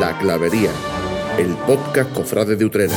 La 0.00 0.18
Clavería, 0.18 0.70
el 1.38 1.54
podcast 1.66 2.12
Cofrades 2.12 2.58
de 2.58 2.64
Utrera. 2.66 2.94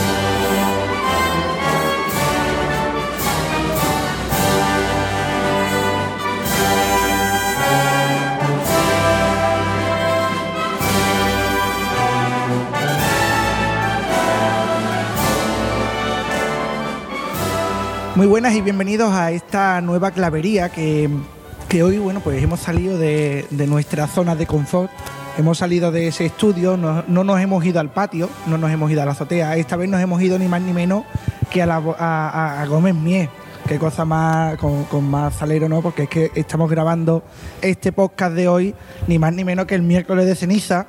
Muy 18.16 18.28
buenas 18.28 18.54
y 18.56 18.62
bienvenidos 18.62 19.14
a 19.14 19.32
esta 19.32 19.80
nueva 19.80 20.12
clavería 20.12 20.68
que, 20.68 21.10
que 21.70 21.84
hoy, 21.84 21.98
bueno, 21.98 22.20
pues 22.20 22.44
hemos 22.44 22.60
salido 22.60 22.98
de, 22.98 23.46
de 23.50 23.68
nuestra 23.68 24.08
zona 24.08 24.36
de 24.36 24.46
confort. 24.46 24.92
Hemos 25.40 25.60
salido 25.60 25.90
de 25.94 26.10
ese 26.10 26.26
estudio, 26.26 26.76
no, 26.76 27.06
no 27.08 27.24
nos 27.24 27.40
hemos 27.40 27.64
ido 27.64 27.80
al 27.80 27.90
patio, 27.92 28.30
no 28.46 28.58
nos 28.58 28.70
hemos 28.72 28.92
ido 28.92 29.02
a 29.02 29.06
la 29.06 29.12
azotea. 29.12 29.56
Esta 29.56 29.78
vez 29.78 29.88
nos 29.90 30.02
hemos 30.02 30.22
ido 30.22 30.38
ni 30.38 30.50
más 30.50 30.62
ni 30.62 30.74
menos 30.74 31.06
que 31.50 31.62
a, 31.62 31.66
la, 31.66 31.78
a, 31.98 32.62
a- 32.62 32.66
Gómez 32.66 32.94
Mier. 32.94 33.30
Qué 33.66 33.80
cosa 33.80 34.04
más 34.04 34.58
con, 34.58 35.06
más 35.10 35.36
salero, 35.36 35.70
¿no? 35.70 35.82
Porque 35.82 36.04
es 36.04 36.10
que 36.10 36.32
estamos 36.36 36.70
grabando 36.70 37.24
este 37.62 37.94
podcast 37.94 38.34
de 38.36 38.50
hoy, 38.50 38.76
ni 39.08 39.18
más 39.18 39.32
ni 39.32 39.46
menos 39.46 39.66
que 39.66 39.76
el 39.76 39.82
miércoles 39.82 40.26
de 40.26 40.36
ceniza. 40.36 40.88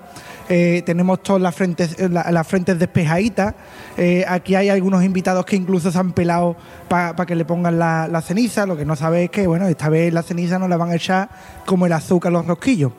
Eh, 0.48 0.82
tenemos 0.84 1.22
todas 1.22 1.40
las 1.40 1.54
frentes, 1.54 1.96
la- 2.10 2.28
las 2.32 2.44
frentes 2.44 2.76
despejaditas. 2.76 3.54
Eh, 3.96 4.24
aquí 4.26 4.56
hay 4.56 4.68
algunos 4.68 5.04
invitados 5.04 5.44
que 5.46 5.54
incluso 5.54 5.92
se 5.92 5.98
han 6.00 6.10
pelado 6.10 6.56
para 6.88 7.24
que 7.24 7.36
le 7.36 7.44
pongan 7.44 7.78
la, 7.78 8.08
la 8.08 8.20
ceniza. 8.20 8.66
Lo 8.66 8.76
que 8.76 8.84
no 8.84 8.96
sabe 8.96 9.24
es 9.24 9.30
que, 9.30 9.46
bueno, 9.46 9.68
esta 9.68 9.88
vez 9.88 10.12
la 10.12 10.24
ceniza 10.24 10.58
no 10.58 10.66
la 10.66 10.76
van 10.76 10.90
a 10.90 10.96
echar 10.96 11.28
como 11.66 11.86
el 11.86 11.92
azúcar 11.92 12.30
a 12.30 12.32
los 12.32 12.46
rosquillos. 12.46 12.90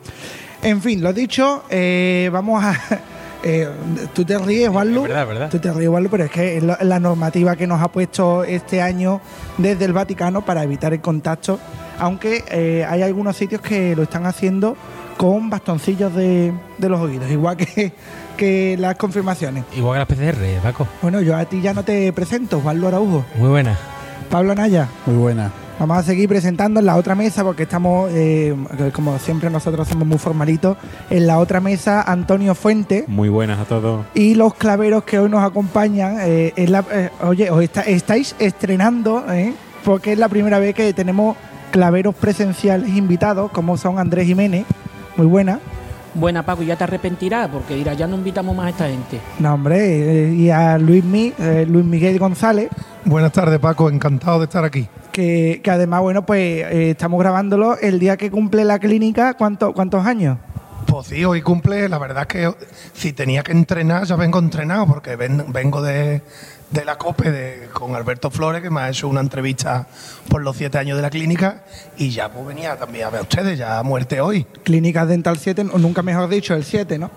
En 0.62 0.80
fin, 0.80 1.02
lo 1.02 1.12
dicho, 1.12 1.64
eh, 1.70 2.30
vamos 2.32 2.62
a. 2.62 2.76
eh, 3.42 3.68
tú 4.14 4.24
te 4.24 4.38
ríes. 4.38 4.68
Es 4.68 4.72
verdad, 4.72 5.26
verdad. 5.26 5.50
Tú 5.50 5.58
te 5.58 5.72
ríes, 5.72 5.88
Wallo, 5.88 6.08
pero 6.10 6.24
es 6.24 6.30
que 6.30 6.58
es 6.58 6.62
la 6.62 7.00
normativa 7.00 7.56
que 7.56 7.66
nos 7.66 7.82
ha 7.82 7.88
puesto 7.88 8.44
este 8.44 8.80
año 8.80 9.20
desde 9.58 9.84
el 9.84 9.92
Vaticano 9.92 10.44
para 10.44 10.62
evitar 10.62 10.92
el 10.92 11.00
contacto. 11.00 11.58
Aunque 11.98 12.44
eh, 12.48 12.86
hay 12.88 13.02
algunos 13.02 13.36
sitios 13.36 13.60
que 13.60 13.94
lo 13.94 14.04
están 14.04 14.26
haciendo 14.26 14.76
con 15.16 15.50
bastoncillos 15.50 16.14
de, 16.14 16.52
de 16.78 16.88
los 16.88 17.00
oídos, 17.00 17.30
igual 17.30 17.56
que, 17.56 17.92
que 18.36 18.76
las 18.78 18.96
confirmaciones. 18.96 19.64
Igual 19.76 20.06
que 20.06 20.16
las 20.16 20.34
PCR, 20.34 20.62
Paco. 20.62 20.88
Bueno, 21.00 21.20
yo 21.20 21.36
a 21.36 21.44
ti 21.44 21.60
ya 21.60 21.74
no 21.74 21.84
te 21.84 22.12
presento, 22.12 22.58
Waldo 22.58 22.88
Araujo, 22.88 23.24
Muy 23.36 23.50
buena. 23.50 23.76
Pablo 24.30 24.52
Anaya. 24.52 24.88
Muy 25.06 25.16
buena. 25.16 25.52
Vamos 25.82 25.98
a 25.98 26.02
seguir 26.04 26.28
presentando 26.28 26.78
en 26.78 26.86
la 26.86 26.94
otra 26.94 27.16
mesa 27.16 27.42
porque 27.42 27.64
estamos, 27.64 28.08
eh, 28.14 28.54
como 28.92 29.18
siempre 29.18 29.50
nosotros 29.50 29.88
somos 29.88 30.06
muy 30.06 30.16
formalitos, 30.16 30.76
en 31.10 31.26
la 31.26 31.40
otra 31.40 31.58
mesa 31.60 32.02
Antonio 32.02 32.54
Fuente 32.54 33.04
Muy 33.08 33.28
buenas 33.28 33.58
a 33.58 33.64
todos. 33.64 34.06
y 34.14 34.36
los 34.36 34.54
claveros 34.54 35.02
que 35.02 35.18
hoy 35.18 35.28
nos 35.28 35.42
acompañan. 35.42 36.18
eh, 36.20 36.54
la- 36.68 36.84
eh, 36.92 37.10
oye, 37.24 37.50
os 37.50 37.60
está- 37.64 37.80
estáis 37.80 38.36
estrenando, 38.38 39.24
porque 39.84 40.12
es 40.12 40.20
la 40.20 40.28
primera 40.28 40.60
vez 40.60 40.72
que 40.76 40.92
tenemos 40.92 41.36
claveros 41.72 42.14
presenciales 42.14 42.90
invitados, 42.90 43.50
como 43.50 43.76
son 43.76 43.98
Andrés 43.98 44.28
Jiménez. 44.28 44.64
Muy 45.16 45.26
buena. 45.26 45.58
Buena, 46.14 46.44
Paco, 46.44 46.62
ya 46.62 46.76
te 46.76 46.84
arrepentirás 46.84 47.48
porque 47.48 47.74
dirás, 47.74 47.96
ya 47.96 48.06
no 48.06 48.16
invitamos 48.16 48.54
más 48.54 48.66
a 48.66 48.70
esta 48.70 48.86
gente. 48.88 49.18
No, 49.38 49.54
hombre, 49.54 49.78
eh, 50.28 50.34
y 50.34 50.50
a 50.50 50.76
Luis, 50.78 51.02
Mi- 51.04 51.32
eh, 51.38 51.64
Luis 51.68 51.84
Miguel 51.84 52.18
González, 52.18 52.68
Buenas 53.04 53.32
tardes, 53.32 53.58
Paco. 53.58 53.88
Encantado 53.90 54.38
de 54.38 54.44
estar 54.44 54.64
aquí. 54.64 54.86
que, 55.10 55.60
que 55.64 55.70
además, 55.72 56.02
bueno, 56.02 56.24
pues 56.24 56.38
eh, 56.40 56.90
estamos 56.90 57.18
grabándolo 57.18 57.76
el 57.78 57.98
día 57.98 58.16
que 58.16 58.30
cumple 58.30 58.64
la 58.64 58.78
clínica. 58.78 59.34
¿Cuánto, 59.34 59.72
¿Cuántos 59.72 60.06
años? 60.06 60.38
Pues 60.86 61.08
sí, 61.08 61.24
hoy 61.24 61.42
cumple. 61.42 61.88
La 61.88 61.98
verdad 61.98 62.22
es 62.22 62.26
que 62.28 62.54
si 62.92 63.12
tenía 63.12 63.42
que 63.42 63.50
entrenar, 63.52 64.04
ya 64.04 64.14
vengo 64.16 64.38
entrenado, 64.38 64.86
porque 64.86 65.16
ven- 65.16 65.46
vengo 65.48 65.82
de, 65.82 66.22
de 66.72 66.84
la 66.84 66.96
COPE 66.96 67.30
de- 67.30 67.68
con 67.72 67.94
Alberto 67.94 68.30
Flores, 68.30 68.62
que 68.62 68.70
me 68.70 68.80
ha 68.80 68.88
hecho 68.88 69.08
una 69.08 69.20
entrevista 69.20 69.86
por 70.28 70.42
los 70.42 70.56
siete 70.56 70.78
años 70.78 70.96
de 70.96 71.02
la 71.02 71.10
clínica, 71.10 71.62
y 71.98 72.10
ya 72.10 72.30
pues 72.32 72.46
venía 72.46 72.76
también 72.76 73.06
a 73.06 73.10
ver 73.10 73.20
a 73.20 73.22
ustedes, 73.22 73.58
ya 73.58 73.78
a 73.78 73.82
muerte 73.82 74.20
hoy. 74.20 74.44
Clínicas 74.64 75.06
Dental 75.08 75.36
7, 75.38 75.66
o 75.72 75.78
nunca 75.78 76.02
mejor 76.02 76.28
dicho, 76.28 76.54
el 76.54 76.64
7, 76.64 76.98
¿no? 76.98 77.10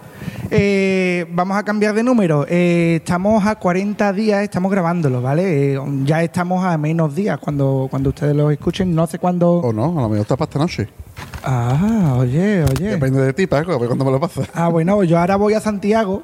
Eh, 0.52 1.26
vamos 1.32 1.58
a 1.58 1.64
cambiar 1.64 1.94
de 1.96 2.04
número. 2.04 2.46
Eh, 2.50 2.98
estamos 3.02 3.46
a 3.46 3.56
40 3.56 4.12
días, 4.14 4.44
estamos 4.44 4.72
grabándolo, 4.72 5.22
¿vale? 5.22 5.74
Eh, 5.76 5.80
ya 6.04 6.22
estamos 6.22 6.64
a 6.64 6.78
menos 6.78 7.16
días 7.16 7.40
cuando, 7.40 7.88
cuando 7.90 8.10
ustedes 8.10 8.36
lo 8.36 8.52
escuchen. 8.52 8.94
No 8.94 9.08
sé 9.08 9.20
cuándo. 9.20 9.54
O 9.60 9.74
no, 9.74 9.86
a 9.98 10.02
lo 10.04 10.10
mejor 10.10 10.20
está 10.20 10.36
para 10.36 10.50
esta 10.50 10.60
noche. 10.60 10.90
Ah, 11.44 12.16
oye, 12.18 12.64
oye. 12.64 12.90
Depende 12.90 13.22
de 13.22 13.34
ti, 13.34 13.48
Paco, 13.48 13.72
a 13.72 13.78
ver 13.78 13.88
cuándo 13.88 14.04
me 14.06 14.12
lo 14.12 14.20
pasas. 14.20 14.48
Ah, 14.54 14.68
bueno, 14.68 15.04
yo 15.04 15.18
ahora 15.20 15.36
voy 15.38 15.54
a 15.54 15.62
Santiago 15.62 16.24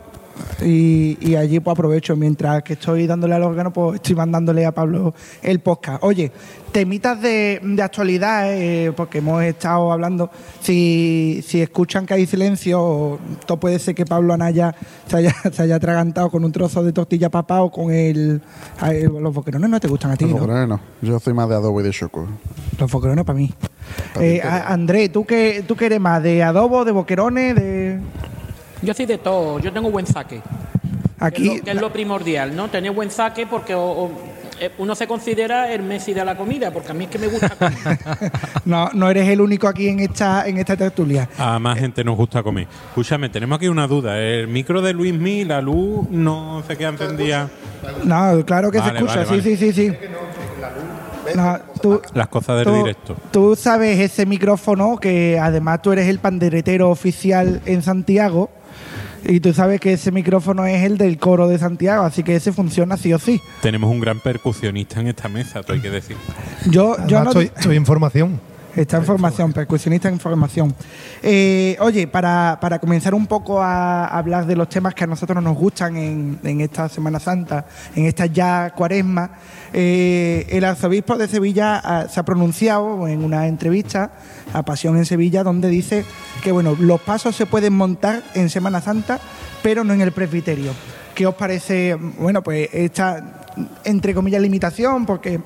y, 0.64 1.18
y 1.22 1.36
allí 1.36 1.60
pues 1.60 1.74
aprovecho. 1.74 2.16
Mientras 2.16 2.64
que 2.64 2.74
estoy 2.74 3.08
dándole 3.08 3.36
al 3.36 3.44
órgano, 3.44 3.72
pues 3.72 3.96
estoy 3.96 4.16
mandándole 4.16 4.66
a 4.66 4.72
Pablo 4.72 5.14
el 5.42 5.60
podcast. 5.60 6.04
Oye, 6.04 6.32
temitas 6.72 7.22
de, 7.22 7.60
de 7.64 7.82
actualidad, 7.82 8.52
eh, 8.54 8.92
porque 8.96 9.20
hemos 9.20 9.44
estado 9.44 9.92
hablando. 9.92 10.30
Si, 10.62 11.44
si 11.46 11.62
escuchan 11.62 12.06
que 12.06 12.14
hay 12.14 12.26
silencio, 12.26 13.20
todo 13.46 13.60
puede 13.60 13.80
ser 13.80 13.96
que 13.96 14.06
Pablo 14.06 14.34
Anaya 14.34 14.74
se 15.08 15.18
haya, 15.18 15.34
se 15.52 15.62
haya 15.64 15.76
atragantado 15.76 16.30
con 16.30 16.44
un 16.46 16.52
trozo 16.52 16.84
de 16.84 16.94
tortilla 16.94 17.30
papá 17.30 17.62
o 17.62 17.72
con 17.72 17.92
el. 17.92 18.42
los 19.22 19.34
boquerones 19.34 19.70
no 19.70 19.80
te 19.80 19.88
gustan 19.88 20.12
a 20.12 20.16
ti, 20.18 20.26
No, 20.26 20.32
¿no? 20.32 20.38
boquerones 20.40 20.68
no. 20.70 20.80
Yo 21.02 21.20
soy 21.20 21.34
más 21.34 21.50
de 21.50 21.56
adobo 21.56 21.82
y 21.82 21.84
de 21.84 21.92
choco. 21.92 22.28
Los 22.80 22.92
boquerones 22.92 23.26
para 23.26 23.38
mí. 23.38 23.54
Pa' 24.14 24.24
Eh, 24.24 24.42
André, 24.42 25.10
¿tú 25.10 25.26
qué, 25.26 25.64
¿tú 25.68 25.76
qué 25.76 25.88
eres 25.88 26.00
más? 26.00 26.22
¿De 26.24 26.44
adobo, 26.44 26.86
de 26.86 26.92
boquerones, 26.92 27.56
de.? 27.56 28.00
Yo 28.82 28.94
soy 28.94 29.06
de 29.06 29.18
todo, 29.18 29.60
yo 29.60 29.72
tengo 29.72 29.90
buen 29.92 30.06
saque. 30.08 30.42
Aquí. 31.20 31.44
Que 31.44 31.50
es 31.54 31.58
lo, 31.60 31.64
que 31.66 31.72
es 31.72 31.82
lo 31.82 31.94
primordial, 31.94 32.56
¿no? 32.56 32.70
Tener 32.70 32.92
buen 32.92 33.12
saque 33.12 33.46
porque 33.46 33.76
o- 33.76 33.82
o, 34.06 34.12
eh, 34.60 34.72
uno 34.80 34.96
se 34.96 35.06
considera 35.08 35.72
el 35.72 35.84
Messi 35.84 36.14
de 36.14 36.26
la 36.26 36.36
comida, 36.36 36.72
porque 36.72 36.92
a 36.92 36.94
mí 36.96 37.04
es 37.06 37.10
que 37.12 37.20
me 37.20 37.28
gusta 37.28 37.50
comer. 37.50 38.00
No, 38.66 38.90
no 38.94 39.10
eres 39.10 39.28
el 39.28 39.42
único 39.42 39.68
aquí 39.68 39.88
en 39.88 40.00
esta, 40.00 40.48
en 40.48 40.58
esta 40.58 40.76
tertulia. 40.78 41.28
A 41.38 41.58
más 41.60 41.78
gente 41.80 42.04
nos 42.04 42.16
gusta 42.16 42.42
comer. 42.44 42.68
Escúchame, 42.90 43.30
tenemos 43.30 43.58
aquí 43.58 43.68
una 43.68 43.88
duda. 43.88 44.20
El 44.20 44.48
micro 44.48 44.82
de 44.82 44.94
Luis 44.94 45.14
Mi, 45.14 45.46
la 45.46 45.62
luz 45.62 46.08
no 46.10 46.64
se 46.68 46.76
queda 46.78 46.90
encendida. 46.90 47.50
No, 48.04 48.44
claro 48.46 48.72
que 48.72 48.78
Vale, 48.80 48.92
se 48.92 48.98
escucha, 48.98 49.16
vale, 49.26 49.30
vale. 49.30 49.42
sí, 49.44 49.58
sí, 49.58 49.72
sí, 49.74 49.90
sí. 49.90 49.98
No, 51.36 51.60
tú, 51.82 52.02
Las 52.14 52.28
cosas 52.28 52.58
del 52.58 52.66
tú- 52.66 52.76
directo. 52.76 53.16
tú 53.32 53.56
sabes 53.56 54.00
ese 54.00 54.26
micrófono 54.26 54.98
que 54.98 55.40
además 55.40 55.82
tú 55.82 55.92
eres 55.92 56.08
el 56.08 56.20
panderetero 56.20 56.90
oficial 56.90 57.62
en 57.66 57.82
Santiago 57.82 58.50
y 59.24 59.40
tú 59.40 59.54
sabes 59.54 59.80
que 59.80 59.94
ese 59.94 60.12
micrófono 60.12 60.66
es 60.66 60.84
el 60.84 60.98
del 60.98 61.18
coro 61.18 61.48
de 61.48 61.58
Santiago, 61.58 62.04
así 62.04 62.24
que 62.24 62.36
ese 62.36 62.52
funciona 62.52 62.98
sí 62.98 63.14
o 63.14 63.20
sí. 63.20 63.42
Tenemos 63.62 63.90
un 63.92 64.00
gran 64.00 64.20
percusionista 64.20 65.00
en 65.00 65.08
esta 65.08 65.30
mesa, 65.30 65.64
tú 65.64 65.74
hay 65.74 65.80
que 65.80 65.90
decir. 65.90 66.18
Yo, 66.70 66.96
yo 67.08 67.18
Además, 67.18 67.24
no, 67.24 67.42
estoy, 67.42 67.52
estoy 67.58 67.76
en 67.78 67.86
formación. 67.86 68.51
Está 68.76 68.98
en 68.98 69.06
formación, 69.06 69.52
percusionista 69.52 70.08
en 70.08 70.18
formación. 70.18 70.74
Eh, 71.22 71.76
oye, 71.82 72.08
para, 72.08 72.58
para 72.62 72.80
comenzar 72.80 73.14
un 73.14 73.28
poco 73.28 73.62
a 73.62 74.06
hablar 74.06 74.46
de 74.46 74.56
los 74.56 74.70
temas 74.70 74.94
que 74.94 75.04
a 75.04 75.08
nosotros 75.08 75.44
nos 75.44 75.58
gustan 75.58 75.98
en, 75.98 76.40
en 76.42 76.62
esta 76.62 76.88
Semana 76.88 77.20
Santa, 77.20 77.66
en 77.96 78.06
esta 78.06 78.28
ya 78.28 78.70
cuaresma, 78.74 79.32
eh, 79.74 80.48
el 80.50 80.64
arzobispo 80.64 81.18
de 81.18 81.28
Sevilla 81.28 81.82
ah, 81.84 82.08
se 82.10 82.20
ha 82.22 82.24
pronunciado 82.24 83.10
en 83.10 83.26
una 83.26 83.48
entrevista 83.48 84.12
a 84.54 84.64
Pasión 84.64 84.96
en 84.96 85.06
Sevilla, 85.06 85.44
donde 85.44 85.68
dice 85.68 86.06
que 86.42 86.54
bueno, 86.54 86.78
los 86.80 87.02
pasos 87.02 87.36
se 87.36 87.46
pueden 87.46 87.74
montar 87.74 88.24
en 88.36 88.50
Semana 88.50 88.80
Santa, 88.80 89.20
pero 89.62 89.84
no 89.84 89.94
en 89.94 90.00
el 90.00 90.14
presbiterio. 90.14 90.72
¿Qué 91.14 91.28
os 91.28 91.36
parece, 91.36 91.96
bueno, 91.96 92.42
pues 92.42 92.70
esta, 92.72 93.50
entre 93.84 94.14
comillas, 94.14 94.42
limitación? 94.42 95.06
Porque 95.06 95.42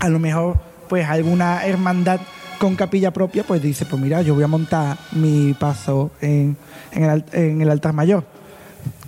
a 0.00 0.08
lo 0.08 0.18
mejor 0.18 0.58
pues 0.88 1.08
alguna 1.08 1.64
hermandad 1.64 2.20
con 2.58 2.76
capilla 2.76 3.12
propia 3.12 3.42
pues 3.44 3.62
dice 3.62 3.86
pues 3.86 4.00
mira 4.00 4.22
yo 4.22 4.34
voy 4.34 4.44
a 4.44 4.48
montar 4.48 4.98
mi 5.12 5.54
paso 5.54 6.10
en, 6.20 6.56
en 6.92 7.04
el, 7.04 7.24
en 7.32 7.60
el 7.62 7.70
altar 7.70 7.92
mayor 7.92 8.24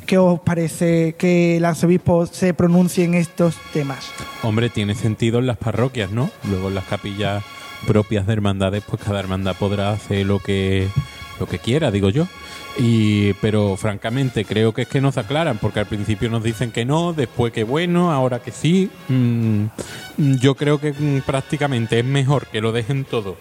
¿qué 0.07 0.19
os 0.19 0.41
parece 0.41 1.15
que 1.19 1.57
el 1.57 1.65
arzobispo 1.65 2.27
se 2.27 2.55
pronuncie 2.55 3.05
en 3.05 3.15
estos 3.15 3.57
temas? 3.73 4.11
Hombre, 4.43 4.71
tiene 4.71 4.95
sentido 4.95 5.41
en 5.41 5.47
las 5.47 5.57
parroquias, 5.57 6.11
¿no? 6.11 6.31
Luego 6.49 6.69
en 6.69 6.77
las 6.77 6.85
capillas 6.85 7.45
propias 7.87 8.27
de 8.27 8.33
hermandades, 8.33 8.83
pues 8.89 9.03
cada 9.03 9.21
hermandad 9.21 9.57
podrá 9.59 9.91
hacer 9.91 10.25
lo 10.25 10.39
que, 10.39 10.89
lo 11.39 11.47
que 11.47 11.59
quiera, 11.59 11.91
digo 11.91 12.09
yo. 12.09 12.27
Y, 12.79 13.33
pero 13.35 13.77
francamente 13.77 14.45
creo 14.45 14.75
que 14.75 14.83
es 14.83 14.89
que 14.89 15.01
no 15.01 15.11
se 15.11 15.21
aclaran, 15.21 15.57
porque 15.59 15.81
al 15.81 15.87
principio 15.87 16.29
nos 16.29 16.43
dicen 16.45 16.73
que 16.73 16.85
no, 16.85 17.15
después 17.15 17.53
que 17.53 17.65
bueno, 17.65 18.13
ahora 18.13 18.41
que 18.41 18.51
sí. 18.53 18.91
Mm, 19.09 19.65
yo 20.41 20.55
creo 20.57 20.79
que 20.79 20.93
mm, 20.93 21.23
prácticamente 21.23 21.99
es 21.99 22.05
mejor 22.05 22.47
que 22.49 22.61
lo 22.61 22.73
dejen 22.73 23.05
todo 23.05 23.37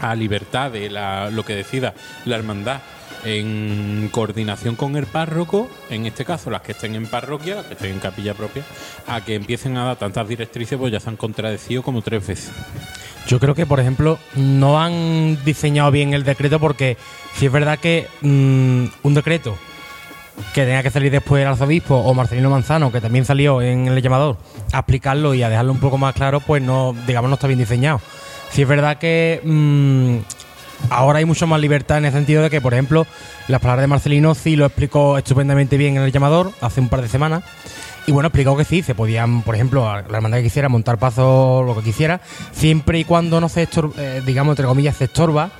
a 0.00 0.14
libertad 0.14 0.70
de 0.70 0.88
la- 0.90 1.30
lo 1.30 1.44
que 1.44 1.56
decida 1.56 1.94
la 2.24 2.36
hermandad 2.36 2.80
en 3.24 4.08
coordinación 4.12 4.76
con 4.76 4.94
el 4.94 5.06
párroco, 5.06 5.68
en 5.90 6.06
este 6.06 6.24
caso 6.24 6.50
las 6.50 6.62
que 6.62 6.70
estén 6.70 6.94
en 6.94 7.08
parroquia, 7.08 7.56
las 7.56 7.66
que 7.66 7.74
estén 7.74 7.90
en 7.90 7.98
capilla 7.98 8.34
propia, 8.34 8.62
a 9.08 9.20
que 9.24 9.34
empiecen 9.34 9.76
a 9.76 9.84
dar 9.84 9.96
tantas 9.96 10.28
directrices, 10.28 10.78
pues 10.78 10.92
ya 10.92 11.00
se 11.00 11.08
han 11.10 11.16
contradecido 11.16 11.82
como 11.82 12.00
tres 12.02 12.24
veces. 12.24 12.52
Yo 13.28 13.38
creo 13.38 13.54
que, 13.54 13.66
por 13.66 13.78
ejemplo, 13.78 14.18
no 14.36 14.80
han 14.80 15.44
diseñado 15.44 15.90
bien 15.90 16.14
el 16.14 16.24
decreto 16.24 16.58
porque 16.58 16.96
si 17.34 17.44
es 17.44 17.52
verdad 17.52 17.78
que 17.78 18.08
mm, 18.22 18.86
un 19.02 19.14
decreto 19.14 19.54
que 20.54 20.64
tenga 20.64 20.82
que 20.82 20.90
salir 20.90 21.12
después 21.12 21.42
el 21.42 21.48
arzobispo 21.48 21.94
o 21.94 22.14
Marcelino 22.14 22.48
Manzano, 22.48 22.90
que 22.90 23.02
también 23.02 23.26
salió 23.26 23.60
en 23.60 23.86
el 23.86 24.00
llamador, 24.00 24.38
a 24.72 24.78
explicarlo 24.78 25.34
y 25.34 25.42
a 25.42 25.50
dejarlo 25.50 25.72
un 25.72 25.78
poco 25.78 25.98
más 25.98 26.14
claro, 26.14 26.40
pues 26.40 26.62
no, 26.62 26.96
digamos, 27.06 27.28
no 27.28 27.34
está 27.34 27.46
bien 27.46 27.58
diseñado. 27.58 28.00
Si 28.50 28.62
es 28.62 28.68
verdad 28.68 28.96
que 28.96 29.42
mm, 29.44 30.16
ahora 30.90 31.18
hay 31.18 31.24
mucho 31.24 31.46
más 31.46 31.60
libertad 31.60 31.98
en 31.98 32.04
el 32.06 32.12
sentido 32.12 32.42
de 32.42 32.50
que, 32.50 32.60
por 32.60 32.72
ejemplo, 32.74 33.06
las 33.48 33.60
palabras 33.60 33.82
de 33.82 33.88
Marcelino 33.88 34.34
sí 34.34 34.56
lo 34.56 34.66
explicó 34.66 35.18
estupendamente 35.18 35.76
bien 35.76 35.96
en 35.96 36.02
el 36.02 36.12
llamador 36.12 36.52
hace 36.60 36.80
un 36.80 36.88
par 36.88 37.02
de 37.02 37.08
semanas. 37.08 37.42
Y 38.06 38.12
bueno, 38.12 38.28
explicó 38.28 38.56
que 38.56 38.64
sí, 38.64 38.82
se 38.82 38.94
podían, 38.94 39.42
por 39.42 39.54
ejemplo, 39.54 39.84
la 39.84 40.16
hermandad 40.16 40.38
que 40.38 40.44
quisiera 40.44 40.70
montar 40.70 40.98
pasos, 40.98 41.66
lo 41.66 41.76
que 41.76 41.82
quisiera, 41.82 42.22
siempre 42.52 42.98
y 42.98 43.04
cuando 43.04 43.38
no 43.40 43.50
se, 43.50 43.68
estor- 43.68 43.92
eh, 43.98 44.22
digamos, 44.24 44.52
entre 44.52 44.64
comillas, 44.66 44.96
se 44.96 45.04
estorba 45.04 45.50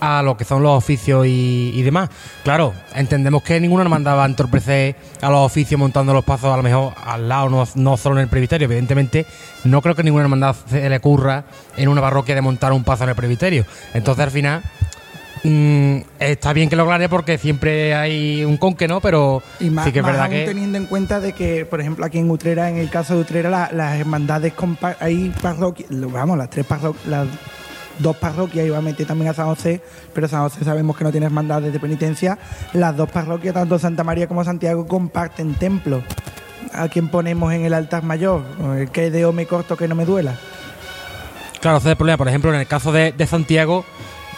a 0.00 0.22
lo 0.22 0.36
que 0.36 0.44
son 0.44 0.62
los 0.62 0.76
oficios 0.76 1.26
y, 1.26 1.72
y 1.74 1.82
demás. 1.82 2.08
Claro, 2.42 2.72
entendemos 2.94 3.42
que 3.42 3.60
ninguna 3.60 3.82
hermandad 3.82 4.16
va 4.16 4.24
a 4.24 4.26
entorpecer 4.26 4.96
a 5.20 5.28
los 5.30 5.40
oficios 5.46 5.78
montando 5.78 6.12
los 6.12 6.24
pasos 6.24 6.52
a 6.52 6.56
lo 6.56 6.62
mejor 6.62 6.94
al 7.04 7.28
lado, 7.28 7.48
no, 7.50 7.68
no 7.74 7.96
solo 7.96 8.16
en 8.16 8.22
el 8.22 8.28
presbiterio. 8.28 8.64
Evidentemente, 8.66 9.26
no 9.64 9.82
creo 9.82 9.94
que 9.94 10.02
ninguna 10.02 10.24
hermandad 10.24 10.56
se 10.68 10.88
le 10.88 10.96
ocurra 10.96 11.44
en 11.76 11.88
una 11.88 12.00
parroquia 12.00 12.34
de 12.34 12.40
montar 12.40 12.72
un 12.72 12.82
paso 12.84 13.04
en 13.04 13.10
el 13.10 13.14
presbiterio. 13.14 13.64
Entonces, 13.94 14.24
al 14.24 14.30
final, 14.30 14.62
mm, 15.44 15.96
está 16.18 16.52
bien 16.52 16.68
que 16.68 16.76
lo 16.76 16.82
aclare 16.84 17.08
porque 17.08 17.38
siempre 17.38 17.94
hay 17.94 18.44
un 18.44 18.56
conque, 18.56 18.88
¿no? 18.88 19.00
Pero 19.00 19.42
Y 19.60 19.70
más, 19.70 19.84
sí 19.86 19.92
que 19.92 20.00
es 20.00 20.04
verdad 20.04 20.22
aún 20.22 20.30
que... 20.30 20.44
teniendo 20.46 20.78
en 20.78 20.86
cuenta 20.86 21.20
de 21.20 21.32
que, 21.32 21.64
por 21.66 21.80
ejemplo, 21.80 22.04
aquí 22.04 22.18
en 22.18 22.30
Utrera, 22.30 22.68
en 22.70 22.76
el 22.78 22.90
caso 22.90 23.14
de 23.14 23.20
Utrera, 23.20 23.50
la- 23.50 23.70
las 23.72 23.98
hermandades, 23.98 24.52
hay 25.00 25.32
parroquias, 25.42 25.88
vamos, 25.90 26.38
las 26.38 26.50
tres 26.50 26.66
parroquias, 26.66 27.06
las 27.06 27.28
dos 28.00 28.16
parroquias, 28.16 28.66
iba 28.66 28.78
a 28.78 28.82
meter 28.82 29.06
también 29.06 29.30
a 29.30 29.34
San 29.34 29.46
José, 29.46 29.80
pero 30.12 30.28
San 30.28 30.42
José 30.42 30.64
sabemos 30.64 30.96
que 30.96 31.04
no 31.04 31.10
tiene 31.10 31.26
hermandades 31.26 31.72
de 31.72 31.80
penitencia. 31.80 32.38
Las 32.72 32.96
dos 32.96 33.10
parroquias, 33.10 33.54
tanto 33.54 33.78
Santa 33.78 34.04
María 34.04 34.26
como 34.26 34.42
Santiago, 34.44 34.86
comparten 34.86 35.54
templo. 35.54 36.02
¿A 36.72 36.88
quién 36.88 37.08
ponemos 37.08 37.52
en 37.52 37.64
el 37.64 37.74
altar 37.74 38.02
mayor? 38.02 38.42
¿Qué 38.92 39.10
dedo 39.10 39.32
me 39.32 39.46
corto 39.46 39.76
que 39.76 39.88
no 39.88 39.94
me 39.94 40.04
duela? 40.04 40.34
Claro, 41.60 41.78
ese 41.78 41.88
es 41.88 41.92
el 41.92 41.96
problema. 41.96 42.16
Por 42.18 42.28
ejemplo, 42.28 42.52
en 42.54 42.60
el 42.60 42.66
caso 42.66 42.92
de, 42.92 43.12
de 43.12 43.26
Santiago, 43.26 43.84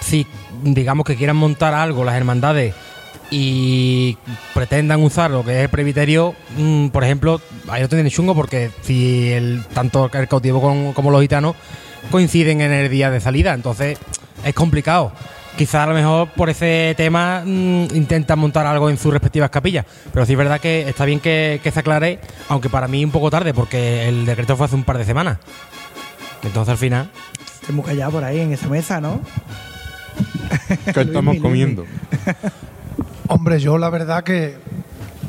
si 0.01 0.27
digamos 0.63 1.05
que 1.07 1.15
quieran 1.17 1.37
montar 1.37 1.75
algo 1.75 2.05
las 2.05 2.15
hermandades 2.17 2.75
y 3.31 4.17
pretendan 4.55 5.03
usar 5.03 5.31
lo 5.31 5.45
que 5.45 5.53
es 5.59 5.63
el 5.65 5.69
presbiterio, 5.69 6.35
mm, 6.57 6.89
por 6.89 7.05
ejemplo, 7.05 7.41
ahí 7.69 7.83
no 7.83 7.89
tienen 7.89 8.09
chungo 8.11 8.35
porque 8.35 8.71
si 8.83 9.31
el 9.33 9.65
tanto 9.75 10.11
el 10.13 10.29
cautivo 10.29 10.61
con- 10.61 10.93
como 10.93 11.11
los 11.11 11.23
gitanos 11.23 11.55
coinciden 12.11 12.61
en 12.61 12.73
el 12.73 12.91
día 12.91 13.11
de 13.11 13.21
salida, 13.21 13.55
entonces 13.55 13.99
es 14.45 14.55
complicado. 14.55 15.13
Quizás 15.57 15.83
a 15.83 15.87
lo 15.87 15.95
mejor 15.95 16.29
por 16.31 16.49
ese 16.49 16.95
tema 16.97 17.43
mm, 17.45 17.95
intentan 17.95 18.39
montar 18.39 18.67
algo 18.67 18.89
en 18.89 18.97
sus 18.97 19.13
respectivas 19.13 19.51
capillas, 19.51 19.85
pero 20.13 20.25
sí 20.25 20.33
es 20.33 20.39
verdad 20.39 20.61
que 20.61 20.89
está 20.89 21.05
bien 21.05 21.21
que, 21.21 21.61
que 21.63 21.71
se 21.71 21.81
aclare, 21.81 22.21
aunque 22.49 22.71
para 22.71 22.89
mí 22.89 23.05
un 23.05 23.11
poco 23.11 23.31
tarde 23.31 23.53
porque 23.53 24.09
el 24.09 24.25
decreto 24.25 24.57
fue 24.57 24.67
hace 24.67 24.75
un 24.75 24.85
par 24.85 24.99
de 24.99 25.05
semanas. 25.05 25.39
Entonces 26.43 26.73
al 26.73 26.79
final... 26.79 27.11
Hemos 27.69 27.87
callado 27.87 28.13
por 28.13 28.25
ahí 28.25 28.41
en 28.41 28.53
esa 28.53 28.69
mesa, 28.69 29.01
¿no? 29.01 29.21
¿Qué 30.93 31.01
estamos 31.03 31.37
comiendo? 31.39 31.87
Hombre, 33.29 33.61
yo 33.61 33.79
la 33.79 33.89
verdad 33.89 34.25
que 34.25 34.57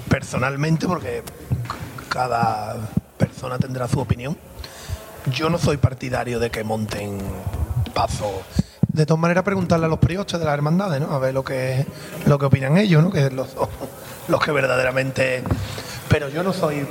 personalmente, 0.10 0.88
porque 0.88 1.24
cada 2.10 2.76
persona 3.18 3.58
tendrá 3.58 3.88
su 3.88 4.00
opinión, 4.00 4.38
yo 5.31 5.50
no 5.50 5.58
soy 5.58 5.78
partidario 5.78 6.40
de 6.40 6.50
que 6.50 6.64
monten 6.64 7.20
pasos. 7.94 8.31
De 8.88 9.06
todas 9.06 9.20
maneras, 9.20 9.44
preguntarle 9.44 9.86
a 9.86 9.90
los 9.90 10.00
prioches 10.00 10.40
de 10.40 10.46
las 10.46 10.54
hermandades, 10.54 11.02
¿no? 11.02 11.12
A 11.12 11.20
ver 11.20 11.34
lo 11.34 11.44
que, 11.44 11.86
lo 12.25 12.38
que 12.38 12.46
opinan 12.46 12.78
ellos, 12.78 13.04
¿no? 13.04 13.12
Que 13.12 13.30
los, 13.31 13.50
los 14.28 14.44
que 14.44 14.52
verdaderamente... 14.52 15.44
Pero 16.10 16.30
yo 16.30 16.44
no 16.44 16.54
soy... 16.54 16.86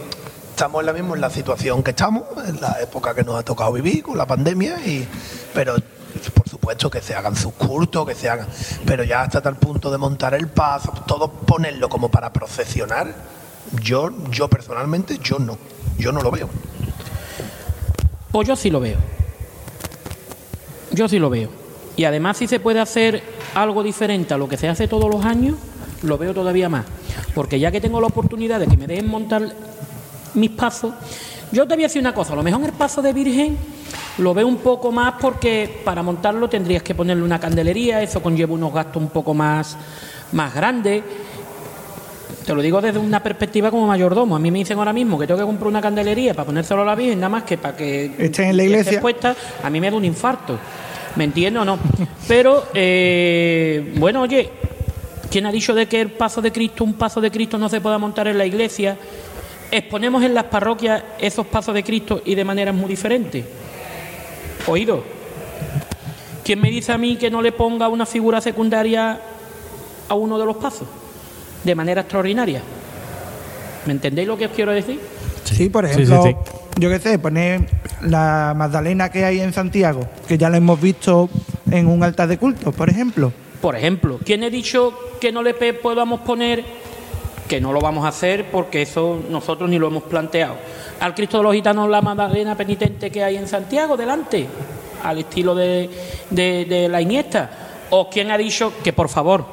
Estamos 0.50 0.80
en 0.80 0.86
la 0.86 0.92
misma 0.92 1.14
en 1.14 1.20
la 1.20 1.30
situación 1.30 1.82
que 1.82 1.90
estamos, 1.90 2.24
en 2.46 2.60
la 2.60 2.78
época 2.80 3.14
que 3.14 3.24
nos 3.24 3.36
ha 3.36 3.42
tocado 3.42 3.72
vivir 3.72 4.02
con 4.02 4.18
la 4.18 4.26
pandemia, 4.26 4.78
y 4.86 5.08
pero 5.54 5.74
por 6.34 6.48
supuesto 6.48 6.90
que 6.90 7.00
se 7.00 7.14
hagan 7.14 7.34
sus 7.34 7.54
cultos, 7.54 8.06
que 8.06 8.14
se 8.14 8.28
hagan, 8.28 8.46
pero 8.84 9.02
ya 9.02 9.22
hasta 9.22 9.40
tal 9.40 9.56
punto 9.56 9.90
de 9.90 9.98
montar 9.98 10.34
el 10.34 10.48
paso, 10.48 10.92
todo 11.06 11.32
ponerlo 11.32 11.88
como 11.88 12.10
para 12.10 12.32
procesionar, 12.32 13.12
yo, 13.80 14.10
yo 14.30 14.48
personalmente, 14.48 15.18
yo 15.18 15.38
no, 15.38 15.58
yo 15.98 16.12
no 16.12 16.20
lo 16.20 16.30
veo. 16.30 16.48
Pues 18.32 18.48
yo 18.48 18.56
sí 18.56 18.70
lo 18.70 18.80
veo. 18.80 18.98
Yo 20.90 21.08
sí 21.08 21.18
lo 21.18 21.30
veo. 21.30 21.50
Y 21.96 22.04
además 22.04 22.38
si 22.38 22.46
se 22.46 22.58
puede 22.58 22.80
hacer 22.80 23.22
algo 23.54 23.82
diferente 23.82 24.32
a 24.32 24.38
lo 24.38 24.48
que 24.48 24.56
se 24.56 24.68
hace 24.68 24.88
todos 24.88 25.10
los 25.10 25.24
años, 25.24 25.56
lo 26.02 26.16
veo 26.18 26.32
todavía 26.32 26.68
más. 26.68 26.86
Porque 27.34 27.60
ya 27.60 27.70
que 27.70 27.80
tengo 27.80 28.00
la 28.00 28.06
oportunidad 28.06 28.58
de 28.58 28.66
que 28.66 28.76
me 28.76 28.86
dejen 28.86 29.08
montar 29.08 29.54
mis 30.34 30.50
pasos, 30.50 30.94
yo 31.52 31.68
te 31.68 31.74
voy 31.74 31.84
a 31.84 31.86
decir 31.86 32.00
una 32.00 32.14
cosa, 32.14 32.32
a 32.32 32.36
lo 32.36 32.42
mejor 32.42 32.64
el 32.64 32.72
paso 32.72 33.02
de 33.02 33.12
Virgen 33.12 33.58
lo 34.18 34.32
veo 34.32 34.46
un 34.46 34.56
poco 34.56 34.90
más 34.90 35.14
porque 35.20 35.82
para 35.84 36.02
montarlo 36.02 36.48
tendrías 36.48 36.82
que 36.82 36.94
ponerle 36.94 37.22
una 37.22 37.38
candelería, 37.38 38.02
eso 38.02 38.22
conlleva 38.22 38.54
unos 38.54 38.72
gastos 38.72 39.02
un 39.02 39.10
poco 39.10 39.34
más, 39.34 39.76
más 40.32 40.54
grandes. 40.54 41.02
Te 42.44 42.54
lo 42.54 42.62
digo 42.62 42.80
desde 42.80 42.98
una 42.98 43.22
perspectiva 43.22 43.70
como 43.70 43.86
mayordomo. 43.86 44.34
A 44.34 44.38
mí 44.38 44.50
me 44.50 44.58
dicen 44.58 44.78
ahora 44.78 44.92
mismo 44.92 45.18
que 45.18 45.26
tengo 45.26 45.38
que 45.38 45.46
comprar 45.46 45.68
una 45.68 45.80
candelería 45.80 46.34
para 46.34 46.46
ponérselo 46.46 46.82
a 46.82 46.84
la 46.84 46.94
Virgen, 46.94 47.20
nada 47.20 47.28
más 47.28 47.44
que 47.44 47.56
para 47.56 47.76
que 47.76 48.12
Esté 48.18 48.48
en 48.48 48.56
la 48.56 48.64
iglesia. 48.64 49.00
puesta, 49.00 49.36
a 49.62 49.70
mí 49.70 49.80
me 49.80 49.90
da 49.90 49.96
un 49.96 50.04
infarto. 50.04 50.58
¿Me 51.14 51.24
entiendes 51.24 51.62
o 51.62 51.64
no? 51.64 51.78
Pero, 52.26 52.64
eh, 52.74 53.94
bueno, 53.96 54.22
oye, 54.22 54.50
¿quién 55.30 55.46
ha 55.46 55.52
dicho 55.52 55.74
de 55.74 55.86
que 55.86 56.00
el 56.00 56.10
paso 56.10 56.40
de 56.40 56.50
Cristo, 56.50 56.84
un 56.84 56.94
paso 56.94 57.20
de 57.20 57.30
Cristo 57.30 57.58
no 57.58 57.68
se 57.68 57.80
pueda 57.80 57.98
montar 57.98 58.26
en 58.28 58.38
la 58.38 58.46
iglesia? 58.46 58.96
Exponemos 59.70 60.22
en 60.24 60.34
las 60.34 60.44
parroquias 60.44 61.02
esos 61.18 61.46
pasos 61.46 61.74
de 61.74 61.84
Cristo 61.84 62.22
y 62.24 62.34
de 62.34 62.44
maneras 62.44 62.74
muy 62.74 62.88
diferentes. 62.88 63.44
Oído. 64.66 65.04
¿Quién 66.44 66.60
me 66.60 66.70
dice 66.70 66.92
a 66.92 66.98
mí 66.98 67.16
que 67.16 67.30
no 67.30 67.40
le 67.40 67.52
ponga 67.52 67.88
una 67.88 68.04
figura 68.04 68.40
secundaria 68.40 69.20
a 70.08 70.14
uno 70.14 70.38
de 70.38 70.44
los 70.44 70.56
pasos? 70.56 70.88
De 71.64 71.74
manera 71.74 72.00
extraordinaria. 72.02 72.60
¿Me 73.86 73.92
entendéis 73.92 74.28
lo 74.28 74.36
que 74.36 74.46
os 74.46 74.52
quiero 74.52 74.72
decir? 74.72 75.00
Sí, 75.44 75.68
por 75.68 75.84
ejemplo, 75.84 76.22
sí, 76.22 76.30
sí. 76.30 76.36
yo 76.80 76.88
qué 76.88 76.98
sé, 76.98 77.18
poner 77.18 77.62
la 78.02 78.52
Magdalena 78.56 79.10
que 79.10 79.24
hay 79.24 79.40
en 79.40 79.52
Santiago, 79.52 80.06
que 80.28 80.38
ya 80.38 80.48
la 80.50 80.56
hemos 80.56 80.80
visto 80.80 81.28
en 81.70 81.86
un 81.88 82.02
altar 82.02 82.28
de 82.28 82.38
culto, 82.38 82.72
por 82.72 82.88
ejemplo. 82.88 83.32
Por 83.60 83.76
ejemplo, 83.76 84.18
¿quién 84.24 84.42
ha 84.44 84.50
dicho 84.50 84.92
que 85.20 85.30
no 85.32 85.42
le 85.42 85.54
pe- 85.54 85.72
podamos 85.74 86.20
poner, 86.20 86.64
que 87.48 87.60
no 87.60 87.72
lo 87.72 87.80
vamos 87.80 88.04
a 88.04 88.08
hacer 88.08 88.46
porque 88.50 88.82
eso 88.82 89.20
nosotros 89.30 89.68
ni 89.68 89.78
lo 89.78 89.88
hemos 89.88 90.04
planteado, 90.04 90.54
al 91.00 91.14
Cristo 91.14 91.38
de 91.38 91.42
los 91.44 91.54
Gitanos 91.54 91.88
la 91.88 92.00
Magdalena 92.02 92.56
penitente 92.56 93.10
que 93.10 93.22
hay 93.22 93.36
en 93.36 93.46
Santiago 93.48 93.96
delante, 93.96 94.46
al 95.02 95.18
estilo 95.18 95.54
de, 95.54 95.90
de- 96.30 96.64
de 96.64 96.88
la 96.88 97.00
Iniesta? 97.00 97.50
¿O 97.90 98.08
quién 98.08 98.30
ha 98.30 98.38
dicho 98.38 98.72
que 98.82 98.92
por 98.92 99.08
favor, 99.08 99.44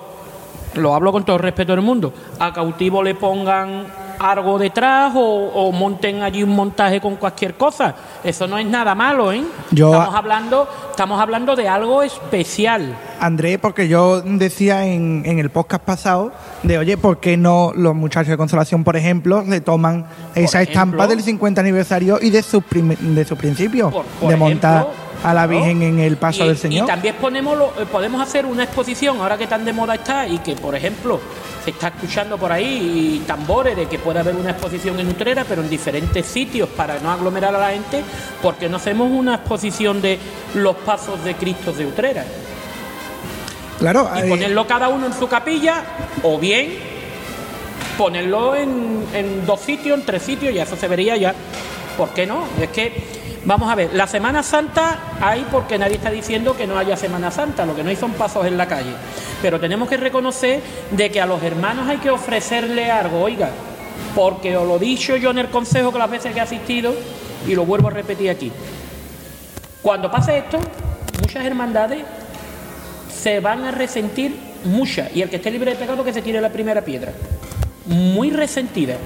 lo 0.75 0.93
hablo 0.95 1.11
con 1.11 1.23
todo 1.25 1.35
el 1.37 1.41
respeto 1.43 1.71
del 1.73 1.81
mundo, 1.81 2.13
a 2.39 2.51
cautivo 2.53 3.01
le 3.03 3.15
pongan 3.15 3.85
algo 4.19 4.59
detrás 4.59 5.13
o, 5.15 5.21
o 5.21 5.71
monten 5.71 6.21
allí 6.23 6.43
un 6.43 6.53
montaje 6.53 6.99
con 6.99 7.15
cualquier 7.15 7.53
cosa? 7.55 7.95
Eso 8.23 8.47
no 8.47 8.57
es 8.57 8.65
nada 8.65 8.93
malo, 8.93 9.31
¿eh? 9.31 9.41
Yo- 9.71 9.93
estamos, 9.93 10.13
hablando, 10.15 10.67
estamos 10.91 11.21
hablando 11.21 11.55
de 11.55 11.69
algo 11.69 12.03
especial. 12.03 12.95
André, 13.21 13.57
porque 13.59 13.87
yo 13.87 14.21
decía 14.21 14.85
en, 14.85 15.23
en 15.25 15.39
el 15.39 15.49
podcast 15.49 15.83
pasado 15.83 16.31
de, 16.63 16.77
oye, 16.77 16.97
¿por 16.97 17.19
qué 17.19 17.37
no 17.37 17.71
los 17.75 17.95
muchachos 17.95 18.29
de 18.29 18.37
Consolación, 18.37 18.83
por 18.83 18.97
ejemplo, 18.97 19.41
retoman 19.47 20.05
esa 20.35 20.61
ejemplo. 20.61 20.61
estampa 20.61 21.07
del 21.07 21.21
50 21.23 21.61
aniversario 21.61 22.19
y 22.21 22.29
de 22.29 22.43
su, 22.43 22.61
prim- 22.61 22.95
de 23.15 23.23
su 23.25 23.37
principio, 23.37 23.89
Por- 23.89 24.05
por 24.05 24.29
de 24.29 24.35
montar 24.35 24.81
ejemplo, 24.81 25.08
a 25.23 25.33
la. 25.33 25.47
Virgen 25.47 25.81
en 25.81 25.99
el 25.99 26.17
paso 26.17 26.43
Y- 26.43 26.47
del 26.47 26.57
Señor? 26.57 26.83
Y 26.85 26.87
también 26.87 27.15
ponemos 27.15 27.57
lo- 27.57 27.73
eh, 27.81 27.85
podemos 27.91 28.21
hacer 28.21 28.45
una 28.45 28.63
exposición, 28.63 29.19
ahora 29.19 29.37
que 29.37 29.47
tan 29.47 29.65
de 29.65 29.73
moda 29.73 29.95
está 29.95 30.27
y 30.27 30.37
que, 30.39 30.55
por 30.55 30.75
ejemplo, 30.75 31.19
se 31.63 31.71
está 31.71 31.89
escuchando 31.89 32.37
por 32.37 32.51
ahí 32.51 33.19
y 33.21 33.27
tambores 33.27 33.75
de 33.75 33.87
que 33.87 33.99
puede 33.99 34.19
haber 34.19 34.35
una 34.35 34.51
exposición 34.51 34.99
en 34.99 35.07
Utrera, 35.09 35.43
pero 35.47 35.61
en 35.61 35.69
diferentes 35.69 36.25
sitios 36.25 36.69
para 36.69 36.99
no 36.99 37.11
aglomerar 37.11 37.53
a 37.55 37.59
la 37.59 37.69
gente, 37.71 38.03
porque 38.41 38.69
no 38.69 38.77
hacemos 38.77 39.11
una 39.11 39.35
exposición 39.35 40.01
de 40.01 40.17
los 40.55 40.75
pasos 40.77 41.23
de 41.23 41.35
Cristo 41.35 41.71
de 41.73 41.85
Utrera 41.85 42.23
Claro, 43.79 44.09
y 44.15 44.19
eh, 44.19 44.29
ponerlo 44.29 44.67
cada 44.67 44.87
uno 44.89 45.05
en 45.07 45.13
su 45.13 45.27
capilla 45.27 45.83
o 46.23 46.37
bien 46.37 46.77
ponerlo 47.97 48.55
en, 48.55 49.03
en 49.13 49.45
dos 49.45 49.59
sitios, 49.59 49.99
en 49.99 50.05
tres 50.05 50.21
sitios, 50.23 50.53
y 50.53 50.59
eso 50.59 50.75
se 50.77 50.87
vería 50.87 51.17
ya. 51.17 51.33
¿Por 51.97 52.09
qué 52.09 52.25
no? 52.25 52.45
Es 52.61 52.69
que, 52.69 52.93
vamos 53.45 53.71
a 53.71 53.75
ver, 53.75 53.93
la 53.93 54.07
Semana 54.07 54.43
Santa 54.43 54.99
hay 55.21 55.45
porque 55.51 55.77
nadie 55.77 55.95
está 55.95 56.09
diciendo 56.09 56.55
que 56.55 56.67
no 56.67 56.77
haya 56.77 56.95
Semana 56.95 57.31
Santa, 57.31 57.65
lo 57.65 57.75
que 57.75 57.83
no 57.83 57.89
hay 57.89 57.95
son 57.95 58.13
pasos 58.13 58.45
en 58.45 58.57
la 58.57 58.67
calle. 58.67 58.93
Pero 59.41 59.59
tenemos 59.59 59.89
que 59.89 59.97
reconocer 59.97 60.61
de 60.91 61.09
que 61.09 61.21
a 61.21 61.25
los 61.25 61.41
hermanos 61.43 61.87
hay 61.87 61.97
que 61.97 62.09
ofrecerle 62.09 62.91
algo, 62.91 63.21
oiga, 63.21 63.49
porque 64.15 64.55
os 64.57 64.67
lo 64.67 64.77
he 64.77 64.79
dicho 64.79 65.15
yo 65.15 65.31
en 65.31 65.39
el 65.39 65.49
consejo 65.49 65.91
que 65.91 65.99
las 65.99 66.09
veces 66.09 66.33
que 66.33 66.39
he 66.39 66.41
asistido, 66.41 66.93
y 67.47 67.55
lo 67.55 67.65
vuelvo 67.65 67.87
a 67.87 67.91
repetir 67.91 68.29
aquí. 68.29 68.51
Cuando 69.81 70.11
pase 70.11 70.37
esto, 70.37 70.59
muchas 71.21 71.45
hermandades 71.45 72.03
se 73.09 73.39
van 73.39 73.63
a 73.63 73.71
resentir 73.71 74.35
muchas. 74.65 75.15
Y 75.15 75.21
el 75.21 75.29
que 75.29 75.37
esté 75.37 75.51
libre 75.51 75.71
de 75.71 75.77
pecado 75.77 76.03
que 76.03 76.13
se 76.13 76.21
tire 76.21 76.41
la 76.41 76.49
primera 76.49 76.81
piedra. 76.83 77.13
muy 77.85 78.29
resentidas. 78.29 78.97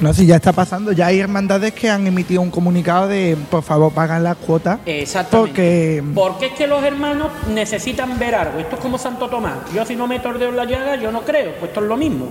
No, 0.00 0.14
si 0.14 0.26
ya 0.26 0.36
está 0.36 0.52
pasando, 0.52 0.92
ya 0.92 1.06
hay 1.06 1.18
hermandades 1.18 1.72
que 1.72 1.90
han 1.90 2.06
emitido 2.06 2.40
un 2.40 2.50
comunicado 2.50 3.08
de 3.08 3.36
por 3.50 3.64
favor 3.64 3.92
pagan 3.92 4.22
las 4.22 4.36
cuotas. 4.36 4.78
Exactamente. 4.86 5.50
Porque 5.50 6.02
Porque 6.14 6.46
es 6.46 6.52
que 6.52 6.66
los 6.68 6.82
hermanos 6.84 7.32
necesitan 7.48 8.16
ver 8.18 8.36
algo. 8.36 8.60
Esto 8.60 8.76
es 8.76 8.82
como 8.82 8.96
Santo 8.96 9.28
Tomás. 9.28 9.58
Yo 9.74 9.84
si 9.84 9.96
no 9.96 10.06
me 10.06 10.20
tordeo 10.20 10.50
en 10.50 10.56
la 10.56 10.64
llaga, 10.64 10.94
yo 10.96 11.10
no 11.10 11.22
creo. 11.22 11.52
Pues 11.58 11.70
esto 11.70 11.80
es 11.80 11.86
lo 11.86 11.96
mismo. 11.96 12.28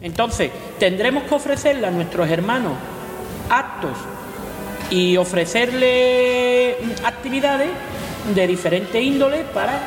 Entonces, 0.00 0.50
tendremos 0.78 1.24
que 1.24 1.34
ofrecerle 1.34 1.86
a 1.86 1.90
nuestros 1.90 2.28
hermanos 2.28 2.72
actos 3.50 3.96
y 4.90 5.16
ofrecerle 5.16 6.76
actividades 7.04 7.68
de 8.34 8.46
diferente 8.46 9.00
índole 9.02 9.44
para 9.52 9.78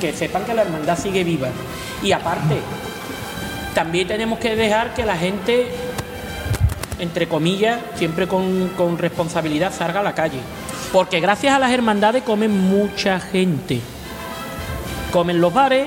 que 0.00 0.12
sepan 0.12 0.44
que 0.44 0.54
la 0.54 0.62
hermandad 0.62 0.98
sigue 0.98 1.24
viva. 1.24 1.48
Y 2.02 2.12
aparte, 2.12 2.56
también 3.74 4.08
tenemos 4.08 4.38
que 4.38 4.56
dejar 4.56 4.94
que 4.94 5.04
la 5.04 5.16
gente, 5.16 5.66
entre 6.98 7.28
comillas, 7.28 7.80
siempre 7.96 8.26
con, 8.26 8.68
con 8.76 8.98
responsabilidad, 8.98 9.72
salga 9.72 10.00
a 10.00 10.02
la 10.02 10.14
calle. 10.14 10.38
Porque 10.92 11.20
gracias 11.20 11.54
a 11.54 11.58
las 11.58 11.72
hermandades 11.72 12.22
comen 12.22 12.50
mucha 12.50 13.20
gente. 13.20 13.80
Comen 15.12 15.40
los 15.40 15.52
bares, 15.52 15.86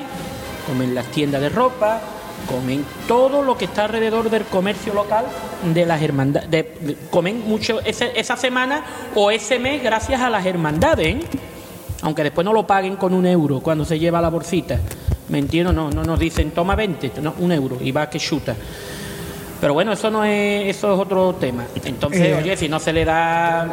comen 0.67 0.95
las 0.95 1.05
tiendas 1.07 1.41
de 1.41 1.49
ropa, 1.49 2.01
comen 2.49 2.83
todo 3.07 3.41
lo 3.43 3.57
que 3.57 3.65
está 3.65 3.85
alrededor 3.85 4.29
del 4.29 4.43
comercio 4.45 4.93
local 4.93 5.25
de 5.73 5.85
las 5.85 6.01
hermandades. 6.01 6.49
de- 6.49 6.77
de- 6.81 6.97
comen 7.09 7.47
mucho 7.47 7.79
esa 7.81 8.35
semana 8.37 8.83
o 9.15 9.29
ese 9.31 9.59
mes 9.59 9.83
gracias 9.83 10.21
a 10.21 10.29
las 10.29 10.45
hermandades. 10.45 11.07
¿eh? 11.15 11.19
Aunque 12.01 12.23
después 12.23 12.45
no 12.45 12.53
lo 12.53 12.65
paguen 12.65 12.95
con 12.95 13.13
un 13.13 13.25
euro 13.25 13.59
cuando 13.59 13.83
se 13.85 13.99
lleva 13.99 14.21
la 14.21 14.29
bolsita. 14.29 14.79
¿Me 15.27 15.37
entiendo? 15.37 15.71
No, 15.73 15.91
no 15.91 16.03
nos 16.03 16.17
dicen 16.17 16.51
toma 16.51 16.75
20, 16.75 17.11
no, 17.21 17.35
un 17.39 17.51
euro 17.51 17.77
y 17.79 17.91
va 17.91 18.09
que 18.09 18.19
chuta. 18.19 18.55
Pero 19.59 19.73
bueno, 19.73 19.91
eso 19.91 20.09
no 20.09 20.23
es, 20.23 20.67
eso 20.67 20.93
es 20.93 20.99
otro 20.99 21.33
tema. 21.33 21.65
Entonces, 21.83 22.21
Eh. 22.21 22.35
oye, 22.35 22.55
si 22.55 22.69
no 22.69 22.79
se 22.79 22.93
le 22.93 23.03
da, 23.03 23.67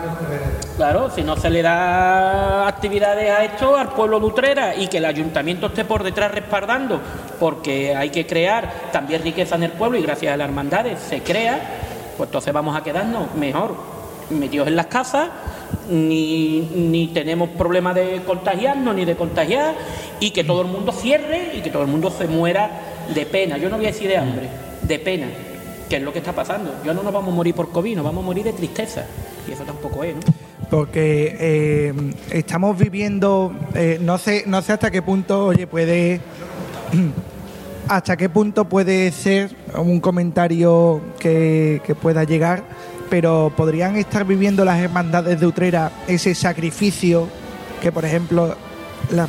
claro, 0.76 1.10
si 1.14 1.22
no 1.22 1.36
se 1.36 1.48
le 1.48 1.62
da 1.62 2.66
actividades 2.66 3.30
a 3.30 3.44
esto 3.44 3.76
al 3.76 3.90
pueblo 3.90 4.18
de 4.18 4.26
Utrera 4.26 4.74
y 4.74 4.88
que 4.88 4.98
el 4.98 5.04
ayuntamiento 5.04 5.66
esté 5.68 5.84
por 5.84 6.02
detrás 6.02 6.32
respaldando, 6.32 7.00
porque 7.38 7.94
hay 7.94 8.10
que 8.10 8.26
crear 8.26 8.72
también 8.90 9.22
riqueza 9.22 9.54
en 9.54 9.62
el 9.64 9.72
pueblo 9.72 9.96
y 9.96 10.02
gracias 10.02 10.34
a 10.34 10.36
las 10.36 10.48
hermandades 10.48 10.98
se 10.98 11.20
crea, 11.22 11.60
pues 12.16 12.28
entonces 12.28 12.52
vamos 12.52 12.76
a 12.76 12.82
quedarnos 12.82 13.32
mejor 13.36 13.76
metidos 14.30 14.66
en 14.66 14.74
las 14.74 14.86
casas, 14.86 15.28
ni, 15.88 16.62
ni 16.74 17.08
tenemos 17.08 17.50
problema 17.50 17.94
de 17.94 18.22
contagiarnos 18.26 18.92
ni 18.92 19.04
de 19.04 19.14
contagiar 19.14 19.74
y 20.18 20.30
que 20.30 20.42
todo 20.42 20.62
el 20.62 20.66
mundo 20.68 20.90
cierre 20.90 21.52
y 21.54 21.60
que 21.60 21.70
todo 21.70 21.82
el 21.82 21.88
mundo 21.88 22.10
se 22.10 22.26
muera 22.26 22.70
de 23.14 23.24
pena. 23.24 23.56
Yo 23.56 23.68
no 23.68 23.76
voy 23.76 23.86
a 23.86 23.88
decir 23.90 24.08
de 24.08 24.16
hambre, 24.16 24.48
de 24.82 24.98
pena 24.98 25.26
que 25.88 25.96
es 25.96 26.02
lo 26.02 26.12
que 26.12 26.18
está 26.18 26.32
pasando. 26.32 26.74
Yo 26.84 26.94
no 26.94 27.02
nos 27.02 27.12
vamos 27.12 27.32
a 27.32 27.36
morir 27.36 27.54
por 27.54 27.70
COVID, 27.70 27.96
nos 27.96 28.04
vamos 28.04 28.22
a 28.22 28.26
morir 28.26 28.44
de 28.44 28.52
tristeza. 28.52 29.06
Y 29.48 29.52
eso 29.52 29.64
tampoco 29.64 30.02
es, 30.04 30.16
¿no? 30.16 30.22
porque 30.70 31.36
eh, 31.38 31.94
estamos 32.30 32.76
viviendo, 32.76 33.54
eh, 33.74 33.98
no 34.00 34.18
sé, 34.18 34.44
no 34.46 34.62
sé 34.62 34.72
hasta 34.72 34.90
qué 34.90 35.02
punto, 35.02 35.46
oye, 35.46 35.66
puede, 35.66 36.20
hasta 37.88 38.16
qué 38.16 38.28
punto 38.28 38.64
puede 38.66 39.12
ser 39.12 39.54
un 39.76 40.00
comentario 40.00 41.00
que, 41.18 41.80
pueda 42.00 42.24
llegar, 42.24 42.64
pero 43.08 43.52
podrían 43.56 43.96
estar 43.96 44.24
viviendo 44.24 44.64
las 44.64 44.80
hermandades 44.80 45.38
de 45.38 45.46
Utrera 45.46 45.92
ese 46.08 46.34
sacrificio 46.34 47.28
que, 47.80 47.92
por 47.92 48.04
ejemplo, 48.04 48.56
la 49.10 49.28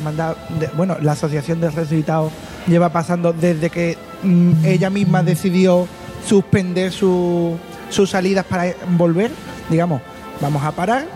bueno, 0.76 0.96
la 1.00 1.12
asociación 1.12 1.60
de 1.60 1.70
resucitados 1.70 2.32
lleva 2.66 2.88
pasando 2.88 3.32
desde 3.32 3.70
que 3.70 3.96
mm, 4.24 4.64
ella 4.64 4.90
misma 4.90 5.22
decidió 5.22 5.86
suspender 6.26 6.92
su- 6.92 7.56
sus 7.90 8.10
salidas 8.10 8.44
para 8.44 8.72
volver, 8.96 9.30
digamos, 9.70 10.02
vamos 10.40 10.62
a 10.62 10.72
parar 10.72 11.06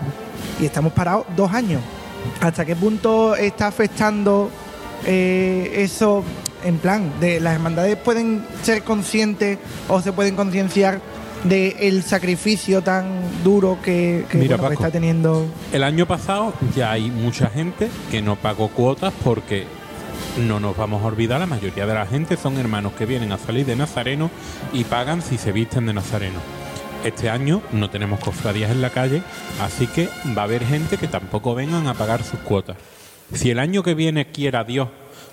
y 0.60 0.64
estamos 0.64 0.92
parados 0.92 1.26
dos 1.36 1.52
años. 1.52 1.80
¿Hasta 2.40 2.64
qué 2.64 2.76
punto 2.76 3.34
está 3.36 3.66
afectando 3.66 4.50
eh, 5.06 5.72
eso? 5.78 6.24
En 6.64 6.78
plan, 6.78 7.10
de 7.20 7.40
las 7.40 7.54
hermandades 7.54 7.96
pueden 7.96 8.44
ser 8.62 8.84
conscientes 8.84 9.58
o 9.88 10.00
se 10.00 10.12
pueden 10.12 10.36
concienciar 10.36 11.00
del 11.42 12.04
sacrificio 12.04 12.82
tan 12.82 13.04
duro 13.42 13.78
que, 13.82 14.24
que, 14.30 14.38
Mira, 14.38 14.56
bueno, 14.56 14.70
que 14.70 14.74
Paco. 14.76 14.84
está 14.86 14.92
teniendo. 14.92 15.44
El 15.72 15.82
año 15.82 16.06
pasado 16.06 16.52
ya 16.76 16.92
hay 16.92 17.10
mucha 17.10 17.48
gente 17.50 17.88
que 18.12 18.22
no 18.22 18.36
pagó 18.36 18.68
cuotas 18.68 19.12
porque 19.24 19.66
no 20.38 20.60
nos 20.60 20.76
vamos 20.76 21.02
a 21.02 21.06
olvidar, 21.06 21.40
la 21.40 21.46
mayoría 21.46 21.86
de 21.86 21.94
la 21.94 22.06
gente 22.06 22.36
son 22.36 22.58
hermanos 22.58 22.92
que 22.92 23.06
vienen 23.06 23.32
a 23.32 23.38
salir 23.38 23.66
de 23.66 23.76
Nazareno 23.76 24.30
y 24.72 24.84
pagan 24.84 25.22
si 25.22 25.38
se 25.38 25.52
visten 25.52 25.86
de 25.86 25.94
Nazareno. 25.94 26.40
Este 27.04 27.30
año 27.30 27.62
no 27.72 27.90
tenemos 27.90 28.20
cofradías 28.20 28.70
en 28.70 28.80
la 28.80 28.90
calle, 28.90 29.22
así 29.60 29.86
que 29.86 30.08
va 30.36 30.42
a 30.42 30.44
haber 30.44 30.64
gente 30.64 30.98
que 30.98 31.08
tampoco 31.08 31.54
vengan 31.54 31.88
a 31.88 31.94
pagar 31.94 32.22
sus 32.22 32.40
cuotas. 32.40 32.76
Si 33.32 33.50
el 33.50 33.58
año 33.58 33.82
que 33.82 33.94
viene, 33.94 34.30
quiera 34.30 34.64
Dios, 34.64 34.88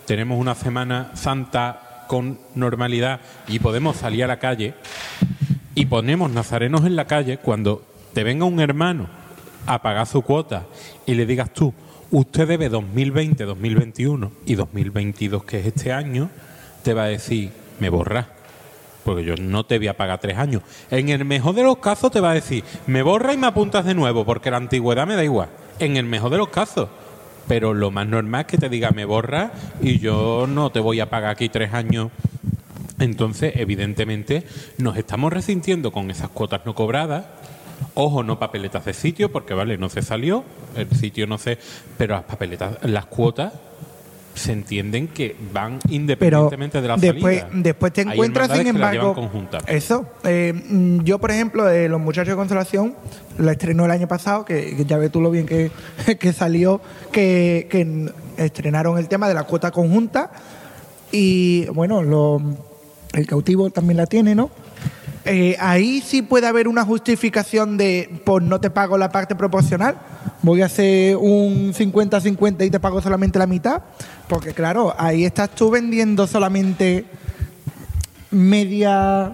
tenemos 0.06 0.40
una 0.40 0.56
Semana 0.56 1.12
Santa 1.14 2.06
con 2.08 2.40
normalidad 2.56 3.20
y 3.48 3.60
podemos 3.60 3.98
salir 3.98 4.24
a 4.24 4.28
la 4.28 4.40
calle, 4.40 4.74
y 5.76 5.86
ponemos 5.86 6.32
nazarenos 6.32 6.86
en 6.86 6.96
la 6.96 7.06
calle, 7.06 7.38
cuando 7.38 7.84
te 8.14 8.24
venga 8.24 8.46
un 8.46 8.60
hermano 8.60 9.08
a 9.66 9.82
pagar 9.82 10.08
su 10.08 10.24
cuota 10.24 10.66
y 11.06 11.14
le 11.14 11.26
digas 11.26 11.54
tú, 11.54 11.74
usted 12.12 12.48
debe 12.48 12.70
2020, 12.70 13.44
2021 13.44 14.32
y 14.46 14.56
2022, 14.56 15.44
que 15.44 15.60
es 15.60 15.66
este 15.68 15.92
año, 15.92 16.30
te 16.84 16.94
va 16.94 17.04
a 17.04 17.08
decir, 17.08 17.52
me 17.80 17.90
borras. 17.90 18.28
Porque 19.04 19.24
yo 19.24 19.36
no 19.38 19.66
te 19.66 19.78
voy 19.78 19.88
a 19.88 19.98
pagar 19.98 20.20
tres 20.20 20.38
años. 20.38 20.62
En 20.92 21.10
el 21.10 21.26
mejor 21.26 21.56
de 21.56 21.64
los 21.64 21.78
casos 21.78 22.12
te 22.12 22.20
va 22.20 22.32
a 22.32 22.36
decir, 22.36 22.64
me 22.86 23.02
borra 23.02 23.34
y 23.34 23.38
me 23.38 23.48
apuntas 23.48 23.86
de 23.86 23.96
nuevo, 23.96 24.26
porque 24.26 24.52
la 24.52 24.58
antigüedad 24.58 25.08
me 25.08 25.16
da 25.16 25.24
igual. 25.24 25.50
En 25.80 25.98
el 25.98 26.06
mejor 26.06 26.32
de 26.32 26.38
los 26.38 26.50
casos. 26.50 26.90
Pero 27.48 27.74
lo 27.74 27.90
más 27.90 28.08
normal 28.08 28.42
es 28.42 28.48
que 28.48 28.58
te 28.58 28.70
diga, 28.70 28.92
me 28.92 29.06
borra 29.06 29.52
y 29.82 30.00
yo 30.00 30.46
no 30.48 30.72
te 30.72 30.80
voy 30.80 31.00
a 31.00 31.10
pagar 31.10 31.32
aquí 31.32 31.50
tres 31.50 31.74
años 31.74 32.12
entonces, 33.00 33.54
evidentemente, 33.56 34.44
nos 34.78 34.98
estamos 34.98 35.32
resintiendo 35.32 35.92
con 35.92 36.12
esas 36.12 36.30
cuotas 36.30 36.62
no 36.66 36.76
cobradas. 36.76 37.26
Ojo, 37.94 38.24
no 38.24 38.40
papeletas 38.40 38.86
de 38.86 38.94
sitio, 38.94 39.32
porque 39.32 39.54
vale, 39.54 39.78
no 39.78 39.90
se 39.90 40.02
salió, 40.02 40.44
el 40.76 40.90
sitio 40.92 41.28
no 41.28 41.38
se. 41.38 41.58
Pero 41.98 42.16
las 42.16 42.24
papeletas, 42.24 42.78
las 42.84 43.06
cuotas 43.06 43.54
se 44.36 44.54
entienden 44.54 45.08
que 45.10 45.36
van 45.52 45.80
Pero 45.80 45.94
independientemente 45.96 46.82
de 46.82 46.88
la 46.88 46.96
después, 46.96 47.40
salida. 47.42 47.62
después 47.62 47.92
te 47.92 48.02
encuentras, 48.02 48.48
sin 48.58 48.68
embargo, 48.68 49.30
eso. 49.68 50.06
eh, 50.24 50.54
mm, 50.54 51.00
yo, 51.04 51.20
por 51.20 51.32
ejemplo, 51.32 51.68
eh, 51.70 51.90
Los 51.90 52.00
Muchachos 52.00 52.30
de 52.30 52.36
Consolación, 52.36 52.96
la 53.38 53.52
estrenó 53.54 53.84
el 53.86 53.92
año 53.92 54.08
pasado, 54.08 54.46
que, 54.46 54.78
que 54.78 54.86
ya 54.86 54.98
ves 54.98 55.12
tú 55.12 55.20
lo 55.20 55.30
bien 55.32 55.46
que, 55.46 55.72
que 56.20 56.32
salió, 56.32 56.80
que, 57.12 57.68
que 57.70 58.12
estrenaron 58.38 58.98
el 58.98 59.08
tema 59.10 59.28
de 59.28 59.34
la 59.34 59.44
cuota 59.44 59.72
conjunta 59.72 60.32
y, 61.12 61.66
bueno, 61.74 62.02
lo- 62.04 62.42
el 63.14 63.26
cautivo 63.26 63.70
también 63.72 63.98
la 63.98 64.06
tiene, 64.06 64.36
¿no? 64.36 64.52
Eh, 65.32 65.56
ahí 65.60 66.02
sí 66.02 66.24
puede 66.24 66.48
haber 66.48 66.68
una 66.68 66.84
justificación 66.84 67.78
de, 67.78 68.20
pues 68.26 68.44
no 68.44 68.60
te 68.60 68.72
pago 68.72 68.98
la 68.98 69.12
parte 69.12 69.36
proporcional, 69.36 69.96
voy 70.42 70.64
a 70.64 70.66
hacer 70.66 71.18
un 71.18 71.72
50-50 71.72 72.66
y 72.66 72.72
te 72.72 72.80
pago 72.80 73.00
solamente 73.00 73.38
la 73.38 73.46
mitad, 73.46 73.84
porque 74.28 74.56
claro, 74.56 74.96
ahí 74.98 75.26
estás 75.26 75.52
tú 75.52 75.70
vendiendo 75.70 76.26
solamente 76.26 77.06
media, 78.32 79.32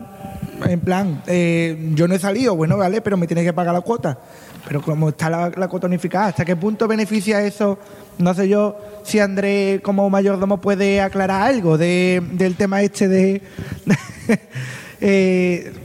en 0.66 0.82
plan, 0.82 1.24
eh, 1.28 1.92
yo 1.94 2.10
no 2.10 2.16
he 2.16 2.20
salido, 2.20 2.58
bueno, 2.58 2.76
vale, 2.76 3.00
pero 3.00 3.16
me 3.16 3.26
tienes 3.26 3.46
que 3.46 3.54
pagar 3.54 3.74
la 3.74 3.80
cuota. 3.80 4.20
Pero 4.68 4.82
como 4.82 5.10
está 5.10 5.30
la, 5.30 5.50
la 5.56 5.70
cuota 5.70 5.88
unificada, 5.88 6.26
¿hasta 6.26 6.44
qué 6.44 6.58
punto 6.58 6.90
beneficia 6.90 7.42
eso? 7.42 7.80
No 8.18 8.34
sé 8.34 8.50
yo 8.50 8.76
si 9.06 9.20
Andrés 9.20 9.80
como 9.80 10.10
mayordomo 10.10 10.60
puede 10.60 11.00
aclarar 11.00 11.44
algo 11.44 11.78
de, 11.78 12.22
del 12.34 12.56
tema 12.58 12.82
este 12.82 13.08
de... 13.08 13.42
eh, 15.00 15.85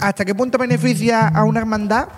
¿Hasta 0.00 0.24
qué 0.24 0.34
punto 0.34 0.58
beneficia 0.58 1.28
a 1.28 1.44
una 1.44 1.60
hermandad 1.60 2.08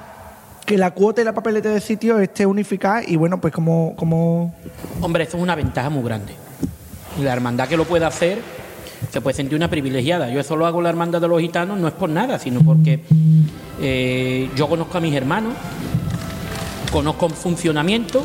que 0.66 0.76
la 0.76 0.90
cuota 0.90 1.22
y 1.22 1.25
la 1.25 1.32
papeleta 1.32 1.70
de 1.70 1.80
sitio 1.80 2.18
esté 2.18 2.44
unificada? 2.44 3.02
Y 3.06 3.16
bueno, 3.16 3.40
pues 3.40 3.52
como... 3.52 3.94
como 3.96 4.54
Hombre, 5.00 5.25
eso 5.25 5.37
es 5.37 5.42
una 5.42 5.54
ventaja 5.54 5.88
muy 5.88 6.02
grande. 6.02 6.34
La 7.20 7.32
hermandad 7.32 7.68
que 7.68 7.76
lo 7.76 7.84
puede 7.84 8.04
hacer 8.04 8.40
se 9.10 9.20
puede 9.20 9.34
sentir 9.34 9.56
una 9.56 9.68
privilegiada. 9.68 10.28
Yo 10.28 10.40
eso 10.40 10.56
lo 10.56 10.66
hago 10.66 10.78
en 10.78 10.84
la 10.84 10.90
hermandad 10.90 11.20
de 11.20 11.28
los 11.28 11.40
gitanos, 11.40 11.78
no 11.78 11.88
es 11.88 11.94
por 11.94 12.10
nada, 12.10 12.38
sino 12.38 12.60
porque 12.60 13.02
eh, 13.80 14.50
yo 14.54 14.68
conozco 14.68 14.99
a 14.99 15.00
mis 15.00 15.14
hermanos, 15.14 15.54
conozco 16.92 17.26
el 17.26 17.32
funcionamiento 17.32 18.22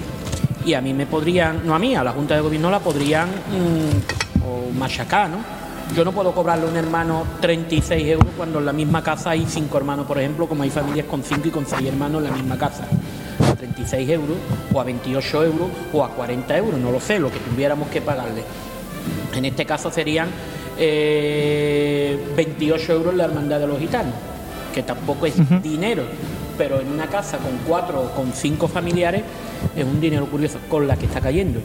y 0.66 0.74
a 0.74 0.82
mí 0.82 0.94
me 0.94 1.06
podrían, 1.06 1.66
no 1.66 1.76
a 1.76 1.80
mí, 1.80 1.96
a 1.96 2.04
la 2.04 2.12
Junta 2.12 2.36
de 2.36 2.42
Gobierno 2.42 2.70
la 2.70 2.80
podrían 2.80 3.30
mm, 3.30 4.44
o 4.46 4.72
machacar, 4.78 5.30
¿no? 5.30 5.38
Yo 5.94 6.04
no 6.04 6.12
puedo 6.12 6.34
cobrarle 6.34 6.66
a 6.66 6.70
un 6.70 6.76
hermano 6.76 7.24
36 7.42 8.08
euros 8.08 8.28
cuando 8.36 8.60
en 8.60 8.66
la 8.66 8.74
misma 8.74 9.04
casa 9.04 9.30
hay 9.30 9.46
cinco 9.48 9.78
hermanos, 9.78 10.06
por 10.08 10.18
ejemplo, 10.18 10.48
como 10.48 10.64
hay 10.64 10.70
familias 10.70 11.06
con 11.06 11.24
cinco 11.24 11.48
y 11.48 11.52
con 11.52 11.66
seis 11.66 11.88
hermanos 11.88 12.24
en 12.24 12.30
la 12.30 12.36
misma 12.36 12.58
casa. 12.58 12.86
A 13.48 13.56
36 13.56 14.10
euros, 14.10 14.38
o 14.74 14.82
a 14.82 14.84
28 14.84 15.44
euros, 15.44 15.70
o 15.94 16.04
a 16.04 16.10
40 16.10 16.58
euros, 16.58 16.80
no 16.80 16.92
lo 16.92 17.00
sé, 17.00 17.20
lo 17.20 17.32
que 17.32 17.40
tuviéramos 17.40 17.88
que 17.90 18.02
pagarle. 18.02 18.44
En 19.36 19.46
este 19.46 19.66
caso 19.66 19.92
serían 19.92 20.30
eh, 20.78 22.20
28 22.36 22.94
euros 22.94 23.14
la 23.14 23.26
hermandad 23.26 23.60
de 23.60 23.68
los 23.68 23.80
gitanos, 23.80 24.14
que 24.74 24.84
tampoco 24.84 25.28
es 25.28 25.36
dinero, 25.62 26.04
pero 26.58 26.82
en 26.82 26.90
una 26.90 27.08
casa 27.08 27.38
con 27.38 27.52
cuatro 27.68 28.02
o 28.02 28.12
con 28.12 28.34
cinco 28.34 28.68
familiares 28.68 29.24
es 29.76 29.86
un 29.86 30.02
dinero 30.02 30.26
curioso 30.26 30.58
con 30.68 30.88
la 30.88 30.98
que 30.98 31.06
está 31.06 31.22
cayendo. 31.22 31.62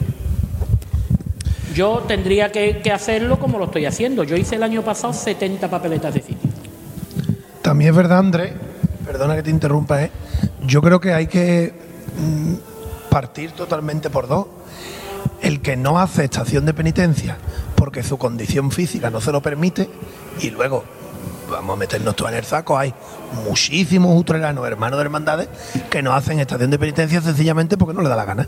Yo 1.73 2.03
tendría 2.07 2.51
que, 2.51 2.81
hacerlo 2.93 3.39
como 3.39 3.57
lo 3.57 3.65
estoy 3.65 3.85
haciendo. 3.85 4.23
Yo 4.23 4.35
hice 4.35 4.55
el 4.55 4.63
año 4.63 4.81
pasado 4.81 5.13
70 5.13 5.69
papeletas 5.69 6.13
de 6.13 6.21
sitio. 6.21 6.49
También 7.61 7.91
es 7.91 7.95
verdad, 7.95 8.19
Andrés, 8.19 8.53
perdona 9.05 9.35
que 9.35 9.43
te 9.43 9.49
interrumpa, 9.49 10.03
¿eh? 10.03 10.11
yo 10.65 10.81
creo 10.81 10.99
que 10.99 11.13
hay 11.13 11.27
que 11.27 11.73
mm, 12.17 13.09
partir 13.09 13.51
totalmente 13.51 14.09
por 14.09 14.27
dos. 14.27 14.47
El 15.41 15.61
que 15.61 15.75
no 15.75 15.99
hace 15.99 16.25
estación 16.25 16.65
de 16.65 16.73
penitencia 16.73 17.37
porque 17.75 18.03
su 18.03 18.17
condición 18.17 18.71
física 18.71 19.09
no 19.09 19.21
se 19.21 19.31
lo 19.31 19.41
permite 19.41 19.89
y 20.39 20.51
luego, 20.51 20.83
vamos 21.49 21.75
a 21.75 21.79
meternos 21.79 22.15
todos 22.15 22.31
en 22.31 22.37
el 22.37 22.43
saco, 22.45 22.77
hay 22.77 22.93
muchísimos 23.47 24.19
utreranos, 24.19 24.67
hermanos 24.67 24.99
de 24.99 25.05
hermandades, 25.05 25.49
que 25.89 26.01
no 26.03 26.13
hacen 26.13 26.39
estación 26.39 26.69
de 26.69 26.77
penitencia 26.77 27.21
sencillamente 27.21 27.77
porque 27.77 27.95
no 27.95 28.01
le 28.01 28.09
da 28.09 28.15
la 28.15 28.25
gana. 28.25 28.47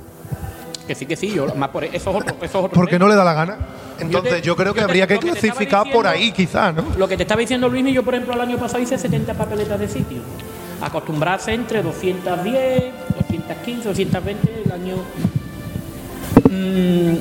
Que 0.94 1.00
sí, 1.00 1.06
que 1.08 1.16
sí, 1.16 1.30
yo, 1.34 1.48
más 1.56 1.70
por 1.70 1.84
eso 1.84 1.96
es 1.96 2.06
otro, 2.16 2.36
eso 2.40 2.70
Porque 2.70 3.00
no 3.00 3.08
le 3.08 3.16
da 3.16 3.24
la 3.24 3.34
gana. 3.34 3.58
Entonces 4.00 4.36
te- 4.36 4.42
yo 4.44 4.56
creo 4.56 4.76
que 4.76 4.82
yo 4.82 4.86
te- 4.86 4.92
habría 4.92 5.08
que 5.08 5.18
clasificar 5.18 5.92
por 5.92 6.06
ahí 6.06 6.32
quizás, 6.32 6.76
¿no? 6.76 6.84
Lo 7.00 7.08
que 7.08 7.18
te 7.18 7.24
estaba 7.24 7.40
diciendo 7.42 7.68
Luis, 7.68 7.84
yo 7.92 8.04
por 8.04 8.14
ejemplo 8.14 8.36
el 8.36 8.42
año 8.42 8.58
pasado 8.60 8.84
hice 8.84 8.96
70 8.96 9.34
papeletas 9.34 9.80
de 9.80 9.88
sitio. 9.88 10.20
Acostumbrarse 10.82 11.52
entre 11.52 11.82
210, 11.82 12.84
215, 13.16 13.88
220 13.88 14.62
el 14.66 14.72
año. 14.72 14.96
Mm, 16.52 17.18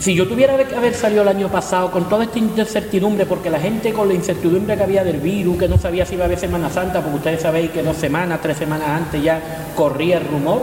si 0.00 0.14
yo 0.16 0.26
tuviera 0.26 0.56
que 0.64 0.74
haber 0.74 0.94
salido 0.94 1.22
el 1.22 1.28
año 1.28 1.48
pasado 1.48 1.92
con 1.92 2.08
toda 2.08 2.24
esta 2.24 2.38
incertidumbre, 2.40 3.24
porque 3.26 3.50
la 3.50 3.60
gente 3.60 3.92
con 3.92 4.08
la 4.08 4.14
incertidumbre 4.14 4.76
que 4.76 4.82
había 4.82 5.04
del 5.04 5.18
virus, 5.18 5.58
que 5.58 5.68
no 5.68 5.78
sabía 5.78 6.04
si 6.06 6.14
iba 6.14 6.24
a 6.24 6.26
haber 6.26 6.38
Semana 6.38 6.70
Santa, 6.70 7.00
porque 7.02 7.18
ustedes 7.18 7.42
sabéis 7.42 7.70
que 7.70 7.82
dos 7.84 7.96
semanas, 7.96 8.40
tres 8.42 8.56
semanas 8.56 8.88
antes 8.88 9.22
ya 9.22 9.40
corría 9.76 10.18
el 10.18 10.26
rumor. 10.26 10.62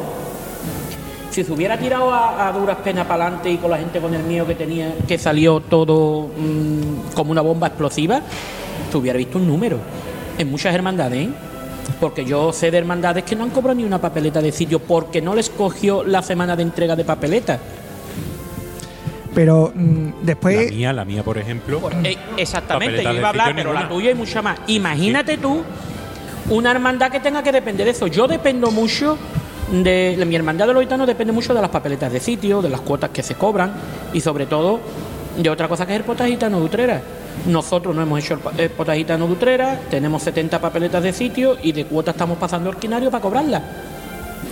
Si 1.33 1.43
se 1.43 1.51
hubiera 1.51 1.79
tirado 1.79 2.13
a, 2.13 2.47
a 2.47 2.51
duras 2.51 2.77
penas 2.83 3.07
para 3.07 3.23
adelante 3.23 3.49
y 3.49 3.57
con 3.57 3.71
la 3.71 3.79
gente 3.79 3.99
con 3.99 4.13
el 4.13 4.21
miedo 4.21 4.45
que 4.45 4.53
tenía, 4.53 4.93
que 5.07 5.17
salió 5.17 5.61
todo 5.61 6.27
mm, 6.27 7.15
como 7.15 7.31
una 7.31 7.41
bomba 7.41 7.65
explosiva, 7.67 8.21
se 8.91 8.97
hubiera 8.97 9.17
visto 9.17 9.39
un 9.39 9.47
número. 9.47 9.79
En 10.37 10.51
muchas 10.51 10.75
hermandades, 10.75 11.27
¿eh? 11.27 11.29
Porque 11.99 12.23
yo 12.23 12.53
sé 12.53 12.69
de 12.69 12.77
hermandades 12.77 13.23
que 13.23 13.35
no 13.35 13.43
han 13.45 13.49
cobrado 13.49 13.75
ni 13.75 13.83
una 13.83 13.99
papeleta 13.99 14.41
de 14.43 14.51
sitio 14.51 14.77
porque 14.77 15.23
no 15.23 15.33
les 15.33 15.49
cogió 15.49 16.03
la 16.03 16.21
semana 16.21 16.55
de 16.55 16.61
entrega 16.61 16.95
de 16.95 17.03
papeleta. 17.03 17.59
Pero 19.33 19.71
mm, 19.73 20.05
La 20.07 20.13
después, 20.21 20.71
mía, 20.71 20.93
la 20.93 21.03
mía, 21.03 21.23
por 21.23 21.39
ejemplo. 21.39 21.81
Eh, 22.03 22.15
exactamente, 22.37 22.97
Papeleta 22.97 23.11
yo 23.11 23.17
iba 23.17 23.27
a 23.27 23.29
hablar, 23.31 23.55
pero 23.55 23.73
la 23.73 23.89
tuya 23.89 24.11
y 24.11 24.13
mucha 24.13 24.43
más. 24.43 24.59
Imagínate 24.67 25.37
tú 25.39 25.63
una 26.51 26.69
hermandad 26.69 27.09
que 27.11 27.19
tenga 27.19 27.41
que 27.41 27.51
depender 27.51 27.85
de 27.85 27.91
eso. 27.91 28.05
Yo 28.05 28.27
dependo 28.27 28.69
mucho 28.69 29.17
de, 29.71 30.23
mi 30.27 30.35
hermandad 30.35 30.67
de 30.67 30.73
los 30.73 30.83
gitanos 30.83 31.07
depende 31.07 31.33
mucho 31.33 31.53
de 31.53 31.61
las 31.61 31.69
papeletas 31.69 32.11
de 32.11 32.19
sitio, 32.19 32.61
de 32.61 32.69
las 32.69 32.81
cuotas 32.81 33.09
que 33.11 33.23
se 33.23 33.35
cobran 33.35 33.73
y 34.13 34.21
sobre 34.21 34.45
todo 34.45 34.79
de 35.37 35.49
otra 35.49 35.67
cosa 35.67 35.85
que 35.85 35.93
es 35.93 35.99
el 35.99 36.05
pota 36.05 36.27
gitano 36.27 36.59
de 36.59 36.65
Utrera. 36.65 37.01
Nosotros 37.47 37.95
no 37.95 38.01
hemos 38.03 38.19
hecho 38.19 38.35
el, 38.35 38.39
pa- 38.41 38.51
el 38.57 38.69
pota 38.69 38.93
gitano 38.95 39.25
de 39.27 39.33
Utrera, 39.33 39.79
tenemos 39.89 40.21
70 40.23 40.59
papeletas 40.61 41.01
de 41.01 41.13
sitio 41.13 41.57
y 41.61 41.71
de 41.71 41.85
cuota 41.85 42.11
estamos 42.11 42.37
pasando 42.37 42.69
el 42.69 42.75
quinario 42.77 43.09
para 43.09 43.21
cobrarlas. 43.21 43.61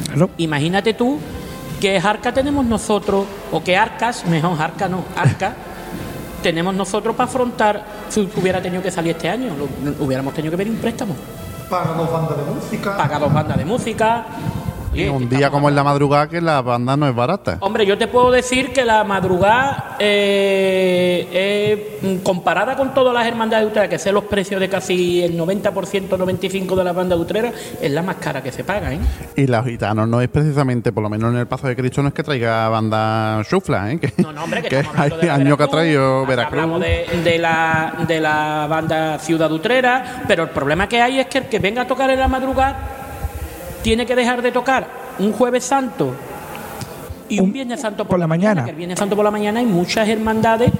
claro, 0.07 0.29
Imagínate 0.37 0.93
tú 0.95 1.19
qué 1.79 1.97
arca 1.99 2.31
tenemos 2.33 2.65
nosotros, 2.65 3.25
o 3.51 3.63
qué 3.63 3.77
arcas, 3.77 4.25
mejor 4.25 4.59
arca 4.59 4.87
no, 4.87 5.03
arca, 5.15 5.53
tenemos 6.43 6.73
nosotros 6.73 7.15
para 7.15 7.29
afrontar 7.29 7.85
si 8.09 8.27
hubiera 8.35 8.59
tenido 8.61 8.81
que 8.81 8.89
salir 8.91 9.11
este 9.15 9.29
año. 9.29 9.51
Lo- 9.55 10.03
hubiéramos 10.03 10.33
tenido 10.33 10.51
que 10.51 10.57
pedir 10.57 10.71
un 10.73 10.79
préstamo, 10.79 11.13
Paga 11.69 11.93
dos 11.93 12.11
bandas 12.11 12.37
de 12.37 12.43
música. 12.51 12.97
pagar 12.97 13.19
dos 13.21 13.31
bandas 13.33 13.57
de 13.57 13.65
música. 13.65 14.25
Oye, 14.93 15.09
un 15.09 15.29
día 15.29 15.49
como 15.49 15.69
en 15.69 15.75
la 15.75 15.83
madrugada 15.83 16.27
que 16.27 16.41
la 16.41 16.61
banda 16.61 16.97
no 16.97 17.07
es 17.07 17.15
barata. 17.15 17.57
Hombre, 17.61 17.85
yo 17.85 17.97
te 17.97 18.07
puedo 18.07 18.29
decir 18.31 18.73
que 18.73 18.83
la 18.83 19.03
madrugada, 19.03 19.95
eh, 19.99 21.27
eh, 21.31 21.99
mm, 22.01 22.15
comparada 22.23 22.75
con 22.75 22.93
todas 22.93 23.13
las 23.13 23.25
hermandades 23.25 23.65
de 23.65 23.71
Utrera, 23.71 23.87
que 23.89 23.97
sé 23.99 24.11
los 24.11 24.25
precios 24.25 24.59
de 24.59 24.67
casi 24.69 25.23
el 25.23 25.37
90%, 25.37 26.17
95% 26.17 26.75
de 26.75 26.83
las 26.83 26.95
bandas 26.95 27.17
de 27.17 27.23
Utrera, 27.23 27.51
es 27.81 27.91
la 27.91 28.01
más 28.01 28.17
cara 28.17 28.43
que 28.43 28.51
se 28.51 28.63
paga, 28.63 28.93
¿eh? 28.93 28.99
Y 29.35 29.47
los 29.47 29.65
gitanos 29.65 30.07
no 30.07 30.19
es 30.21 30.27
precisamente, 30.29 30.91
por 30.91 31.03
lo 31.03 31.09
menos 31.09 31.33
en 31.33 31.39
el 31.39 31.47
Paso 31.47 31.67
de 31.67 31.75
Cristo, 31.75 32.01
no 32.01 32.09
es 32.09 32.13
que 32.13 32.23
traiga 32.23 32.67
banda 32.69 33.41
chufla, 33.49 33.91
¿eh? 33.91 33.99
Que, 33.99 34.13
No, 34.21 34.33
no, 34.33 34.43
hombre, 34.43 34.61
que, 34.61 34.69
que 34.69 34.83
hay 34.95 35.09
de 35.21 35.29
años 35.29 35.57
que 35.57 35.63
ha 35.63 35.67
traído 35.67 36.25
Hablamos 36.25 36.79
Veracruz. 36.81 37.23
de, 37.23 37.31
de 37.31 37.37
la, 37.39 37.93
de 38.07 38.19
la 38.19 38.67
banda 38.69 39.19
Ciudad 39.19 39.51
Utrera, 39.51 40.23
pero 40.27 40.43
el 40.43 40.49
problema 40.49 40.87
que 40.89 41.01
hay 41.01 41.19
es 41.19 41.27
que 41.27 41.37
el 41.39 41.45
que 41.45 41.59
venga 41.59 41.83
a 41.83 41.87
tocar 41.87 42.09
en 42.09 42.19
la 42.19 42.27
madrugada 42.27 42.97
tiene 43.81 44.05
que 44.05 44.15
dejar 44.15 44.41
de 44.41 44.51
tocar 44.51 44.87
un 45.19 45.31
Jueves 45.33 45.63
Santo 45.63 46.13
y 47.29 47.39
un, 47.39 47.45
Un- 47.47 47.53
Viernes 47.53 47.79
Santo 47.81 48.03
por, 48.03 48.11
por 48.11 48.19
la 48.19 48.27
mañana. 48.27 48.63
que 48.63 48.71
el 48.71 48.75
Viernes 48.75 48.99
Santo 48.99 49.15
por 49.15 49.23
la 49.25 49.31
mañana 49.31 49.59
hay 49.59 49.65
muchas 49.65 50.07
hermandades 50.07 50.71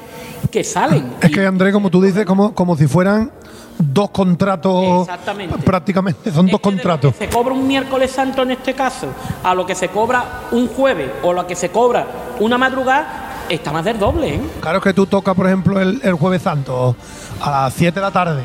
que 0.51 0.63
salen. 0.63 1.13
Es 1.21 1.29
Y- 1.29 1.33
que 1.33 1.45
Andrés, 1.45 1.73
como 1.73 1.89
tú 1.89 2.01
dices, 2.01 2.25
como, 2.25 2.53
como 2.53 2.75
si 2.75 2.87
fueran 2.87 3.31
dos 3.77 4.09
contratos. 4.11 5.01
Exactamente. 5.07 5.57
Prácticamente, 5.59 6.31
son 6.31 6.45
Es 6.47 6.51
dos 6.51 6.61
de 6.61 6.69
lo 6.71 6.77
contratos. 6.77 7.15
que 7.15 7.25
se 7.25 7.29
cobra 7.31 7.53
un 7.53 7.67
miércoles 7.67 8.11
santo 8.11 8.41
en 8.43 8.51
este 8.51 8.73
caso, 8.73 9.07
a 9.43 9.55
lo 9.55 9.65
que 9.65 9.75
se 9.75 9.87
cobra 9.89 10.23
un 10.51 10.67
jueves 10.67 11.09
o 11.23 11.33
lo 11.33 11.47
que 11.47 11.55
se 11.55 11.69
cobra 11.69 12.05
una 12.39 12.57
madrugada, 12.57 13.45
está 13.49 13.71
más 13.71 13.85
del 13.85 13.97
doble, 13.97 14.35
¿eh? 14.35 14.41
Claro 14.61 14.77
es 14.79 14.83
que 14.83 14.93
tú 14.93 15.05
tocas, 15.05 15.35
por 15.35 15.47
ejemplo, 15.47 15.79
el, 15.79 15.99
el 16.03 16.13
Jueves 16.13 16.41
Santo 16.41 16.95
a 17.41 17.49
las 17.51 17.73
7 17.73 17.95
de 17.99 18.01
la 18.01 18.11
tarde. 18.11 18.43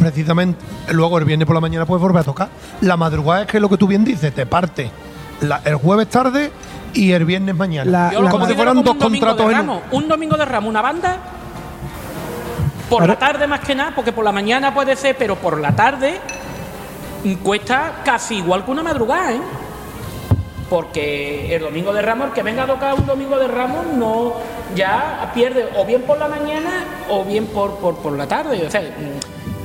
Precisamente, 0.00 0.58
luego 0.92 1.18
el 1.18 1.24
viernes 1.24 1.46
por 1.46 1.54
la 1.54 1.60
mañana 1.60 1.86
puedes 1.86 2.02
volver 2.02 2.22
a 2.22 2.24
tocar. 2.24 2.48
La 2.80 2.96
madrugada 2.96 3.42
es 3.42 3.46
que 3.46 3.60
lo 3.60 3.68
que 3.68 3.76
tú 3.76 3.86
bien 3.86 4.04
dices, 4.04 4.34
te 4.34 4.46
parte 4.46 4.90
la- 5.42 5.60
el 5.64 5.76
jueves 5.76 6.08
tarde 6.08 6.50
y 6.94 7.12
el 7.12 7.24
viernes 7.24 7.54
mañana. 7.54 7.90
La- 7.90 8.12
Yo 8.12 8.28
como 8.30 8.46
si 8.46 8.54
fueran 8.54 8.82
dos 8.82 8.96
contratos 8.96 9.36
de 9.46 9.52
en 9.52 9.58
ramos. 9.58 9.82
Un 9.92 10.08
domingo 10.08 10.36
de 10.36 10.44
ramo, 10.44 10.68
una 10.68 10.82
banda. 10.82 11.16
Por 12.88 13.06
la 13.06 13.16
tarde 13.18 13.46
más 13.46 13.60
que 13.60 13.74
nada, 13.74 13.92
porque 13.94 14.12
por 14.12 14.24
la 14.24 14.32
mañana 14.32 14.74
puede 14.74 14.96
ser, 14.96 15.16
pero 15.16 15.36
por 15.36 15.60
la 15.60 15.76
tarde 15.76 16.18
cuesta 17.42 18.00
casi 18.04 18.36
igual 18.38 18.64
que 18.64 18.70
una 18.72 18.82
madrugada, 18.82 19.32
¿eh? 19.34 19.40
Porque 20.68 21.54
el 21.54 21.62
domingo 21.62 21.92
de 21.92 22.00
ramos, 22.02 22.28
el 22.28 22.32
que 22.32 22.42
venga 22.42 22.62
a 22.62 22.66
tocar 22.66 22.94
un 22.94 23.04
domingo 23.06 23.38
de 23.38 23.48
ramos, 23.48 23.86
no 23.96 24.32
ya 24.74 25.30
pierde 25.34 25.68
o 25.76 25.84
bien 25.84 26.02
por 26.02 26.16
la 26.18 26.28
mañana 26.28 26.84
o 27.08 27.24
bien 27.24 27.46
por, 27.46 27.76
por, 27.78 27.96
por 27.96 28.12
la 28.12 28.26
tarde. 28.26 28.64
O 28.66 28.70
sea, 28.70 28.80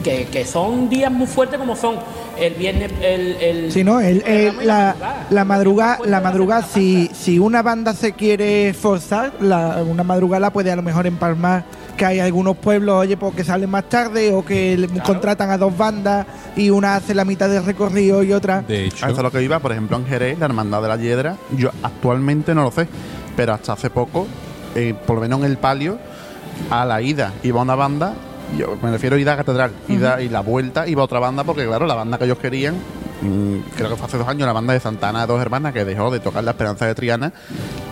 que, 0.06 0.26
que 0.28 0.46
son 0.46 0.88
días 0.88 1.12
muy 1.12 1.26
fuertes 1.28 1.58
como 1.60 1.76
son 1.76 1.96
el 2.40 2.54
viernes, 2.54 2.92
el. 3.02 3.36
el 3.42 3.72
si 3.72 3.84
no, 3.84 4.00
el- 4.00 4.24
la, 4.64 4.96
la 5.30 5.46
madrugada, 5.46 5.98
Pues 5.98 6.10
la 6.12 6.22
madrugada, 6.22 6.62
si, 6.64 7.10
si 7.14 7.40
una 7.40 7.62
banda 7.64 7.94
se 7.94 8.14
quiere 8.14 8.74
forzar, 8.74 9.34
la- 9.42 9.84
una 9.84 10.04
madrugada 10.04 10.40
la 10.42 10.54
puede 10.54 10.72
a 10.72 10.76
lo 10.76 10.84
mejor 10.84 11.08
empalmar 11.08 11.64
que 11.98 12.06
hay 12.06 12.20
algunos 12.20 12.58
pueblos, 12.58 12.96
oye, 12.98 13.16
porque 13.18 13.44
salen 13.44 13.70
más 13.70 13.86
tarde 13.86 14.32
o 14.34 14.44
que 14.46 14.88
contratan 15.06 15.50
a 15.50 15.58
dos 15.58 15.76
bandas 15.78 16.28
y 16.56 16.70
una 16.70 16.96
hace 16.98 17.16
la 17.16 17.24
mitad 17.26 17.50
del 17.50 17.66
recorrido 17.66 18.22
y 18.22 18.32
otra. 18.34 18.62
De 18.68 18.86
hecho, 18.86 19.06
eso 19.08 19.16
es 19.16 19.24
lo 19.24 19.32
que 19.32 19.42
iba, 19.42 19.60
por 19.60 19.72
ejemplo, 19.72 19.96
en 19.98 20.06
Jerez, 20.06 20.38
la 20.38 20.46
Hermandad 20.46 20.82
de 20.82 20.88
la 20.90 20.98
Hiedra, 20.98 21.38
yo 21.58 21.72
actualmente 21.82 22.54
no 22.54 22.64
lo 22.64 22.72
sé, 22.72 22.88
pero 23.38 23.54
hasta 23.54 23.74
hace 23.74 23.90
poco, 23.90 24.28
eh, 24.76 24.94
por 25.08 25.16
lo 25.16 25.22
menos 25.22 25.40
en 25.40 25.46
el 25.46 25.58
palio, 25.58 25.98
a 26.70 26.84
la 26.86 27.02
ida 27.02 27.32
iba 27.44 27.62
una 27.62 27.76
banda, 27.76 28.14
yo 28.58 28.78
me 28.82 28.92
refiero 28.92 29.16
a 29.16 29.20
ida 29.20 29.34
a 29.34 29.38
catedral, 29.38 29.72
ida 29.88 30.22
y 30.22 30.30
la 30.30 30.42
vuelta 30.42 30.88
iba 30.88 31.04
otra 31.04 31.20
banda, 31.20 31.44
porque 31.44 31.66
claro, 31.66 31.86
la 31.86 31.96
banda 31.96 32.18
que 32.18 32.26
ellos 32.26 32.38
querían, 32.40 32.76
mm, 33.22 33.58
creo 33.76 33.90
que 33.90 33.96
fue 33.96 34.06
hace 34.08 34.18
dos 34.18 34.28
años, 34.28 34.46
la 34.46 34.54
banda 34.54 34.74
de 34.74 34.80
Santana 34.80 35.22
de 35.22 35.28
dos 35.28 35.42
hermanas, 35.42 35.74
que 35.74 35.86
dejó 35.86 36.12
de 36.12 36.20
tocar 36.20 36.44
la 36.44 36.52
Esperanza 36.52 36.86
de 36.86 36.96
Triana, 36.96 37.34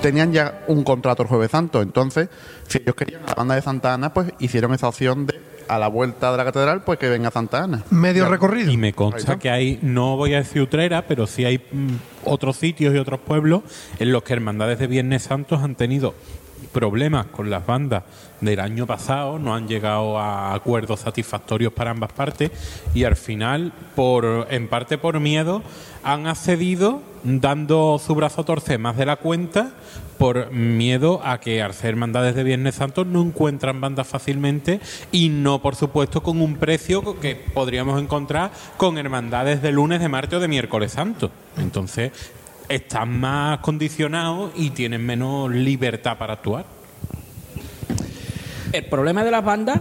tenían 0.01 0.31
ya 0.33 0.63
un 0.67 0.83
contrato 0.83 1.23
el 1.23 1.29
Jueves 1.29 1.51
Santo, 1.51 1.81
entonces, 1.81 2.29
si 2.67 2.79
ellos 2.79 2.95
querían 2.95 3.23
a 3.23 3.27
la 3.29 3.35
banda 3.35 3.55
de 3.55 3.61
Santa 3.61 3.93
Ana, 3.93 4.13
pues 4.13 4.31
hicieron 4.39 4.73
esa 4.73 4.87
opción 4.87 5.25
de 5.25 5.41
a 5.65 5.79
la 5.79 5.87
vuelta 5.87 6.29
de 6.29 6.37
la 6.37 6.43
catedral, 6.43 6.83
pues 6.83 6.99
que 6.99 7.07
venga 7.07 7.31
Santa 7.31 7.63
Ana. 7.63 7.83
Medio 7.89 8.25
Ya. 8.25 8.29
recorrido. 8.29 8.69
Y 8.69 8.75
me 8.75 8.91
consta 8.91 9.39
que 9.39 9.49
hay, 9.49 9.79
no 9.81 10.17
voy 10.17 10.33
a 10.33 10.37
decir 10.39 10.61
Utrera, 10.61 11.07
pero 11.07 11.25
sí 11.25 11.45
hay 11.45 11.59
mm, 11.59 11.95
otros 12.25 12.57
sitios 12.57 12.93
y 12.93 12.97
otros 12.97 13.21
pueblos 13.21 13.63
en 13.97 14.11
los 14.11 14.23
que 14.23 14.33
hermandades 14.33 14.77
de 14.77 14.87
Viernes 14.87 15.23
Santos 15.23 15.63
han 15.63 15.75
tenido 15.75 16.15
problemas 16.73 17.27
con 17.27 17.49
las 17.49 17.65
bandas 17.65 18.03
del 18.41 18.59
año 18.59 18.85
pasado, 18.85 19.39
no 19.39 19.55
han 19.55 19.67
llegado 19.67 20.19
a 20.19 20.53
acuerdos 20.53 21.01
satisfactorios 21.01 21.71
para 21.71 21.91
ambas 21.91 22.11
partes 22.11 22.51
y 22.93 23.05
al 23.05 23.15
final, 23.15 23.71
por 23.95 24.47
en 24.49 24.67
parte 24.67 24.97
por 24.97 25.19
miedo, 25.19 25.61
han 26.03 26.27
accedido 26.27 27.01
dando 27.23 28.01
su 28.05 28.13
brazo 28.15 28.41
a 28.41 28.45
torcer 28.45 28.79
más 28.79 28.97
de 28.97 29.05
la 29.05 29.15
cuenta 29.15 29.71
por 30.17 30.51
miedo 30.51 31.21
a 31.23 31.39
que 31.39 31.61
al 31.61 31.73
ser 31.73 31.91
hermandades 31.91 32.35
de 32.35 32.43
Viernes 32.43 32.75
Santo 32.75 33.05
no 33.05 33.21
encuentran 33.21 33.79
bandas 33.79 34.07
fácilmente 34.07 34.79
y 35.11 35.29
no, 35.29 35.61
por 35.61 35.75
supuesto, 35.75 36.21
con 36.21 36.41
un 36.41 36.55
precio 36.55 37.19
que 37.19 37.35
podríamos 37.35 38.01
encontrar 38.01 38.51
con 38.77 38.97
hermandades 38.97 39.61
de 39.61 39.71
lunes, 39.71 40.01
de 40.01 40.09
martes 40.09 40.37
o 40.37 40.41
de 40.41 40.47
miércoles 40.47 40.91
santo. 40.91 41.31
Entonces, 41.57 42.11
están 42.69 43.19
más 43.19 43.59
condicionados 43.59 44.51
y 44.55 44.71
tienen 44.71 45.05
menos 45.05 45.51
libertad 45.51 46.17
para 46.17 46.33
actuar. 46.33 46.65
El 48.71 48.85
problema 48.85 49.23
de 49.23 49.31
las 49.31 49.43
bandas 49.43 49.79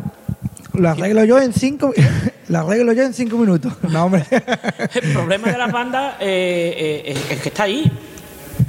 Lo 0.75 0.89
arreglo 0.91 1.25
yo 1.25 1.41
en 1.41 1.53
cinco, 1.53 1.93
lo 2.49 2.59
arreglo 2.59 2.93
yo 2.93 3.03
en 3.03 3.15
cinco 3.15 3.37
minutos. 3.39 3.73
No, 3.89 4.05
hombre. 4.05 4.25
El 4.95 5.13
problema 5.13 5.51
de 5.51 5.59
las 5.59 5.73
bandas 5.73 6.17
eh, 6.21 7.03
eh, 7.07 7.13
es, 7.13 7.31
es 7.31 7.41
que 7.41 7.49
está 7.49 7.65
ahí. 7.65 7.91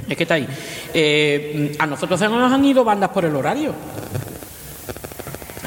Es 0.08 0.16
que 0.16 0.22
está 0.24 0.34
ahí. 0.34 0.48
Eh, 0.92 1.74
a 1.78 1.86
nosotros 1.86 2.18
se 2.18 2.28
nos 2.28 2.52
han 2.52 2.64
ido 2.64 2.84
bandas 2.84 3.10
por 3.10 3.24
el 3.24 3.34
horario. 3.34 3.74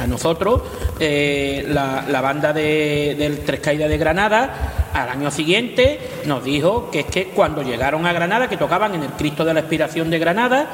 Nosotros, 0.07 0.61
eh, 0.99 1.65
la, 1.67 2.21
banda 2.21 2.53
de, 2.53 3.15
del 3.17 3.39
Tres 3.39 3.59
Caídas 3.59 3.89
de 3.89 3.97
Granada, 3.97 4.89
al 4.93 5.09
año 5.09 5.31
siguiente 5.31 5.99
nos 6.25 6.43
dijo 6.43 6.89
que 6.91 7.01
es 7.01 7.05
que 7.05 7.27
cuando 7.27 7.61
llegaron 7.61 8.05
a 8.05 8.13
Granada, 8.13 8.47
que 8.47 8.57
tocaban 8.57 8.95
en 8.95 9.03
el 9.03 9.11
Cristo 9.11 9.45
de 9.45 9.53
la 9.53 9.61
Expiración 9.61 10.09
de 10.09 10.19
Granada, 10.19 10.67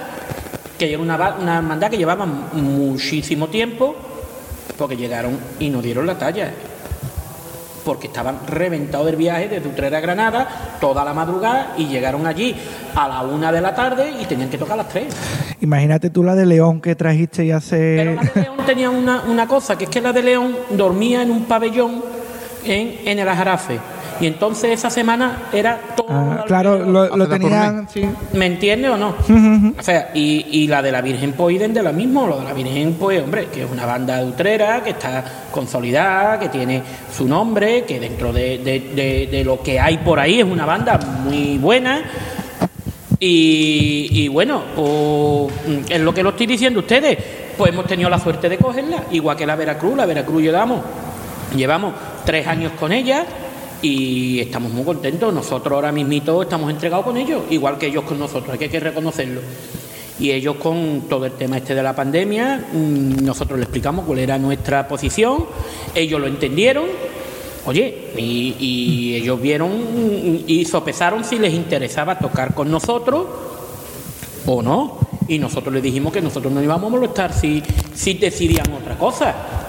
que 0.77 0.93
era 0.93 1.01
una, 1.01 1.35
una 1.39 1.57
hermandad 1.57 1.89
que 1.89 1.97
llevaba 1.97 2.25
muchísimo 2.25 3.47
tiempo, 3.47 3.95
porque 4.77 4.95
llegaron 4.97 5.37
y 5.59 5.69
no 5.69 5.81
dieron 5.81 6.07
la 6.07 6.17
talla 6.17 6.53
porque 7.83 8.07
estaban 8.07 8.39
reventados 8.47 9.05
del 9.05 9.15
viaje 9.15 9.47
desde 9.49 9.67
Utrera 9.67 9.97
a 9.97 10.01
Granada 10.01 10.47
toda 10.79 11.03
la 11.03 11.13
madrugada 11.13 11.73
y 11.77 11.87
llegaron 11.87 12.25
allí 12.25 12.55
a 12.95 13.07
la 13.07 13.21
una 13.21 13.51
de 13.51 13.61
la 13.61 13.75
tarde 13.75 14.11
y 14.21 14.25
tenían 14.25 14.49
que 14.49 14.57
tocar 14.57 14.73
a 14.73 14.83
las 14.83 14.89
tres. 14.89 15.13
Imagínate 15.61 16.09
tú 16.09 16.23
la 16.23 16.35
de 16.35 16.45
León 16.45 16.81
que 16.81 16.95
trajiste 16.95 17.45
y 17.45 17.51
hace. 17.51 17.95
Pero 17.97 18.15
la 18.15 18.21
de 18.21 18.41
León 18.41 18.57
tenía 18.65 18.89
una, 18.89 19.23
una 19.27 19.47
cosa, 19.47 19.77
que 19.77 19.85
es 19.85 19.89
que 19.89 20.01
la 20.01 20.13
de 20.13 20.23
León 20.23 20.55
dormía 20.71 21.21
en 21.21 21.31
un 21.31 21.45
pabellón 21.45 22.03
en, 22.65 23.07
en 23.07 23.19
el 23.19 23.27
Ajarafe. 23.27 23.79
Y 24.23 24.27
entonces 24.27 24.71
esa 24.71 24.89
semana 24.89 25.49
era 25.51 25.77
todo. 25.97 26.07
Ah, 26.09 26.45
claro, 26.47 26.79
lo, 26.79 27.13
lo 27.17 27.27
tenían. 27.27 27.89
Sí. 27.93 28.03
¿Me 28.31 28.45
entiendes 28.45 28.91
o 28.91 28.95
no? 28.95 29.15
O 29.77 29.83
sea, 29.83 30.11
y, 30.13 30.45
y 30.49 30.67
la 30.67 30.81
de 30.81 30.93
la 30.93 31.01
Virgen 31.01 31.33
pues 31.33 31.59
de 31.59 31.83
la 31.83 31.91
misma, 31.91 32.25
lo 32.25 32.37
de 32.39 32.45
la 32.45 32.53
Virgen 32.53 32.93
pues, 32.93 33.21
hombre, 33.21 33.47
que 33.47 33.63
es 33.63 33.69
una 33.69 33.85
banda 33.85 34.19
de 34.19 34.25
utrera, 34.25 34.81
que 34.81 34.91
está 34.91 35.25
consolidada, 35.51 36.39
que 36.39 36.47
tiene 36.47 36.81
su 37.13 37.27
nombre, 37.27 37.83
que 37.83 37.99
dentro 37.99 38.31
de, 38.31 38.59
de- 38.59 38.91
de- 38.95 39.27
de 39.29 39.43
lo 39.43 39.61
que 39.61 39.77
hay 39.77 39.97
por 39.97 40.17
ahí 40.21 40.39
es 40.39 40.45
una 40.45 40.65
banda 40.65 40.97
muy 41.25 41.57
buena. 41.57 42.03
Y, 43.19 44.07
y 44.09 44.27
bueno, 44.29 44.61
pues 44.73 45.89
es 45.89 45.99
lo 45.99 46.13
que 46.13 46.23
lo 46.23 46.29
estoy 46.29 46.45
diciendo 46.47 46.79
ustedes, 46.79 47.17
pues 47.57 47.73
hemos 47.73 47.87
tenido 47.87 48.09
la 48.09 48.19
suerte 48.19 48.47
de 48.47 48.57
cogerla, 48.57 49.03
igual 49.11 49.35
que 49.35 49.45
la 49.45 49.57
Veracruz, 49.57 49.97
la 49.97 50.05
Veracruz 50.05 50.41
llevamos, 50.41 50.79
llevamos 51.53 51.93
tres 52.25 52.47
años 52.47 52.71
con 52.79 52.93
ella 52.93 53.25
y 53.83 54.39
estamos 54.39 54.71
muy 54.71 54.83
contentos. 54.83 55.31
Nosotros 55.31 55.75
ahora 55.75 55.91
mismito 55.91 56.41
estamos 56.41 56.71
entregados 56.71 57.05
con 57.05 57.17
ellos, 57.17 57.43
igual 57.51 57.77
que 57.77 57.87
ellos 57.87 58.05
con 58.05 58.17
nosotros, 58.17 58.57
hay 58.59 58.69
que, 58.69 58.79
reconocerlo. 58.79 59.41
Y 60.19 60.31
ellos 60.31 60.55
con 60.55 61.03
todo 61.09 61.25
el 61.25 61.33
tema 61.33 61.57
este 61.57 61.75
de 61.75 61.83
la 61.83 61.95
pandemia, 61.95 62.65
mm, 62.71 63.23
nosotros 63.23 63.59
les 63.59 63.67
explicamos 63.67 64.05
cuál 64.05 64.19
era 64.19 64.39
nuestra 64.39 64.87
posición, 64.87 65.45
ellos 65.93 66.19
lo 66.19 66.27
entendieron, 66.27 66.85
oye, 67.65 68.11
y, 68.17 69.15
ellos 69.15 69.41
vieron 69.41 69.71
y 70.47 70.65
sopesaron 70.65 71.23
si 71.23 71.37
les 71.37 71.53
interesaba 71.53 72.17
tocar 72.17 72.55
con 72.55 72.71
nosotros 72.71 73.25
o 74.45 74.61
no. 74.61 74.97
Y 75.27 75.39
nosotros 75.39 75.73
les 75.73 75.83
dijimos 75.83 76.11
que 76.11 76.21
nosotros 76.21 76.51
no 76.51 76.61
íbamos 76.61 76.87
a 76.87 76.89
molestar 76.89 77.33
si, 77.33 77.63
si 77.93 78.15
decidían 78.15 78.71
otra 78.73 78.97
cosa. 78.97 79.62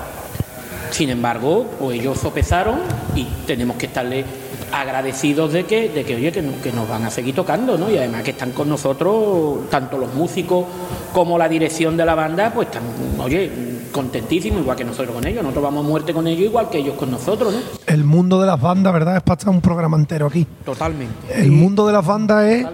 Sin 0.94 1.10
embargo, 1.10 1.66
pues 1.80 1.98
ellos 1.98 2.18
sopesaron 2.18 2.76
y 3.16 3.24
tenemos 3.48 3.76
que 3.76 3.86
estarle 3.86 4.24
agradecidos 4.72 5.52
de 5.52 5.64
que, 5.64 5.88
de 5.88 6.04
que 6.04 6.14
oye, 6.14 6.30
que, 6.30 6.40
no- 6.40 6.60
que 6.62 6.70
nos 6.70 6.88
van 6.88 7.02
a 7.04 7.10
seguir 7.10 7.34
tocando, 7.34 7.76
¿no? 7.76 7.90
Y 7.90 7.96
además 7.98 8.22
que 8.22 8.30
están 8.30 8.52
con 8.52 8.68
nosotros, 8.68 9.68
tanto 9.70 9.98
los 9.98 10.14
músicos 10.14 10.66
como 11.12 11.36
la 11.36 11.48
dirección 11.48 11.96
de 11.96 12.04
la 12.06 12.14
banda, 12.14 12.52
pues 12.54 12.68
están, 12.68 12.84
oye, 13.20 13.50
contentísimos, 13.90 14.60
igual 14.60 14.76
que 14.76 14.84
nosotros 14.84 15.14
con 15.16 15.26
ellos. 15.26 15.42
Nosotros 15.42 15.64
vamos 15.64 15.84
a 15.84 15.88
muerte 15.88 16.12
con 16.14 16.28
ellos, 16.28 16.42
igual 16.46 16.70
que 16.70 16.78
ellos 16.78 16.94
con 16.94 17.10
nosotros, 17.10 17.52
¿no? 17.54 17.60
El 17.92 18.04
mundo 18.04 18.40
de 18.40 18.46
las 18.46 18.60
bandas, 18.60 18.92
¿verdad? 18.92 19.16
Es 19.16 19.22
para 19.24 19.38
estar 19.38 19.52
un 19.52 19.60
programa 19.60 19.96
entero 19.96 20.26
aquí. 20.26 20.46
Totalmente. 20.64 21.14
El 21.42 21.50
mundo 21.50 21.88
de 21.88 21.92
las 21.92 22.06
bandas 22.06 22.44
es 22.44 22.66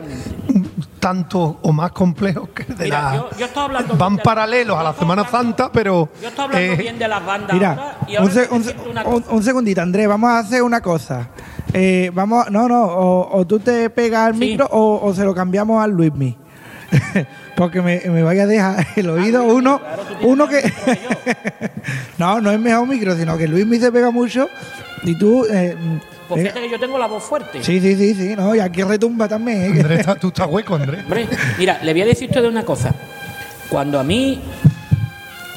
tanto 1.00 1.58
o 1.62 1.72
más 1.72 1.90
complejo 1.92 2.48
que 2.54 2.62
de 2.64 2.84
Mira, 2.84 3.02
la... 3.02 3.14
yo- 3.16 3.30
yo 3.38 3.46
estaba 3.46 3.66
hablando 3.66 3.96
Van 3.96 4.16
de- 4.16 4.22
paralelos 4.22 4.78
a 4.78 4.82
la 4.84 4.92
Semana 4.92 5.26
Santa, 5.26 5.72
pero... 5.72 6.10
Yo 6.22 6.28
estoy 6.28 6.44
hablando 6.44 6.72
eh, 6.72 6.76
bien 6.76 6.98
de 6.98 7.08
las 7.08 7.24
bandas 7.26 7.52
Mira, 7.54 7.70
ahora, 7.70 7.96
un, 8.20 8.30
se- 9.40 9.42
segundito, 9.42 9.80
Andrés, 9.80 10.06
vamos 10.06 10.30
a 10.30 10.38
hacer 10.38 10.62
una 10.62 10.80
cosa. 10.80 11.28
Eh, 11.72 12.10
vamos, 12.14 12.50
no, 12.50 12.68
no, 12.68 12.82
o, 12.84 13.38
o 13.38 13.46
tú 13.46 13.58
te 13.58 13.88
pegas 13.90 14.26
al 14.28 14.34
Sí. 14.34 14.40
micro 14.40 14.66
o, 14.70 15.00
o 15.06 15.14
se 15.14 15.24
lo 15.24 15.34
cambiamos 15.34 15.82
al 15.82 15.92
Luismi. 15.92 16.36
Porque 17.56 17.80
me, 17.82 18.00
me 18.06 18.22
vaya 18.22 18.42
a 18.42 18.46
dejar 18.46 18.86
el 18.96 19.08
oído 19.10 19.44
uno, 19.44 19.78
claro, 19.78 20.02
uno 20.22 20.48
que 20.48 20.60
no, 22.18 22.40
no 22.40 22.50
es 22.50 22.58
mejor 22.60 22.86
micro, 22.86 23.14
sino 23.16 23.36
que 23.38 23.46
Luismi 23.48 23.78
se 23.78 23.92
pega 23.92 24.10
mucho 24.10 24.48
y 25.04 25.16
tú. 25.18 25.44
eh, 25.50 25.76
Pues 26.30 26.40
pega- 26.42 26.52
fíjate 26.52 26.66
que 26.66 26.72
yo 26.72 26.80
tengo 26.80 26.96
la 26.98 27.06
voz 27.06 27.22
fuerte. 27.22 27.62
Sí, 27.62 27.80
sí, 27.80 27.94
sí, 27.96 28.14
sí, 28.14 28.34
no, 28.36 28.54
y 28.54 28.60
aquí 28.60 28.82
retumba 28.82 29.28
también. 29.28 29.76
¿eh? 29.76 29.80
Andrés, 29.80 30.06
tú 30.20 30.28
estás 30.28 30.46
hueco, 30.48 30.76
Andrés. 30.76 31.02
Hombre, 31.04 31.28
mira, 31.58 31.78
le 31.82 31.92
voy 31.92 32.02
a 32.02 32.06
decir 32.06 32.28
usted 32.30 32.44
una 32.44 32.64
cosa. 32.64 32.94
Cuando 33.68 34.00
a 34.00 34.02
mí 34.04 34.40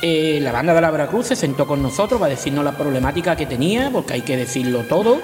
eh, 0.02 0.40
la 0.42 0.52
banda 0.52 0.74
de 0.74 0.82
la 0.82 0.92
Veracruz 0.92 1.28
se 1.28 1.36
sentó 1.36 1.66
con 1.66 1.82
nosotros 1.82 2.20
para 2.20 2.32
decirnos 2.32 2.64
la 2.66 2.74
problemática 2.74 3.36
que 3.36 3.46
tenía, 3.46 3.90
porque 3.92 4.14
hay 4.14 4.22
que 4.22 4.36
decirlo 4.36 4.82
todo, 4.82 5.20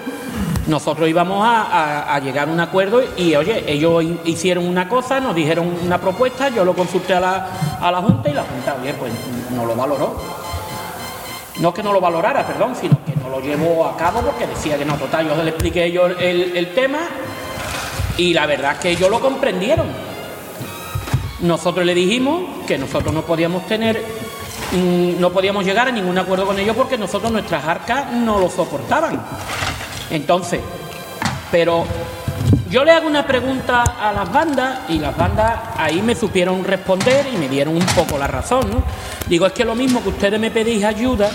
nosotros 0.68 1.10
íbamos 1.10 1.46
a, 1.46 1.64
a- 1.64 2.16
a 2.16 2.20
llegar 2.20 2.48
a 2.48 2.52
un 2.52 2.60
acuerdo 2.60 3.02
y, 3.18 3.36
oye, 3.36 3.64
ellos 3.68 4.04
hi- 4.04 4.20
hicieron 4.26 4.66
una 4.66 4.88
cosa, 4.88 5.20
nos 5.20 5.36
dijeron 5.36 5.68
una 5.86 6.00
propuesta, 6.00 6.50
yo 6.50 6.64
lo 6.64 6.74
consulté 6.74 7.14
a 7.14 7.20
la, 7.20 7.48
a 7.82 7.92
la 7.92 7.98
Junta 8.02 8.30
y 8.30 8.34
la 8.34 8.44
Junta, 8.44 8.78
oye, 8.82 8.94
pues 8.94 9.12
no 9.56 9.66
lo 9.66 9.76
valoró. 9.76 10.16
No 11.60 11.74
que 11.74 11.84
no 11.84 11.92
lo 11.92 12.00
valorara, 12.00 12.48
perdón, 12.48 12.74
sino 12.80 12.98
lo 13.30 13.40
llevó 13.40 13.86
a 13.86 13.96
cabo 13.96 14.22
porque 14.22 14.48
decía 14.48 14.78
que 14.78 14.86
no, 14.86 14.96
total, 14.96 15.28
yo 15.28 15.44
le 15.44 15.50
expliqué 15.50 15.92
yo 15.92 16.08
el, 16.08 16.58
el 16.58 16.74
tema 16.74 17.00
y 18.18 18.34
la 18.34 18.46
verdad 18.46 18.74
es 18.74 18.80
que 18.80 18.90
ellos 18.92 19.10
lo 19.10 19.20
comprendieron. 19.20 19.88
Nosotros 21.42 21.86
le 21.86 21.94
dijimos 21.94 22.66
que 22.68 22.78
nosotros 22.78 23.14
no 23.14 23.22
podíamos 23.22 23.66
tener, 23.66 24.04
mm, 24.74 25.20
no 25.22 25.32
podíamos 25.32 25.64
llegar 25.64 25.88
a 25.88 25.92
ningún 25.92 26.18
acuerdo 26.18 26.46
con 26.46 26.60
ellos 26.60 26.76
porque 26.76 26.98
nosotros 26.98 27.32
nuestras 27.32 27.64
arcas 27.66 28.12
no 28.12 28.40
lo 28.40 28.50
soportaban. 28.50 29.22
Entonces, 30.10 30.60
pero 31.50 31.86
yo 32.70 32.84
le 32.84 32.92
hago 32.92 33.08
una 33.08 33.26
pregunta 33.26 33.84
a 33.84 34.12
las 34.12 34.32
bandas 34.32 34.82
y 34.90 35.00
las 35.00 35.16
bandas 35.16 35.60
ahí 35.78 36.02
me 36.02 36.14
supieron 36.14 36.64
responder 36.64 37.28
y 37.34 37.38
me 37.38 37.48
dieron 37.48 37.76
un 37.76 37.86
poco 37.86 38.18
la 38.18 38.28
razón. 38.28 38.84
Digo, 39.28 39.46
es 39.46 39.54
que 39.54 39.64
lo 39.64 39.76
mismo 39.76 40.04
que 40.04 40.10
ustedes 40.10 40.40
me 40.40 40.52
pedís 40.52 40.84
ayuda, 40.84 41.32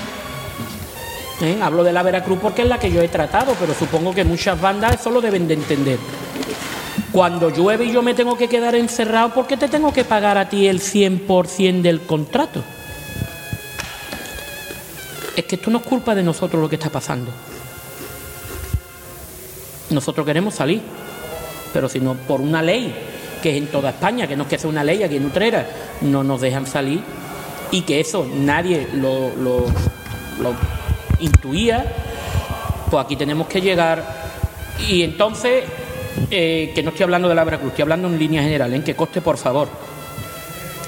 ¿eh? 1.40 1.59
hablo 1.62 1.85
de 1.85 1.92
la 1.92 2.03
Veracruz 2.03 2.38
porque 2.40 2.62
es 2.62 2.68
la 2.68 2.79
que 2.79 2.90
yo 2.90 3.03
he 3.03 3.09
tratado, 3.09 3.55
pero 3.59 3.75
supongo 3.75 4.14
que 4.14 4.25
muchas 4.25 4.61
bandas 4.61 5.01
eso 5.01 5.11
lo 5.11 5.20
deben 5.20 5.49
de 5.49 5.55
entender. 5.55 5.99
Cuando 7.12 7.51
llueve 7.51 7.85
y 7.85 7.92
yo 7.92 8.03
me 8.03 8.14
tengo 8.14 8.37
que 8.37 8.49
quedar 8.49 8.75
encerrado, 8.75 9.31
¿por 9.33 9.47
qué 9.47 9.57
te 9.57 9.68
tengo 9.68 9.92
que 9.92 10.05
pagar 10.05 10.37
a 10.37 10.49
ti 10.49 10.66
el 10.66 10.81
100% 10.81 11.83
del 11.83 12.01
contrato? 12.03 12.62
Es 15.37 15.44
que 15.44 15.57
esto 15.57 15.70
no 15.70 15.79
es 15.79 15.85
culpa 15.85 16.14
de 16.14 16.23
nosotros 16.23 16.61
lo 16.61 16.68
que 16.68 16.77
está 16.77 16.90
pasando. 16.90 17.31
Nosotros 19.90 20.27
queremos 20.27 20.55
salir, 20.55 20.81
pero 21.73 21.88
si 21.88 22.01
no 22.01 22.14
por 22.14 22.40
una 22.40 22.62
ley 22.62 22.94
que 23.42 23.51
es 23.51 23.57
en 23.59 23.66
toda 23.66 23.90
España, 23.90 24.27
que 24.27 24.37
no 24.37 24.44
es 24.44 24.49
que 24.49 24.59
sea 24.59 24.70
una 24.70 24.83
ley 24.83 25.03
aquí 25.03 25.16
en 25.16 25.27
Utrera, 25.27 25.66
no 26.01 26.25
nos 26.25 26.40
dejan 26.40 26.66
salir 26.66 27.03
y 27.70 27.83
que 27.83 28.01
eso 28.01 28.27
nadie 28.35 28.88
lo, 28.94 29.31
intuía, 31.20 31.85
pues 32.90 33.05
aquí 33.05 33.16
tenemos 33.16 33.46
que 33.46 33.61
llegar. 33.61 34.05
Y 34.88 35.03
entonces, 35.03 35.64
eh, 36.31 36.72
que 36.74 36.83
no 36.83 36.90
estoy 36.90 37.05
hablando 37.05 37.29
de 37.29 37.35
la 37.35 37.44
Veracruz, 37.44 37.70
estoy 37.70 37.83
hablando 37.83 38.09
en 38.09 38.18
línea 38.18 38.42
general, 38.42 38.72
en 38.74 38.83
que 38.83 38.94
coste, 38.94 39.20
por 39.20 39.37
favor. 39.37 39.68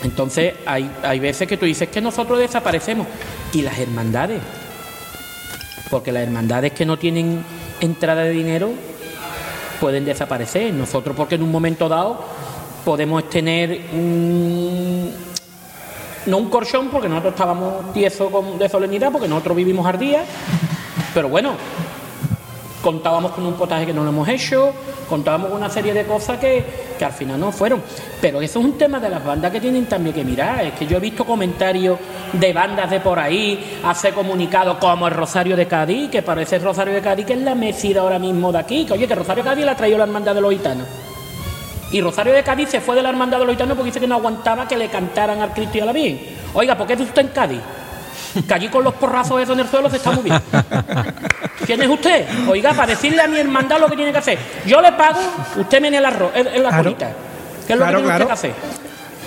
Entonces, 0.03 0.55
hay, 0.67 0.91
hay 1.03 1.19
veces 1.19 1.49
que 1.49 1.57
tú 1.57 1.67
dices 1.67 1.89
que 1.89 2.01
nosotros 2.01 2.39
desaparecemos. 2.39 3.07
¿Y 3.53 3.63
las 3.63 3.79
hermandades? 3.79 4.41
Porque 5.91 6.13
las 6.13 6.23
hermandades 6.23 6.73
que 6.73 6.85
no 6.85 6.99
tienen 6.99 7.45
entrada 7.81 8.25
de 8.25 8.31
dinero 8.31 8.71
pueden 9.81 10.05
desaparecer. 10.05 10.73
Nosotros, 10.73 11.17
porque 11.17 11.37
en 11.37 11.43
un 11.43 11.51
momento 11.51 11.89
dado 11.89 12.25
podemos 12.85 13.29
tener 13.29 13.81
mm, 13.93 15.26
no 16.27 16.39
un 16.39 16.51
corchón, 16.51 16.89
porque 16.89 17.09
nosotros 17.09 17.35
estábamos 17.35 17.93
tiesos 17.93 18.31
de 18.59 18.69
solemnidad, 18.69 19.13
porque 19.13 19.29
nosotros 19.29 19.57
vivimos 19.57 19.87
al 19.87 19.99
día, 19.99 20.25
pero 21.15 21.29
bueno, 21.29 21.55
contábamos 22.83 23.33
con 23.33 23.45
un 23.45 23.55
potaje 23.55 23.87
que 23.87 23.93
no 23.93 24.05
lo 24.05 24.11
hemos 24.11 24.29
hecho, 24.29 24.73
contábamos 25.09 25.49
con 25.49 25.59
una 25.59 25.71
serie 25.71 25.93
de 25.93 26.05
cosas 26.05 26.39
que, 26.39 26.65
que 26.99 27.05
al 27.05 27.13
final 27.13 27.41
no 27.41 27.51
fueron. 27.51 27.83
Pero 28.21 28.41
eso 28.41 28.61
es 28.61 28.65
un 28.65 28.79
tema 28.79 29.01
de 29.01 29.09
las 29.09 29.25
bandas 29.25 29.51
que 29.51 29.61
tienen 29.61 29.87
también 29.87 30.15
que 30.15 30.25
mirar. 30.25 30.65
Es 30.65 30.75
que 30.75 30.87
yo 30.87 30.99
he 30.99 31.01
visto 31.01 31.25
comentarios 31.25 31.99
de 32.33 32.53
bandas 32.53 32.91
de 32.91 33.01
por 33.01 33.19
ahí, 33.19 33.81
hace 33.85 34.13
comunicados 34.13 34.79
como 34.79 35.09
el 35.09 35.15
Rosario 35.15 35.57
de 35.57 35.67
Cádiz, 35.67 36.11
que 36.11 36.23
parece 36.23 36.57
el 36.57 36.63
Rosario 36.63 36.95
de 36.95 37.01
Cádiz 37.01 37.27
que 37.27 37.33
es 37.33 37.41
la 37.41 37.55
mesida 37.55 38.03
ahora 38.03 38.19
mismo 38.19 38.53
de 38.53 38.59
aquí, 38.59 38.85
que 38.85 38.93
oye, 38.93 39.09
que 39.09 39.15
Rosario 39.15 39.43
de 39.43 39.51
Cádiz 39.51 39.65
la 39.65 39.77
traído 39.77 39.99
la 39.99 40.05
hermandad 40.05 40.35
de 40.35 40.41
los 40.41 40.53
gitanos. 40.53 40.87
Y 41.93 42.01
Rosario 42.01 42.33
de 42.33 42.43
Cádiz 42.43 42.69
se 42.71 42.81
fue 42.81 42.97
de 42.97 43.03
la 43.03 43.11
hermandad 43.11 43.39
de 43.39 43.45
los 43.47 43.55
gitanos 43.55 43.77
porque 43.77 43.91
dice 43.91 44.01
que 44.01 44.07
no 44.09 44.17
aguantaba 44.17 44.67
que 44.67 44.77
le 44.77 44.89
cantaran 44.89 45.41
al 45.41 45.53
Cristo 45.53 45.79
y 45.79 45.81
a 45.81 45.85
la 45.87 45.93
Virgen. 45.93 46.21
Oiga, 46.55 46.77
¿por 46.77 46.87
qué 46.87 46.95
está 46.95 47.05
usted 47.05 47.23
en 47.23 47.29
Cádiz? 47.29 47.61
Que 48.47 48.53
allí 48.55 48.69
con 48.69 48.85
los 48.85 48.95
porrazos 48.95 49.41
esos 49.41 49.55
en 49.55 49.61
el 49.61 49.69
suelo 49.69 49.89
se 49.89 49.97
está 49.97 50.11
muy 50.11 50.25
bien. 50.25 50.39
¿Quién 51.65 51.81
es 51.83 51.89
usted? 51.89 52.27
Oiga, 52.49 52.73
para 52.75 52.89
decirle 52.89 53.23
a 53.23 53.27
mi 53.29 53.39
hermandad 53.39 53.79
lo 53.81 53.89
que 53.89 53.97
tiene 53.97 54.13
que 54.13 54.19
hacer. 54.19 54.39
Yo 54.67 54.81
le 54.83 54.93
pago, 54.93 55.19
usted 55.57 55.81
me 55.81 55.89
el 55.89 56.05
arroz, 56.05 56.33
en, 56.35 56.47
en 56.49 56.63
la 56.63 56.69
Claro. 56.69 56.83
colita. 56.85 57.13
¿Qué 57.67 57.73
es 57.73 57.79
lo 57.79 57.85
Claro, 57.85 57.99
que 57.99 58.05
tiene 58.05 58.19
claro. 58.19 58.25
usted 58.25 58.27
que 58.27 58.33
hacer? 58.33 58.53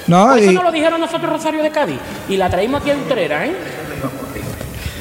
No, 0.07 0.27
Pues 0.29 0.41
eso 0.43 0.51
y- 0.51 0.55
nos 0.55 0.63
lo 0.63 0.71
dijeron 0.71 1.01
nosotros 1.01 1.29
Rosario 1.31 1.63
de 1.63 1.69
Cádiz. 1.71 1.97
Y 2.29 2.37
la 2.37 2.49
traímos 2.49 2.81
aquí 2.81 2.91
a 2.91 2.95
Utrera, 2.95 3.45
¿eh? 3.45 3.55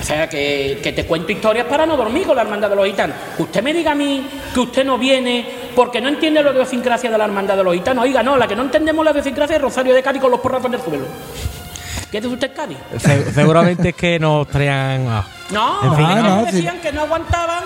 O 0.01 0.05
sea, 0.05 0.29
que, 0.29 0.81
que 0.83 0.92
te 0.92 1.05
cuento 1.05 1.33
historias 1.33 1.66
para 1.66 1.85
no 1.85 1.97
dormir 1.97 2.27
con 2.27 2.37
la 2.37 2.42
hermandad 2.42 2.71
de 2.71 2.77
los 2.77 2.87
gitanos. 2.87 3.16
Que 3.37 3.42
usted 3.42 3.62
me 3.62 3.75
diga 3.75 3.90
a 3.92 3.94
mí 3.94 4.27
que 4.55 4.61
usted 4.61 4.85
no 4.85 4.97
viene 4.97 5.47
porque 5.79 6.01
no 6.01 6.09
entiende 6.09 6.43
la 6.43 6.51
idiosincrasia 6.51 7.09
de 7.09 7.17
la 7.17 7.25
hermandad 7.25 7.57
de 7.57 7.62
los 7.62 7.73
gitanos. 7.73 8.03
Oiga, 8.03 8.21
no, 8.21 8.37
la 8.37 8.49
que 8.49 8.57
no 8.57 8.62
entendemos 8.62 9.05
la 9.05 9.12
idiosincrasia 9.12 9.55
es 9.55 9.62
Rosario 9.62 9.95
de 9.95 10.03
Cádiz 10.03 10.21
con 10.21 10.33
los 10.33 10.41
porrazos 10.41 10.67
en 10.67 10.75
el 10.75 10.81
suelo. 10.81 11.05
¿Qué 12.11 12.21
dice 12.21 12.35
usted, 12.35 12.53
Cádiz? 12.53 12.79
Se- 12.99 13.33
seguramente 13.33 13.91
es 13.91 13.95
que 13.95 14.19
nos 14.19 14.49
traían. 14.49 15.07
ah, 15.07 15.25
No, 15.53 15.85
En 15.85 15.95
fin, 15.95 16.07
ellos 16.11 16.25
no, 16.25 16.45
decían 16.47 16.81
que 16.81 16.91
no 16.91 17.03
aguantaban, 17.03 17.62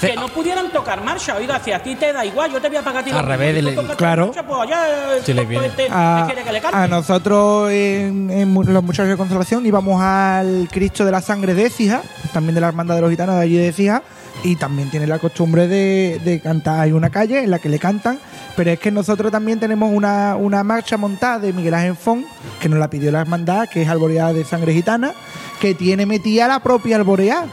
que 0.00 0.14
no 0.14 0.28
pudieran 0.28 0.70
tocar 0.70 1.02
marcha. 1.02 1.34
Oiga, 1.34 1.58
si 1.58 1.72
a 1.72 1.82
ti 1.82 1.96
te 1.96 2.12
da 2.12 2.24
igual, 2.24 2.52
yo 2.52 2.60
te 2.60 2.68
voy 2.68 2.76
a 2.76 2.82
pagar 2.82 3.02
a 3.02 3.04
ti. 3.04 3.10
Al 3.10 3.26
revés, 3.26 3.60
le- 3.64 3.74
claro. 3.96 4.26
marcha, 4.26 4.44
pues 4.46 4.60
allá, 4.60 5.14
el 5.16 5.24
Sí, 5.24 5.32
le 5.32 5.42
este, 5.66 5.88
a, 5.90 6.28
a 6.72 6.86
nosotros 6.86 7.72
en, 7.72 8.54
los 8.54 8.84
muchachos 8.84 9.08
de 9.08 9.16
consolación 9.16 9.66
íbamos 9.66 10.00
al 10.00 10.68
Cristo 10.70 11.04
de 11.04 11.10
la 11.10 11.20
Sangre 11.20 11.54
de 11.54 11.66
Écija, 11.66 12.00
también 12.32 12.54
de 12.54 12.60
la 12.60 12.68
Hermandad 12.68 12.94
de 12.94 13.00
los 13.00 13.10
Gitanos 13.10 13.34
de 13.34 13.40
allí 13.40 13.56
de 13.56 13.66
Écija, 13.70 14.04
y 14.44 14.56
también 14.56 14.90
tiene 14.90 15.06
la 15.06 15.18
costumbre 15.18 15.66
de, 15.66 16.20
de 16.24 16.40
cantar. 16.40 16.80
Hay 16.80 16.92
una 16.92 17.10
calle 17.10 17.42
en 17.42 17.50
la 17.50 17.58
que 17.58 17.68
le 17.68 17.78
cantan, 17.78 18.18
pero 18.56 18.70
es 18.70 18.78
que 18.78 18.90
nosotros 18.90 19.32
también 19.32 19.58
tenemos 19.58 19.90
una, 19.92 20.36
una 20.36 20.62
marcha 20.62 20.96
montada 20.96 21.38
de 21.40 21.52
Miguel 21.52 21.74
Ángel 21.74 21.96
Font, 21.96 22.24
que 22.60 22.68
nos 22.68 22.78
la 22.78 22.88
pidió 22.90 23.10
la 23.10 23.20
Hermandad, 23.22 23.68
que 23.68 23.82
es 23.82 23.88
Alboreada 23.88 24.32
de 24.32 24.44
Sangre 24.44 24.72
Gitana, 24.72 25.12
que 25.60 25.74
tiene 25.74 26.06
metida 26.06 26.46
la 26.48 26.60
propia 26.60 26.96
Alboreada. 26.96 27.46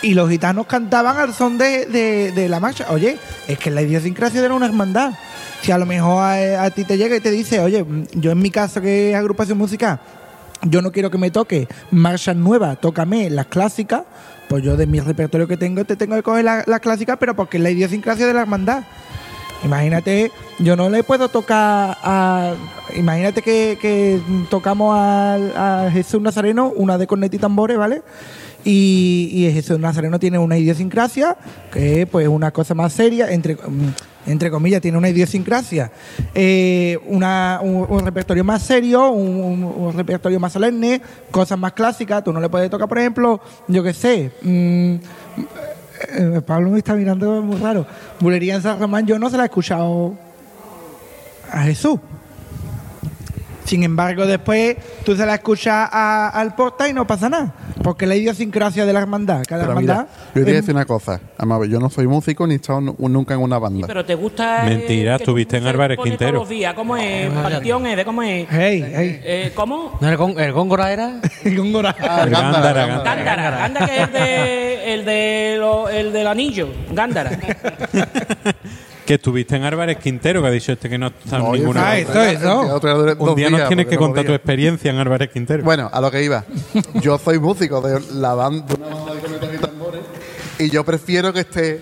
Y 0.00 0.14
los 0.14 0.30
gitanos 0.30 0.66
cantaban 0.66 1.16
al 1.16 1.34
son 1.34 1.58
de, 1.58 1.86
de- 1.86 2.48
la 2.48 2.60
marcha. 2.60 2.86
Oye, 2.90 3.18
es 3.48 3.58
que 3.58 3.68
la 3.70 3.82
idiosincrasia 3.82 4.40
de 4.40 4.48
una 4.48 4.66
hermandad. 4.66 5.12
Si 5.60 5.72
a 5.72 5.78
lo 5.78 5.86
mejor 5.86 6.22
a, 6.22 6.62
a 6.62 6.70
ti 6.70 6.84
te 6.84 6.96
llega 6.96 7.16
y 7.16 7.20
te 7.20 7.32
dice, 7.32 7.58
oye, 7.58 7.82
mm, 7.82 8.04
yo 8.12 8.30
en 8.30 8.38
mi 8.38 8.50
caso 8.52 8.80
que 8.80 9.10
es 9.10 9.16
agrupación 9.16 9.58
musical, 9.58 9.98
yo 10.62 10.82
no 10.82 10.92
quiero 10.92 11.10
que 11.10 11.18
me 11.18 11.32
toque 11.32 11.66
marchas 11.90 12.36
nuevas, 12.36 12.80
tócame 12.80 13.28
las 13.28 13.46
clásicas, 13.46 14.02
pues 14.48 14.62
yo 14.64 14.76
de 14.76 14.86
mi 14.86 15.00
repertorio 15.00 15.46
que 15.46 15.56
tengo 15.56 15.84
te 15.84 15.96
tengo 15.96 16.16
que 16.16 16.22
coger 16.22 16.44
la- 16.44 16.64
las 16.66 16.80
clásicas, 16.80 17.16
pero 17.20 17.34
porque 17.36 17.58
es 17.58 17.62
la 17.62 17.70
idiosincrasia 17.70 18.26
de 18.26 18.34
la 18.34 18.42
hermandad. 18.42 18.84
Imagínate, 19.64 20.30
yo 20.60 20.76
no 20.76 20.88
le 20.88 21.02
puedo 21.02 21.28
tocar 21.28 21.96
a. 22.02 22.54
Imagínate 22.96 23.42
que, 23.42 24.20
tocamos 24.50 24.94
a, 24.96 25.90
Jesús 25.92 26.20
Nazareno, 26.22 26.72
una 26.76 26.96
de 26.96 27.06
cornet 27.06 27.34
y 27.34 27.38
tambores, 27.38 27.76
¿vale? 27.76 28.02
Y, 28.64 29.30
y 29.32 29.52
Jesús 29.52 29.78
Nazareno 29.78 30.18
tiene 30.18 30.38
una 30.38 30.56
idiosincrasia, 30.58 31.36
que 31.72 32.02
es 32.02 32.08
pues 32.08 32.28
una 32.28 32.50
cosa 32.52 32.74
más 32.74 32.92
seria, 32.92 33.30
entre, 33.30 33.56
mm, 33.56 33.94
entre 34.28 34.50
comillas, 34.50 34.80
tiene 34.80 34.98
una 34.98 35.08
idiosincrasia, 35.08 35.90
eh, 36.34 36.98
una, 37.06 37.60
un, 37.62 38.04
repertorio 38.04 38.44
más 38.44 38.62
serio, 38.62 39.10
un, 39.10 39.92
repertorio 39.94 40.38
más 40.38 40.52
solemne, 40.52 41.00
cosas 41.30 41.58
más 41.58 41.72
clásicas. 41.72 42.22
Tú 42.22 42.32
no 42.32 42.40
le 42.40 42.48
puedes 42.48 42.70
tocar, 42.70 42.88
por 42.88 42.98
ejemplo, 42.98 43.40
yo 43.66 43.82
qué 43.82 43.92
sé. 43.92 44.30
mm, 44.42 44.94
eh, 46.10 46.40
Pablo 46.46 46.70
me 46.70 46.78
está 46.78 46.94
mirando 46.94 47.42
muy 47.42 47.56
raro. 47.56 47.86
Bulería 48.20 48.54
en 48.56 48.62
San 48.62 48.78
Román 48.78 49.06
yo 49.06 49.18
no 49.18 49.30
se 49.30 49.36
la 49.36 49.44
he 49.44 49.46
escuchado 49.46 50.14
a 51.50 51.62
Jesús. 51.62 51.98
Sin 53.68 53.82
embargo, 53.82 54.26
después 54.26 54.76
tú 55.04 55.14
se 55.14 55.26
la 55.26 55.34
escuchas 55.34 55.88
a- 55.92 56.28
al 56.30 56.54
porta 56.54 56.88
y 56.88 56.94
no 56.94 57.06
pasa 57.06 57.28
nada. 57.28 57.52
Porque 57.82 58.06
la 58.06 58.16
idiosincrasia 58.16 58.86
de 58.86 58.92
la 58.94 59.00
hermandad. 59.00 59.42
Cada 59.46 59.60
Pero 59.62 59.72
hermandad. 59.72 60.06
mira, 60.06 60.08
yo 60.28 60.32
te 60.32 60.40
voy 60.42 60.52
a 60.52 60.56
decir 60.56 60.74
una 60.74 60.84
cosa. 60.86 61.20
Vamos 61.38 61.56
a 61.56 61.58
ver, 61.60 61.68
yo 61.70 61.78
no 61.78 61.90
soy 61.90 62.06
músico 62.06 62.46
ni 62.46 62.54
he 62.54 62.56
estado 62.56 62.80
nu- 62.80 62.96
nunca 62.98 63.34
en 63.34 63.40
una 63.40 63.58
banda. 63.58 63.86
Pero 63.86 64.04
te 64.06 64.14
gusta. 64.14 64.62
Mentira, 64.64 65.16
estuviste 65.16 65.58
en 65.58 65.66
Álvarez 65.66 65.98
Quintero. 66.02 66.30
Todos 66.32 66.42
los 66.44 66.48
días. 66.48 66.72
¿Cómo 66.74 66.96
es? 66.96 67.30
Panteón 67.30 67.86
es, 67.86 67.96
de 67.96 68.04
cómo 68.06 68.22
es. 68.22 68.48
Hey, 68.50 68.84
hey. 68.94 69.20
Eh, 69.22 69.52
¿Cómo? 69.54 69.98
¿No, 70.00 70.08
el, 70.08 70.16
gón- 70.16 70.38
el 70.40 70.52
góngora 70.52 70.90
era? 70.92 71.20
Góngora. 71.44 71.94
Ah, 72.00 72.22
El 72.24 72.30
Gándara, 72.30 72.86
Gándara, 72.86 72.86
Gándara. 72.86 73.22
Gándara. 73.24 73.58
Gándara 73.58 73.86
que 73.86 73.96
es 74.02 74.08
el, 74.08 74.12
de, 74.12 74.94
el, 74.94 75.04
de 75.04 75.56
lo- 75.58 75.88
el 75.90 76.12
del 76.12 76.26
anillo. 76.26 76.68
Gándara. 76.92 77.30
Que 79.08 79.14
estuviste 79.14 79.56
en 79.56 79.64
Álvarez 79.64 79.96
Quintero, 79.96 80.42
que 80.42 80.48
ha 80.48 80.50
dicho 80.50 80.70
este 80.72 80.86
que 80.90 80.98
no 80.98 81.06
está 81.06 81.38
en 81.38 81.50
ninguna. 81.52 81.92
Ah. 81.92 82.66
Otro 82.74 82.90
día 82.90 82.92
duré 82.92 83.14
Un 83.14 83.34
día 83.34 83.48
nos 83.48 83.66
tienes 83.66 83.86
que 83.86 83.94
no 83.94 84.02
contar 84.02 84.26
tu 84.26 84.34
experiencia 84.34 84.90
en 84.90 84.98
Álvarez 84.98 85.30
Quintero. 85.30 85.64
Bueno, 85.64 85.88
a 85.90 85.98
lo 86.02 86.10
que 86.10 86.22
iba. 86.22 86.44
Yo 87.00 87.16
soy 87.16 87.38
músico 87.38 87.80
de 87.80 88.02
la 88.12 88.34
banda, 88.34 88.66
de 88.66 88.74
una 88.74 88.94
banda 88.94 89.14
de 89.14 89.20
cornetas 89.22 89.48
y 89.54 89.58
tambores 89.58 90.00
y 90.58 90.68
yo 90.68 90.84
prefiero 90.84 91.32
que 91.32 91.40
esté 91.40 91.80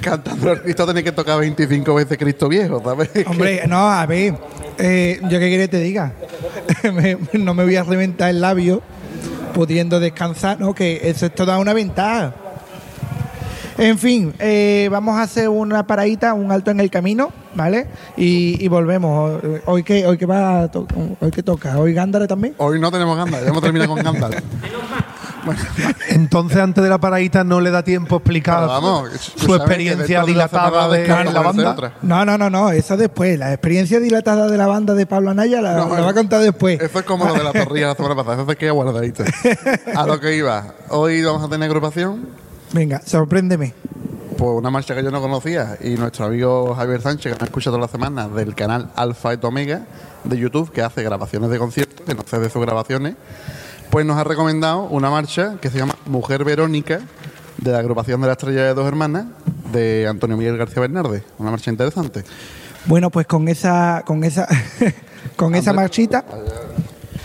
cantando 0.00 0.50
el 0.54 0.62
Cristo 0.62 0.86
tener 0.88 1.04
que 1.04 1.12
tocar 1.12 1.38
25 1.38 1.94
veces 1.94 2.18
Cristo 2.18 2.48
viejo, 2.48 2.82
¿sabes? 2.84 3.10
Hombre, 3.28 3.62
no, 3.68 3.88
a 3.88 4.04
ver. 4.04 4.34
eh, 4.78 5.20
yo 5.22 5.38
qué 5.38 5.46
quiere 5.48 5.58
que 5.58 5.68
te 5.68 5.78
diga. 5.78 6.14
Me- 6.92 7.16
no 7.34 7.54
me 7.54 7.62
voy 7.62 7.76
a 7.76 7.84
reventar 7.84 8.30
el 8.30 8.40
labio 8.40 8.82
pudiendo 9.54 10.00
descansar, 10.00 10.58
¿no? 10.58 10.74
Que 10.74 11.02
eso 11.04 11.26
es 11.26 11.32
toda 11.36 11.58
una 11.58 11.72
ventaja. 11.74 12.34
En 13.78 13.98
fin, 13.98 14.32
eh, 14.38 14.88
vamos 14.90 15.18
a 15.18 15.22
hacer 15.22 15.48
una 15.50 15.86
paradita, 15.86 16.32
un 16.32 16.50
alto 16.50 16.70
en 16.70 16.80
el 16.80 16.90
camino, 16.90 17.30
¿vale? 17.54 17.86
Y, 18.16 18.62
y 18.64 18.68
volvemos. 18.68 19.42
Hoy 19.66 19.82
que 19.82 20.06
hoy 20.06 20.16
que 20.16 20.24
va 20.26 20.62
a 20.62 20.70
to- 20.70 20.86
hoy 21.20 21.30
que 21.30 21.42
toca, 21.42 21.78
hoy 21.78 21.92
Gándara 21.92 22.26
también. 22.26 22.54
Hoy 22.56 22.80
no 22.80 22.90
tenemos 22.90 23.16
Gandalf, 23.18 23.44
ya 23.44 23.50
hemos 23.50 23.62
terminado 23.62 23.94
con 23.94 24.02
Gandalf. 24.02 24.36
Entonces, 26.08 26.58
antes 26.58 26.82
de 26.82 26.90
la 26.90 26.98
paradita, 26.98 27.44
no 27.44 27.60
le 27.60 27.70
da 27.70 27.82
tiempo 27.84 28.16
a 28.16 28.18
explicar 28.18 28.66
vamos, 28.66 29.10
su 29.36 29.54
experiencia 29.54 30.18
de 30.20 30.20
la 30.20 30.24
dilatada 30.24 30.88
de 30.88 31.06
la 31.06 31.14
parece 31.16 31.32
banda. 31.44 31.70
otra. 31.70 31.92
No, 32.02 32.24
no, 32.24 32.36
no, 32.38 32.50
no, 32.50 32.70
eso 32.70 32.96
después. 32.96 33.38
La 33.38 33.52
experiencia 33.52 34.00
dilatada 34.00 34.48
de 34.48 34.56
la 34.56 34.66
banda 34.66 34.94
de 34.94 35.06
Pablo 35.06 35.30
Anaya 35.30 35.60
la, 35.60 35.74
No, 35.76 35.94
la 35.94 36.00
va 36.02 36.10
a 36.10 36.14
contar 36.14 36.40
después. 36.40 36.80
Eso 36.80 36.98
es 36.98 37.04
como 37.04 37.26
lo 37.26 37.34
de 37.34 37.44
la 37.44 37.52
torrilla 37.52 37.88
la 37.88 37.94
semana 37.94 38.16
pasada, 38.16 38.36
eso 38.42 38.50
se 38.50 38.56
queda 38.56 38.72
guardadito. 38.72 39.22
A 39.94 40.06
lo 40.06 40.18
que 40.18 40.34
iba, 40.36 40.74
hoy 40.88 41.22
vamos 41.22 41.44
a 41.44 41.48
tener 41.48 41.68
agrupación, 41.68 42.26
Venga, 42.72 43.00
sorpréndeme. 43.04 43.74
pues 44.36 44.50
una 44.50 44.70
marcha 44.70 44.94
que 44.94 45.02
yo 45.02 45.10
no 45.10 45.20
conocía 45.20 45.78
y 45.80 45.94
nuestro 45.94 46.26
amigo 46.26 46.74
Javier 46.74 47.00
Sánchez, 47.00 47.32
que 47.32 47.38
me 47.40 47.46
escucha 47.46 47.70
todas 47.70 47.80
las 47.80 47.90
semanas 47.90 48.34
del 48.34 48.54
canal 48.54 48.90
Alfa 48.94 49.32
et 49.32 49.44
Omega 49.44 49.86
de 50.24 50.36
YouTube, 50.38 50.70
que 50.72 50.82
hace 50.82 51.02
grabaciones 51.02 51.50
de 51.50 51.58
conciertos, 51.58 52.04
que 52.04 52.14
no 52.14 52.22
sé 52.26 52.38
de 52.38 52.50
sus 52.50 52.60
grabaciones, 52.60 53.14
pues 53.90 54.04
nos 54.04 54.16
ha 54.18 54.24
recomendado 54.24 54.82
una 54.84 55.08
marcha 55.10 55.56
que 55.60 55.70
se 55.70 55.78
llama 55.78 55.94
Mujer 56.06 56.44
Verónica, 56.44 57.00
de 57.58 57.72
la 57.72 57.78
agrupación 57.78 58.20
de 58.20 58.26
la 58.26 58.34
Estrella 58.34 58.64
de 58.64 58.74
Dos 58.74 58.86
Hermanas, 58.86 59.26
de 59.72 60.06
Antonio 60.08 60.36
Miguel 60.36 60.58
García 60.58 60.80
Bernarde. 60.82 61.22
Una 61.38 61.50
marcha 61.50 61.70
interesante. 61.70 62.24
Bueno, 62.84 63.10
pues 63.10 63.26
con 63.26 63.48
esa, 63.48 64.02
con 64.06 64.22
esa, 64.24 64.46
con 65.36 65.54
esa 65.54 65.72
marchita. 65.72 66.24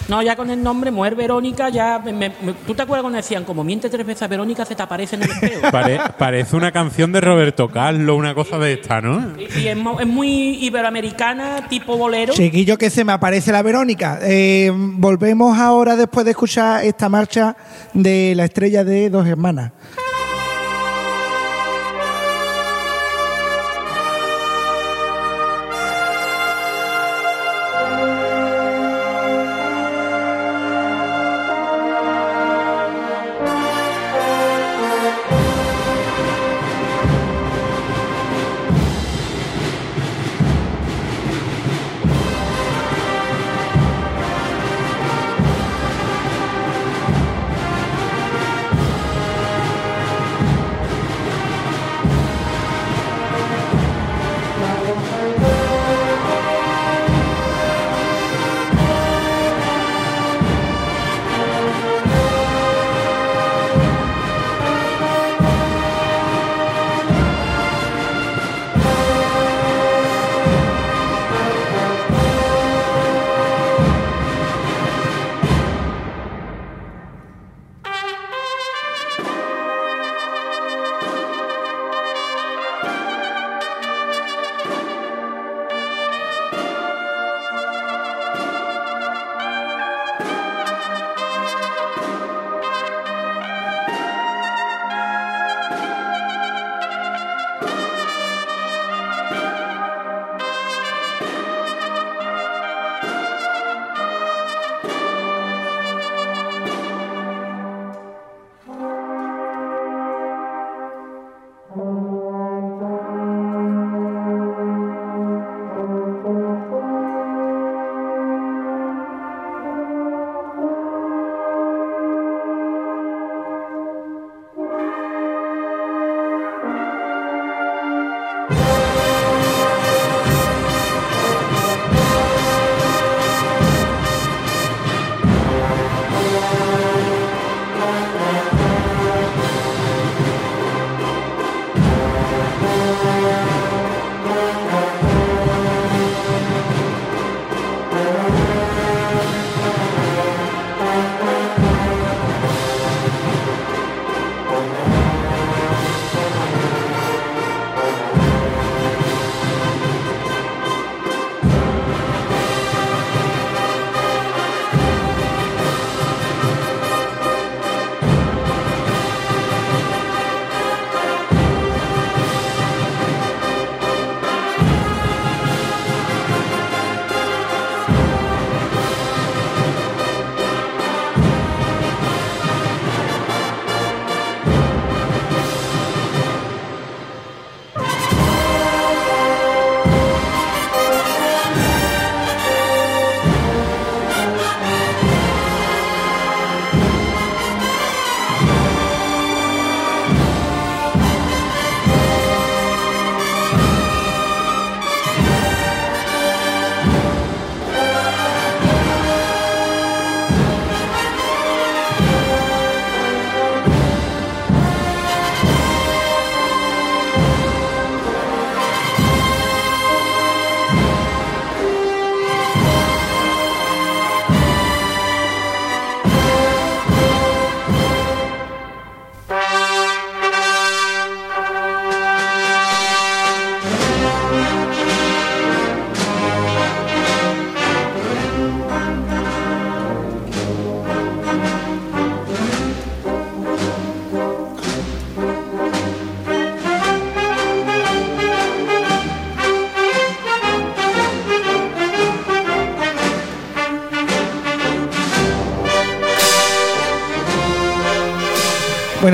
No, 0.07 0.21
ya 0.21 0.35
con 0.35 0.49
el 0.49 0.61
nombre 0.61 0.91
Mujer 0.91 1.15
Verónica, 1.15 1.69
ya. 1.69 1.99
me- 2.03 2.11
me- 2.13 2.29
¿Tú 2.67 2.73
te 2.75 2.81
acuerdas 2.81 3.03
cuando 3.03 3.17
decían, 3.17 3.43
como 3.45 3.63
miente 3.63 3.89
tres 3.89 4.05
veces 4.05 4.23
a 4.23 4.27
Verónica, 4.27 4.65
se 4.65 4.75
te 4.75 4.83
aparece 4.83 5.15
en 5.15 5.23
el 5.23 5.31
espejo? 5.31 5.61
Pare- 5.71 5.99
parece 6.17 6.55
una 6.55 6.71
canción 6.71 7.11
de 7.11 7.21
Roberto 7.21 7.69
Carlos, 7.69 8.17
una 8.17 8.33
cosa 8.35 8.57
de 8.57 8.73
esta, 8.73 8.99
¿no? 8.99 9.33
Y, 9.39 9.59
y 9.61 9.67
es, 9.69 9.77
mo- 9.77 9.99
es 9.99 10.07
muy 10.07 10.63
iberoamericana, 10.65 11.67
tipo 11.69 11.97
bolero. 11.97 12.33
Chiquillo, 12.33 12.77
que 12.77 12.89
se 12.89 13.05
me 13.05 13.13
aparece 13.13 13.51
la 13.51 13.61
Verónica. 13.61 14.19
Eh, 14.21 14.71
volvemos 14.75 15.57
ahora 15.57 15.95
después 15.95 16.25
de 16.25 16.31
escuchar 16.31 16.83
esta 16.83 17.07
marcha 17.07 17.55
de 17.93 18.33
la 18.35 18.45
estrella 18.45 18.83
de 18.83 19.09
dos 19.09 19.25
hermanas. 19.27 19.71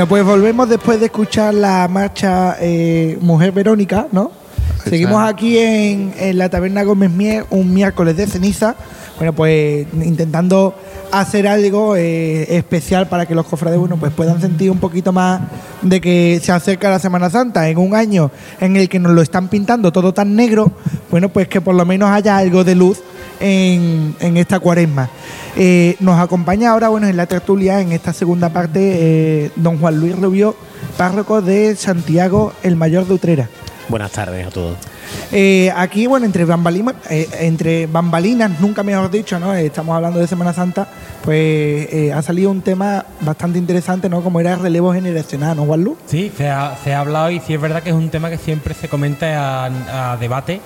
Bueno, 0.07 0.25
pues 0.25 0.37
volvemos 0.37 0.69
después 0.69 1.01
de 1.01 1.07
escuchar 1.07 1.53
la 1.53 1.85
marcha 1.89 2.55
eh, 2.61 3.17
Mujer 3.19 3.51
Verónica, 3.51 4.07
¿no? 4.13 4.31
Seguimos 4.85 5.21
aquí 5.21 5.57
en, 5.57 6.13
en 6.17 6.37
la 6.37 6.47
taberna 6.47 6.83
Gómez 6.83 7.11
Mier 7.11 7.45
un 7.49 7.73
miércoles 7.73 8.15
de 8.15 8.25
ceniza. 8.25 8.75
Bueno, 9.17 9.33
pues 9.33 9.85
intentando 10.01 10.75
hacer 11.11 11.45
algo 11.47 11.97
eh, 11.97 12.55
especial 12.55 13.09
para 13.09 13.25
que 13.25 13.35
los 13.35 13.45
cofrades 13.47 13.79
bueno, 13.79 13.97
pues 13.97 14.13
puedan 14.13 14.39
sentir 14.39 14.71
un 14.71 14.77
poquito 14.77 15.11
más 15.11 15.41
de 15.81 15.99
que 15.99 16.39
se 16.41 16.53
acerca 16.53 16.89
la 16.89 16.99
Semana 16.99 17.29
Santa 17.29 17.67
en 17.67 17.77
un 17.77 17.93
año 17.93 18.31
en 18.61 18.77
el 18.77 18.87
que 18.87 18.99
nos 18.99 19.11
lo 19.11 19.21
están 19.21 19.49
pintando 19.49 19.91
todo 19.91 20.13
tan 20.13 20.37
negro, 20.37 20.71
bueno, 21.11 21.27
pues 21.29 21.49
que 21.49 21.59
por 21.59 21.75
lo 21.75 21.85
menos 21.85 22.09
haya 22.11 22.37
algo 22.37 22.63
de 22.63 22.75
luz 22.75 23.01
en, 23.41 24.15
en 24.21 24.37
esta 24.37 24.59
cuaresma. 24.59 25.09
Eh, 25.59 25.95
nos 25.99 26.19
acompaña 26.19 26.69
ahora, 26.69 26.89
bueno, 26.89 27.07
en 27.07 27.17
la 27.17 27.25
tertulia, 27.25 27.81
en 27.81 27.91
esta 27.91 28.13
segunda 28.13 28.49
parte, 28.49 28.79
eh, 29.45 29.51
don 29.55 29.79
Juan 29.79 29.99
Luis 29.99 30.15
Rubio, 30.15 30.55
párroco 30.97 31.41
de 31.41 31.75
Santiago, 31.75 32.53
el 32.61 32.75
Mayor 32.75 33.07
de 33.07 33.15
Utrera. 33.15 33.49
Buenas 33.89 34.11
tardes 34.11 34.45
a 34.45 34.51
todos. 34.51 34.77
Eh, 35.31 35.71
aquí, 35.75 36.07
bueno, 36.07 36.25
entre, 36.25 36.45
bambalinas, 36.45 36.95
eh, 37.09 37.27
entre 37.41 37.87
bambalinas, 37.87 38.59
nunca 38.59 38.83
mejor 38.83 39.09
dicho, 39.11 39.39
¿no? 39.39 39.53
Eh, 39.53 39.65
estamos 39.67 39.95
hablando 39.95 40.19
de 40.19 40.27
Semana 40.27 40.53
Santa, 40.53 40.87
pues 41.23 42.11
ha 42.13 42.21
salido 42.21 42.51
un 42.51 42.61
tema 42.61 43.05
bastante 43.21 43.59
interesante, 43.59 44.09
¿no? 44.09 44.21
Como 44.21 44.39
era 44.39 44.53
el 44.53 44.59
relevo 44.59 44.93
generacional, 44.93 45.57
¿no, 45.57 45.65
Juanlu? 45.65 45.97
Sí, 46.05 46.31
se 46.35 46.49
ha, 46.49 46.77
se 46.83 46.93
ha 46.93 47.01
hablado 47.01 47.31
y 47.31 47.39
sí 47.39 47.53
es 47.53 47.61
verdad 47.61 47.83
que 47.83 47.89
es 47.89 47.95
un 47.95 48.09
tema 48.09 48.29
que 48.29 48.37
siempre 48.37 48.73
se 48.73 48.87
comenta 48.87 49.65
a, 49.65 50.17
debate 50.17 50.61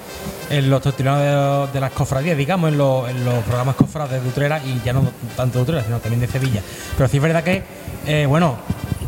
en 0.49 0.69
los 0.69 0.81
tertulianos 0.81 1.73
de, 1.73 1.79
las 1.79 1.91
cofradías, 1.91 2.37
digamos, 2.37 2.71
en, 2.71 2.77
los- 2.77 3.05
programas 3.45 3.75
cofrades 3.75 4.21
de 4.21 4.29
Utrera 4.29 4.61
y 4.63 4.81
ya 4.85 4.93
no 4.93 5.03
tanto 5.35 5.59
de 5.59 5.63
Utrera, 5.63 5.83
sino 5.83 5.99
también 5.99 6.21
de 6.21 6.27
Sevilla. 6.27 6.61
Pero 6.97 7.09
sí 7.09 7.17
es 7.17 7.23
verdad 7.23 7.43
que, 7.43 8.25
bueno, 8.27 8.55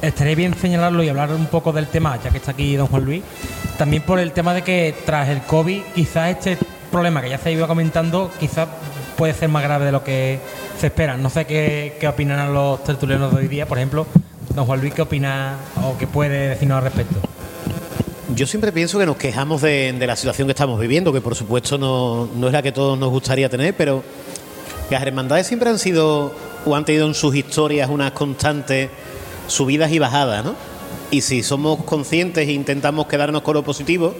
estaría 0.03 0.35
bien 0.35 0.53
señalarlo 0.55 1.01
y 1.01 1.09
hablar 1.09 1.31
un 1.31 1.45
poco 1.45 1.71
del 1.71 1.87
tema, 1.87 2.19
ya 2.21 2.29
que 2.29 2.37
está 2.37 2.51
aquí 2.51 2.75
don 2.75 2.87
Juan 2.87 3.05
Luis, 3.05 3.23
también 3.77 4.03
por 4.03 4.19
el 4.19 4.33
tema 4.33 4.53
de 4.53 4.61
que 4.61 4.93
tras 5.05 5.29
el 5.29 5.41
COVID 5.41 5.81
quizás 5.95 6.29
este 6.29 6.57
problema 6.91 7.21
que 7.21 7.29
ya 7.29 7.37
se 7.37 7.51
ido 7.51 7.67
comentando 7.67 8.29
quizás 8.39 8.67
puede 9.17 9.33
ser 9.33 9.49
más 9.49 9.63
grave 9.63 9.85
de 9.85 9.91
lo 9.91 10.03
que 10.03 10.39
se 10.79 10.87
espera. 10.87 11.17
No 11.17 11.29
sé 11.29 11.45
qué, 11.45 11.97
qué 11.99 12.07
opinan 12.07 12.53
los 12.53 12.83
tertulianos 12.83 13.31
de 13.33 13.39
hoy 13.39 13.47
día, 13.47 13.65
por 13.65 13.77
ejemplo, 13.77 14.05
don 14.53 14.65
Juan 14.65 14.81
Luis, 14.81 14.93
¿qué 14.93 15.01
opina 15.01 15.55
o 15.81 15.97
qué 15.97 16.05
puede 16.05 16.49
decirnos 16.49 16.77
al 16.77 16.83
respecto? 16.83 17.19
Yo 18.35 18.45
siempre 18.45 18.71
pienso 18.71 18.99
que 18.99 19.05
nos 19.05 19.15
quejamos 19.15 19.61
de, 19.61 19.93
de 19.93 20.07
la 20.07 20.15
situación 20.15 20.47
que 20.47 20.51
estamos 20.51 20.79
viviendo, 20.79 21.13
que 21.13 21.21
por 21.21 21.35
supuesto 21.35 21.77
no, 21.77 22.27
no 22.35 22.47
es 22.47 22.53
la 22.53 22.61
que 22.61 22.71
todos 22.71 22.97
nos 22.97 23.09
gustaría 23.09 23.47
tener, 23.47 23.75
pero 23.75 24.03
las 24.89 25.01
hermandades 25.01 25.47
siempre 25.47 25.69
han 25.69 25.79
sido 25.79 26.33
o 26.65 26.75
han 26.75 26.83
tenido 26.83 27.07
en 27.07 27.13
sus 27.13 27.35
historias 27.35 27.89
unas 27.89 28.11
constantes 28.11 28.89
subidas 29.47 29.91
y 29.91 29.99
bajadas, 29.99 30.45
¿no? 30.45 30.55
Y 31.11 31.21
si 31.21 31.43
somos 31.43 31.83
conscientes 31.83 32.47
e 32.47 32.51
intentamos 32.51 33.07
quedarnos 33.07 33.41
con 33.41 33.53
lo 33.53 33.63
positivo, 33.63 34.15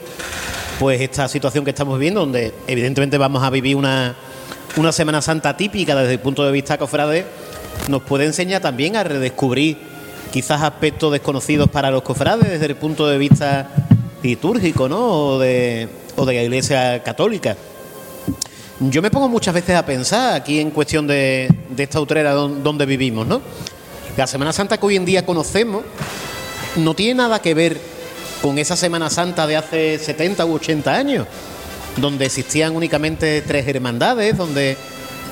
pues 0.79 1.01
esta 1.01 1.27
situación 1.27 1.63
que 1.63 1.71
estamos 1.71 1.97
viviendo, 1.97 2.19
donde 2.19 2.53
evidentemente 2.67 3.17
vamos 3.17 3.43
a 3.43 3.49
vivir 3.49 3.75
una, 3.75 4.15
una 4.75 4.91
Semana 4.91 5.21
Santa 5.21 5.57
típica 5.57 5.95
desde 5.95 6.13
el 6.13 6.19
punto 6.19 6.45
de 6.45 6.51
vista 6.51 6.77
cofrade, 6.77 7.25
nos 7.87 8.03
puede 8.03 8.25
enseñar 8.25 8.61
también 8.61 8.95
a 8.95 9.03
redescubrir 9.03 9.77
quizás 10.31 10.61
aspectos 10.61 11.11
desconocidos 11.11 11.69
para 11.69 11.89
los 11.91 12.01
cofrades 12.01 12.49
desde 12.49 12.65
el 12.65 12.75
punto 12.75 13.07
de 13.07 13.17
vista 13.17 13.69
litúrgico, 14.21 14.87
¿no? 14.87 14.99
O 14.99 15.39
de, 15.39 15.89
o 16.15 16.25
de 16.25 16.33
la 16.33 16.43
Iglesia 16.43 17.01
Católica. 17.03 17.55
Yo 18.79 19.01
me 19.01 19.11
pongo 19.11 19.29
muchas 19.29 19.53
veces 19.53 19.75
a 19.75 19.85
pensar 19.85 20.33
aquí 20.33 20.59
en 20.59 20.71
cuestión 20.71 21.07
de, 21.07 21.47
de 21.69 21.83
esta 21.83 21.99
utrera 21.99 22.33
don- 22.33 22.63
donde 22.63 22.85
vivimos, 22.85 23.25
¿no? 23.25 23.41
La 24.15 24.27
Semana 24.27 24.53
Santa 24.53 24.77
que 24.77 24.85
hoy 24.85 24.95
en 24.95 25.05
día 25.05 25.25
conocemos 25.25 25.83
no 26.75 26.93
tiene 26.93 27.15
nada 27.15 27.41
que 27.41 27.55
ver 27.55 27.81
con 28.43 28.59
esa 28.59 28.75
Semana 28.75 29.09
Santa 29.09 29.47
de 29.47 29.57
hace 29.57 29.97
70 29.97 30.45
u 30.45 30.53
80 30.53 30.93
años, 30.93 31.27
donde 31.97 32.25
existían 32.25 32.75
únicamente 32.75 33.41
tres 33.41 33.67
hermandades, 33.67 34.37
donde 34.37 34.77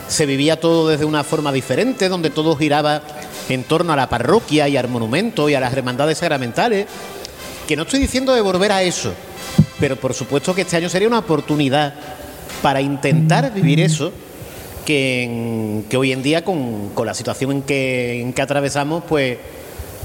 se 0.07 0.25
vivía 0.25 0.59
todo 0.59 0.87
desde 0.87 1.05
una 1.05 1.23
forma 1.23 1.51
diferente, 1.51 2.09
donde 2.09 2.31
todo 2.31 2.55
giraba 2.55 3.03
en 3.49 3.63
torno 3.65 3.93
a 3.93 3.95
la 3.95 4.09
parroquia 4.09 4.67
y 4.67 4.77
al 4.77 4.87
monumento 4.87 5.47
y 5.47 5.53
a 5.53 5.59
las 5.59 5.73
hermandades 5.73 6.17
sacramentales. 6.17 6.87
Que 7.67 7.75
no 7.75 7.83
estoy 7.83 7.99
diciendo 7.99 8.33
de 8.33 8.41
volver 8.41 8.71
a 8.71 8.81
eso, 8.81 9.13
pero 9.79 9.95
por 9.95 10.15
supuesto 10.15 10.55
que 10.55 10.61
este 10.61 10.77
año 10.77 10.89
sería 10.89 11.07
una 11.07 11.19
oportunidad 11.19 11.93
para 12.63 12.81
intentar 12.81 13.53
vivir 13.53 13.79
eso 13.79 14.11
que, 14.81 15.83
hoy 15.95 16.11
en 16.11 16.23
día 16.23 16.43
con, 16.43 16.89
con 16.89 17.05
la 17.05 17.13
situación 17.13 17.51
en 17.51 17.61
que, 17.61 18.21
en 18.21 18.33
que 18.33 18.41
atravesamos, 18.41 19.03
pues 19.07 19.37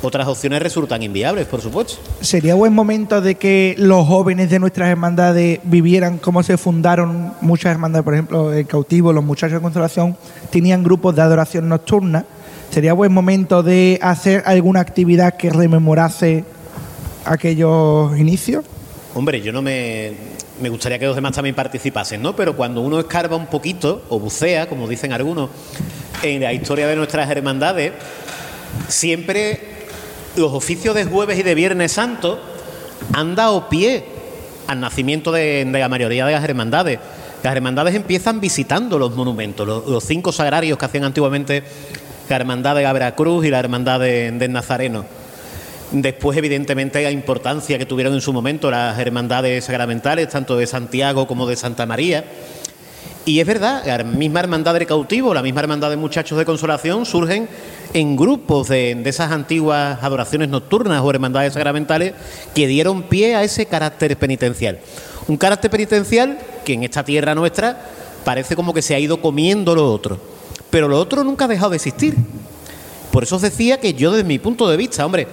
otras 0.03 0.29
opciones 0.29 0.62
resultan 0.62 1.03
inviables, 1.03 1.47
por 1.47 1.61
supuesto. 1.61 1.95
Sería 2.20 2.55
buen 2.55 2.72
momento 2.72 3.20
de 3.20 3.37
que 3.37 3.74
los 3.79 4.07
jóvenes 4.07 4.51
de 4.51 4.59
nuestras 4.59 4.89
hermandades 4.89 5.61
vivieran 5.64 6.18
cómo 6.18 6.43
se 6.43 6.57
fundaron 6.57 7.33
muchas 7.41 7.72
hermandades, 7.72 8.05
por 8.05 8.14
ejemplo, 8.14 8.53
el 8.53 8.66
cautivo, 8.66 9.12
los 9.12 9.24
muchachos 9.24 9.55
de 9.55 9.62
consolación, 9.62 10.16
tenían 10.51 10.83
grupos 10.83 11.16
de 11.16 11.22
adoración 11.22 11.68
nocturna. 11.68 12.24
Sería 12.70 12.93
buen 12.93 13.12
momento 13.12 13.62
de 13.62 13.99
hacer 14.03 14.43
alguna 14.45 14.81
actividad 14.81 15.37
que 15.37 15.51
rememorase 15.51 16.45
aquellos 17.24 18.16
inicios. 18.18 18.64
Hombre, 19.16 19.40
yo 19.40 19.50
no 19.50 19.62
me, 19.62 20.12
me 20.60 20.68
gustaría 20.68 20.98
que 20.98 21.06
los 21.06 21.16
demás 21.16 21.32
también 21.32 21.54
participasen, 21.54 22.20
¿no? 22.20 22.36
Pero 22.36 22.54
cuando 22.54 22.82
uno 22.82 23.00
escarba 23.00 23.34
un 23.34 23.46
poquito, 23.46 24.02
o 24.10 24.20
bucea, 24.20 24.68
como 24.68 24.86
dicen 24.86 25.10
algunos, 25.14 25.48
en 26.22 26.42
la 26.42 26.52
historia 26.52 26.86
de 26.86 26.96
nuestras 26.96 27.30
hermandades, 27.30 27.92
siempre 28.88 29.58
los 30.36 30.52
oficios 30.52 30.94
de 30.94 31.04
jueves 31.06 31.38
y 31.38 31.42
de 31.42 31.54
viernes 31.54 31.92
santo 31.92 32.38
han 33.14 33.34
dado 33.34 33.70
pie 33.70 34.04
al 34.66 34.80
nacimiento 34.80 35.32
de, 35.32 35.64
de 35.64 35.78
la 35.78 35.88
mayoría 35.88 36.26
de 36.26 36.32
las 36.32 36.44
hermandades. 36.44 36.98
Las 37.42 37.56
hermandades 37.56 37.94
empiezan 37.94 38.38
visitando 38.40 38.98
los 38.98 39.14
monumentos, 39.14 39.66
los, 39.66 40.04
cinco 40.04 40.30
sagrarios 40.30 40.76
que 40.76 40.84
hacían 40.84 41.04
antiguamente 41.04 41.62
la 42.28 42.36
hermandad 42.36 42.74
de 42.74 42.82
la 42.82 42.92
Veracruz 42.92 43.46
y 43.46 43.50
la 43.50 43.60
hermandad 43.60 44.00
de- 44.00 44.30
del 44.32 44.52
Nazareno. 44.52 45.06
Después, 45.93 46.37
evidentemente, 46.37 47.03
la 47.03 47.11
importancia 47.11 47.78
que 47.78 47.87
tuvieron 47.87 48.12
en 48.14 48.20
su 48.20 48.32
momento 48.32 48.70
las 48.70 48.99
hermandades 48.99 49.64
sacramentales, 49.64 50.28
tanto 50.28 50.57
de 50.57 50.66
Santiago 50.66 51.26
como 51.26 51.47
de 51.47 51.57
Santa 51.57 51.87
María. 51.87 52.24
Y 53.24 53.41
es 53.41 53.47
verdad, 53.47 53.82
la 53.84 54.05
misma 54.05 54.41
hermandad 54.41 54.74
del 54.74 54.87
cautivo, 54.87 55.34
la 55.34 55.43
misma 55.43 55.61
hermandad 55.61 55.91
de 55.91 55.97
muchachos 55.97 56.39
de 56.39 56.45
consolación 56.45 57.07
surgen 57.07 57.49
en 57.93 58.16
grupos 58.16 58.68
de, 58.68 58.95
de 58.95 59.11
esas 59.11 59.32
antiguas 59.32 59.99
adoraciones 60.03 60.49
nocturnas 60.49 61.03
o 61.03 61.11
hermandades 61.11 61.53
sacramentales 61.53 62.14
que 62.55 62.66
dieron 62.66 63.03
pie 63.05 63.34
a 63.34 63.43
ese 63.43 63.66
carácter 63.66 64.16
penitencial. 64.16 64.78
Un 65.28 65.37
carácter 65.37 65.70
penitencial 65.70 66.39
que 66.64 66.74
en 66.74 66.84
esta 66.84 67.05
tierra 67.05 67.34
nuestra 67.34 67.80
parece 68.24 68.55
como 68.55 68.74
que 68.74 68.82
se 68.82 68.95
ha 68.95 68.99
ido 68.99 69.20
comiendo 69.20 69.74
lo 69.74 69.93
otro. 69.93 70.18
Pero 70.70 70.89
lo 70.89 70.99
otro 70.99 71.24
nunca 71.24 71.47
ha 71.47 71.49
dejado 71.49 71.70
de 71.70 71.76
existir. 71.76 72.14
Por 73.11 73.22
eso 73.22 73.37
os 73.37 73.43
decía 73.43 73.80
que 73.80 73.95
yo 73.95 74.12
desde 74.12 74.24
mi 74.24 74.39
punto 74.39 74.68
de 74.68 74.76
vista, 74.76 75.07
hombre, 75.07 75.26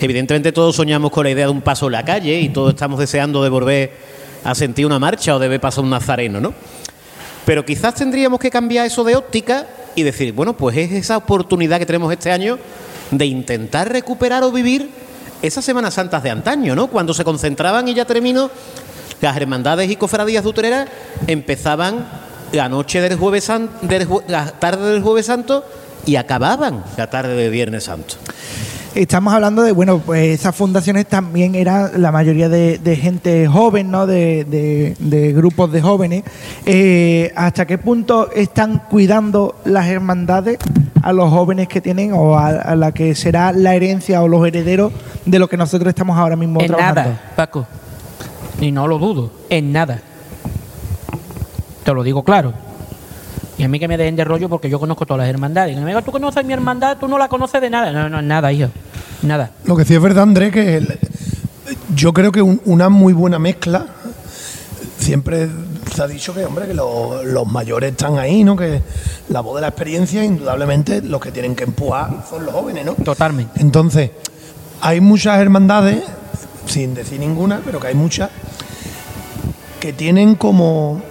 evidentemente 0.00 0.52
todos 0.52 0.76
soñamos 0.76 1.10
con 1.10 1.24
la 1.24 1.30
idea 1.30 1.46
de 1.46 1.52
un 1.52 1.60
paso 1.60 1.86
en 1.86 1.92
la 1.92 2.04
calle 2.04 2.40
y 2.40 2.48
todos 2.48 2.70
estamos 2.70 2.98
deseando 2.98 3.42
de 3.42 3.48
volver 3.48 3.92
a 4.42 4.54
sentir 4.54 4.86
una 4.86 4.98
marcha 4.98 5.36
o 5.36 5.38
de 5.38 5.48
ver 5.48 5.60
pasar 5.60 5.84
un 5.84 5.90
nazareno, 5.90 6.40
¿no? 6.40 6.54
Pero 7.44 7.64
quizás 7.64 7.94
tendríamos 7.94 8.40
que 8.40 8.50
cambiar 8.50 8.86
eso 8.86 9.04
de 9.04 9.16
óptica 9.16 9.66
y 9.94 10.02
decir, 10.02 10.32
bueno, 10.32 10.56
pues 10.56 10.76
es 10.76 10.92
esa 10.92 11.16
oportunidad 11.16 11.78
que 11.78 11.86
tenemos 11.86 12.12
este 12.12 12.30
año 12.30 12.58
de 13.10 13.26
intentar 13.26 13.90
recuperar 13.92 14.42
o 14.42 14.52
vivir 14.52 14.88
esas 15.42 15.64
Semanas 15.64 15.94
Santas 15.94 16.22
de 16.22 16.30
antaño, 16.30 16.74
¿no? 16.74 16.88
Cuando 16.88 17.14
se 17.14 17.24
concentraban, 17.24 17.88
y 17.88 17.94
ya 17.94 18.04
termino, 18.04 18.50
las 19.20 19.36
hermandades 19.36 19.90
y 19.90 19.96
cofradías 19.96 20.44
de 20.44 20.50
Utrera 20.50 20.86
empezaban 21.26 22.06
la 22.52 22.68
noche 22.68 23.00
del 23.00 23.16
jueves 23.16 23.44
santo, 23.44 23.72
la 24.28 24.46
tarde 24.46 24.92
del 24.92 25.02
jueves 25.02 25.26
santo 25.26 25.64
y 26.06 26.16
acababan 26.16 26.84
la 26.96 27.08
tarde 27.08 27.34
del 27.34 27.50
viernes 27.50 27.84
santo. 27.84 28.16
Estamos 28.94 29.32
hablando 29.32 29.62
de, 29.62 29.70
bueno, 29.70 29.98
pues 30.04 30.40
esas 30.40 30.54
fundaciones 30.56 31.06
también 31.06 31.54
eran 31.54 32.02
la 32.02 32.10
mayoría 32.10 32.48
de, 32.48 32.78
de 32.78 32.96
gente 32.96 33.46
joven, 33.46 33.88
¿no? 33.90 34.04
De, 34.06 34.44
de- 34.44 34.96
de 34.98 35.32
grupos 35.32 35.70
de 35.70 35.80
jóvenes. 35.80 36.24
Eh, 36.66 37.32
¿Hasta 37.36 37.66
qué 37.66 37.78
punto 37.78 38.30
están 38.32 38.82
cuidando 38.90 39.54
las 39.64 39.86
hermandades 39.86 40.58
a 41.02 41.12
los 41.12 41.30
jóvenes 41.30 41.68
que 41.68 41.80
tienen 41.80 42.12
o 42.12 42.36
a, 42.36 42.48
a 42.48 42.74
la 42.74 42.90
que 42.92 43.14
será 43.14 43.52
la 43.52 43.74
herencia 43.76 44.22
o 44.22 44.28
los 44.28 44.44
herederos 44.46 44.92
de 45.24 45.38
lo 45.38 45.48
que 45.48 45.56
nosotros 45.56 45.88
estamos 45.90 46.18
ahora 46.18 46.34
mismo 46.34 46.60
En 46.60 46.66
trabajando? 46.66 47.00
nada, 47.02 47.20
Paco. 47.36 47.66
Y 48.60 48.72
no 48.72 48.88
lo 48.88 48.98
dudo, 48.98 49.30
en 49.50 49.72
nada. 49.72 50.00
Te 51.84 51.94
lo 51.94 52.02
digo 52.02 52.24
claro. 52.24 52.52
Y 53.60 53.62
a 53.62 53.68
mí 53.68 53.78
que 53.78 53.86
me 53.88 53.98
dejen 53.98 54.16
de 54.16 54.24
rollo 54.24 54.48
porque 54.48 54.70
yo 54.70 54.80
conozco 54.80 55.04
todas 55.04 55.18
las 55.20 55.28
hermandades. 55.28 55.76
Y 55.76 55.80
me 55.80 55.88
digan, 55.88 56.02
tú 56.02 56.10
conoces 56.12 56.42
mi 56.46 56.54
hermandad, 56.54 56.96
tú 56.98 57.06
no 57.08 57.18
la 57.18 57.28
conoces 57.28 57.60
de 57.60 57.68
nada. 57.68 57.92
No, 57.92 58.08
no, 58.08 58.22
nada, 58.22 58.50
hijo. 58.50 58.70
Nada. 59.20 59.50
Lo 59.64 59.76
que 59.76 59.84
sí 59.84 59.94
es 59.94 60.00
verdad, 60.00 60.22
Andrés, 60.22 60.50
que 60.50 60.78
el- 60.78 60.98
yo 61.94 62.14
creo 62.14 62.32
que 62.32 62.40
un- 62.40 62.62
una 62.64 62.88
muy 62.88 63.12
buena 63.12 63.38
mezcla. 63.38 63.84
Siempre 64.98 65.46
se 65.94 66.02
ha 66.02 66.06
dicho 66.06 66.32
que, 66.32 66.42
hombre, 66.46 66.68
que 66.68 66.72
lo- 66.74 67.22
los 67.22 67.46
mayores 67.46 67.90
están 67.90 68.18
ahí, 68.18 68.44
¿no? 68.44 68.56
Que 68.56 68.80
la 69.28 69.40
voz 69.40 69.56
de 69.56 69.60
la 69.60 69.68
experiencia, 69.68 70.24
indudablemente, 70.24 71.02
los 71.02 71.20
que 71.20 71.30
tienen 71.30 71.54
que 71.54 71.64
empujar 71.64 72.24
son 72.30 72.46
los 72.46 72.54
jóvenes, 72.54 72.86
¿no? 72.86 72.94
Totalmente. 72.94 73.60
Entonces, 73.60 74.10
hay 74.80 75.02
muchas 75.02 75.38
hermandades, 75.38 76.02
sin 76.64 76.94
decir 76.94 77.20
ninguna, 77.20 77.60
pero 77.62 77.78
que 77.78 77.88
hay 77.88 77.94
muchas, 77.94 78.30
que 79.80 79.92
tienen 79.92 80.34
como 80.34 81.02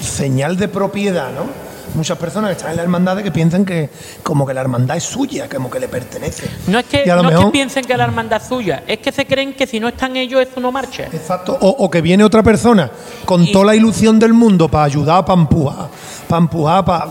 señal 0.00 0.56
de 0.56 0.66
propiedad, 0.66 1.28
¿no? 1.32 1.62
Muchas 1.94 2.18
personas 2.18 2.50
que 2.50 2.56
están 2.56 2.70
en 2.72 2.76
la 2.76 2.82
hermandad 2.82 3.18
que 3.22 3.30
piensan 3.30 3.64
que 3.64 3.88
como 4.22 4.46
que 4.46 4.52
la 4.52 4.60
hermandad 4.60 4.96
es 4.96 5.04
suya, 5.04 5.48
como 5.48 5.70
que 5.70 5.78
le 5.80 5.88
pertenece. 5.88 6.48
No 6.66 6.78
es 6.78 6.86
que, 6.86 7.04
Y 7.06 7.08
a 7.10 7.16
lo 7.16 7.22
no 7.22 7.28
es 7.28 7.32
que 7.34 7.38
mejor- 7.38 7.52
piensen 7.52 7.84
que 7.84 7.96
la 7.96 8.04
hermandad 8.04 8.42
es 8.42 8.48
suya, 8.48 8.82
es 8.86 8.98
que 8.98 9.12
se 9.12 9.26
creen 9.26 9.54
que 9.54 9.66
si 9.66 9.78
no 9.80 9.88
están 9.88 10.16
ellos, 10.16 10.40
eso 10.42 10.60
no 10.60 10.72
marcha. 10.72 11.04
Exacto. 11.12 11.56
O, 11.60 11.68
o 11.68 11.90
que 11.90 12.00
viene 12.00 12.24
otra 12.24 12.42
persona 12.42 12.90
con 13.24 13.44
Y- 13.44 13.52
toda 13.52 13.66
la 13.66 13.74
ilusión 13.76 14.18
del 14.18 14.32
mundo 14.32 14.68
para 14.68 14.84
ayudar, 14.84 15.24
para 15.24 15.40
empujar, 15.40 15.88
para 16.28 16.42
empujar, 16.42 16.84
para, 16.84 17.06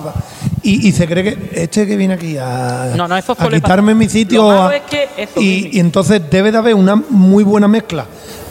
y, 0.62 0.88
y 0.88 0.92
se 0.92 1.08
cree 1.08 1.24
que 1.24 1.50
este 1.62 1.88
que 1.88 1.96
viene 1.96 2.14
aquí 2.16 2.38
a, 2.38 2.94
No, 2.96 3.08
no, 3.08 3.16
eso 3.18 3.32
a 3.34 3.36
quitarme 3.50 3.94
pasar. 3.94 3.96
mi 3.96 4.10
sitio. 4.10 4.50
A- 4.52 4.76
es 4.76 4.82
que 4.84 5.10
eso 5.18 5.40
y, 5.42 5.70
y 5.74 5.80
entonces 5.80 6.22
debe 6.30 6.52
de 6.52 6.58
haber 6.58 6.76
una 6.76 6.96
muy 6.96 7.44
buena 7.44 7.68
mezcla, 7.68 8.06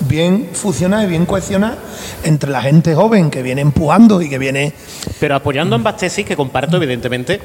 bien 0.09 0.49
fusionada 0.53 1.05
y 1.05 1.07
bien 1.07 1.27
cohesionada 1.27 1.79
entre 2.25 2.51
la 2.51 2.63
gente 2.63 2.95
joven 2.95 3.31
que 3.31 3.43
viene 3.43 3.61
empujando 3.61 4.21
y 4.23 4.29
que 4.29 4.39
viene 4.39 4.73
Pero 5.21 5.35
apoyando 5.35 5.77
ambas 5.77 5.97
tesis 5.97 6.27
que 6.27 6.37
comparto, 6.37 6.77
evidentemente, 6.77 7.41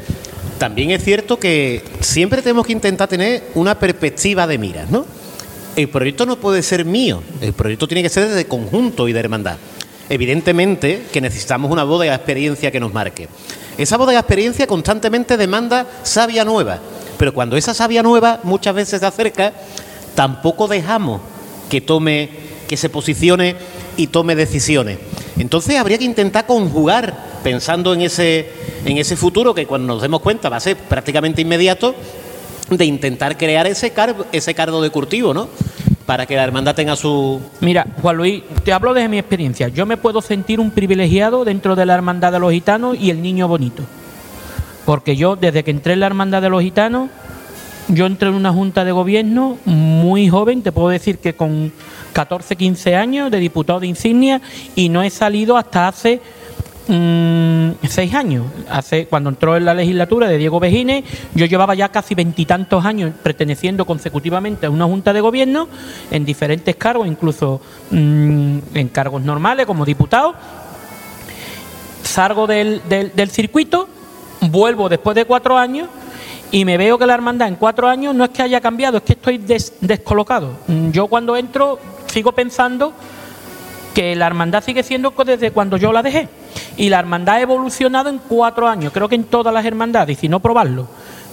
también 0.57 0.91
es 0.91 1.03
cierto 1.03 1.37
que 1.39 1.83
siempre 1.99 2.41
tenemos 2.41 2.65
que 2.65 2.73
intentar 2.73 3.07
tener 3.07 3.43
una 3.55 3.77
perspectiva 3.77 4.47
de 4.47 4.57
miras, 4.57 4.89
¿no? 4.89 5.05
El 5.75 5.89
proyecto 5.89 6.25
no 6.25 6.37
puede 6.37 6.63
ser 6.63 6.85
mío, 6.85 7.21
el 7.41 7.53
proyecto 7.53 7.87
tiene 7.87 8.01
que 8.01 8.09
ser 8.09 8.29
de 8.29 8.45
conjunto 8.47 9.07
y 9.07 9.13
de 9.13 9.19
hermandad. 9.19 9.57
Evidentemente 10.09 11.03
que 11.11 11.21
necesitamos 11.21 11.69
una 11.69 11.83
bodega 11.83 12.13
de 12.13 12.17
experiencia 12.17 12.71
que 12.71 12.79
nos 12.79 12.93
marque. 12.93 13.27
Esa 13.77 13.97
bodega 13.97 14.19
de 14.19 14.21
experiencia 14.21 14.65
constantemente 14.65 15.37
demanda 15.37 15.85
savia 16.01 16.43
nueva, 16.43 16.79
pero 17.19 17.33
cuando 17.33 17.57
esa 17.57 17.75
savia 17.75 18.01
nueva 18.01 18.39
muchas 18.43 18.73
veces 18.73 18.99
se 18.99 19.05
acerca, 19.05 19.53
tampoco 20.15 20.67
dejamos 20.67 21.21
que 21.69 21.81
tome, 21.81 22.29
que 22.67 22.77
se 22.77 22.89
posicione 22.89 23.55
y 23.95 24.07
tome 24.07 24.35
decisiones. 24.35 24.99
Entonces 25.37 25.77
habría 25.77 25.97
que 25.97 26.03
intentar 26.03 26.45
conjugar, 26.45 27.13
pensando 27.43 27.93
en 27.93 28.01
ese, 28.01 28.49
en 28.85 28.97
ese 28.97 29.15
futuro 29.15 29.53
que 29.53 29.65
cuando 29.65 29.87
nos 29.93 30.01
demos 30.01 30.21
cuenta 30.21 30.49
va 30.49 30.57
a 30.57 30.61
ser 30.61 30.77
prácticamente 30.77 31.41
inmediato, 31.41 31.95
de 32.69 32.85
intentar 32.85 33.37
crear 33.37 33.65
ese, 33.65 33.91
car 33.91 34.15
ese 34.31 34.53
cargo 34.53 34.81
de 34.81 34.89
cultivo, 34.89 35.33
¿no? 35.33 35.47
Para 36.05 36.25
que 36.25 36.35
la 36.35 36.43
hermandad 36.43 36.75
tenga 36.75 36.95
su... 36.95 37.41
Mira, 37.61 37.85
Juan 38.01 38.17
Luis, 38.17 38.43
te 38.63 38.73
hablo 38.73 38.93
desde 38.93 39.09
mi 39.09 39.19
experiencia. 39.19 39.67
Yo 39.69 39.85
me 39.85 39.97
puedo 39.97 40.21
sentir 40.21 40.59
un 40.59 40.71
privilegiado 40.71 41.45
dentro 41.45 41.75
de 41.75 41.85
la 41.85 41.95
hermandad 41.95 42.31
de 42.31 42.39
los 42.39 42.51
gitanos 42.51 42.97
y 42.99 43.09
el 43.09 43.21
niño 43.21 43.47
bonito. 43.47 43.83
Porque 44.85 45.15
yo, 45.15 45.35
desde 45.35 45.63
que 45.63 45.71
entré 45.71 45.93
en 45.93 45.99
la 45.99 46.07
hermandad 46.07 46.41
de 46.41 46.49
los 46.49 46.61
gitanos, 46.61 47.09
yo 47.89 48.05
entré 48.05 48.29
en 48.29 48.35
una 48.35 48.51
junta 48.51 48.85
de 48.85 48.91
gobierno 48.91 49.57
muy 49.65 50.29
joven, 50.29 50.61
te 50.61 50.71
puedo 50.71 50.89
decir 50.89 51.19
que 51.19 51.33
con 51.33 51.71
14, 52.17 52.55
15 52.55 52.95
años 52.95 53.29
de 53.29 53.37
diputado 53.37 53.79
de 53.79 53.85
insignia 53.85 54.41
y 54.75 54.89
no 54.89 55.03
he 55.03 55.09
salido 55.11 55.55
hasta 55.55 55.87
hace 55.87 56.19
mm, 56.87 57.73
seis 57.87 58.11
años. 58.15 58.43
Hace, 58.71 59.05
cuando 59.05 59.29
entró 59.29 59.55
en 59.55 59.65
la 59.65 59.75
legislatura 59.75 60.27
de 60.27 60.39
Diego 60.39 60.59
Bejines, 60.59 61.03
yo 61.35 61.45
llevaba 61.45 61.75
ya 61.75 61.89
casi 61.89 62.15
veintitantos 62.15 62.83
años 62.83 63.11
perteneciendo 63.21 63.85
consecutivamente 63.85 64.65
a 64.65 64.71
una 64.71 64.85
junta 64.85 65.13
de 65.13 65.21
gobierno 65.21 65.67
en 66.09 66.25
diferentes 66.25 66.75
cargos, 66.75 67.07
incluso 67.07 67.61
mm, 67.91 68.57
en 68.73 68.87
cargos 68.91 69.21
normales 69.21 69.67
como 69.67 69.85
diputado. 69.85 70.33
Salgo 72.01 72.47
del, 72.47 72.81
del- 72.89 73.29
circuito, 73.29 73.87
vuelvo 74.41 74.89
después 74.89 75.13
de 75.13 75.25
cuatro 75.25 75.55
años 75.55 75.87
y 76.49 76.65
me 76.65 76.77
veo 76.77 76.97
que 76.97 77.05
la 77.05 77.13
hermandad 77.13 77.47
en 77.47 77.57
cuatro 77.57 77.87
años 77.87 78.15
no 78.15 78.23
es 78.23 78.31
que 78.31 78.41
haya 78.41 78.59
cambiado, 78.59 78.97
es 78.97 79.03
que 79.03 79.13
estoy 79.13 79.37
des- 79.37 79.73
descolocado. 79.81 80.53
Yo 80.91 81.05
cuando 81.05 81.35
entro 81.37 81.77
sigo 82.17 82.31
pensando 82.31 82.93
que 83.93 84.15
la 84.15 84.25
hermandad 84.25 84.63
sigue 84.63 84.81
siendo 84.81 85.13
desde 85.23 85.51
cuando 85.51 85.77
yo 85.77 85.93
la 85.93 86.01
dejé. 86.01 86.27
Y 86.75 86.89
la 86.89 86.97
hermandad 86.97 87.35
ha 87.35 87.41
evolucionado 87.41 88.09
en 88.09 88.17
cuatro 88.17 88.67
años, 88.67 88.91
creo 88.91 89.07
que 89.07 89.13
en 89.13 89.25
todas 89.25 89.53
las 89.53 89.63
hermandades, 89.63 90.17
y 90.17 90.21
si 90.21 90.27
no 90.27 90.39
probarlo. 90.39 90.87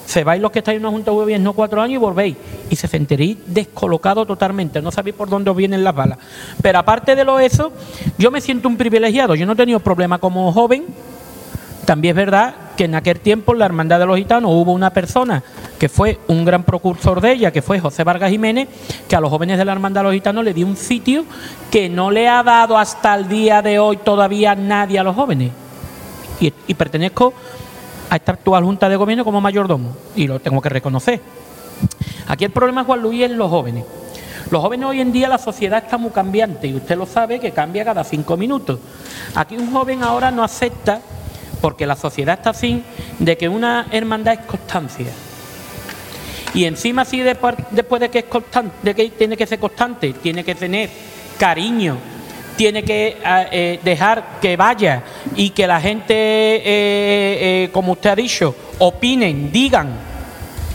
Se 0.05 0.23
vais 0.23 0.39
los 0.39 0.51
que 0.51 0.59
estáis 0.59 0.77
en 0.77 0.83
una 0.83 0.91
junta 0.91 1.09
de 1.09 1.17
gobierno 1.17 1.53
cuatro 1.53 1.81
años 1.81 1.95
y 1.95 1.97
volvéis. 1.97 2.37
Y 2.69 2.75
se 2.75 2.87
sentiréis 2.87 3.37
descolocado 3.47 4.27
totalmente. 4.27 4.79
No 4.79 4.91
sabéis 4.91 5.15
por 5.15 5.27
dónde 5.27 5.49
os 5.49 5.57
vienen 5.57 5.83
las 5.83 5.95
balas. 5.95 6.19
Pero 6.61 6.77
aparte 6.77 7.15
de 7.15 7.23
lo 7.23 7.39
eso, 7.39 7.71
yo 8.19 8.29
me 8.29 8.39
siento 8.39 8.67
un 8.67 8.77
privilegiado. 8.77 9.33
Yo 9.33 9.47
no 9.47 9.53
he 9.53 9.55
tenido 9.55 9.79
problema 9.79 10.19
como 10.19 10.53
joven. 10.53 10.85
También 11.85 12.11
es 12.11 12.17
verdad 12.17 12.55
que 12.75 12.85
en 12.85 12.95
aquel 12.95 13.19
tiempo 13.19 13.53
en 13.53 13.59
la 13.59 13.65
Hermandad 13.65 13.99
de 13.99 14.05
los 14.05 14.17
Gitanos 14.17 14.51
hubo 14.53 14.73
una 14.73 14.91
persona 14.91 15.43
que 15.79 15.89
fue 15.89 16.19
un 16.27 16.45
gran 16.45 16.63
precursor 16.63 17.21
de 17.21 17.31
ella, 17.31 17.51
que 17.51 17.61
fue 17.61 17.79
José 17.79 18.03
Vargas 18.03 18.31
Jiménez, 18.31 18.67
que 19.07 19.15
a 19.15 19.19
los 19.19 19.29
jóvenes 19.29 19.57
de 19.57 19.65
la 19.65 19.71
Hermandad 19.71 20.01
de 20.01 20.05
los 20.05 20.13
Gitanos 20.13 20.43
le 20.43 20.53
dio 20.53 20.65
un 20.65 20.77
sitio 20.77 21.25
que 21.71 21.89
no 21.89 22.11
le 22.11 22.27
ha 22.27 22.43
dado 22.43 22.77
hasta 22.77 23.15
el 23.15 23.27
día 23.27 23.61
de 23.61 23.79
hoy 23.79 23.97
todavía 23.97 24.55
nadie 24.55 24.99
a 24.99 25.03
los 25.03 25.15
jóvenes. 25.15 25.51
Y, 26.39 26.73
pertenezco 26.73 27.33
a 28.09 28.17
esta 28.17 28.33
actual 28.33 28.63
Junta 28.63 28.89
de 28.89 28.95
Gobierno 28.97 29.23
como 29.23 29.39
mayordomo, 29.41 29.95
y 30.15 30.27
lo 30.27 30.39
tengo 30.39 30.61
que 30.61 30.69
reconocer. 30.69 31.21
Aquí 32.27 32.45
el 32.45 32.51
problema, 32.51 32.83
Juan 32.83 33.01
Luis, 33.01 33.23
es 33.23 33.31
los 33.31 33.49
jóvenes. 33.49 33.85
Los 34.51 34.61
jóvenes 34.61 34.87
hoy 34.87 35.01
en 35.01 35.11
día, 35.11 35.27
la 35.27 35.37
sociedad 35.37 35.83
está 35.83 35.97
muy 35.97 36.11
cambiante, 36.11 36.67
y 36.67 36.75
usted 36.75 36.97
lo 36.97 37.05
sabe 37.05 37.39
que 37.39 37.51
cambia 37.51 37.85
cada 37.85 38.03
cinco 38.03 38.37
minutos. 38.37 38.79
Aquí 39.33 39.55
un 39.55 39.71
joven 39.71 40.03
ahora 40.03 40.29
no 40.29 40.43
acepta, 40.43 41.01
porque 41.61 41.85
la 41.85 41.95
sociedad 41.95 42.37
está 42.37 42.51
así, 42.51 42.83
de 43.19 43.37
que 43.37 43.49
una 43.49 43.87
hermandad 43.91 44.33
es 44.33 44.45
constancia. 44.45 45.07
Y 46.55 46.63
encima, 46.63 47.03
si 47.03 47.19
después, 47.19 47.55
de 47.69 48.09
que 48.09 48.19
es 48.19 48.25
constante, 48.25 48.75
de 48.81 48.95
que 48.95 49.09
tiene 49.09 49.35
que 49.35 49.45
ser 49.45 49.59
constante, 49.59 50.13
tiene 50.13 50.43
que 50.43 50.55
tener 50.55 50.89
cariño, 51.37 51.97
tiene 52.55 52.83
que 52.83 53.07
eh, 53.07 53.47
eh, 53.51 53.79
dejar 53.83 54.39
que 54.41 54.55
vaya 54.55 55.03
y 55.35 55.49
que 55.49 55.67
la 55.67 55.81
gente, 55.81 56.13
eh, 56.15 57.69
como 57.73 57.91
usted 57.91 58.11
ha 58.11 58.15
dicho, 58.15 58.55
opinen, 58.79 59.51
digan 59.51 59.89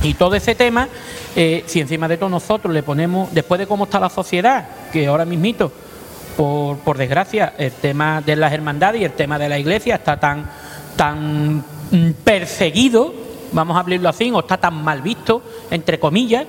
y 0.03 0.13
todo 0.15 0.35
ese 0.35 0.55
tema, 0.55 0.87
si 1.35 1.81
encima 1.81 2.09
de 2.09 2.19
todo 2.19 2.29
nosotros 2.29 2.75
le 2.75 2.83
ponemos, 2.83 3.33
después 3.33 3.59
de 3.59 3.67
cómo 3.67 3.85
está 3.85 3.99
la 3.99 4.11
sociedad, 4.11 4.69
que 4.93 5.07
ahora 5.07 5.25
mismito, 5.25 5.73
por, 6.37 6.79
por 6.79 6.99
desgracia, 6.99 7.55
el 7.57 7.73
tema 7.73 8.21
de 8.21 8.37
las 8.37 8.53
hermandades 8.53 9.01
y 9.01 9.05
el 9.05 9.13
tema 9.13 9.39
de 9.39 9.49
la 9.49 9.59
iglesia 9.59 9.95
está 9.95 10.19
tan, 10.19 10.51
tan 11.01 11.65
perseguido, 12.25 13.15
vamos 13.53 13.75
a 13.75 13.81
hablarlo 13.81 14.07
así, 14.11 14.31
o 14.31 14.41
está 14.41 14.59
tan 14.59 14.85
mal 14.85 15.01
visto, 15.01 15.41
entre 15.71 15.99
comillas, 15.99 16.47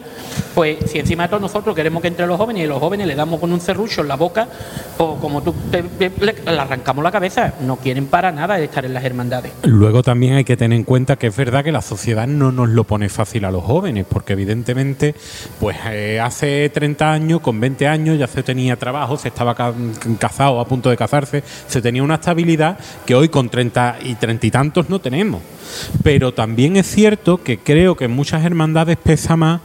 pues 0.56 0.78
si 0.92 1.00
encima 1.00 1.24
de 1.24 1.30
todo 1.30 1.40
nosotros 1.40 1.76
queremos 1.76 2.02
que 2.02 2.08
entre 2.08 2.26
los 2.28 2.38
jóvenes 2.38 2.64
y 2.64 2.68
los 2.68 2.80
jóvenes 2.80 3.08
le 3.08 3.16
damos 3.16 3.40
con 3.40 3.52
un 3.54 3.62
serrucho 3.62 4.02
en 4.02 4.08
la 4.08 4.16
boca, 4.16 4.48
o 4.98 5.16
como 5.18 5.42
tú 5.42 5.54
le, 5.72 6.36
arrancamos 6.60 7.04
la 7.04 7.12
cabeza, 7.12 7.54
no 7.62 7.78
quieren 7.78 8.08
para 8.08 8.32
nada 8.32 8.60
estar 8.60 8.86
en 8.86 8.94
las 8.94 9.04
hermandades. 9.04 9.52
Luego 9.64 10.04
también 10.04 10.34
hay 10.34 10.44
que 10.44 10.58
tener 10.58 10.78
en 10.78 10.84
cuenta 10.84 11.16
que 11.16 11.28
es 11.28 11.36
verdad 11.36 11.64
que 11.64 11.72
la 11.72 11.82
sociedad 11.82 12.28
no 12.28 12.52
nos 12.52 12.70
lo 12.70 12.84
pone 12.84 13.10
fácil 13.10 13.46
a 13.46 13.52
los 13.52 13.64
jóvenes, 13.64 14.06
porque 14.08 14.34
evidentemente, 14.34 15.16
pues 15.60 15.78
eh, 15.90 16.20
hace 16.20 16.70
30 16.70 17.12
años, 17.12 17.42
con 17.42 17.60
20 17.60 17.88
años, 17.88 18.18
ya 18.18 18.28
se 18.28 18.44
tenía 18.44 18.76
trabajo, 18.76 19.18
se 19.18 19.28
estaba 19.30 19.56
ca- 19.56 19.74
casado, 20.20 20.60
a 20.60 20.66
punto 20.66 20.90
de 20.90 20.98
casarse, 20.98 21.44
se 21.68 21.82
tenía 21.82 22.04
una 22.04 22.16
estabilidad 22.16 22.78
que 23.06 23.16
hoy 23.16 23.30
con 23.30 23.50
30 23.50 23.98
y 24.04 24.16
30 24.16 24.48
y 24.48 24.52
tantos 24.52 24.90
no 24.90 25.00
tenemos. 25.00 25.42
Pero 26.04 26.34
también 26.34 26.76
es 26.76 26.88
cierto 26.88 27.42
que 27.44 27.60
creo 27.60 27.96
que 27.96 28.06
en 28.06 28.12
muchas 28.12 28.44
hermandades 28.44 28.98
pesa 29.12 29.36
más 29.36 29.60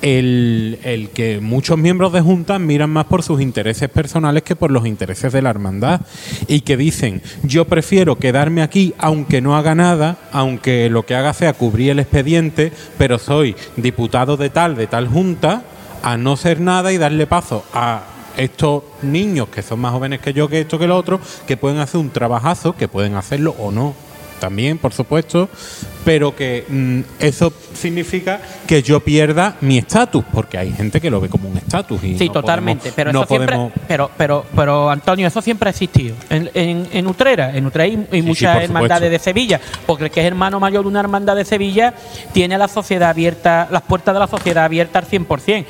el, 0.00 0.78
el 0.84 1.10
que 1.10 1.40
muchos 1.40 1.76
miembros 1.76 2.12
de 2.12 2.20
juntas 2.20 2.60
miran 2.60 2.90
más 2.90 3.06
por 3.06 3.24
sus 3.24 3.40
intereses 3.40 3.88
personales 3.88 4.44
que 4.44 4.54
por 4.54 4.70
los 4.70 4.86
intereses 4.86 5.32
de 5.32 5.42
la 5.42 5.50
hermandad 5.50 6.02
y 6.46 6.60
que 6.60 6.76
dicen 6.76 7.20
yo 7.42 7.64
prefiero 7.64 8.14
quedarme 8.14 8.62
aquí 8.62 8.94
aunque 8.98 9.40
no 9.40 9.56
haga 9.56 9.74
nada, 9.74 10.18
aunque 10.30 10.88
lo 10.88 11.04
que 11.04 11.16
haga 11.16 11.34
sea 11.34 11.52
cubrir 11.52 11.90
el 11.90 11.98
expediente, 11.98 12.70
pero 12.96 13.18
soy 13.18 13.56
diputado 13.76 14.36
de 14.36 14.50
tal, 14.50 14.76
de 14.76 14.86
tal 14.86 15.08
junta, 15.08 15.64
a 16.04 16.16
no 16.16 16.36
ser 16.36 16.60
nada 16.60 16.92
y 16.92 16.98
darle 16.98 17.26
paso 17.26 17.64
a 17.74 18.04
estos 18.36 18.84
niños 19.02 19.48
que 19.48 19.62
son 19.62 19.80
más 19.80 19.90
jóvenes 19.90 20.20
que 20.20 20.32
yo, 20.32 20.48
que 20.48 20.60
esto, 20.60 20.78
que 20.78 20.86
lo 20.86 20.96
otro, 20.96 21.18
que 21.48 21.56
pueden 21.56 21.78
hacer 21.78 22.00
un 22.00 22.10
trabajazo, 22.10 22.76
que 22.76 22.86
pueden 22.86 23.16
hacerlo 23.16 23.56
o 23.58 23.72
no 23.72 23.96
también, 24.42 24.76
por 24.78 24.92
supuesto, 24.92 25.48
pero 26.04 26.34
que 26.34 26.64
mm, 26.68 27.00
eso 27.20 27.52
significa 27.74 28.40
que 28.66 28.82
yo 28.82 28.98
pierda 28.98 29.54
mi 29.60 29.78
estatus, 29.78 30.24
porque 30.32 30.58
hay 30.58 30.72
gente 30.72 31.00
que 31.00 31.08
lo 31.10 31.20
ve 31.20 31.28
como 31.28 31.48
un 31.48 31.56
estatus. 31.58 32.02
y 32.02 32.18
Sí, 32.18 32.26
no 32.26 32.32
totalmente. 32.32 32.90
podemos- 32.90 32.96
pero 32.96 33.12
no 33.12 33.20
eso 33.20 33.28
siempre, 33.28 33.54
podemos- 33.56 33.72
pero, 33.86 34.10
pero, 34.16 34.44
pero 34.56 34.90
Antonio, 34.90 35.28
eso 35.28 35.40
siempre 35.40 35.68
ha 35.68 35.70
existido. 35.70 36.16
En, 36.28 36.50
en, 36.54 36.88
en 36.92 37.06
Utrera, 37.06 37.56
en 37.56 37.66
Utrera 37.66 37.84
hay, 37.84 38.04
hay 38.10 38.22
muchas 38.22 38.60
hermandades 38.64 39.10
de 39.12 39.18
Sevilla, 39.20 39.60
porque 39.86 40.04
el 40.06 40.10
que 40.10 40.20
es 40.20 40.26
hermano 40.26 40.58
mayor 40.58 40.82
de 40.82 40.88
una 40.88 40.98
hermandad 40.98 41.36
de 41.36 41.44
Sevilla 41.44 41.94
tiene 42.32 42.58
la 42.58 42.66
sociedad 42.66 43.10
abierta, 43.10 43.68
las 43.70 43.82
puertas 43.82 44.12
de 44.12 44.18
la 44.18 44.26
sociedad 44.26 44.64
abiertas 44.64 45.04
al 45.04 45.08
100%. 45.08 45.64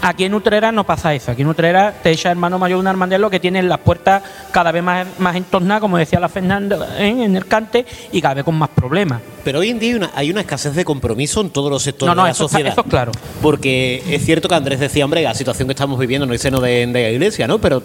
Aquí 0.00 0.24
en 0.24 0.32
Utrera 0.34 0.70
no 0.70 0.84
pasa 0.84 1.12
eso. 1.12 1.32
Aquí 1.32 1.42
en 1.42 1.48
Utrera 1.48 1.92
te 2.02 2.10
echa 2.10 2.30
hermano 2.30 2.56
mayor 2.58 2.76
de 2.78 2.80
una 2.82 2.90
hermandad 2.90 3.18
lo 3.18 3.30
que 3.30 3.40
tiene 3.40 3.60
las 3.64 3.78
puertas 3.80 4.22
cada 4.52 4.70
vez 4.70 4.80
más, 4.82 5.06
más 5.18 5.34
entornadas, 5.34 5.80
como 5.80 5.98
decía 5.98 6.20
la 6.20 6.28
Fernanda 6.28 6.94
¿eh? 6.98 7.08
en 7.08 7.34
el 7.34 7.46
cante, 7.46 7.84
y 8.12 8.20
cada 8.20 8.34
vez 8.34 8.44
con 8.44 8.54
más 8.54 8.68
problemas. 8.68 9.20
Pero 9.42 9.58
hoy 9.58 9.70
en 9.70 9.78
día 9.80 9.90
hay 9.90 9.96
una, 9.96 10.10
hay 10.14 10.30
una 10.30 10.40
escasez 10.42 10.74
de 10.76 10.84
compromiso 10.84 11.40
en 11.40 11.50
todos 11.50 11.68
los 11.70 11.82
sectores 11.82 12.10
No, 12.10 12.14
no, 12.14 12.22
de 12.22 12.28
la 12.28 12.32
eso 12.32 12.44
está- 12.44 12.56
sociedad. 12.58 12.72
eso 12.74 12.80
es 12.82 12.86
claro. 12.86 13.12
Porque 13.42 14.04
es 14.08 14.24
cierto 14.24 14.48
que 14.48 14.54
Andrés 14.54 14.78
decía, 14.78 15.04
hombre, 15.04 15.22
la 15.22 15.34
situación 15.34 15.66
que 15.66 15.72
estamos 15.72 15.98
viviendo 15.98 16.26
no 16.26 16.32
es 16.34 16.40
seno 16.42 16.60
de, 16.60 16.86
de 16.86 17.02
la 17.02 17.10
iglesia, 17.10 17.48
¿no? 17.48 17.58
Pero 17.58 17.82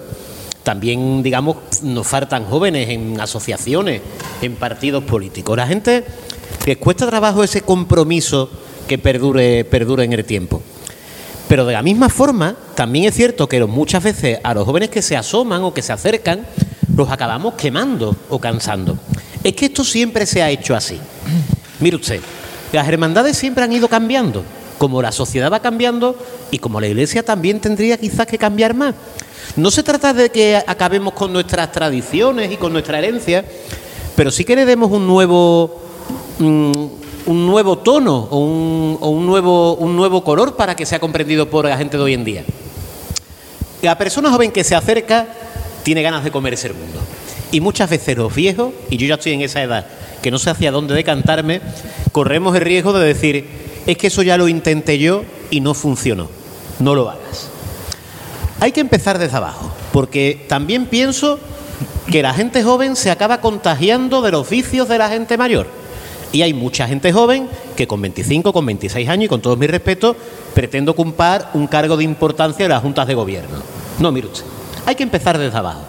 también, 0.61 1.23
digamos, 1.23 1.57
nos 1.81 2.05
faltan 2.07 2.45
jóvenes 2.45 2.89
en 2.89 3.19
asociaciones, 3.19 4.01
en 4.41 4.55
partidos 4.55 5.03
políticos. 5.03 5.57
La 5.57 5.65
gente 5.67 6.05
les 6.67 6.77
cuesta 6.77 7.07
trabajo 7.07 7.43
ese 7.43 7.61
compromiso 7.61 8.49
que 8.87 8.97
perdure, 8.99 9.65
perdure 9.65 10.03
en 10.03 10.13
el 10.13 10.23
tiempo. 10.25 10.61
Pero 11.47 11.65
de 11.65 11.73
la 11.73 11.81
misma 11.81 12.09
forma, 12.09 12.55
también 12.75 13.05
es 13.05 13.15
cierto 13.15 13.47
que 13.47 13.63
muchas 13.65 14.03
veces 14.03 14.39
a 14.43 14.53
los 14.53 14.65
jóvenes 14.65 14.89
que 14.89 15.01
se 15.01 15.17
asoman 15.17 15.63
o 15.63 15.73
que 15.73 15.81
se 15.81 15.93
acercan, 15.93 16.45
los 16.95 17.09
acabamos 17.09 17.55
quemando 17.55 18.15
o 18.29 18.39
cansando. 18.39 18.97
Es 19.43 19.53
que 19.53 19.65
esto 19.65 19.83
siempre 19.83 20.25
se 20.25 20.41
ha 20.41 20.49
hecho 20.49 20.75
así. 20.75 20.99
Mire 21.79 21.97
usted, 21.97 22.21
las 22.71 22.87
hermandades 22.87 23.37
siempre 23.37 23.63
han 23.63 23.73
ido 23.73 23.87
cambiando, 23.87 24.43
como 24.77 25.01
la 25.01 25.11
sociedad 25.11 25.51
va 25.51 25.59
cambiando 25.59 26.17
y 26.49 26.59
como 26.59 26.79
la 26.79 26.87
iglesia 26.87 27.23
también 27.23 27.59
tendría 27.59 27.97
quizás 27.97 28.25
que 28.25 28.37
cambiar 28.37 28.73
más. 28.73 28.95
No 29.55 29.69
se 29.69 29.83
trata 29.83 30.13
de 30.13 30.29
que 30.29 30.55
acabemos 30.55 31.13
con 31.13 31.33
nuestras 31.33 31.71
tradiciones 31.71 32.51
y 32.51 32.57
con 32.57 32.73
nuestra 32.73 32.97
herencia, 32.97 33.45
pero 34.15 34.31
sí 34.31 34.45
que 34.45 34.55
le 34.55 34.65
demos 34.65 34.91
un 34.91 35.05
nuevo, 35.05 35.81
mm, 36.39 36.87
un 37.25 37.45
nuevo 37.45 37.77
tono 37.77 38.27
o, 38.29 38.39
un, 38.39 38.97
o 38.99 39.09
un 39.09 39.25
nuevo, 39.25 39.75
un 39.75 39.95
nuevo 39.95 40.23
color 40.23 40.55
para 40.55 40.75
que 40.75 40.85
sea 40.85 40.99
comprendido 40.99 41.49
por 41.49 41.65
la 41.65 41.77
gente 41.77 41.97
de 41.97 42.03
hoy 42.03 42.13
en 42.13 42.23
día. 42.23 42.43
La 43.81 43.97
persona 43.97 44.29
joven 44.29 44.51
que 44.51 44.63
se 44.63 44.75
acerca 44.75 45.27
tiene 45.83 46.01
ganas 46.01 46.23
de 46.23 46.31
comerse 46.31 46.67
el 46.67 46.73
mundo. 46.73 46.99
Y 47.51 47.59
muchas 47.59 47.89
veces 47.89 48.17
los 48.17 48.33
viejos, 48.33 48.73
y 48.89 48.97
yo 48.97 49.07
ya 49.07 49.15
estoy 49.15 49.33
en 49.33 49.41
esa 49.41 49.61
edad 49.61 49.85
que 50.21 50.31
no 50.31 50.39
sé 50.39 50.49
hacia 50.49 50.71
dónde 50.71 50.95
decantarme, 50.95 51.61
corremos 52.11 52.55
el 52.55 52.61
riesgo 52.61 52.93
de 52.93 53.05
decir, 53.05 53.45
es 53.85 53.97
que 53.97 54.07
eso 54.07 54.23
ya 54.23 54.37
lo 54.37 54.47
intenté 54.47 54.97
yo 54.97 55.23
y 55.51 55.59
no 55.59 55.73
funcionó. 55.73 56.29
No 56.79 56.95
lo 56.95 57.09
hagas. 57.09 57.49
Hay 58.61 58.71
que 58.71 58.79
empezar 58.79 59.19
desde 59.19 59.35
abajo, 59.35 59.69
porque 59.91 60.45
también 60.47 60.85
pienso 60.85 61.39
que 62.09 62.21
la 62.21 62.33
gente 62.33 62.63
joven 62.63 62.95
se 62.95 63.11
acaba 63.11 63.41
contagiando 63.41 64.21
de 64.21 64.31
los 64.31 64.49
vicios 64.49 64.87
de 64.87 64.97
la 64.97 65.09
gente 65.09 65.37
mayor. 65.37 65.67
Y 66.33 66.41
hay 66.41 66.53
mucha 66.53 66.87
gente 66.87 67.13
joven 67.13 67.47
que 67.77 67.87
con 67.87 68.01
25, 68.01 68.51
con 68.51 68.65
26 68.65 69.07
años 69.07 69.25
y 69.25 69.27
con 69.29 69.39
todos 69.39 69.57
mis 69.57 69.69
respetos, 69.69 70.17
pretendo 70.53 70.91
ocupar 70.91 71.51
un 71.53 71.67
cargo 71.67 71.95
de 71.95 72.03
importancia 72.03 72.65
en 72.65 72.71
las 72.71 72.81
juntas 72.81 73.07
de 73.07 73.13
gobierno. 73.13 73.57
No, 73.99 74.11
mire 74.11 74.27
usted, 74.27 74.43
hay 74.85 74.95
que 74.95 75.03
empezar 75.03 75.37
desde 75.37 75.55
abajo. 75.55 75.81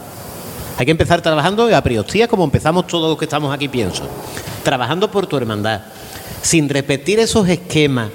Hay 0.76 0.84
que 0.84 0.90
empezar 0.90 1.22
trabajando 1.22 1.74
a 1.74 1.80
priostía 1.82 2.28
como 2.28 2.45
empezamos 2.45 2.86
todos 2.86 3.09
los 3.09 3.18
que 3.18 3.24
estamos 3.24 3.55
aquí, 3.55 3.68
pienso. 3.68 4.03
Trabajando 4.62 5.11
por 5.11 5.26
tu 5.26 5.36
hermandad, 5.38 5.80
sin 6.42 6.68
repetir 6.68 7.20
esos 7.20 7.49
esquemas, 7.49 8.11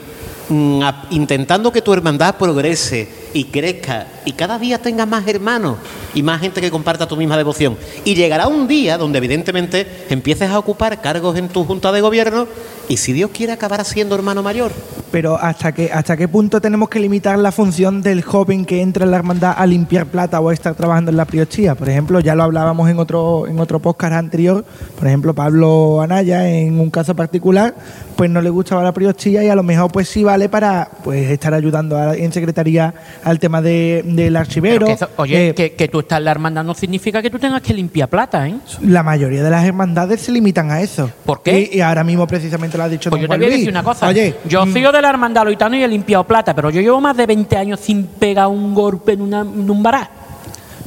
intentando 1.11 1.71
que 1.71 1.81
tu 1.81 1.93
hermandad 1.93 2.35
progrese 2.35 3.07
y 3.33 3.45
crezca 3.45 4.07
y 4.25 4.33
cada 4.33 4.57
día 4.57 4.79
tenga 4.79 5.05
más 5.05 5.27
hermanos 5.27 5.77
y 6.15 6.23
más 6.23 6.41
gente 6.41 6.59
que 6.59 6.71
comparta 6.71 7.07
tu 7.07 7.15
misma 7.15 7.37
devoción. 7.37 7.77
Y 8.03 8.15
llegará 8.15 8.47
un 8.47 8.67
día 8.67 8.97
donde 8.97 9.19
evidentemente 9.19 10.05
empieces 10.09 10.49
a 10.49 10.57
ocupar 10.57 11.01
cargos 11.01 11.37
en 11.37 11.49
tu 11.49 11.65
junta 11.65 11.91
de 11.91 12.01
gobierno 12.01 12.47
y 12.87 12.97
si 12.97 13.13
Dios 13.13 13.29
quiere 13.31 13.53
acabar 13.53 13.85
siendo 13.85 14.15
hermano 14.15 14.41
mayor. 14.41 14.71
Pero 15.11 15.37
¿hasta 15.37 15.71
qué, 15.71 15.89
¿hasta 15.91 16.15
qué 16.15 16.27
punto 16.27 16.61
tenemos 16.61 16.87
que 16.89 16.99
limitar 16.99 17.37
la 17.39 17.51
función 17.51 18.01
del 18.01 18.21
joven 18.21 18.63
que 18.65 18.81
entra 18.81 19.05
en 19.05 19.11
la 19.11 19.17
hermandad 19.17 19.55
a 19.57 19.65
limpiar 19.65 20.05
plata 20.05 20.39
o 20.39 20.49
a 20.49 20.53
estar 20.53 20.75
trabajando 20.75 21.09
en 21.11 21.17
la 21.17 21.25
priostía? 21.25 21.73
Por 21.75 21.89
ejemplo, 21.89 22.19
ya 22.19 22.35
lo 22.35 22.43
hablábamos 22.43 22.89
en 22.89 22.99
otro, 22.99 23.47
en 23.47 23.59
otro 23.59 23.79
podcast 23.79 24.13
anterior, 24.13 24.63
por 24.97 25.07
ejemplo, 25.07 25.33
Pablo 25.33 26.01
Anaya, 26.01 26.47
en 26.47 26.79
un 26.79 26.89
caso 26.91 27.15
particular, 27.15 27.73
pues 28.15 28.29
no 28.29 28.41
le 28.41 28.49
gustaba 28.49 28.83
la 28.83 28.91
priostía 28.93 29.43
y 29.43 29.49
a 29.49 29.55
lo 29.55 29.63
mejor 29.63 29.91
pues 29.91 30.07
sí 30.09 30.23
vale 30.23 30.47
para 30.49 30.89
pues 31.03 31.29
estar 31.31 31.53
ayudando 31.53 31.97
a- 31.97 32.15
en 32.15 32.31
secretaría 32.31 32.93
al 33.23 33.39
tema 33.39 33.61
de, 33.61 34.03
del 34.05 34.35
archivero. 34.35 34.85
Que 34.85 34.91
eso- 34.93 35.09
oye, 35.17 35.49
Eh, 35.49 35.53
que, 35.55 35.71
que 35.73 35.87
tú 35.87 36.01
estás 36.01 36.19
en 36.19 36.25
la 36.25 36.31
hermandad 36.31 36.63
no 36.63 36.73
significa 36.75 37.21
que 37.21 37.29
tú 37.29 37.39
tengas 37.39 37.61
que 37.61 37.73
limpiar 37.73 38.09
plata, 38.09 38.47
¿eh? 38.47 38.55
La 38.83 39.01
mayoría 39.03 39.41
de 39.41 39.49
las 39.49 39.65
hermandades 39.65 40.21
se 40.21 40.31
limitan 40.31 40.69
a 40.69 40.81
eso. 40.81 41.09
¿Por 41.25 41.41
qué? 41.41 41.69
Y, 41.71 41.77
y 41.77 41.81
ahora 41.81 42.03
mismo 42.03 42.27
precisamente 42.27 42.77
lo 42.77 42.83
ha 42.83 42.89
dicho 42.89 43.09
Pues 43.09 43.21
don 43.21 43.29
yo 43.29 43.33
te 43.33 43.37
voy 43.39 43.47
a 43.53 43.55
decir 43.57 43.69
una 43.69 43.83
cosa. 43.83 44.07
Oye, 44.07 44.35
yo 44.47 44.65
mm, 44.65 44.73
soy 44.73 44.81
de 44.81 44.98
la 45.01 45.09
hermandad 45.09 45.45
loitano 45.45 45.75
y 45.75 45.83
he 45.83 45.87
limpiado 45.87 46.23
plata, 46.23 46.53
pero 46.53 46.69
yo 46.69 46.81
llevo 46.81 47.01
más 47.01 47.15
de 47.15 47.25
20 47.25 47.57
años 47.57 47.79
sin 47.79 48.05
pegar 48.05 48.47
un 48.47 48.73
golpe 48.73 49.13
en, 49.13 49.33
en 49.33 49.69
un 49.69 49.83
bará. 49.83 50.09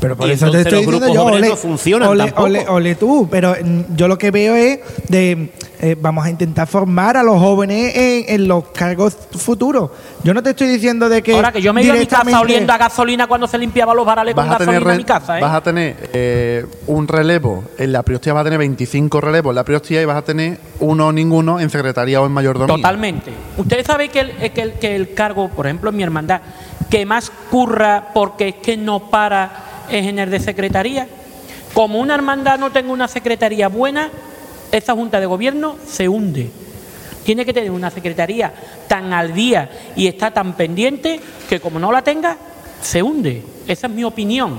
Pero 0.02 0.16
por 0.16 0.26
Y 0.28 0.32
eso 0.32 0.50
te 0.50 0.62
estoy 0.62 0.72
los 0.72 0.80
diciendo 0.82 0.98
grupos 1.06 1.14
yo, 1.14 1.22
jóvenes 1.22 1.40
ole, 1.42 1.48
no 1.50 1.56
funcionan 1.56 2.08
ole, 2.08 2.24
tampoco. 2.24 2.42
ole, 2.42 2.68
ole 2.68 2.94
tú, 2.96 3.28
pero 3.30 3.54
mm, 3.54 3.94
yo 3.94 4.08
lo 4.08 4.18
que 4.18 4.32
veo 4.32 4.56
es 4.56 4.80
de 5.08 5.52
eh, 5.80 5.96
vamos 6.00 6.26
a 6.26 6.30
intentar 6.30 6.66
formar 6.66 7.16
a 7.16 7.22
los 7.22 7.38
jóvenes 7.38 7.94
en, 7.94 8.24
en 8.26 8.48
los 8.48 8.64
cargos 8.70 9.16
futuros. 9.36 9.90
Yo 10.24 10.34
no 10.34 10.42
te 10.42 10.50
estoy 10.50 10.66
diciendo 10.66 11.08
de 11.08 11.22
que 11.22 11.34
Ahora 11.34 11.52
que 11.52 11.62
yo 11.62 11.72
me 11.72 11.84
iba 11.84 11.94
a 11.94 11.98
mi 11.98 12.06
casa 12.06 12.40
oliendo 12.40 12.72
a 12.72 12.78
gasolina 12.78 13.28
cuando 13.28 13.46
se 13.46 13.58
limpiaba 13.58 13.94
los 13.94 14.04
varales 14.04 14.34
con 14.34 14.48
gasolina 14.48 14.90
en 14.92 14.96
mi 14.96 15.04
casa, 15.04 15.38
¿eh? 15.38 15.40
vas 15.40 15.54
a 15.54 15.60
tener 15.60 16.10
eh, 16.12 16.66
un 16.88 17.06
relevo 17.06 17.62
en 17.78 17.92
la 17.92 18.02
priostía, 18.02 18.32
vas 18.32 18.40
a 18.40 18.44
tener 18.44 18.58
25 18.58 19.20
relevos 19.20 19.52
en 19.52 19.54
la 19.54 19.64
priostía 19.64 20.02
y 20.02 20.04
vas 20.04 20.16
a 20.16 20.22
tener 20.22 20.58
uno 20.80 21.06
o 21.06 21.12
ninguno 21.12 21.60
en 21.60 21.70
secretaría 21.70 22.20
o 22.20 22.26
en 22.26 22.32
mayordomía. 22.32 22.74
Totalmente. 22.74 23.32
Ustedes 23.56 23.86
saben 23.86 24.10
que 24.10 24.18
el, 24.18 24.52
que, 24.52 24.62
el, 24.62 24.72
que 24.74 24.96
el 24.96 25.14
cargo, 25.14 25.48
por 25.48 25.66
ejemplo, 25.66 25.90
en 25.90 25.96
mi 25.96 26.02
hermandad, 26.02 26.40
que 26.90 27.06
más 27.06 27.30
curra 27.50 28.08
porque 28.12 28.48
es 28.48 28.54
que 28.56 28.76
no 28.76 28.98
para 29.10 29.71
es 29.92 30.06
en 30.06 30.18
el 30.18 30.30
de 30.30 30.40
secretaría. 30.40 31.06
Como 31.74 32.00
una 32.00 32.14
hermandad 32.14 32.58
no 32.58 32.72
tenga 32.72 32.92
una 32.92 33.08
secretaría 33.08 33.68
buena, 33.68 34.10
esa 34.72 34.94
junta 34.94 35.20
de 35.20 35.26
gobierno 35.26 35.76
se 35.86 36.08
hunde. 36.08 36.50
Tiene 37.24 37.44
que 37.44 37.52
tener 37.52 37.70
una 37.70 37.90
secretaría 37.90 38.52
tan 38.88 39.12
al 39.12 39.32
día 39.32 39.70
y 39.94 40.06
está 40.06 40.32
tan 40.32 40.54
pendiente 40.54 41.20
que 41.48 41.60
como 41.60 41.78
no 41.78 41.92
la 41.92 42.02
tenga, 42.02 42.36
se 42.82 43.02
hunde. 43.02 43.42
Esa 43.68 43.86
es 43.86 43.92
mi 43.92 44.02
opinión. 44.02 44.58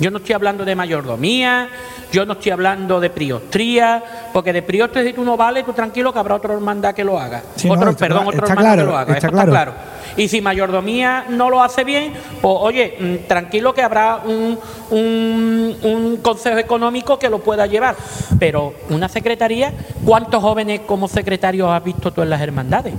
Yo 0.00 0.10
no 0.10 0.18
estoy 0.18 0.34
hablando 0.34 0.64
de 0.64 0.74
mayordomía, 0.74 1.68
yo 2.10 2.24
no 2.26 2.32
estoy 2.32 2.52
hablando 2.52 2.98
de 3.00 3.10
priostría, 3.10 4.02
porque 4.32 4.52
de 4.52 4.62
priostre 4.62 5.06
si 5.06 5.12
tú 5.12 5.22
no 5.24 5.36
vale, 5.36 5.62
tú 5.62 5.72
tranquilo 5.72 6.12
que 6.12 6.18
habrá 6.18 6.36
otro 6.36 6.54
hermandad 6.54 6.94
que 6.94 7.04
lo 7.04 7.18
haga. 7.20 7.42
Sí, 7.56 7.68
no, 7.68 7.74
otro, 7.74 7.90
está 7.90 8.06
perdón, 8.06 8.26
hermano 8.32 8.60
claro, 8.60 8.82
que 8.82 8.86
lo 8.90 8.96
haga. 8.96 9.14
está 9.14 9.26
esto 9.26 9.26
está 9.26 9.44
claro. 9.46 9.50
claro. 9.50 9.72
Y 10.16 10.26
si 10.26 10.40
mayordomía 10.40 11.26
no 11.28 11.50
lo 11.50 11.62
hace 11.62 11.84
bien, 11.84 12.12
pues 12.42 12.54
oye, 12.58 12.96
mm, 12.98 13.28
tranquilo 13.28 13.72
que 13.72 13.82
habrá 13.82 14.16
un, 14.24 14.58
un- 14.90 15.76
un 15.82 16.16
consejo 16.16 16.58
económico 16.58 17.18
que 17.18 17.28
lo 17.30 17.38
pueda 17.38 17.66
llevar. 17.66 17.94
Pero 18.38 18.74
una 18.88 19.08
secretaría, 19.08 19.72
¿cuántos 20.04 20.42
jóvenes 20.42 20.80
como 20.86 21.06
secretarios 21.08 21.68
has 21.70 21.84
visto 21.84 22.10
tú 22.12 22.22
en 22.22 22.30
las 22.30 22.40
hermandades? 22.40 22.94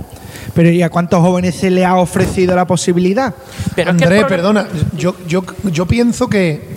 Pero 0.54 0.70
¿y 0.70 0.82
a 0.82 0.88
cuántos 0.90 1.20
jóvenes 1.20 1.54
se 1.54 1.70
le 1.70 1.84
ha 1.84 1.96
ofrecido 1.96 2.54
la 2.56 2.66
posibilidad? 2.66 3.34
Pero 3.74 3.90
es 3.90 3.96
que 3.96 4.04
el 4.04 4.08
Andrés, 4.12 4.24
problema- 4.24 4.28
perdona, 4.28 4.68
yo, 4.96 5.14
yo, 5.26 5.42
yo 5.64 5.86
pienso 5.86 6.28
que, 6.28 6.70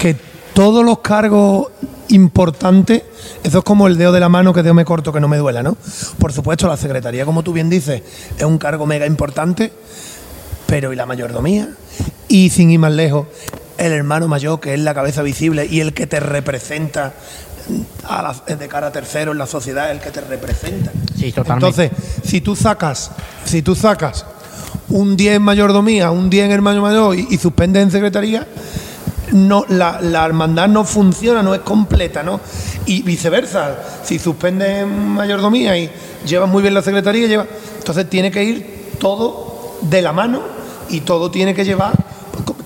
que 0.00 0.16
todos 0.54 0.84
los 0.84 0.98
cargos 0.98 1.68
importantes, 2.08 3.02
eso 3.44 3.58
es 3.58 3.64
como 3.64 3.86
el 3.86 3.96
dedo 3.96 4.12
de 4.12 4.20
la 4.20 4.28
mano 4.28 4.52
que 4.52 4.62
dedo 4.62 4.74
me 4.74 4.84
corto 4.84 5.12
que 5.12 5.20
no 5.20 5.28
me 5.28 5.36
duela, 5.36 5.62
¿no? 5.62 5.76
Por 6.18 6.32
supuesto, 6.32 6.66
la 6.66 6.76
secretaría, 6.76 7.24
como 7.24 7.42
tú 7.42 7.52
bien 7.52 7.70
dices, 7.70 8.02
es 8.36 8.44
un 8.44 8.58
cargo 8.58 8.86
mega 8.86 9.06
importante, 9.06 9.72
pero 10.66 10.92
¿y 10.92 10.96
la 10.96 11.06
mayordomía? 11.06 11.68
Y 12.28 12.50
sin 12.50 12.70
ir 12.70 12.78
más 12.78 12.92
lejos, 12.92 13.26
el 13.78 13.92
hermano 13.92 14.26
mayor, 14.28 14.58
que 14.60 14.74
es 14.74 14.80
la 14.80 14.94
cabeza 14.94 15.22
visible 15.22 15.66
y 15.70 15.80
el 15.80 15.94
que 15.94 16.06
te 16.06 16.18
representa 16.20 17.14
a 18.08 18.22
la- 18.22 18.56
de 18.56 18.68
cara 18.68 18.88
a 18.88 18.92
tercero 18.92 19.32
en 19.32 19.38
la 19.38 19.46
sociedad, 19.46 19.90
el 19.90 20.00
que 20.00 20.10
te 20.10 20.20
representa. 20.20 20.90
Sí, 21.16 21.30
totalmente. 21.32 21.84
Entonces, 21.84 21.90
si 22.28 22.40
tú 22.40 22.56
sacas, 22.56 23.12
si 23.44 23.62
tú 23.62 23.74
sacas 23.76 24.24
un 24.88 25.16
10 25.16 25.36
en 25.36 25.42
mayordomía, 25.42 26.10
un 26.10 26.28
10 26.28 26.46
en 26.46 26.50
hermano 26.52 26.82
mayor 26.82 27.16
y, 27.16 27.28
y 27.30 27.38
suspendes 27.38 27.82
en 27.84 27.90
secretaría, 27.92 28.46
no, 29.32 29.64
la, 29.68 30.00
la 30.00 30.24
hermandad 30.26 30.68
no 30.68 30.84
funciona, 30.84 31.42
no 31.42 31.54
es 31.54 31.60
completa, 31.60 32.22
¿no? 32.22 32.40
Y 32.86 33.02
viceversa, 33.02 33.76
si 34.02 34.18
suspendes 34.18 34.82
en 34.82 35.08
mayordomía 35.10 35.76
y 35.76 35.90
llevas 36.26 36.48
muy 36.48 36.62
bien 36.62 36.74
la 36.74 36.82
secretaría, 36.82 37.26
lleva, 37.26 37.46
entonces 37.78 38.08
tiene 38.10 38.30
que 38.30 38.42
ir 38.44 38.96
todo 38.98 39.76
de 39.82 40.02
la 40.02 40.12
mano 40.12 40.40
y 40.88 41.00
todo 41.00 41.30
tiene 41.30 41.54
que 41.54 41.64
llevar. 41.64 41.92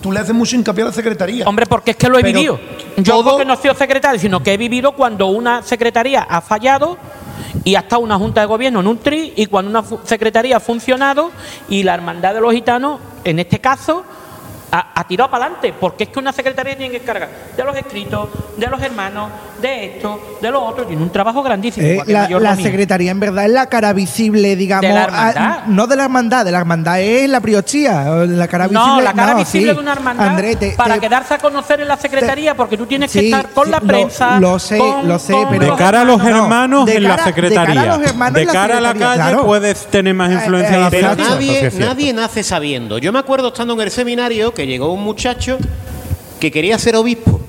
Tú 0.00 0.12
le 0.12 0.20
haces 0.20 0.34
mucho 0.34 0.56
hincapié 0.56 0.82
a 0.82 0.86
la 0.88 0.92
secretaría. 0.92 1.46
Hombre, 1.48 1.64
porque 1.66 1.92
es 1.92 1.96
que 1.96 2.08
lo 2.08 2.18
he 2.18 2.22
vivido. 2.22 2.58
Yo 2.98 3.14
todo- 3.16 3.30
porque 3.32 3.44
no 3.46 3.54
he 3.54 3.56
sido 3.56 3.74
secretario, 3.74 4.20
sino 4.20 4.42
que 4.42 4.52
he 4.52 4.56
vivido 4.56 4.92
cuando 4.92 5.26
una 5.28 5.62
secretaría 5.62 6.22
ha 6.22 6.40
fallado 6.42 6.98
y 7.64 7.74
ha 7.74 7.80
estado 7.80 8.02
una 8.02 8.18
junta 8.18 8.42
de 8.42 8.46
gobierno 8.46 8.80
en 8.80 8.86
un 8.86 8.98
tri 8.98 9.32
y 9.36 9.46
cuando 9.46 9.70
una 9.70 9.82
secretaría 10.04 10.58
ha 10.58 10.60
funcionado 10.60 11.30
y 11.70 11.82
la 11.84 11.94
hermandad 11.94 12.34
de 12.34 12.40
los 12.42 12.52
gitanos, 12.52 13.00
en 13.24 13.38
este 13.38 13.60
caso, 13.60 14.04
ha, 14.74 14.90
ha 14.92 15.06
tirado 15.06 15.30
para 15.30 15.44
adelante, 15.44 15.72
porque 15.72 16.04
es 16.04 16.10
que 16.10 16.18
una 16.18 16.32
secretaría 16.32 16.76
tiene 16.76 16.90
que 16.90 17.02
encargar. 17.02 17.28
De 17.56 17.62
los 17.62 17.76
escritos, 17.76 18.28
de 18.56 18.66
los 18.66 18.82
hermanos, 18.82 19.30
de 19.64 19.84
esto, 19.86 20.36
de 20.42 20.50
lo 20.50 20.62
otro, 20.62 20.84
tiene 20.84 21.02
un 21.02 21.10
trabajo 21.10 21.42
grandísimo. 21.42 21.86
Eh, 21.86 22.02
la, 22.06 22.56
secretaría 22.56 23.10
en 23.10 23.18
verdad 23.18 23.46
es 23.46 23.50
la 23.50 23.66
cara 23.68 23.92
visible, 23.94 24.56
digamos. 24.56 24.82
De 24.88 24.94
la 24.94 25.04
hermandad. 25.04 25.34
ah, 25.36 25.64
no 25.66 25.86
de 25.86 25.96
la 25.96 26.04
hermandad, 26.04 26.44
de 26.44 26.52
la 26.52 26.58
hermandad 26.58 27.00
es 27.00 27.28
la 27.30 27.40
priostía. 27.40 28.10
o 28.12 28.26
La 28.26 28.46
cara 28.46 28.68
visible. 28.68 28.86
No, 28.86 29.00
la 29.00 29.14
cara 29.14 29.32
no, 29.32 29.38
visible 29.38 29.70
sí. 29.70 29.74
de 29.74 29.80
una 29.80 29.92
hermandad 29.92 30.28
André, 30.28 30.56
te- 30.56 30.72
para 30.72 30.94
te- 30.96 31.00
quedarse 31.00 31.34
a 31.34 31.38
conocer 31.38 31.80
en 31.80 31.88
la 31.88 31.96
secretaría, 31.96 32.54
porque 32.54 32.76
tú 32.76 32.84
tienes 32.84 33.10
que 33.10 33.20
estar 33.20 33.48
con 33.50 33.64
sí, 33.64 33.70
la 33.70 33.80
prensa. 33.80 34.38
lo 34.38 34.58
sé, 34.58 34.76
con- 34.76 35.08
lo 35.08 35.18
sé, 35.18 35.32
con 35.32 35.48
pero- 35.48 35.72
De 35.72 35.76
cara 35.78 36.02
a 36.02 36.04
los 36.04 36.18
No, 36.18 36.28
hermanos 36.28 36.88
en 36.90 37.02
la 37.02 37.16
de 37.16 37.22
secretaría. 37.22 37.64
cara 37.74 37.94
a 37.94 37.96
los 37.98 38.06
hermanos 38.06 38.34
De 38.34 38.40
en 38.42 38.46
la 38.48 38.52
cara 38.52 38.78
a 38.78 38.80
la 38.82 38.94
calle 38.94 39.14
claro. 39.14 39.44
puedes 39.46 39.86
tener 39.86 40.12
más 40.14 40.30
influencia 40.30 40.74
en 40.74 40.80
la 40.82 40.88
eh, 40.88 40.90
Pero 40.90 41.16
nadie, 41.16 41.70
nadie 41.78 42.12
nace 42.12 42.42
sabiendo. 42.42 42.98
Yo 42.98 43.12
me 43.12 43.18
acuerdo 43.18 43.48
estando 43.48 43.72
en 43.72 43.80
el 43.80 43.90
seminario 43.90 44.52
que 44.52 44.66
llegó 44.66 44.92
un 44.92 45.02
muchacho 45.02 45.56
que 46.38 46.50
quería 46.50 46.78
ser 46.78 46.96
obispo. 46.96 47.40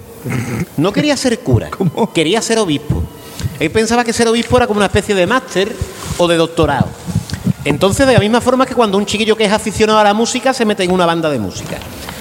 No 0.78 0.92
quería 0.92 1.16
ser 1.18 1.40
cura, 1.40 1.70
quería 2.14 2.42
ser 2.42 2.60
obispo. 2.60 3.04
Él 3.60 3.72
pensaba 3.72 4.04
que 4.04 4.12
ser 4.14 4.28
obispo 4.28 4.58
era 4.58 4.68
como 4.68 4.78
una 4.78 4.88
especie 4.88 5.16
de 5.16 5.26
máster 5.28 5.72
o 6.18 6.28
de 6.28 6.36
doctorado. 6.38 6.88
Entonces, 7.64 8.06
de 8.06 8.14
la 8.14 8.20
misma 8.20 8.42
forma 8.42 8.66
que 8.66 8.76
cuando 8.76 8.98
un 8.98 9.06
chiquillo 9.06 9.36
que 9.36 9.46
es 9.46 9.52
aficionado 9.52 9.98
a 10.00 10.04
la 10.04 10.14
música 10.14 10.54
se 10.54 10.66
mete 10.66 10.84
en 10.84 10.92
una 10.92 11.06
banda 11.06 11.30
de 11.30 11.40
música. 11.40 11.78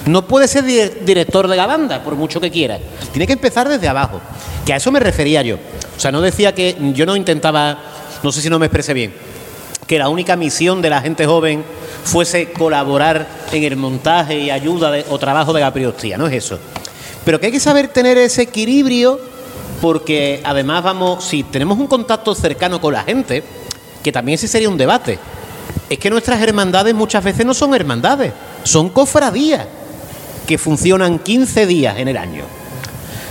No 0.07 0.26
puede 0.26 0.48
ser 0.48 0.64
di- 0.64 0.80
director 1.05 1.48
de 1.48 1.57
la 1.57 1.66
banda, 1.66 2.02
por 2.02 2.14
mucho 2.14 2.40
que 2.40 2.50
quiera. 2.50 2.78
Tiene 3.12 3.26
que 3.26 3.32
empezar 3.34 3.68
desde 3.68 3.88
abajo. 3.88 4.20
Que 4.64 4.72
a 4.72 4.76
eso 4.76 4.90
me 4.90 5.00
refería 5.00 5.42
yo. 5.42 5.57
O 5.96 6.00
sea, 6.00 6.12
no 6.12 6.20
decía 6.22 6.55
que 6.55 6.76
yo 6.94 7.05
no 7.05 7.14
intentaba, 7.16 7.78
no 8.22 8.32
sé 8.32 8.40
si 8.40 8.48
no 8.48 8.59
me 8.59 8.66
expresé 8.66 8.94
bien, 8.94 9.12
que 9.86 9.98
la 9.98 10.09
única 10.09 10.36
misión 10.36 10.80
de 10.80 10.90
la 10.90 11.00
gente 11.02 11.26
joven 11.26 11.62
fuese 12.05 12.50
colaborar 12.52 13.26
en 13.52 13.64
el 13.64 13.76
montaje 13.76 14.38
y 14.38 14.50
ayuda 14.50 14.90
de- 14.90 15.05
o 15.11 15.18
trabajo 15.18 15.52
de 15.52 15.61
la 15.61 15.72
priostía, 15.72 16.16
no 16.16 16.26
es 16.26 16.34
eso. 16.34 16.59
Pero 17.25 17.41
que 17.41 17.47
hay 17.47 17.53
que 17.53 17.61
saber 17.61 17.89
tener 17.89 18.18
ese 18.18 18.43
equilibrio 18.43 19.20
porque 19.81 20.41
además 20.45 20.83
vamos, 20.83 21.25
si 21.25 21.43
tenemos 21.43 21.79
un 21.79 21.87
contacto 21.87 22.35
cercano 22.35 22.81
con 22.81 22.95
la 22.95 23.03
gente, 23.03 23.43
que 24.03 24.12
también 24.12 24.37
ese 24.37 24.49
sería 24.49 24.68
un 24.68 24.79
debate, 24.79 25.18
es 25.89 25.99
que 25.99 26.11
nuestras 26.11 26.41
hermandades 26.41 26.95
muchas 26.95 27.22
veces 27.22 27.45
no 27.45 27.55
son 27.55 27.75
hermandades, 27.75 28.33
son 28.62 28.89
cofradías 28.89 29.66
que 30.47 30.59
funcionan 30.59 31.18
15 31.18 31.66
días 31.66 31.99
en 31.99 32.09
el 32.09 32.16
año. 32.16 32.45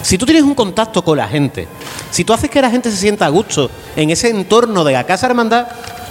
Si 0.01 0.17
tú 0.17 0.25
tienes 0.25 0.43
un 0.43 0.53
contacto 0.53 1.03
con 1.03 1.17
la 1.17 1.27
gente, 1.27 1.67
si 2.11 2.23
tú 2.23 2.33
haces 2.33 2.49
que 2.49 2.61
la 2.61 2.69
gente 2.69 2.91
se 2.91 2.97
sienta 2.97 3.25
a 3.25 3.29
gusto 3.29 3.71
en 3.95 4.09
ese 4.09 4.29
entorno 4.29 4.83
de 4.83 4.93
la 4.93 5.05
casa 5.05 5.27
hermandad, 5.27 5.67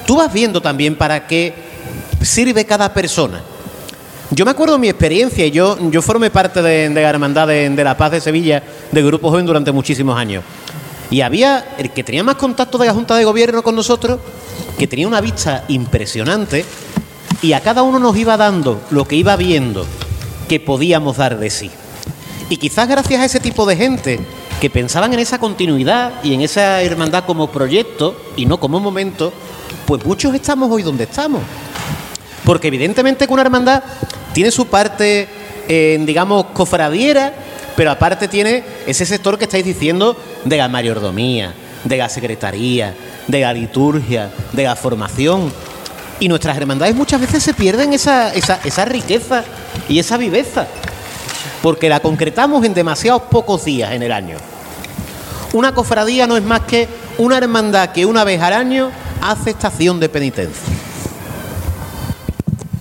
tú 0.06 0.16
vas 0.16 0.32
viendo 0.32 0.60
también 0.60 0.96
para 0.96 1.26
qué 1.26 1.54
sirve 2.22 2.64
cada 2.64 2.92
persona. 2.94 3.42
Yo 4.34 4.46
me 4.46 4.50
acuerdo 4.52 4.74
de 4.74 4.80
mi 4.80 4.88
experiencia 4.88 5.46
yo, 5.48 5.76
yo 5.90 6.00
formé 6.00 6.30
parte 6.30 6.62
de, 6.62 6.88
la 6.88 7.10
Hermandad 7.10 7.48
de, 7.48 7.68
de 7.68 7.84
la 7.84 7.98
Paz 7.98 8.12
de 8.12 8.20
Sevilla, 8.22 8.62
de 8.90 9.02
Grupo 9.02 9.28
Joven, 9.28 9.44
durante 9.44 9.72
muchísimos 9.72 10.16
años. 10.16 10.42
Y 11.10 11.20
había 11.20 11.74
el 11.76 11.90
que 11.90 12.02
tenía 12.02 12.24
más 12.24 12.36
contacto 12.36 12.78
de 12.78 12.86
la 12.86 12.94
Junta 12.94 13.14
de 13.14 13.24
Gobierno 13.24 13.62
con 13.62 13.76
nosotros, 13.76 14.20
que 14.78 14.86
tenía 14.86 15.06
una 15.06 15.20
vista 15.20 15.64
impresionante, 15.68 16.64
y 17.42 17.52
a 17.52 17.60
cada 17.60 17.82
uno 17.82 17.98
nos 17.98 18.16
iba 18.16 18.38
dando 18.38 18.80
lo 18.90 19.06
que 19.06 19.16
iba 19.16 19.36
viendo 19.36 19.84
que 20.48 20.60
podíamos 20.60 21.18
dar 21.18 21.38
de 21.38 21.50
sí. 21.50 21.70
Y 22.48 22.56
quizás 22.56 22.88
gracias 22.88 23.20
a 23.20 23.26
ese 23.26 23.38
tipo 23.38 23.66
de 23.66 23.76
gente 23.76 24.18
que 24.62 24.70
pensaban 24.70 25.12
en 25.12 25.18
esa 25.18 25.38
continuidad 25.38 26.12
y 26.22 26.32
en 26.32 26.40
esa 26.40 26.80
hermandad 26.80 27.24
como 27.26 27.50
proyecto 27.52 28.16
y 28.36 28.46
no 28.46 28.58
como 28.58 28.80
momento, 28.80 29.30
pues 29.84 30.02
muchos 30.06 30.34
estamos 30.34 30.70
hoy 30.70 30.82
donde 30.82 31.04
estamos. 31.04 31.42
Porque 32.44 32.68
evidentemente 32.68 33.26
que 33.26 33.32
una 33.32 33.42
hermandad 33.42 33.82
tiene 34.32 34.50
su 34.50 34.66
parte, 34.66 35.28
eh, 35.68 35.98
digamos, 36.04 36.46
cofradiera, 36.52 37.32
pero 37.76 37.90
aparte 37.90 38.28
tiene 38.28 38.64
ese 38.86 39.06
sector 39.06 39.38
que 39.38 39.44
estáis 39.44 39.64
diciendo 39.64 40.16
de 40.44 40.56
la 40.56 40.68
mayordomía, 40.68 41.54
de 41.84 41.96
la 41.96 42.08
secretaría, 42.08 42.94
de 43.26 43.40
la 43.40 43.52
liturgia, 43.52 44.30
de 44.52 44.64
la 44.64 44.76
formación. 44.76 45.52
Y 46.20 46.28
nuestras 46.28 46.56
hermandades 46.56 46.94
muchas 46.94 47.20
veces 47.20 47.42
se 47.42 47.54
pierden 47.54 47.92
esa, 47.92 48.32
esa, 48.32 48.60
esa 48.64 48.84
riqueza 48.84 49.44
y 49.88 49.98
esa 49.98 50.16
viveza, 50.16 50.66
porque 51.62 51.88
la 51.88 52.00
concretamos 52.00 52.64
en 52.64 52.74
demasiados 52.74 53.22
pocos 53.22 53.64
días 53.64 53.92
en 53.92 54.02
el 54.02 54.12
año. 54.12 54.36
Una 55.52 55.74
cofradía 55.74 56.26
no 56.26 56.36
es 56.36 56.42
más 56.42 56.60
que 56.60 56.88
una 57.18 57.36
hermandad 57.38 57.90
que 57.90 58.06
una 58.06 58.24
vez 58.24 58.40
al 58.40 58.52
año 58.52 58.90
hace 59.20 59.50
estación 59.50 60.00
de 60.00 60.08
penitencia. 60.08 60.74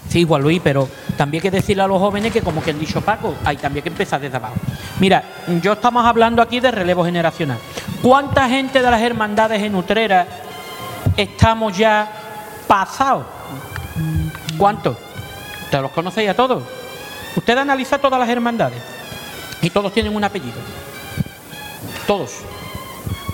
Sí, 0.10 0.26
Juan 0.26 0.42
Luis, 0.42 0.62
pero 0.64 0.88
también 1.22 1.40
hay 1.40 1.52
que 1.52 1.56
decirle 1.56 1.84
a 1.84 1.88
los 1.88 2.00
jóvenes 2.00 2.34
que, 2.34 2.42
como 2.42 2.64
que 2.64 2.72
han 2.72 2.80
dicho 2.80 3.00
Paco, 3.00 3.36
hay 3.46 3.56
también 3.56 3.84
que 3.84 3.90
empezar 3.90 4.20
desde 4.20 4.38
abajo. 4.38 4.56
Mira, 5.00 5.24
yo 5.62 5.74
estamos 5.74 6.04
hablando 6.04 6.42
aquí 6.42 6.60
de 6.60 6.72
relevo 6.72 7.06
generacional. 7.06 7.60
¿Cuánta 8.02 8.50
gente 8.50 8.82
de 8.82 8.90
las 8.90 9.00
hermandades 9.00 9.62
en 9.62 9.76
Utrera 9.76 10.26
estamos 11.16 11.78
ya 11.78 12.12
pasados? 12.66 13.28
¿Cuántos? 14.58 14.98
¿Ustedes 15.66 15.84
los 15.84 15.92
conocéis 15.92 16.32
a 16.32 16.34
todos? 16.34 16.64
Usted 17.36 17.56
analiza 17.56 18.00
todas 18.00 18.20
las 18.20 18.28
hermandades 18.28 18.82
y 19.62 19.70
todos 19.70 19.94
tienen 19.94 20.16
un 20.16 20.24
apellido. 20.24 20.58
Todos. 22.08 22.32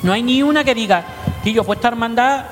No 0.04 0.12
hay 0.12 0.24
ni 0.24 0.44
una 0.44 0.66
que 0.66 0.76
diga, 0.76 1.06
que 1.42 1.54
yo, 1.54 1.64
pues 1.64 1.78
esta 1.78 1.88
hermandad 1.88 2.48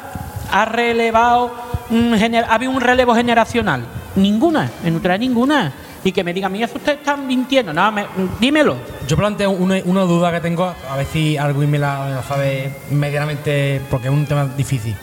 ha 0.49 0.63
relevado, 0.63 1.51
ha 1.91 2.53
habido 2.53 2.71
un 2.71 2.79
relevo 2.79 3.13
generacional. 3.13 3.85
Ninguna, 4.15 4.69
en 4.83 4.95
Utrera 4.95 5.17
ninguna. 5.17 5.73
Y 6.03 6.11
que 6.11 6.23
me 6.23 6.33
digan, 6.33 6.51
mira, 6.51 6.65
eso 6.67 6.77
ustedes 6.77 6.99
están 6.99 7.25
mintiendo. 7.25 7.73
No, 7.73 7.91
me- 7.91 8.05
dímelo. 8.39 8.75
Yo 9.07 9.17
planteo 9.17 9.49
una, 9.49 9.81
una 9.85 10.01
duda 10.01 10.31
que 10.31 10.39
tengo, 10.39 10.65
a 10.89 10.95
ver 10.97 11.07
si 11.11 11.35
alguien 11.35 11.69
me 11.71 11.79
la, 11.79 12.05
me 12.05 12.15
la 12.15 12.23
sabe 12.23 12.71
medianamente, 12.91 13.81
porque 13.89 14.07
es 14.07 14.13
un 14.13 14.25
tema 14.27 14.45
difícil. 14.55 14.95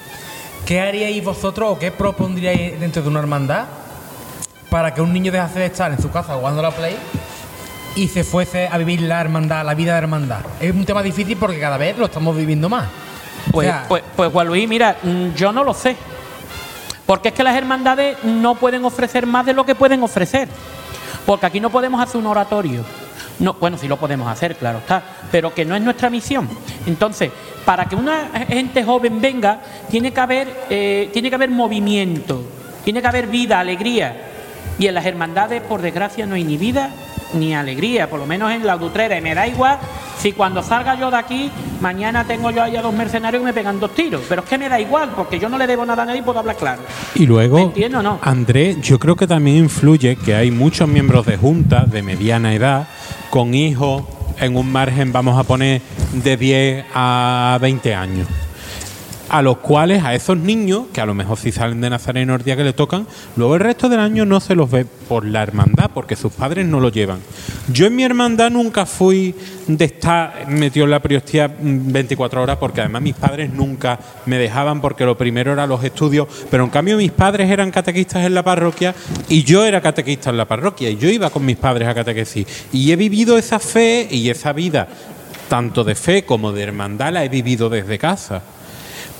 ¿Qué 0.65 0.81
haríais 0.81 1.25
vosotros 1.25 1.73
o 1.73 1.79
qué 1.79 1.91
propondríais 1.91 2.79
dentro 2.79 3.03
de 3.03 3.09
una 3.09 3.19
hermandad 3.19 3.65
para 4.71 4.95
que 4.95 5.01
un 5.01 5.13
niño 5.13 5.33
dejase 5.33 5.59
de 5.59 5.67
estar 5.67 5.91
en 5.91 6.01
su 6.01 6.09
casa 6.11 6.35
jugando 6.35 6.61
a 6.61 6.63
la 6.63 6.71
Play 6.71 6.97
y 7.97 8.07
se 8.09 8.23
fuese 8.23 8.69
a 8.69 8.79
vivir 8.79 9.03
la 9.03 9.21
hermandad, 9.21 9.67
la 9.67 9.75
vida 9.75 9.93
de 9.95 9.99
hermandad? 9.99 10.39
Es 10.61 10.73
un 10.73 10.85
tema 10.85 11.03
difícil 11.03 11.37
porque 11.37 11.59
cada 11.59 11.77
vez 11.79 11.99
lo 11.99 12.05
estamos 12.07 12.37
viviendo 12.37 12.69
más. 12.69 12.85
Pues, 13.51 13.67
O 13.69 13.71
sea, 13.73 13.85
pues, 13.89 14.05
pues 14.15 14.31
Juan 14.31 14.47
Luis, 14.47 14.69
mira, 14.69 14.97
mm, 15.03 15.35
yo 15.35 15.53
no 15.53 15.65
lo 15.65 15.75
sé. 15.75 15.97
Porque 17.13 17.29
es 17.29 17.35
que 17.35 17.45
las 17.45 17.55
hermandades 17.55 18.25
no 18.25 18.55
pueden 18.55 18.87
ofrecer 18.87 19.27
más 19.27 19.45
de 19.45 19.53
lo 19.53 19.67
que 19.67 19.75
pueden 19.75 20.03
ofrecer. 20.03 20.49
Porque 21.27 21.45
aquí 21.45 21.61
no 21.61 21.69
podemos 21.69 22.01
hacer 22.01 22.19
un 22.19 22.27
oratorio. 22.27 22.87
No, 23.39 23.53
bueno, 23.53 23.77
sí 23.77 23.87
lo 23.87 23.99
podemos 23.99 24.27
hacer, 24.29 24.57
claro 24.57 24.79
está, 24.79 25.03
pero 25.31 25.53
que 25.53 25.67
no 25.67 25.77
es 25.77 25.83
nuestra 25.83 26.09
misión. 26.09 26.49
Entonces, 26.87 27.31
para 27.67 27.85
que 27.85 27.97
una 27.97 28.31
gente 28.49 28.83
joven 28.83 29.21
venga, 29.21 29.61
tiene 29.91 30.11
que 30.11 30.21
haber, 30.21 30.65
eh, 30.71 31.11
tiene 31.13 31.29
que 31.29 31.35
haber 31.35 31.51
movimiento, 31.51 32.47
tiene 32.83 33.03
que 33.03 33.09
haber 33.09 33.27
vida, 33.27 33.61
alegría. 33.61 34.17
Y 34.79 34.87
en 34.87 34.95
las 34.95 35.05
hermandades, 35.05 35.61
por 35.61 35.83
desgracia, 35.83 36.25
no 36.25 36.35
hay 36.35 36.45
ni 36.45 36.57
vida 36.57 36.89
ni 37.35 37.55
alegría, 37.55 38.09
por 38.09 38.21
lo 38.21 38.27
menos 38.27 38.51
en 38.53 38.67
la 38.67 38.77
Utrera. 38.77 39.19
Y 39.19 39.21
me 39.21 39.35
da 39.35 39.47
igual 39.47 39.79
si 40.19 40.33
cuando 40.33 40.63
salga 40.63 40.99
yo 40.99 41.11
de 41.11 41.17
aquí, 41.17 41.51
mañana 41.81 42.25
tengo 42.25 42.51
yo 42.51 42.63
ahí 42.63 42.77
a 42.77 42.83
dos 42.83 42.95
mercenarios 42.95 43.41
que 43.41 43.47
me 43.47 43.53
pegan 43.53 43.81
dos 43.81 43.95
tiros. 43.95 44.23
Pero 44.29 44.43
es 44.43 44.49
que 44.49 44.59
me 44.59 44.69
da 44.69 44.79
igual, 44.81 45.11
porque 45.17 45.39
yo 45.39 45.49
no 45.49 45.59
le 45.59 45.67
debo 45.67 45.85
nada 45.85 46.05
a 46.05 46.07
nadie 46.07 46.21
y 46.21 46.23
puedo 46.23 46.39
hablar 46.39 46.57
claro. 46.57 46.83
Y 47.15 47.27
luego, 47.27 47.57
¿Me 47.57 47.63
entiendo 47.63 47.99
o 47.99 48.03
no? 48.03 48.19
Andrés, 48.23 48.81
yo 48.81 48.99
creo 48.99 49.17
que 49.17 49.27
también 49.27 49.57
influye 49.57 50.17
que 50.17 50.35
hay 50.35 50.51
muchos 50.51 50.89
miembros 50.89 51.27
de 51.27 51.37
junta 51.37 51.85
de 51.87 52.03
mediana 52.03 52.55
edad 52.55 52.89
con 53.31 53.55
hijos 53.55 54.05
en 54.39 54.57
un 54.57 54.71
margen, 54.71 55.13
vamos 55.13 55.39
a 55.39 55.45
poner, 55.45 55.83
de 56.13 56.37
10 56.37 56.85
a 56.95 57.59
20 57.61 57.95
años. 57.95 58.29
A 59.33 59.41
los 59.41 59.57
cuales, 59.57 60.05
a 60.05 60.15
esos 60.15 60.37
niños, 60.37 60.89
que 60.93 61.01
a 61.01 61.07
lo 61.07 61.15
mejor 61.15 61.39
si 61.39 61.53
salen 61.53 61.81
de 61.81 61.89
Nazareno 61.89 62.35
el 62.35 62.43
día 62.43 62.55
que 62.55 62.65
le 62.65 62.75
tocan, 62.75 63.07
luego 63.37 63.55
el 63.55 63.63
resto 63.63 63.89
del 63.89 64.01
año 64.01 64.27
no 64.27 64.41
se 64.41 64.55
los 64.55 64.71
ve 64.71 64.85
por 64.85 65.25
la 65.25 65.43
hermandad, 65.43 65.91
porque 65.95 66.17
sus 66.17 66.35
padres 66.35 66.67
no 66.67 66.81
lo 66.81 66.91
llevan. 66.91 67.21
Yo 67.69 67.87
en 67.87 67.97
mi 67.97 68.05
hermandad 68.05 68.51
nunca 68.51 68.85
fui 68.85 69.35
de 69.67 69.87
estar 69.87 70.47
metido 70.49 70.85
en 70.85 70.91
la 70.91 71.01
priostía 71.01 71.49
mm, 71.49 71.93
24 71.93 72.43
horas, 72.43 72.59
porque 72.59 72.83
además 72.83 73.01
mis 73.01 73.15
padres 73.15 73.51
nunca 73.51 73.99
me 74.27 74.37
dejaban, 74.37 74.83
porque 74.83 75.07
lo 75.07 75.17
primero 75.17 75.55
eran 75.55 75.71
los 75.71 75.83
estudios, 75.83 76.29
pero 76.51 76.65
en 76.65 76.71
cambio 76.71 76.99
mis 76.99 77.13
padres 77.13 77.51
eran 77.51 77.71
catequistas 77.71 78.27
en 78.27 78.35
la 78.35 78.43
parroquia 78.43 78.95
y 79.31 79.45
yo 79.45 79.65
era 79.65 79.81
catequista 79.81 80.29
en 80.29 80.37
la 80.37 80.47
parroquia, 80.47 80.91
y 80.91 80.99
yo 80.99 81.09
iba 81.09 81.31
con 81.31 81.47
mis 81.47 81.57
padres 81.57 81.89
a 81.89 81.95
catequesis. 81.95 82.47
Y 82.71 82.93
he 82.93 82.97
vivido 82.97 83.39
esa 83.39 83.59
fe 83.59 84.07
y 84.11 84.29
esa 84.29 84.53
vida, 84.53 84.89
tanto 85.49 85.85
de 85.85 85.95
fe 85.95 86.27
como 86.27 86.53
de 86.53 86.65
hermandad, 86.65 87.15
la 87.15 87.25
he 87.25 87.31
vivido 87.31 87.71
desde 87.71 87.99
casa. 87.99 88.43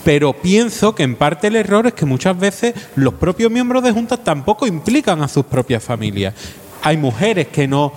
Pero 0.05 0.33
pienso 0.33 0.95
que 0.95 1.05
en 1.05 1.15
parte 1.17 1.47
el 1.47 1.57
error 1.57 1.87
es 1.87 1.93
que 1.95 2.05
muchas 2.07 2.39
veces 2.39 2.75
los 2.97 3.15
propios 3.15 3.51
miembros 3.51 3.83
de 3.85 3.93
juntas 3.93 4.23
tampoco 4.25 4.67
implican 4.67 5.23
a 5.23 5.29
sus 5.29 5.45
propias 5.47 5.83
familias. 5.83 6.35
Hay 6.83 6.97
mujeres 6.97 7.49
que 7.49 7.69
no, 7.69 7.93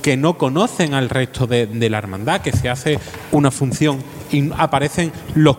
que 0.00 0.16
no 0.16 0.38
conocen 0.38 0.94
al 0.94 1.08
resto 1.08 1.46
de, 1.48 1.66
de 1.66 1.90
la 1.90 1.98
hermandad, 1.98 2.40
que 2.40 2.52
se 2.52 2.68
hace 2.68 2.98
una 3.32 3.50
función 3.50 3.98
y 4.30 4.48
aparecen 4.56 5.10
los 5.34 5.56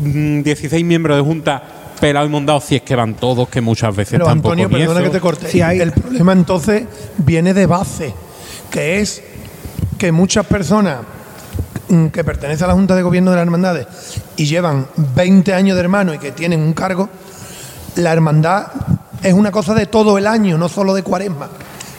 mm, 0.00 0.42
16 0.42 0.84
miembros 0.84 1.16
de 1.16 1.22
junta 1.22 1.62
pelados 2.00 2.28
y 2.28 2.32
mondados, 2.32 2.64
si 2.64 2.76
es 2.76 2.82
que 2.82 2.94
van 2.94 3.14
todos, 3.14 3.48
que 3.48 3.62
muchas 3.62 3.96
veces 3.96 4.12
Pero 4.12 4.26
tampoco 4.26 4.52
Antonio, 4.52 4.68
ni 4.68 4.74
perdona 4.84 5.00
eso. 5.00 5.10
que 5.10 5.16
te 5.16 5.20
corte. 5.22 5.48
Sí, 5.48 5.62
hay- 5.62 5.80
El 5.80 5.92
problema 5.92 6.32
entonces 6.34 6.84
viene 7.16 7.54
de 7.54 7.64
base, 7.64 8.12
que 8.70 9.00
es 9.00 9.22
que 9.96 10.12
muchas 10.12 10.44
personas 10.44 10.98
mm, 11.00 11.23
que 12.12 12.24
pertenece 12.24 12.64
a 12.64 12.66
la 12.66 12.74
Junta 12.74 12.94
de 12.96 13.02
Gobierno 13.02 13.30
de 13.30 13.36
las 13.36 13.44
Hermandades 13.44 13.86
y 14.36 14.46
llevan 14.46 14.86
20 15.14 15.52
años 15.54 15.76
de 15.76 15.80
hermano 15.82 16.14
y 16.14 16.18
que 16.18 16.32
tienen 16.32 16.60
un 16.60 16.72
cargo, 16.72 17.08
la 17.96 18.12
hermandad 18.12 18.66
es 19.22 19.34
una 19.34 19.50
cosa 19.52 19.74
de 19.74 19.86
todo 19.86 20.18
el 20.18 20.26
año, 20.26 20.58
no 20.58 20.68
solo 20.68 20.94
de 20.94 21.02
cuaresma. 21.02 21.48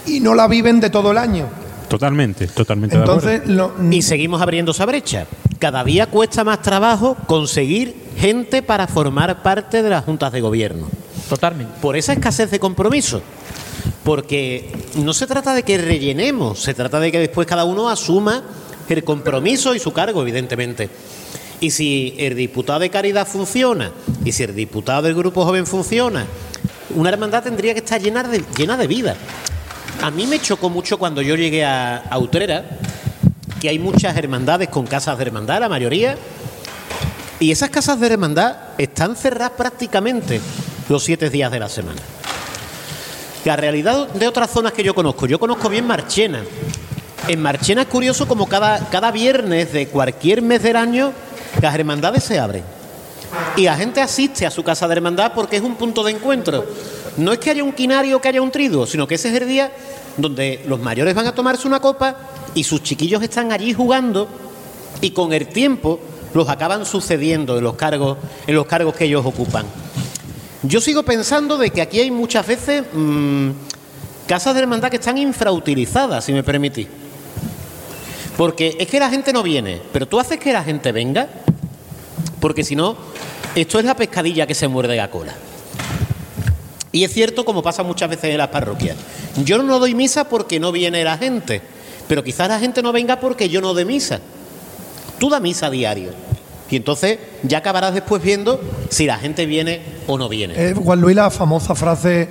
Y 0.07 0.19
no 0.19 0.35
la 0.35 0.47
viven 0.47 0.79
de 0.79 0.89
todo 0.89 1.11
el 1.11 1.17
año. 1.17 1.47
Totalmente, 1.87 2.47
totalmente 2.47 2.95
de 2.95 3.01
Entonces, 3.03 3.41
acuerdo. 3.41 3.73
lo- 3.79 3.91
Y 3.91 4.01
seguimos 4.01 4.41
abriendo 4.41 4.71
esa 4.71 4.85
brecha. 4.85 5.25
Cada 5.59 5.83
día 5.83 6.07
cuesta 6.07 6.43
más 6.43 6.61
trabajo 6.61 7.15
conseguir 7.27 7.95
gente 8.17 8.61
para 8.61 8.87
formar 8.87 9.41
parte 9.43 9.81
de 9.83 9.89
las 9.89 10.03
juntas 10.03 10.31
de 10.33 10.41
gobierno. 10.41 10.87
Totalmente. 11.29 11.73
Por 11.81 11.95
esa 11.95 12.13
escasez 12.13 12.51
de 12.51 12.59
compromiso. 12.59 13.21
Porque 14.03 14.71
no 14.95 15.13
se 15.13 15.25
trata 15.25 15.53
de 15.53 15.63
que 15.63 15.77
rellenemos, 15.77 16.59
se 16.61 16.73
trata 16.73 16.99
de 16.99 17.11
que 17.11 17.19
después 17.19 17.47
cada 17.47 17.63
uno 17.65 17.89
asuma 17.89 18.43
el 18.93 19.03
compromiso 19.03 19.73
y 19.75 19.79
su 19.79 19.91
cargo, 19.91 20.21
evidentemente. 20.21 20.89
Y 21.59 21.71
si 21.71 22.15
el 22.17 22.35
diputado 22.35 22.79
de 22.79 22.89
Caridad 22.89 23.27
funciona, 23.27 23.91
y 24.23 24.31
si 24.31 24.43
el 24.43 24.55
diputado 24.55 25.03
del 25.03 25.15
Grupo 25.15 25.45
Joven 25.45 25.65
funciona, 25.65 26.25
una 26.93 27.09
hermandad 27.09 27.43
tendría 27.43 27.73
que 27.73 27.79
estar 27.79 28.01
llena 28.01 28.23
de, 28.23 28.87
vida. 28.87 29.15
A 30.01 30.11
mí 30.11 30.27
me 30.27 30.39
chocó 30.39 30.69
mucho 30.69 30.97
cuando 30.97 31.21
yo 31.21 31.35
llegué 31.35 31.65
a, 31.65 31.97
a 31.97 32.19
Utrera, 32.19 32.65
que 33.59 33.69
hay 33.69 33.79
muchas 33.79 34.15
hermandades 34.17 34.69
con 34.69 34.85
casas 34.85 35.17
de 35.17 35.23
hermandad, 35.23 35.59
la 35.59 35.69
mayoría, 35.69 36.17
y 37.39 37.51
esas 37.51 37.69
casas 37.69 37.99
de 37.99 38.07
hermandad 38.07 38.55
están 38.77 39.15
cerradas 39.15 39.53
prácticamente 39.57 40.39
los 40.89 41.03
siete 41.03 41.29
días 41.29 41.51
de 41.51 41.59
la 41.59 41.69
semana. 41.69 42.01
La 43.43 43.55
realidad 43.55 44.07
de 44.07 44.27
otras 44.27 44.49
zonas 44.49 44.73
que 44.73 44.83
yo 44.83 44.95
conozco, 44.95 45.27
yo 45.27 45.39
conozco 45.39 45.69
bien 45.69 45.85
Marchena. 45.85 46.43
En 47.27 47.41
Marchena 47.41 47.81
es 47.81 47.87
curioso 47.87 48.27
como 48.27 48.47
cada, 48.47 48.87
cada 48.89 49.11
viernes 49.11 49.73
de 49.73 49.87
cualquier 49.87 50.43
mes 50.43 50.61
del 50.61 50.75
año 50.75 51.11
las 51.61 51.73
hermandades 51.73 52.23
se 52.23 52.37
abren. 52.37 52.63
Y 53.57 53.63
la 53.63 53.75
gente 53.75 53.99
asiste 53.99 54.45
a 54.45 54.51
su 54.51 54.63
casa 54.63 54.87
de 54.87 54.93
hermandad 54.93 55.31
porque 55.33 55.57
es 55.57 55.63
un 55.63 55.75
punto 55.75 56.03
de 56.03 56.11
encuentro. 56.11 56.65
No 57.17 57.31
es 57.33 57.39
que 57.39 57.49
haya 57.49 57.63
un 57.63 57.73
quinario 57.73 58.21
que 58.21 58.27
haya 58.27 58.41
un 58.41 58.51
triduo, 58.51 58.85
sino 58.85 59.07
que 59.07 59.15
ese 59.15 59.29
es 59.29 59.41
el 59.41 59.47
día 59.47 59.71
donde 60.17 60.63
los 60.67 60.79
mayores 60.79 61.15
van 61.15 61.25
a 61.25 61.33
tomarse 61.33 61.67
una 61.67 61.79
copa 61.79 62.15
y 62.53 62.63
sus 62.63 62.83
chiquillos 62.83 63.23
están 63.23 63.51
allí 63.51 63.73
jugando 63.73 64.27
y 65.01 65.09
con 65.11 65.33
el 65.33 65.47
tiempo 65.47 65.99
los 66.33 66.47
acaban 66.47 66.85
sucediendo 66.85 67.57
en 67.57 67.63
los 67.63 67.75
cargos, 67.75 68.17
en 68.45 68.55
los 68.55 68.67
cargos 68.67 68.93
que 68.95 69.05
ellos 69.05 69.25
ocupan. 69.25 69.65
Yo 70.61 70.79
sigo 70.79 71.03
pensando 71.03 71.57
de 71.57 71.71
que 71.71 71.81
aquí 71.81 71.99
hay 71.99 72.11
muchas 72.11 72.45
veces 72.45 72.83
mm, 72.93 73.49
casas 74.27 74.53
de 74.53 74.61
hermandad 74.61 74.89
que 74.89 74.97
están 74.97 75.17
infrautilizadas, 75.17 76.25
si 76.25 76.33
me 76.33 76.43
permitís. 76.43 76.87
Porque 78.37 78.75
es 78.79 78.87
que 78.87 78.99
la 78.99 79.09
gente 79.09 79.31
no 79.31 79.43
viene, 79.43 79.81
pero 79.93 80.07
tú 80.07 80.19
haces 80.19 80.39
que 80.39 80.51
la 80.51 80.63
gente 80.63 80.91
venga, 80.91 81.27
porque 82.39 82.63
si 82.63 82.75
no, 82.75 82.97
esto 83.55 83.79
es 83.79 83.85
la 83.85 83.95
pescadilla 83.95 84.45
que 84.45 84.53
se 84.53 84.67
muerde 84.67 84.95
la 84.95 85.09
cola. 85.09 85.33
Y 86.91 87.03
es 87.03 87.11
cierto, 87.11 87.43
como 87.45 87.61
pasa 87.61 87.83
muchas 87.83 88.09
veces 88.09 88.31
en 88.31 88.37
las 88.37 88.49
parroquias. 88.49 88.97
Yo 89.43 89.61
no 89.61 89.79
doy 89.79 89.93
misa 89.93 90.29
porque 90.29 90.59
no 90.59 90.71
viene 90.71 91.03
la 91.03 91.17
gente, 91.17 91.61
pero 92.07 92.23
quizás 92.23 92.47
la 92.47 92.59
gente 92.59 92.81
no 92.81 92.91
venga 92.91 93.19
porque 93.19 93.49
yo 93.49 93.61
no 93.61 93.73
doy 93.73 93.85
misa. 93.85 94.19
Tú 95.19 95.29
da 95.29 95.39
misa 95.39 95.67
a 95.67 95.69
diario. 95.69 96.11
Y 96.69 96.77
entonces 96.77 97.19
ya 97.43 97.59
acabarás 97.59 97.93
después 97.93 98.21
viendo 98.23 98.59
si 98.89 99.05
la 99.05 99.17
gente 99.17 99.45
viene 99.45 99.81
o 100.07 100.17
no 100.17 100.29
viene. 100.29 100.69
Es 100.69 100.77
Juan 100.77 100.99
Luis 100.99 101.15
la 101.15 101.29
famosa 101.29 101.75
frase 101.75 102.29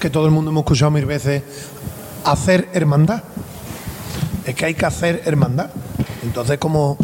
que 0.00 0.10
todo 0.10 0.26
el 0.26 0.32
mundo 0.32 0.50
hemos 0.50 0.62
escuchado 0.62 0.90
mil 0.90 1.06
veces, 1.06 1.42
hacer 2.24 2.68
hermandad. 2.72 3.22
Es 4.46 4.54
que 4.54 4.64
hay 4.64 4.74
que 4.74 4.86
hacer 4.86 5.22
hermandad. 5.24 5.70
Entonces, 6.22 6.58
como, 6.58 6.96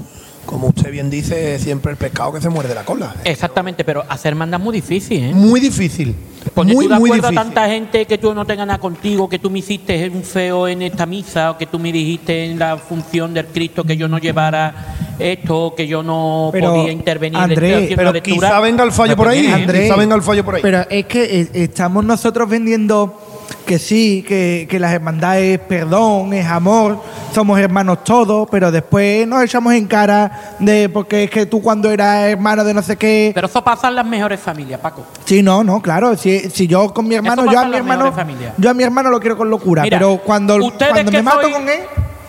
como 0.46 0.68
usted 0.68 0.90
bien 0.90 1.10
dice, 1.10 1.58
siempre 1.58 1.92
el 1.92 1.98
pescado 1.98 2.32
que 2.32 2.40
se 2.40 2.48
muerde 2.48 2.74
la 2.74 2.84
cola. 2.84 3.14
Exactamente, 3.24 3.84
pero 3.84 4.04
hacer 4.08 4.34
manda 4.34 4.58
es 4.58 4.62
muy 4.62 4.74
difícil, 4.74 5.24
¿eh? 5.24 5.34
Muy 5.34 5.60
difícil. 5.60 6.14
Porque 6.54 6.72
muy, 6.72 6.86
tú 6.86 6.92
de 6.92 6.98
muy 6.98 7.10
acuerdo 7.10 7.28
a 7.28 7.44
tanta 7.44 7.68
gente 7.68 8.04
que 8.04 8.18
tú 8.18 8.34
no 8.34 8.44
tengas 8.44 8.66
nada 8.66 8.78
contigo, 8.78 9.28
que 9.28 9.38
tú 9.38 9.48
me 9.48 9.60
hiciste 9.60 10.08
un 10.10 10.24
feo 10.24 10.66
en 10.68 10.82
esta 10.82 11.06
misa, 11.06 11.52
o 11.52 11.58
que 11.58 11.66
tú 11.66 11.78
me 11.78 11.92
dijiste 11.92 12.46
en 12.46 12.58
la 12.58 12.76
función 12.76 13.32
del 13.32 13.46
Cristo 13.46 13.84
que 13.84 13.96
yo 13.96 14.08
no 14.08 14.18
llevara 14.18 14.96
esto, 15.18 15.74
que 15.76 15.86
yo 15.86 16.02
no 16.02 16.50
Pero, 16.52 16.74
podía 16.74 16.92
intervenir. 16.92 17.38
Haciendo 17.38 17.96
Pero 17.96 18.12
lectura. 18.12 18.48
quizá 18.48 18.60
venga 18.60 18.84
el 18.84 18.92
fallo 18.92 19.16
por 19.16 19.28
ahí. 19.28 19.46
Quizá 19.66 19.96
venga 19.96 20.16
el 20.16 20.22
fallo 20.22 20.44
por 20.44 20.56
ahí. 20.56 20.62
Pero 20.62 20.84
es 20.90 21.06
que 21.06 21.40
eh, 21.40 21.48
estamos 21.54 22.04
nosotros 22.04 22.48
vendiendo 22.48 23.21
que 23.72 23.78
sí, 23.78 24.22
que, 24.28 24.66
que 24.68 24.78
las 24.78 24.92
hermandades 24.92 25.58
es 25.58 25.66
perdón, 25.66 26.34
es 26.34 26.46
amor, 26.46 27.00
somos 27.34 27.58
hermanos 27.58 28.04
todos, 28.04 28.46
pero 28.50 28.70
después 28.70 29.26
nos 29.26 29.42
echamos 29.42 29.72
en 29.72 29.86
cara 29.86 30.56
de 30.58 30.90
porque 30.90 31.24
es 31.24 31.30
que 31.30 31.46
tú 31.46 31.62
cuando 31.62 31.90
eras 31.90 32.26
hermano 32.26 32.64
de 32.64 32.74
no 32.74 32.82
sé 32.82 32.98
qué. 32.98 33.32
Pero 33.34 33.46
eso 33.46 33.64
pasa 33.64 33.88
en 33.88 33.94
las 33.94 34.04
mejores 34.04 34.40
familias, 34.40 34.78
Paco. 34.78 35.06
Sí, 35.24 35.42
no, 35.42 35.64
no, 35.64 35.80
claro. 35.80 36.14
Si, 36.18 36.50
si 36.50 36.66
yo 36.66 36.92
con 36.92 37.08
mi 37.08 37.14
hermano, 37.14 37.50
yo 37.50 37.58
a 37.60 37.64
mi 37.64 37.76
hermano, 37.76 38.12
yo 38.58 38.68
a 38.68 38.74
mi 38.74 38.82
hermano 38.82 39.08
lo 39.08 39.18
quiero 39.18 39.38
con 39.38 39.48
locura, 39.48 39.84
Mira, 39.84 39.96
pero 39.98 40.18
cuando, 40.18 40.56
ustedes 40.56 40.92
cuando 40.92 41.10
que 41.10 41.16
me 41.16 41.22
mato 41.22 41.48
sois- 41.48 41.52
con 41.54 41.68
él, 41.70 41.80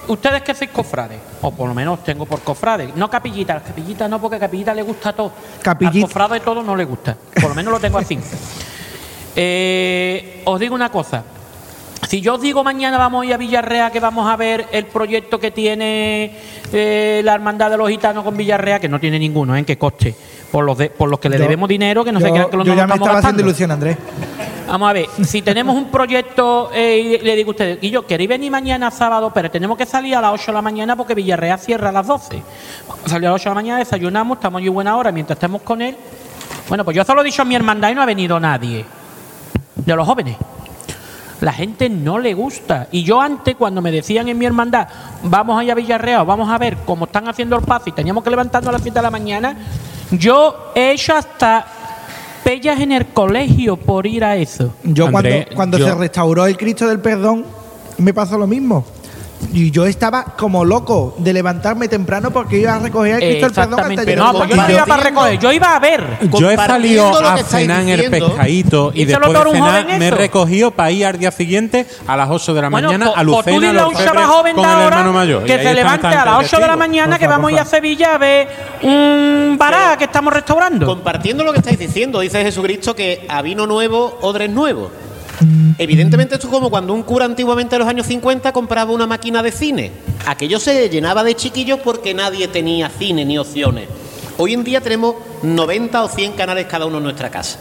Ustedes 0.07 0.41
que 0.43 0.53
sois 0.55 0.69
cofrades, 0.69 1.19
o 1.41 1.51
por 1.51 1.67
lo 1.67 1.73
menos 1.73 2.03
tengo 2.05 2.25
por 2.25 2.39
cofrades, 2.39 2.95
no 2.95 3.09
capillitas, 3.09 3.55
las 3.57 3.63
capillitas 3.67 4.09
no, 4.09 4.19
porque 4.21 4.37
a 4.37 4.39
capillita 4.39 4.73
le 4.73 4.81
gusta 4.81 5.11
todo. 5.11 5.33
Capillita. 5.61 6.05
Al 6.07 6.11
cofrade 6.13 6.39
todo 6.39 6.63
no 6.63 6.73
le 6.73 6.85
gusta, 6.85 7.17
por 7.35 7.49
lo 7.49 7.55
menos 7.55 7.73
lo 7.73 7.79
tengo 7.81 7.97
así. 7.97 8.17
Eh, 9.35 10.43
os 10.45 10.59
digo 10.59 10.75
una 10.75 10.89
cosa, 10.89 11.23
si 12.07 12.21
yo 12.21 12.35
os 12.35 12.41
digo 12.41 12.63
mañana 12.63 12.97
vamos 12.97 13.23
a 13.23 13.25
ir 13.25 13.33
a 13.33 13.37
Villarrea 13.37 13.91
que 13.91 13.99
vamos 13.99 14.29
a 14.29 14.35
ver 14.35 14.65
el 14.71 14.85
proyecto 14.85 15.39
que 15.39 15.51
tiene 15.51 16.31
eh, 16.71 17.21
la 17.23 17.33
hermandad 17.35 17.69
de 17.71 17.77
los 17.77 17.89
gitanos 17.89 18.23
con 18.23 18.35
Villarrea, 18.37 18.79
que 18.79 18.89
no 18.89 18.99
tiene 18.99 19.17
ninguno, 19.19 19.55
¿eh? 19.55 19.63
que 19.63 19.77
coste, 19.77 20.15
por 20.51 20.63
los, 20.65 20.77
de- 20.77 20.89
por 20.89 21.09
los 21.09 21.19
que 21.19 21.29
le 21.29 21.37
yo- 21.37 21.43
debemos 21.43 21.67
dinero, 21.69 22.03
que 22.03 22.11
no 22.11 22.19
se 22.19 22.29
crean 22.29 22.49
que 22.49 22.57
lo 22.57 22.63
yo 22.63 22.71
no 22.71 22.77
ya 22.77 22.87
me 22.87 22.93
estamos 22.93 23.07
estaba 23.07 23.19
haciendo 23.19 23.41
ilusión, 23.43 23.71
Andrés. 23.71 23.97
Vamos 24.67 24.89
a 24.89 24.93
ver, 24.93 25.07
si 25.23 25.41
tenemos 25.41 25.75
un 25.75 25.91
proyecto 25.91 26.71
eh, 26.73 27.19
y 27.21 27.23
le 27.23 27.35
digo 27.35 27.49
a 27.49 27.51
ustedes, 27.51 27.77
y 27.81 27.89
yo 27.89 28.07
queréis 28.07 28.29
venir 28.29 28.49
mañana 28.51 28.89
sábado, 28.91 29.31
pero 29.33 29.51
tenemos 29.51 29.77
que 29.77 29.85
salir 29.85 30.15
a 30.15 30.21
las 30.21 30.33
8 30.33 30.45
de 30.47 30.53
la 30.53 30.61
mañana 30.61 30.95
porque 30.95 31.13
Villarreal 31.13 31.59
cierra 31.59 31.89
a 31.89 31.91
las 31.91 32.07
12. 32.07 32.41
Vamos 32.87 33.13
a 33.13 33.19
las 33.19 33.31
8 33.33 33.43
de 33.43 33.49
la 33.49 33.55
mañana, 33.55 33.79
desayunamos, 33.79 34.37
estamos 34.37 34.59
allí 34.59 34.69
buena 34.69 34.95
hora 34.97 35.11
mientras 35.11 35.35
estemos 35.35 35.61
con 35.61 35.81
él. 35.81 35.95
Bueno, 36.69 36.85
pues 36.85 36.95
yo 36.95 37.03
se 37.03 37.13
lo 37.13 37.21
he 37.21 37.23
dicho 37.25 37.41
a 37.41 37.45
mi 37.45 37.55
hermandad 37.55 37.91
y 37.91 37.95
no 37.95 38.01
ha 38.01 38.05
venido 38.05 38.39
nadie. 38.39 38.85
De 39.75 39.95
los 39.95 40.07
jóvenes. 40.07 40.37
La 41.43 41.51
gente 41.53 41.89
no 41.89 42.19
le 42.19 42.33
gusta. 42.33 42.87
Y 42.91 43.03
yo 43.03 43.19
antes, 43.19 43.55
cuando 43.55 43.81
me 43.81 43.91
decían 43.91 44.27
en 44.29 44.37
mi 44.37 44.45
hermandad, 44.45 44.87
vamos 45.23 45.59
allá 45.59 45.73
a 45.73 45.75
Villarreal, 45.75 46.25
vamos 46.25 46.49
a 46.49 46.57
ver 46.57 46.77
cómo 46.85 47.05
están 47.05 47.27
haciendo 47.27 47.57
el 47.57 47.63
paso 47.63 47.89
y 47.89 47.91
teníamos 47.91 48.23
que 48.23 48.29
levantarnos 48.29 48.69
a 48.69 48.71
las 48.71 48.81
7 48.81 48.97
de 48.97 49.03
la 49.03 49.11
mañana, 49.11 49.57
yo 50.11 50.71
he 50.73 50.91
hecho 50.93 51.13
hasta 51.15 51.65
pellas 52.43 52.79
en 52.79 52.91
el 52.93 53.07
colegio 53.07 53.75
por 53.77 54.07
ir 54.07 54.23
a 54.23 54.35
eso. 54.37 54.73
Yo 54.83 55.11
cuando, 55.11 55.29
cuando 55.55 55.77
yo- 55.77 55.85
se 55.87 55.95
restauró 55.95 56.45
el 56.45 56.55
Cristo 56.57 56.87
del 56.87 56.99
Perdón, 56.99 57.45
me 57.97 58.13
pasó 58.13 58.37
lo 58.37 58.47
mismo. 58.47 58.85
Y 59.51 59.71
yo 59.71 59.85
estaba 59.85 60.23
como 60.23 60.63
loco 60.65 61.15
de 61.17 61.33
levantarme 61.33 61.87
temprano 61.87 62.31
porque 62.31 62.57
iba 62.59 62.75
a 62.75 62.79
recoger 62.79 63.21
el 63.21 63.39
Cristo 63.41 63.61
del 63.61 63.69
Perdón 63.69 63.79
hasta 63.79 64.03
llegar 64.03 64.17
No, 64.17 64.29
a 64.29 64.33
pues 64.33 64.49
yo 64.49 64.55
no 64.55 64.69
iba 64.69 64.85
para 64.85 65.03
recoger, 65.03 65.39
yo 65.39 65.51
iba 65.51 65.75
a 65.75 65.79
ver. 65.79 66.17
Yo 66.39 66.49
he 66.51 66.55
salido 66.55 67.27
a 67.27 67.37
cenar 67.43 67.81
en 67.81 67.89
el 67.89 68.09
pescadito 68.09 68.91
y 68.93 69.01
¿y 69.01 69.05
después 69.05 69.33
de 69.33 69.39
un 69.49 69.55
cenar 69.55 69.99
me 69.99 70.07
he 70.07 70.11
recogido 70.11 70.71
para 70.71 70.91
ir 70.91 71.05
al 71.05 71.17
día 71.17 71.31
siguiente 71.31 71.85
a 72.07 72.15
las 72.17 72.29
8 72.29 72.53
de 72.53 72.61
la 72.61 72.69
Bueno, 72.69 72.87
mañana 72.87 73.05
pues- 73.07 73.17
a 73.17 73.23
pues 73.23 73.45
tú 73.45 73.51
Lucena 73.51 73.67
dile 73.67 73.79
a 73.79 73.87
un 73.87 73.93
los 73.93 74.03
chaval 74.03 74.13
Febres, 74.23 74.27
joven 74.27 74.55
con 74.55 74.63
de 74.63 74.69
el 74.69 74.75
ahora 74.75 74.87
hermano 74.87 75.13
mayor. 75.13 75.43
Que 75.43 75.57
se 75.59 75.73
levante 75.73 76.07
a 76.07 76.25
las 76.25 76.37
8 76.39 76.59
de 76.59 76.67
la 76.67 76.75
mañana 76.75 77.19
que 77.19 77.27
vamos 77.27 77.49
a 77.49 77.53
ir 77.53 77.59
a. 77.59 77.65
Sevilla 77.65 78.15
a 78.15 78.17
ver 78.17 78.47
un 78.83 79.55
bará 79.57 79.97
que 79.97 80.03
estamos 80.05 80.33
restaurando. 80.33 80.85
Compartiendo 80.85 81.43
lo 81.43 81.51
que 81.51 81.59
estáis 81.59 81.79
diciendo, 81.79 82.19
dice 82.19 82.43
Jesucristo 82.43 82.95
que 82.95 83.25
a 83.27 83.41
vino 83.41 83.65
nuevo, 83.65 84.19
odres 84.21 84.49
nuevos. 84.49 84.89
Evidentemente 85.77 86.35
esto 86.35 86.47
es 86.47 86.53
como 86.53 86.69
cuando 86.69 86.93
un 86.93 87.03
cura 87.03 87.25
antiguamente 87.25 87.75
en 87.75 87.79
los 87.79 87.87
años 87.87 88.07
50 88.07 88.51
compraba 88.51 88.91
una 88.91 89.07
máquina 89.07 89.41
de 89.41 89.51
cine. 89.51 89.91
Aquello 90.25 90.59
se 90.59 90.89
llenaba 90.89 91.23
de 91.23 91.35
chiquillos 91.35 91.79
porque 91.79 92.13
nadie 92.13 92.47
tenía 92.47 92.89
cine 92.89 93.25
ni 93.25 93.37
opciones. 93.37 93.87
Hoy 94.37 94.53
en 94.53 94.63
día 94.63 94.81
tenemos 94.81 95.15
90 95.43 96.03
o 96.03 96.07
100 96.07 96.33
canales 96.33 96.65
cada 96.67 96.85
uno 96.85 96.97
en 96.97 97.03
nuestra 97.03 97.29
casa. 97.29 97.59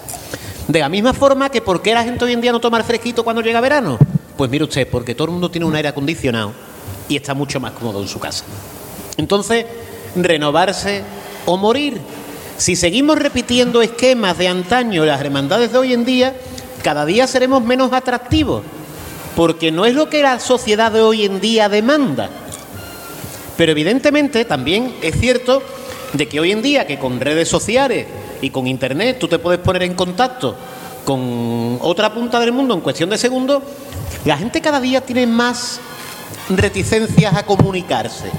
De 0.68 0.78
la 0.78 0.88
misma 0.88 1.12
forma 1.12 1.50
que 1.50 1.60
¿por 1.60 1.82
qué 1.82 1.94
la 1.94 2.04
gente 2.04 2.24
hoy 2.24 2.32
en 2.32 2.40
día 2.40 2.52
no 2.52 2.60
toma 2.60 2.78
el 2.78 2.84
fresquito 2.84 3.24
cuando 3.24 3.42
llega 3.42 3.60
verano? 3.60 3.98
Pues 4.36 4.50
mire 4.50 4.64
usted, 4.64 4.88
porque 4.88 5.14
todo 5.14 5.26
el 5.26 5.32
mundo 5.32 5.50
tiene 5.50 5.66
un 5.66 5.74
aire 5.74 5.88
acondicionado 5.88 6.52
y 7.08 7.16
está 7.16 7.34
mucho 7.34 7.60
más 7.60 7.72
cómodo 7.72 8.00
en 8.00 8.08
su 8.08 8.18
casa. 8.18 8.44
Entonces, 9.16 9.66
renovarse 10.16 11.02
o 11.46 11.56
morir. 11.56 12.00
Si 12.56 12.76
seguimos 12.76 13.18
repitiendo 13.18 13.82
esquemas 13.82 14.38
de 14.38 14.48
antaño, 14.48 15.04
las 15.04 15.20
hermandades 15.20 15.72
de 15.72 15.78
hoy 15.78 15.92
en 15.92 16.04
día, 16.04 16.34
cada 16.82 17.06
día 17.06 17.26
seremos 17.26 17.62
menos 17.62 17.92
atractivos, 17.92 18.62
porque 19.36 19.72
no 19.72 19.86
es 19.86 19.94
lo 19.94 20.08
que 20.08 20.22
la 20.22 20.40
sociedad 20.40 20.92
de 20.92 21.00
hoy 21.00 21.24
en 21.24 21.40
día 21.40 21.68
demanda. 21.68 22.28
Pero 23.56 23.72
evidentemente 23.72 24.44
también 24.44 24.94
es 25.02 25.18
cierto 25.18 25.62
de 26.12 26.28
que 26.28 26.40
hoy 26.40 26.52
en 26.52 26.62
día 26.62 26.86
que 26.86 26.98
con 26.98 27.20
redes 27.20 27.48
sociales 27.48 28.06
y 28.40 28.50
con 28.50 28.66
internet 28.66 29.18
tú 29.18 29.28
te 29.28 29.38
puedes 29.38 29.60
poner 29.60 29.84
en 29.84 29.94
contacto 29.94 30.56
con 31.04 31.78
otra 31.80 32.12
punta 32.12 32.38
del 32.38 32.52
mundo 32.52 32.74
en 32.74 32.80
cuestión 32.80 33.10
de 33.10 33.18
segundos, 33.18 33.62
la 34.24 34.36
gente 34.36 34.60
cada 34.60 34.80
día 34.80 35.00
tiene 35.00 35.26
más 35.26 35.80
reticencias 36.48 37.34
a 37.34 37.44
comunicarse. 37.44 38.30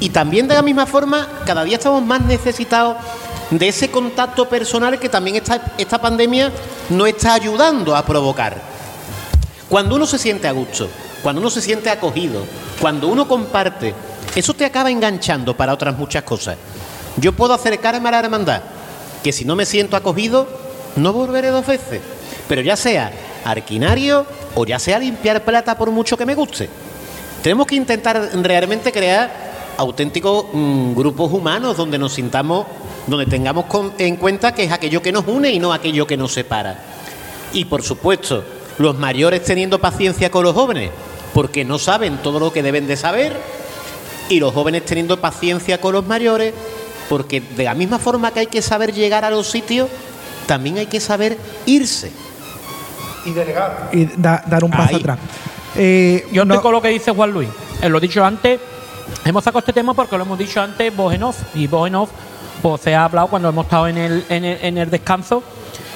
Y 0.00 0.10
también 0.10 0.46
de 0.46 0.54
la 0.54 0.62
misma 0.62 0.86
forma, 0.86 1.28
cada 1.44 1.64
día 1.64 1.76
estamos 1.76 2.02
más 2.02 2.22
necesitados 2.22 2.96
de 3.50 3.68
ese 3.68 3.90
contacto 3.90 4.48
personal 4.48 4.98
que 4.98 5.08
también 5.08 5.36
esta, 5.36 5.72
esta 5.78 5.98
pandemia 5.98 6.52
nos 6.90 7.08
está 7.08 7.34
ayudando 7.34 7.96
a 7.96 8.04
provocar. 8.04 8.56
Cuando 9.68 9.96
uno 9.96 10.06
se 10.06 10.18
siente 10.18 10.48
a 10.48 10.52
gusto, 10.52 10.88
cuando 11.22 11.40
uno 11.40 11.50
se 11.50 11.60
siente 11.60 11.90
acogido, 11.90 12.42
cuando 12.80 13.08
uno 13.08 13.26
comparte, 13.26 13.94
eso 14.34 14.54
te 14.54 14.64
acaba 14.64 14.90
enganchando 14.90 15.56
para 15.56 15.72
otras 15.72 15.96
muchas 15.96 16.22
cosas. 16.22 16.56
Yo 17.16 17.32
puedo 17.32 17.54
acercarme 17.54 18.08
a 18.08 18.12
la 18.12 18.20
hermandad, 18.20 18.62
que 19.22 19.32
si 19.32 19.44
no 19.44 19.56
me 19.56 19.66
siento 19.66 19.96
acogido, 19.96 20.48
no 20.96 21.12
volveré 21.12 21.48
dos 21.48 21.66
veces. 21.66 22.00
Pero 22.48 22.62
ya 22.62 22.76
sea 22.76 23.12
arquinario 23.44 24.26
o 24.54 24.64
ya 24.64 24.78
sea 24.78 24.98
limpiar 24.98 25.44
plata 25.44 25.76
por 25.76 25.90
mucho 25.90 26.16
que 26.16 26.26
me 26.26 26.34
guste. 26.34 26.68
Tenemos 27.42 27.66
que 27.66 27.76
intentar 27.76 28.30
realmente 28.42 28.92
crear 28.92 29.47
auténticos 29.78 30.46
mm, 30.52 30.94
grupos 30.94 31.32
humanos 31.32 31.76
donde 31.76 31.98
nos 31.98 32.12
sintamos, 32.12 32.66
donde 33.06 33.24
tengamos 33.26 33.64
con- 33.64 33.92
en 33.98 34.16
cuenta 34.16 34.52
que 34.52 34.64
es 34.64 34.72
aquello 34.72 35.00
que 35.00 35.12
nos 35.12 35.26
une 35.26 35.50
y 35.50 35.58
no 35.58 35.72
aquello 35.72 36.06
que 36.06 36.16
nos 36.18 36.32
separa. 36.32 36.78
Y 37.54 37.64
por 37.64 37.82
supuesto, 37.82 38.44
los 38.78 38.98
mayores 38.98 39.42
teniendo 39.44 39.78
paciencia 39.78 40.30
con 40.30 40.44
los 40.44 40.54
jóvenes, 40.54 40.90
porque 41.32 41.64
no 41.64 41.78
saben 41.78 42.18
todo 42.18 42.38
lo 42.40 42.52
que 42.52 42.62
deben 42.62 42.86
de 42.86 42.96
saber, 42.96 43.34
y 44.28 44.40
los 44.40 44.52
jóvenes 44.52 44.84
teniendo 44.84 45.18
paciencia 45.20 45.80
con 45.80 45.94
los 45.94 46.06
mayores, 46.06 46.52
porque 47.08 47.40
de 47.40 47.64
la 47.64 47.74
misma 47.74 47.98
forma 47.98 48.30
que 48.32 48.40
hay 48.40 48.46
que 48.48 48.60
saber 48.60 48.92
llegar 48.92 49.24
a 49.24 49.30
los 49.30 49.48
sitios, 49.48 49.88
también 50.46 50.76
hay 50.78 50.86
que 50.86 51.00
saber 51.00 51.38
irse. 51.64 52.12
Y 53.24 53.30
delegar. 53.32 53.90
y 53.92 54.04
da- 54.16 54.42
dar 54.46 54.64
un 54.64 54.70
paso 54.70 54.94
Ahí. 54.96 55.00
atrás. 55.00 55.18
Eh, 55.76 56.26
Yo 56.32 56.44
no- 56.44 56.54
estoy 56.54 56.62
con 56.62 56.72
lo 56.72 56.82
que 56.82 56.88
dice 56.88 57.10
Juan 57.12 57.30
Luis. 57.32 57.48
Eh, 57.82 57.88
lo 57.88 57.98
he 57.98 58.00
dicho 58.00 58.24
antes, 58.24 58.58
hemos 59.24 59.44
sacado 59.44 59.60
este 59.60 59.72
tema 59.72 59.94
porque 59.94 60.16
lo 60.16 60.24
hemos 60.24 60.38
dicho 60.38 60.60
antes 60.60 60.94
voz. 60.94 61.14
Y 61.54 61.66
voz 61.66 61.88
en 61.88 61.94
off, 61.94 62.10
pues 62.62 62.80
se 62.80 62.94
ha 62.94 63.04
hablado 63.04 63.28
cuando 63.28 63.48
hemos 63.48 63.64
estado 63.64 63.88
en 63.88 63.98
el, 63.98 64.24
en 64.28 64.44
el, 64.44 64.58
en 64.62 64.78
el 64.78 64.90
descanso, 64.90 65.42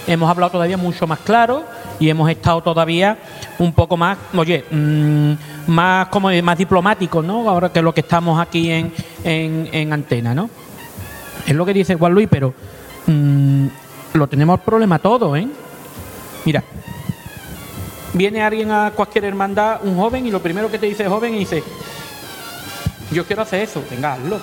hemos 0.07 0.31
hablado 0.31 0.53
todavía 0.53 0.77
mucho 0.77 1.07
más 1.07 1.21
claro 1.21 1.65
y 1.99 2.09
hemos 2.09 2.29
estado 2.31 2.63
todavía 2.63 3.19
un 3.59 3.73
poco 3.73 3.97
más, 3.97 4.19
oye, 4.37 4.65
mm, 4.71 5.33
más 5.69 6.09
como 6.09 6.31
más 6.43 6.59
diplomáticos, 6.59 7.25
¿no? 7.25 7.49
Ahora 7.49 7.71
que 7.71 7.83
lo 7.83 7.95
que 7.95 8.01
estamos 8.01 8.41
aquí 8.41 8.71
en, 8.71 8.93
en, 9.25 9.69
en 9.73 9.93
antena, 9.93 10.35
¿no? 10.35 10.51
Es 11.47 11.55
lo 11.55 11.65
que 11.65 11.73
dice 11.73 11.95
Juan 11.95 12.13
Luis, 12.13 12.29
pero 12.31 12.55
mm, 13.07 13.67
lo 14.15 14.27
tenemos 14.27 14.61
problema 14.61 14.99
todo, 14.99 15.37
¿eh? 15.37 15.47
Mira, 16.45 16.65
viene 18.13 18.43
alguien 18.43 18.71
a 18.71 18.93
cualquier 18.95 19.25
hermandad, 19.25 19.81
un 19.85 19.97
joven, 19.97 20.27
y 20.27 20.31
lo 20.31 20.41
primero 20.41 20.71
que 20.71 20.79
te 20.79 20.87
dice 20.87 21.05
el 21.05 21.09
joven 21.09 21.35
y 21.35 21.41
dice, 21.41 21.63
yo 23.13 23.27
quiero 23.27 23.43
hacer 23.43 23.63
eso, 23.63 23.83
venga, 23.91 24.15
hazlo. 24.15 24.41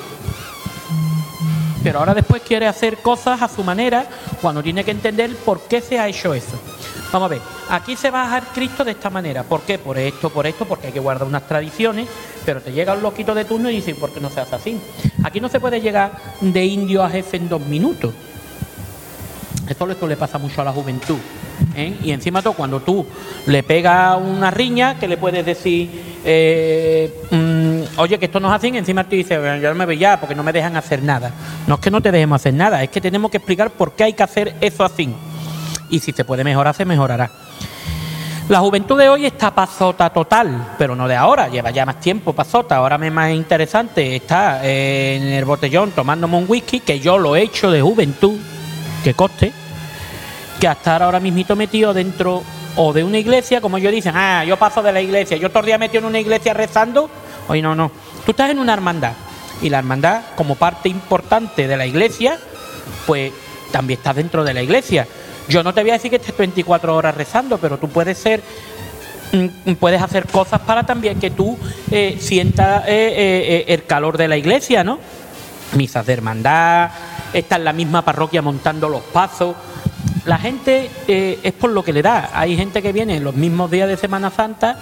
Pero 1.84 2.00
ahora 2.00 2.14
después 2.14 2.42
quiere 2.42 2.68
hacer 2.68 2.98
cosas 2.98 3.42
a 3.42 3.48
su 3.48 3.64
manera 3.64 4.06
cuando 4.42 4.62
tiene 4.62 4.84
que 4.84 4.92
entender 4.92 5.36
por 5.38 5.62
qué 5.62 5.82
se 5.82 5.98
ha 5.98 6.08
hecho 6.08 6.34
eso. 6.34 6.60
Vamos 7.12 7.28
a 7.28 7.30
ver, 7.30 7.42
aquí 7.70 7.96
se 7.96 8.12
va 8.12 8.22
a 8.22 8.26
dejar 8.26 8.44
Cristo 8.54 8.84
de 8.84 8.92
esta 8.92 9.10
manera. 9.10 9.44
¿Por 9.44 9.62
qué? 9.62 9.80
Por 9.80 9.98
esto, 9.98 10.30
por 10.30 10.46
esto, 10.46 10.66
porque 10.66 10.88
hay 10.88 10.94
que 10.94 11.00
guardar 11.00 11.28
unas 11.28 11.48
tradiciones, 11.48 12.08
pero 12.46 12.62
te 12.62 12.72
llega 12.72 12.94
un 12.94 13.02
loquito 13.02 13.34
de 13.34 13.46
turno 13.46 13.70
y 13.70 13.78
dice, 13.78 13.96
¿por 13.96 14.12
qué 14.12 14.20
no 14.20 14.30
se 14.30 14.42
hace 14.42 14.56
así? 14.56 14.82
Aquí 15.24 15.40
no 15.40 15.50
se 15.50 15.60
puede 15.60 15.82
llegar 15.82 16.12
de 16.42 16.66
indio 16.66 17.04
a 17.04 17.10
jefe 17.10 17.38
en 17.38 17.50
dos 17.50 17.62
minutos. 17.62 18.14
Esto 19.68 20.08
le 20.08 20.18
pasa 20.18 20.38
mucho 20.38 20.62
a 20.62 20.66
la 20.66 20.72
juventud. 20.72 21.18
¿Eh? 21.76 21.98
Y 22.04 22.12
encima 22.12 22.42
todo, 22.42 22.54
cuando 22.54 22.80
tú 22.82 23.06
le 23.46 23.64
pegas 23.64 24.18
una 24.22 24.52
riña, 24.52 25.00
que 25.00 25.08
le 25.08 25.18
puedes 25.18 25.46
decir, 25.46 25.90
eh, 26.24 27.14
mm, 27.32 28.00
oye, 28.00 28.18
que 28.18 28.26
esto 28.26 28.40
no 28.40 28.50
es 28.50 28.56
así, 28.56 28.70
y 28.70 28.78
encima 28.78 29.04
tú 29.04 29.16
dices, 29.16 29.40
"Bueno, 29.40 29.58
yo 29.58 29.70
no 29.70 29.76
me 29.76 29.86
voy 29.86 29.98
ya 29.98 30.20
porque 30.20 30.36
no 30.36 30.44
me 30.44 30.52
dejan 30.52 30.76
hacer 30.76 31.02
nada. 31.04 31.32
No 31.68 31.76
es 31.76 31.82
que 31.82 31.92
no 31.92 32.02
te 32.02 32.12
dejemos 32.12 32.42
hacer 32.42 32.54
nada, 32.54 32.84
es 32.84 32.90
que 32.90 33.02
tenemos 33.02 33.32
que 33.32 33.38
explicar 33.38 33.72
por 33.72 33.94
qué 33.94 34.06
hay 34.06 34.14
que 34.14 34.24
hacer 34.24 34.56
eso 34.62 34.84
así. 34.84 35.10
Y 35.90 36.00
si 36.00 36.12
se 36.12 36.26
puede 36.26 36.44
mejorar, 36.44 36.76
se 36.76 36.86
mejorará. 36.86 37.32
La 38.50 38.62
juventud 38.62 38.98
de 38.98 39.08
hoy 39.08 39.28
está 39.28 39.54
pasota 39.54 40.10
total, 40.10 40.74
pero 40.80 40.96
no 40.96 41.08
de 41.08 41.16
ahora, 41.16 41.50
lleva 41.50 41.70
ya 41.70 41.86
más 41.86 42.00
tiempo 42.00 42.34
pasota. 42.34 42.78
Ahora 42.78 42.98
me 42.98 43.06
es 43.06 43.14
más 43.14 43.32
interesante 43.32 44.16
está 44.16 44.62
eh, 44.64 45.18
en 45.18 45.28
el 45.28 45.46
botellón 45.46 45.92
tomándome 45.92 46.38
un 46.38 46.46
whisky, 46.48 46.80
que 46.80 47.00
yo 47.00 47.20
lo 47.20 47.36
he 47.36 47.44
hecho 47.44 47.70
de 47.70 47.80
juventud, 47.80 48.40
que 49.04 49.14
coste, 49.14 49.54
que 50.60 50.68
a 50.68 50.74
estar 50.74 51.02
ahora 51.02 51.20
mismito 51.20 51.56
metido 51.56 51.94
dentro 51.94 52.44
o 52.76 52.94
de 52.94 53.04
una 53.04 53.18
iglesia, 53.18 53.62
como 53.62 53.78
ellos 53.78 53.92
dicen, 53.92 54.14
ah, 54.16 54.44
yo 54.46 54.58
paso 54.58 54.82
de 54.82 54.92
la 54.92 55.02
iglesia, 55.02 55.38
yo 55.38 55.50
todo 55.50 55.62
el 55.62 55.66
día 55.68 55.78
metido 55.78 56.00
en 56.00 56.06
una 56.06 56.20
iglesia 56.20 56.54
rezando. 56.54 57.10
Oye, 57.48 57.62
no, 57.62 57.76
no. 57.76 57.92
Tú 58.26 58.32
estás 58.32 58.50
en 58.50 58.60
una 58.60 58.74
hermandad 58.74 59.14
y 59.62 59.70
la 59.70 59.80
hermandad, 59.80 60.22
como 60.36 60.56
parte 60.56 60.90
importante 60.90 61.68
de 61.68 61.78
la 61.78 61.86
iglesia, 61.86 62.38
pues 63.06 63.32
también 63.72 64.00
estás 64.00 64.16
dentro 64.16 64.44
de 64.44 64.54
la 64.54 64.62
iglesia. 64.62 65.08
Yo 65.48 65.64
no 65.64 65.74
te 65.74 65.82
voy 65.82 65.92
a 65.92 65.94
decir 65.94 66.12
que 66.12 66.18
estés 66.18 66.38
24 66.38 66.96
horas 66.96 67.16
rezando, 67.16 67.58
pero 67.58 67.78
tú 67.78 67.90
puedes 67.90 68.18
ser 68.18 68.42
mm, 69.32 69.74
puedes 69.74 70.02
hacer 70.02 70.28
cosas 70.28 70.62
para 70.62 70.86
también 70.86 71.20
que 71.20 71.32
tú 71.32 71.58
eh, 71.92 72.18
sientas 72.20 72.84
eh, 72.88 72.92
eh, 72.92 73.48
eh, 73.58 73.66
el 73.74 73.86
calor 73.86 74.18
de 74.18 74.28
la 74.28 74.38
iglesia, 74.38 74.84
¿no? 74.84 75.00
Misas 75.76 76.06
de 76.06 76.14
hermandad, 76.14 76.92
está 77.34 77.56
en 77.56 77.66
la 77.66 77.74
misma 77.74 78.04
parroquia 78.04 78.42
montando 78.42 78.90
los 78.90 79.02
pasos. 79.02 79.56
La 80.26 80.38
gente 80.38 80.90
eh, 81.08 81.40
es 81.44 81.54
por 81.54 81.70
lo 81.72 81.84
que 81.84 81.94
le 81.94 82.02
da. 82.02 82.30
Hay 82.34 82.56
gente 82.56 82.82
que 82.82 82.92
viene 82.92 83.16
en 83.18 83.24
los 83.24 83.36
mismos 83.36 83.72
días 83.72 83.88
de 83.88 83.98
Semana 83.98 84.30
Santa, 84.30 84.78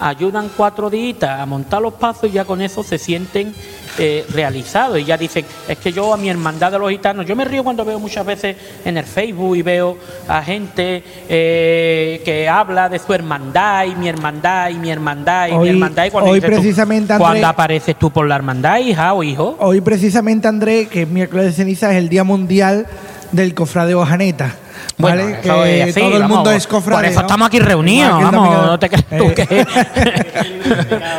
ayudan 0.00 0.50
cuatro 0.56 0.88
días 0.90 1.22
a 1.22 1.44
montar 1.46 1.82
los 1.82 1.94
pasos 1.94 2.30
y 2.30 2.32
ya 2.32 2.44
con 2.44 2.60
eso 2.62 2.82
se 2.82 2.98
sienten 2.98 3.54
eh, 3.98 4.24
realizados. 4.32 4.98
Y 4.98 5.04
ya 5.04 5.16
dicen, 5.16 5.44
es 5.68 5.78
que 5.78 5.92
yo 5.92 6.12
a 6.14 6.16
mi 6.16 6.28
hermandad 6.30 6.72
de 6.72 6.78
los 6.78 6.90
gitanos, 6.90 7.26
yo 7.26 7.36
me 7.36 7.44
río 7.44 7.62
cuando 7.64 7.84
veo 7.84 7.98
muchas 8.00 8.24
veces 8.24 8.56
en 8.84 8.96
el 8.96 9.04
Facebook 9.04 9.56
y 9.56 9.62
veo 9.62 9.96
a 10.26 10.42
gente 10.42 11.02
eh, 11.28 12.22
que 12.24 12.48
habla 12.48 12.88
de 12.88 12.98
su 12.98 13.12
hermandad 13.12 13.84
y 13.86 13.94
mi 13.94 14.08
hermandad 14.08 14.70
y 14.70 14.74
mi 14.74 14.90
hermandad 14.90 15.48
y 15.48 15.52
mi 15.58 15.68
hermandad. 15.68 16.06
Y 16.06 16.10
cuando 16.10 16.30
hoy 16.30 16.40
tú, 16.40 16.46
precisamente, 16.46 17.12
André- 17.12 17.18
cuando 17.24 17.46
apareces 17.46 17.96
tú 17.96 18.10
por 18.10 18.26
la 18.26 18.36
hermandad, 18.36 18.78
hija 18.78 19.12
o 19.12 19.22
hijo. 19.22 19.56
Hoy 19.60 19.80
precisamente, 19.80 20.48
André, 20.48 20.86
que 20.88 21.02
es 21.02 21.08
miércoles 21.08 21.46
de 21.46 21.52
ceniza, 21.52 21.90
es 21.90 21.98
el 21.98 22.08
Día 22.08 22.24
Mundial 22.24 22.86
del 23.32 23.54
Cofradeo 23.54 24.04
Janeta. 24.06 24.54
¿Vale? 24.98 25.22
Bueno, 25.22 25.38
eso 25.38 25.62
que 25.62 25.80
es 25.82 25.90
así, 25.90 26.00
todo 26.00 26.12
el 26.16 26.22
vamos, 26.22 26.36
mundo 26.36 26.50
es 26.50 26.66
cofrade. 26.66 26.96
Por 26.96 27.04
eso 27.04 27.20
¿no? 27.20 27.26
estamos 27.26 27.46
aquí 27.46 27.58
reunidos, 27.60 28.20
vamos, 28.20 28.66
no 28.66 28.78
te 28.80 28.88
creas 28.88 29.04
tú 29.06 29.24
Eh, 29.28 29.34
que, 29.34 29.66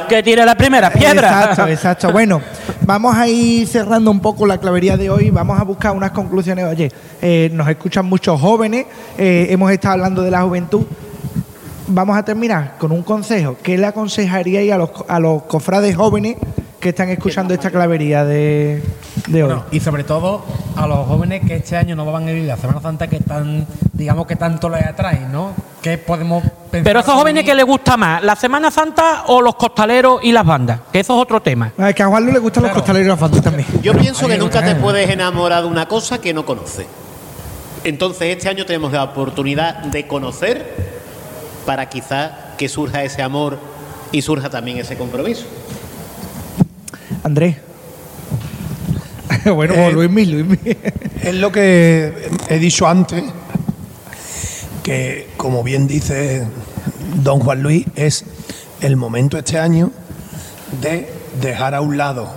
que 0.10 0.24
tire 0.24 0.46
la 0.46 0.56
primera 0.56 0.92
piedra. 0.92 1.30
Exacto, 1.30 1.68
exacto. 1.68 2.12
Bueno, 2.12 2.42
vamos 2.82 3.16
a 3.16 3.28
ir 3.28 3.66
cerrando 3.68 4.12
un 4.12 4.20
poco 4.20 4.46
la 4.46 4.58
clavería 4.58 4.98
de 4.98 5.10
hoy. 5.10 5.30
Vamos 5.30 5.60
a 5.60 5.64
buscar 5.64 5.94
unas 5.96 6.12
conclusiones. 6.12 6.66
Oye, 6.66 6.92
eh, 7.22 7.50
nos 7.54 7.68
escuchan 7.70 8.06
muchos 8.06 8.40
jóvenes. 8.40 8.86
eh, 9.18 9.48
hemos 9.50 9.72
estado 9.72 9.94
hablando 9.94 10.24
de 10.24 10.32
la 10.32 10.42
juventud. 10.42 10.86
Vamos 11.88 12.18
a 12.18 12.24
terminar 12.24 12.76
con 12.78 12.92
un 12.92 13.02
consejo. 13.02 13.56
¿Qué 13.64 13.78
le 13.78 13.88
aconsejaríais 13.88 14.72
a 14.74 14.78
los, 14.78 14.90
a 15.08 15.20
los 15.20 15.44
cofrades 15.44 15.96
jóvenes 15.96 16.36
que 16.80 16.90
están 16.90 17.10
escuchando 17.10 17.54
esta 17.54 17.70
clavería 17.72 18.24
de, 18.24 18.82
de 19.28 19.44
hoy? 19.44 19.50
Bueno, 19.50 19.66
y 19.72 19.80
sobre 19.80 20.04
todo 20.04 20.44
a 20.76 20.88
los 20.88 21.06
jóvenes 21.08 21.42
que 21.46 21.58
este 21.58 21.76
año 21.76 21.96
no 21.96 22.06
van 22.06 22.24
a 22.24 22.28
vivir 22.28 22.46
la 22.46 22.58
Semana 22.58 22.82
Santa 22.82 23.08
que 23.08 23.20
tan, 23.20 23.68
digamos 23.94 24.26
que 24.26 24.36
tanto 24.36 24.70
les 24.70 24.86
atrae, 24.86 25.28
¿no? 25.32 25.54
¿Qué 25.82 25.98
podemos 25.98 26.44
pensar? 26.72 26.84
Pero 26.84 27.00
esos 27.02 27.14
jóvenes 27.14 27.44
que 27.44 27.54
les 27.54 27.66
gusta 27.66 27.98
más, 27.98 28.24
la 28.24 28.36
Semana 28.36 28.72
Santa 28.72 29.26
o 29.28 29.42
los 29.42 29.56
costaleros 29.56 30.22
y 30.24 30.32
las 30.32 30.46
bandas, 30.46 30.80
que 30.92 31.02
eso 31.02 31.16
es 31.16 31.22
otro 31.22 31.42
tema. 31.42 31.74
Ah, 31.78 31.92
que 31.94 32.04
a 32.04 32.08
Juan 32.08 32.24
Luis 32.24 32.34
le 32.34 32.40
gustan 32.40 32.64
los 32.64 32.72
costaleros 32.72 33.06
y 33.06 33.10
las 33.10 33.20
bandas 33.20 33.42
también. 33.42 33.68
Yo 33.82 33.94
pienso 33.94 34.28
que 34.28 34.38
nunca 34.38 34.60
te 34.60 34.68
claro. 34.68 34.82
puedes 34.82 35.10
enamorar 35.10 35.64
de 35.64 35.68
una 35.70 35.88
cosa 35.88 36.20
que 36.20 36.34
no 36.34 36.46
conoces. 36.46 36.88
Entonces 37.84 38.36
este 38.36 38.50
año 38.50 38.66
tenemos 38.66 38.92
la 38.92 39.04
oportunidad 39.04 39.76
de 39.84 40.08
conocer 40.08 41.00
para 41.66 41.88
quizá 41.90 42.56
que 42.58 42.68
surja 42.68 43.04
ese 43.04 43.22
amor 43.22 43.58
y 44.12 44.22
surja 44.22 44.50
también 44.50 44.78
ese 44.78 44.98
compromiso. 44.98 45.46
Andrés. 47.24 47.58
bueno, 49.54 49.74
Eh, 49.76 49.92
Luis 49.92 50.10
Mil, 50.10 50.32
Luis 50.32 50.46
Mil. 50.46 50.78
Es 51.22 51.36
lo 51.36 51.52
que 51.52 52.30
he 52.50 52.60
dicho 52.60 52.88
antes, 52.88 53.24
que 54.84 55.28
como 55.38 55.64
bien 55.64 55.88
dice 55.88 56.46
don 57.24 57.40
Juan 57.40 57.62
Luis, 57.62 57.86
es 57.96 58.26
el 58.82 58.96
momento 58.96 59.38
este 59.38 59.60
año 59.60 59.92
de 60.82 61.12
dejar 61.42 61.76
a 61.76 61.82
un 61.82 61.98
lado, 61.98 62.30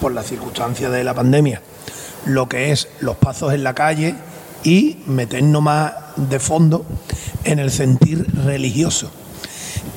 por 0.00 0.12
las 0.12 0.26
circunstancias 0.26 0.90
de 0.90 1.04
la 1.04 1.14
pandemia, 1.14 1.60
lo 2.24 2.48
que 2.48 2.72
es 2.72 2.88
los 3.00 3.16
pasos 3.16 3.52
en 3.52 3.62
la 3.62 3.74
calle 3.74 4.14
y 4.64 4.98
meternos 5.06 5.62
más 5.62 5.92
de 6.16 6.38
fondo 6.38 6.84
en 7.44 7.58
el 7.58 7.70
sentir 7.70 8.26
religioso 8.44 9.10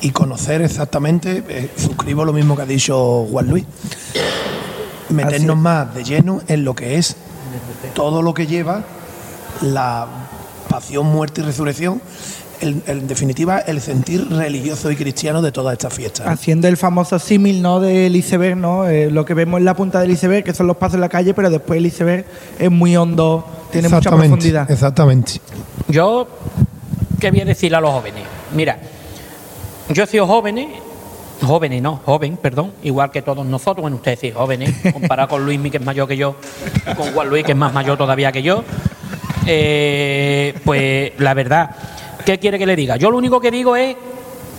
y 0.00 0.10
conocer 0.10 0.62
exactamente, 0.62 1.42
eh, 1.48 1.70
suscribo 1.76 2.24
lo 2.24 2.32
mismo 2.32 2.56
que 2.56 2.62
ha 2.62 2.66
dicho 2.66 3.26
Juan 3.30 3.48
Luis, 3.48 3.64
meternos 5.14 5.56
más 5.56 5.94
de 5.94 6.04
lleno 6.04 6.40
en 6.48 6.64
lo 6.64 6.74
que 6.74 6.96
es 6.96 7.16
todo 7.94 8.22
lo 8.22 8.34
que 8.34 8.46
lleva 8.46 8.82
la 9.62 10.06
pasión, 10.68 11.06
muerte 11.06 11.40
y 11.40 11.44
resurrección, 11.44 12.00
el- 12.60 12.82
el- 12.86 12.98
en 13.00 13.06
definitiva, 13.06 13.58
el 13.58 13.80
sentir 13.80 14.28
religioso 14.28 14.90
y 14.90 14.96
cristiano 14.96 15.42
de 15.42 15.52
todas 15.52 15.72
estas 15.74 15.92
fiestas. 15.92 16.26
Haciendo 16.26 16.66
el 16.68 16.76
famoso 16.76 17.18
símil 17.18 17.60
¿no? 17.62 17.80
del 17.80 18.14
iceberg, 18.16 18.56
¿no? 18.56 18.86
Eh, 18.88 19.10
lo 19.10 19.24
que 19.24 19.34
vemos 19.34 19.58
en 19.58 19.64
la 19.64 19.74
punta 19.74 20.00
del 20.00 20.10
iceberg, 20.10 20.44
que 20.44 20.54
son 20.54 20.66
los 20.66 20.76
pasos 20.76 20.94
en 20.94 21.00
la 21.02 21.08
calle, 21.08 21.34
pero 21.34 21.50
después 21.50 21.78
el 21.78 21.86
iceberg 21.86 22.24
es 22.58 22.70
muy 22.70 22.96
hondo, 22.96 23.44
tiene 23.70 23.88
mucha 23.88 24.10
profundidad. 24.10 24.70
Exactamente. 24.70 25.40
Yo, 25.88 26.26
¿qué 27.20 27.30
voy 27.30 27.40
a 27.42 27.44
decirle 27.44 27.76
a 27.76 27.80
los 27.80 27.90
jóvenes? 27.92 28.24
Mira, 28.54 28.78
yo 29.90 30.04
he 30.04 30.06
sido 30.06 30.26
jóvenes, 30.26 30.68
jóvenes 31.42 31.82
no, 31.82 32.00
joven, 32.04 32.36
perdón, 32.36 32.72
igual 32.82 33.10
que 33.10 33.22
todos 33.22 33.44
nosotros, 33.46 33.82
bueno, 33.82 33.96
ustedes 33.96 34.18
sí, 34.20 34.30
jóvenes, 34.32 34.74
comparado 34.92 35.28
con 35.28 35.44
Luismi, 35.44 35.70
que 35.70 35.78
es 35.78 35.84
mayor 35.84 36.06
que 36.08 36.16
yo, 36.16 36.36
con 36.96 37.12
Juan 37.12 37.28
Luis, 37.28 37.44
que 37.44 37.52
es 37.52 37.58
más 37.58 37.72
mayor 37.72 37.98
todavía 37.98 38.30
que 38.32 38.42
yo, 38.42 38.62
eh, 39.46 40.54
pues 40.64 41.12
la 41.18 41.34
verdad, 41.34 41.70
¿qué 42.24 42.38
quiere 42.38 42.58
que 42.58 42.66
le 42.66 42.76
diga? 42.76 42.96
Yo 42.96 43.10
lo 43.10 43.18
único 43.18 43.40
que 43.40 43.50
digo 43.50 43.76
es 43.76 43.96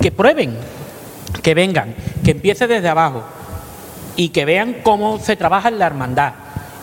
que 0.01 0.11
prueben, 0.11 0.55
que 1.41 1.53
vengan, 1.53 1.95
que 2.23 2.31
empiece 2.31 2.67
desde 2.67 2.87
abajo 2.89 3.23
y 4.15 4.29
que 4.29 4.45
vean 4.45 4.77
cómo 4.83 5.19
se 5.19 5.35
trabaja 5.35 5.69
en 5.69 5.79
la 5.79 5.87
hermandad 5.87 6.33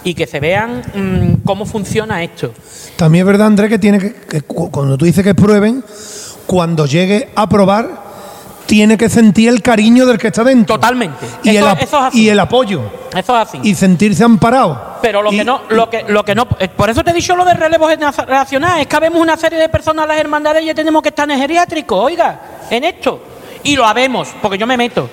y 0.04 0.14
que 0.14 0.26
se 0.26 0.40
vean 0.40 0.82
mm, 0.94 1.44
cómo 1.44 1.64
funciona 1.64 2.22
esto. 2.24 2.52
También 2.96 3.22
es 3.22 3.26
verdad, 3.26 3.46
Andrés, 3.46 3.70
que 3.70 3.78
tiene 3.78 3.98
que, 3.98 4.12
que 4.14 4.40
cu- 4.42 4.70
cuando 4.70 4.98
tú 4.98 5.04
dices 5.04 5.22
que 5.22 5.34
prueben, 5.34 5.84
cuando 6.46 6.86
llegue 6.86 7.28
a 7.36 7.48
probar, 7.48 8.01
tiene 8.72 8.96
que 8.96 9.10
sentir 9.10 9.50
el 9.50 9.60
cariño 9.60 10.06
del 10.06 10.16
que 10.16 10.28
está 10.28 10.42
dentro. 10.42 10.76
Totalmente. 10.76 11.26
Y, 11.42 11.50
Eso- 11.50 11.72
el, 11.72 11.78
eso 11.78 11.98
es 11.98 12.04
así. 12.04 12.22
y 12.22 12.28
el 12.30 12.40
apoyo. 12.40 12.80
Eso 13.14 13.38
es 13.38 13.48
así. 13.48 13.58
Y 13.62 13.74
sentirse 13.74 14.24
amparado. 14.24 14.96
Pero 15.02 15.20
lo 15.20 15.30
Y- 15.30 15.36
que 15.36 15.44
no, 15.44 15.60
lo 15.68 15.90
que, 15.90 16.06
lo 16.08 16.24
que 16.24 16.34
no, 16.34 16.48
eh, 16.58 16.68
por 16.68 16.88
eso 16.88 17.04
te 17.04 17.10
he 17.10 17.12
dicho 17.12 17.36
lo 17.36 17.44
del 17.44 17.58
relevo 17.58 17.86
generacional, 17.86 18.80
es 18.80 18.86
que 18.86 18.96
habemos 18.96 19.20
una 19.20 19.36
serie 19.36 19.58
de 19.58 19.68
personas 19.68 20.08
las 20.08 20.16
hermandades 20.16 20.62
y 20.62 20.66
ya 20.68 20.74
tenemos 20.74 21.02
que 21.02 21.10
estar 21.10 21.30
en 21.30 21.38
geriátrico, 21.38 21.98
oiga, 21.98 22.40
en 22.70 22.84
esto. 22.84 23.20
Y 23.62 23.76
lo 23.76 23.84
habemos, 23.84 24.28
porque 24.40 24.56
yo 24.56 24.66
me 24.66 24.78
meto. 24.78 25.06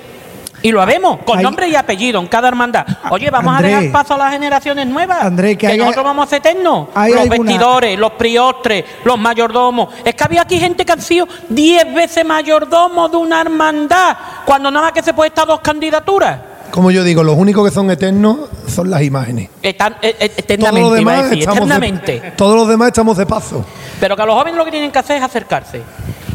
Y 0.62 0.72
lo 0.72 0.82
habemos, 0.82 1.20
con 1.26 1.38
Hay- 1.38 1.44
nombre 1.44 1.68
y 1.70 1.76
apellido 1.76 2.20
en 2.20 2.28
cada 2.28 2.48
hermandad. 2.50 2.86
Oye, 3.12 3.30
vamos 3.30 3.54
Andrés. 3.56 3.74
a 3.76 3.80
dejar 3.80 3.92
paso 3.94 4.14
a 4.16 4.18
las 4.18 4.32
generaciones 4.34 4.86
nuevas. 4.88 5.24
Andrés, 5.24 5.52
que 5.58 5.68
que 5.68 5.74
haya- 5.74 5.84
nosotros 5.84 6.04
vamos 6.06 6.28
a 6.28 6.30
ser 6.30 6.40
eternos. 6.40 6.88
hay 6.94 7.14
Los 7.14 7.22
alguna- 7.22 7.44
vestidores, 7.52 7.98
los 8.00 8.12
priostres, 8.14 8.84
los 9.06 9.18
mayordomos. 9.18 9.90
Es 10.04 10.16
que 10.16 10.24
había 10.24 10.42
aquí 10.42 10.60
gente 10.60 10.86
que 10.86 10.92
han 10.92 11.02
sido 11.02 11.28
10 11.48 11.94
veces 11.94 12.26
mayordomos 12.26 13.10
de 13.12 13.18
una 13.18 13.42
hermandad, 13.42 14.18
cuando 14.46 14.70
nada 14.70 14.88
más 14.88 14.94
que 14.94 15.02
se 15.04 15.14
puede 15.14 15.30
estar 15.30 15.48
dos 15.48 15.62
candidaturas. 15.62 16.40
Como 16.72 16.92
yo 16.92 17.04
digo, 17.04 17.24
los 17.24 17.36
únicos 17.36 17.68
que 17.68 17.74
son 17.74 17.90
eternos 17.90 18.38
son 18.68 18.92
las 18.92 19.02
imágenes. 19.02 19.50
Están, 19.64 19.94
eh, 20.02 20.16
eh, 20.20 20.30
Todos 20.30 20.40
eternamente, 20.40 20.82
los 20.82 21.00
iba 21.02 21.12
a 21.12 21.16
demás 21.16 21.30
decir, 21.32 21.40
estamos 21.40 21.60
de- 21.60 21.66
eternamente. 21.76 22.34
todos 22.36 22.56
los 22.56 22.68
demás 22.68 22.88
estamos 22.90 23.18
de 23.18 23.26
paso. 23.26 23.66
Pero 24.00 24.16
que 24.16 24.22
a 24.22 24.26
los 24.26 24.36
jóvenes 24.36 24.56
lo 24.58 24.66
que 24.66 24.72
tienen 24.72 24.92
que 24.92 25.00
hacer 25.00 25.18
es 25.18 25.24
acercarse. 25.24 25.82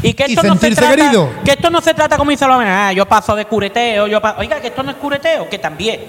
Y 0.05 0.13
que 0.13 0.25
Y 0.27 0.33
esto, 0.33 0.43
no 0.43 0.55
se, 0.55 0.69
trata, 0.71 0.95
querido. 0.95 1.29
que 1.43 1.51
esto 1.51 1.69
no 1.71 1.81
se 1.81 1.93
trata 1.95 2.15
como 2.15 2.29
dice 2.29 2.45
jóvenes, 2.45 2.73
ah, 2.75 2.93
yo 2.93 3.07
paso 3.07 3.35
de 3.35 3.45
cureteo, 3.45 4.05
yo 4.05 4.21
pa-". 4.21 4.35
Oiga, 4.37 4.61
que 4.61 4.67
esto 4.67 4.83
no 4.83 4.91
es 4.91 4.97
cureteo, 4.97 5.49
que 5.49 5.57
también. 5.57 6.01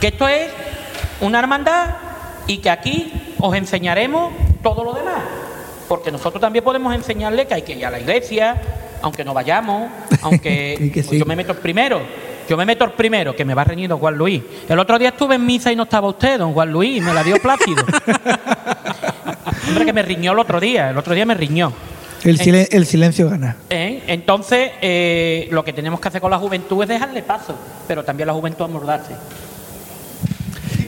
Que 0.00 0.08
esto 0.08 0.28
es 0.28 0.50
una 1.20 1.40
hermandad 1.40 1.86
y 2.46 2.58
que 2.58 2.70
aquí 2.70 3.34
os 3.40 3.56
enseñaremos 3.56 4.32
todo 4.62 4.84
lo 4.84 4.92
demás. 4.92 5.20
Porque 5.88 6.12
nosotros 6.12 6.40
también 6.40 6.64
podemos 6.64 6.94
enseñarle 6.94 7.46
que 7.46 7.54
hay 7.54 7.62
que 7.62 7.72
ir 7.72 7.84
a 7.86 7.90
la 7.90 7.98
iglesia, 7.98 8.60
aunque 9.02 9.24
no 9.24 9.34
vayamos, 9.34 9.90
aunque 10.22 10.90
pues 10.94 11.06
sí. 11.06 11.18
yo 11.18 11.24
me 11.24 11.34
meto 11.34 11.52
el 11.52 11.58
primero. 11.58 12.00
Yo 12.48 12.56
me 12.56 12.64
meto 12.64 12.84
el 12.84 12.92
primero, 12.92 13.34
que 13.36 13.44
me 13.44 13.52
va 13.52 13.64
reñido 13.64 13.98
Juan 13.98 14.16
Luis. 14.16 14.42
El 14.68 14.78
otro 14.78 14.98
día 14.98 15.08
estuve 15.08 15.34
en 15.34 15.44
misa 15.44 15.70
y 15.72 15.76
no 15.76 15.82
estaba 15.82 16.08
usted, 16.08 16.38
don 16.38 16.54
Juan 16.54 16.72
Luis, 16.72 16.96
y 16.96 17.00
me 17.00 17.12
la 17.12 17.22
dio 17.22 17.36
plácido. 17.42 17.84
Hombre, 19.68 19.84
que 19.84 19.92
me 19.92 20.02
riñó 20.02 20.32
el 20.32 20.38
otro 20.38 20.58
día, 20.58 20.88
el 20.90 20.96
otro 20.96 21.14
día 21.14 21.26
me 21.26 21.34
riñó. 21.34 21.72
El, 22.24 22.38
silen- 22.38 22.68
el 22.70 22.84
silencio 22.86 23.28
gana. 23.30 23.56
¿Eh? 23.70 24.02
Entonces, 24.08 24.70
eh, 24.82 25.48
lo 25.50 25.64
que 25.64 25.72
tenemos 25.72 26.00
que 26.00 26.08
hacer 26.08 26.20
con 26.20 26.30
la 26.30 26.38
juventud 26.38 26.82
es 26.82 26.88
dejarle 26.88 27.22
paso, 27.22 27.54
pero 27.86 28.04
también 28.04 28.26
la 28.26 28.32
juventud 28.34 28.64
amordarse. 28.64 29.12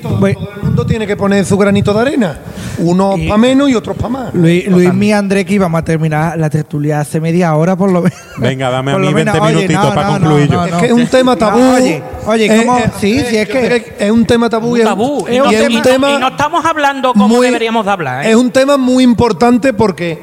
Todo, 0.03 0.14
todo 0.18 0.26
el 0.28 0.62
mundo 0.62 0.87
tiene 0.87 1.07
que 1.07 1.14
poner 1.14 1.45
su 1.45 1.59
granito 1.59 1.93
de 1.93 2.01
arena. 2.01 2.39
Unos 2.78 3.20
para 3.20 3.37
menos 3.37 3.68
y 3.68 3.74
otros 3.74 3.95
para 3.97 4.09
más. 4.09 4.35
Luis, 4.35 4.66
Luis 4.66 4.91
y 4.99 5.12
André, 5.12 5.45
que 5.45 5.53
íbamos 5.55 5.78
a 5.78 5.85
terminar 5.85 6.39
la 6.39 6.49
tertulia 6.49 7.01
hace 7.01 7.20
media 7.20 7.55
hora 7.55 7.76
por 7.76 7.93
lo 7.93 8.01
menos. 8.01 8.18
Venga, 8.39 8.70
dame 8.70 8.93
a 8.93 8.97
mí 8.99 9.07
lo 9.07 9.12
20 9.12 9.33
menos, 9.33 9.47
oye, 9.47 9.55
minutitos 9.57 9.85
no, 9.85 9.95
para 9.95 10.07
no, 10.07 10.12
concluir 10.14 10.51
no, 10.51 10.55
yo. 10.57 10.64
Es 10.64 10.72
no. 10.72 10.81
que 10.81 10.87
es 10.87 10.93
un 10.93 11.07
tema 11.07 11.37
tabú. 11.37 11.59
No, 11.59 11.74
oye, 11.74 12.03
oye, 12.26 12.47
Eh, 12.47 12.64
¿cómo? 12.64 12.78
eh, 12.78 12.85
sí, 12.99 13.20
sí, 13.28 13.37
es 13.37 13.49
que. 13.49 13.95
es 13.99 14.11
un 14.11 14.24
tema 14.24 14.49
tabú. 14.49 14.74
y 14.74 14.81
es- 14.81 14.87
tabú. 14.87 15.26
Y, 15.28 15.35
Y, 15.35 15.39
no, 15.39 15.51
es 15.51 15.70
y 15.70 15.76
un 15.76 15.83
tema. 15.83 16.11
y 16.12 16.18
no 16.18 16.28
estamos 16.28 16.64
hablando 16.64 17.12
como 17.12 17.28
muy- 17.28 17.47
deberíamos 17.49 17.85
de 17.85 17.91
hablar. 17.93 18.24
¿eh? 18.24 18.31
Es 18.31 18.37
un 18.37 18.51
tema 18.51 18.78
muy 18.78 19.05
importante 19.05 19.74
porque 19.74 20.18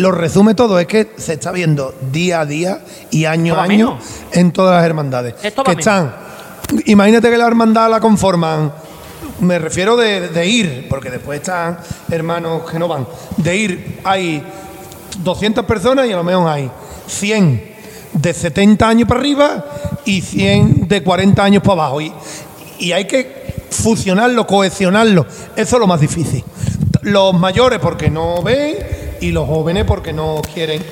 lo 0.00 0.10
resume 0.12 0.54
todo. 0.54 0.78
Es 0.78 0.86
que 0.86 1.10
se 1.16 1.34
está 1.34 1.52
viendo 1.52 1.94
día 2.12 2.40
a 2.40 2.46
día 2.46 2.80
y 3.10 3.24
año 3.26 3.52
Esto 3.54 3.60
a 3.60 3.64
año 3.64 3.88
menos. 3.90 4.04
en 4.32 4.52
todas 4.52 4.76
las 4.76 4.84
hermandades. 4.84 5.34
Esto 5.42 5.62
que 5.62 5.70
menos. 5.70 5.80
están. 5.86 6.14
Imagínate 6.86 7.30
que 7.30 7.36
la 7.38 7.46
hermandad 7.46 7.90
la 7.90 8.00
conforman. 8.00 8.72
Me 9.40 9.58
refiero 9.58 9.96
de, 9.96 10.28
de 10.28 10.46
ir, 10.46 10.86
porque 10.88 11.10
después 11.10 11.40
están 11.40 11.78
hermanos 12.10 12.70
que 12.70 12.78
no 12.78 12.88
van. 12.88 13.06
De 13.38 13.56
ir, 13.56 14.00
hay 14.04 14.42
200 15.18 15.64
personas 15.64 16.06
y 16.06 16.12
a 16.12 16.16
lo 16.16 16.24
mejor 16.24 16.48
hay 16.48 16.70
100 17.06 17.70
de 18.12 18.34
70 18.34 18.88
años 18.88 19.08
para 19.08 19.20
arriba 19.20 19.64
y 20.04 20.20
100 20.20 20.88
de 20.88 21.02
40 21.02 21.42
años 21.42 21.62
para 21.62 21.72
abajo. 21.84 22.00
Y, 22.00 22.12
y 22.78 22.92
hay 22.92 23.06
que 23.06 23.40
fusionarlo, 23.70 24.46
cohesionarlo. 24.46 25.26
Eso 25.56 25.76
es 25.76 25.80
lo 25.80 25.86
más 25.86 26.00
difícil. 26.00 26.44
Los 27.02 27.32
mayores 27.34 27.78
porque 27.78 28.10
no 28.10 28.42
ven 28.42 28.76
y 29.20 29.32
los 29.32 29.46
jóvenes 29.46 29.84
porque 29.84 30.12
no 30.12 30.40
quieren. 30.52 30.82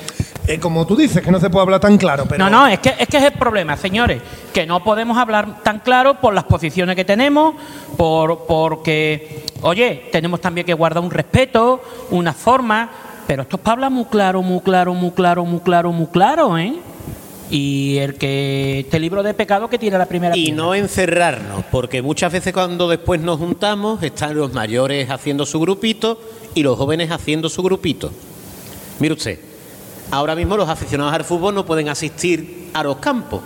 Eh, 0.47 0.59
como 0.59 0.87
tú 0.87 0.95
dices, 0.95 1.21
que 1.21 1.29
no 1.31 1.39
se 1.39 1.49
puede 1.49 1.63
hablar 1.63 1.79
tan 1.79 1.97
claro. 1.97 2.25
Pero 2.27 2.43
No, 2.43 2.49
no, 2.49 2.67
es 2.67 2.79
que, 2.79 2.95
es 2.97 3.07
que 3.07 3.17
es 3.17 3.23
el 3.23 3.33
problema, 3.33 3.77
señores, 3.77 4.19
que 4.51 4.65
no 4.65 4.83
podemos 4.83 5.15
hablar 5.17 5.61
tan 5.61 5.79
claro 5.79 6.19
por 6.19 6.33
las 6.33 6.45
posiciones 6.45 6.95
que 6.95 7.05
tenemos, 7.05 7.53
por 7.95 8.47
porque, 8.47 9.45
oye, 9.61 10.09
tenemos 10.11 10.41
también 10.41 10.65
que 10.65 10.73
guardar 10.73 11.03
un 11.03 11.11
respeto, 11.11 11.83
una 12.09 12.33
forma, 12.33 12.89
pero 13.27 13.43
esto 13.43 13.57
es 13.57 13.61
para 13.61 13.73
hablar 13.73 13.91
muy 13.91 14.05
claro, 14.05 14.41
muy 14.41 14.59
claro, 14.61 14.95
muy 14.95 15.11
claro, 15.11 15.45
muy 15.45 15.59
claro, 15.59 15.91
muy 15.91 16.07
claro, 16.07 16.57
¿eh? 16.57 16.73
Y 17.51 17.97
el 17.97 18.15
que 18.15 18.81
este 18.81 18.99
libro 18.99 19.23
de 19.23 19.33
pecado 19.33 19.69
que 19.69 19.79
tira 19.79 19.97
la 19.97 20.05
primera 20.05 20.37
Y 20.37 20.45
piedra. 20.45 20.57
no 20.63 20.75
encerrarnos, 20.75 21.65
porque 21.71 22.01
muchas 22.01 22.31
veces 22.31 22.53
cuando 22.53 22.87
después 22.87 23.21
nos 23.21 23.39
juntamos 23.39 24.03
están 24.03 24.35
los 24.35 24.53
mayores 24.53 25.09
haciendo 25.09 25.45
su 25.45 25.59
grupito 25.59 26.21
y 26.53 26.61
los 26.61 26.77
jóvenes 26.77 27.09
haciendo 27.09 27.49
su 27.49 27.63
grupito. 27.63 28.11
Mire 28.99 29.13
usted, 29.15 29.39
ahora 30.11 30.35
mismo 30.35 30.57
los 30.57 30.69
aficionados 30.69 31.13
al 31.13 31.23
fútbol 31.23 31.55
no 31.55 31.65
pueden 31.65 31.89
asistir 31.89 32.69
a 32.73 32.83
los 32.83 32.97
campos, 32.97 33.41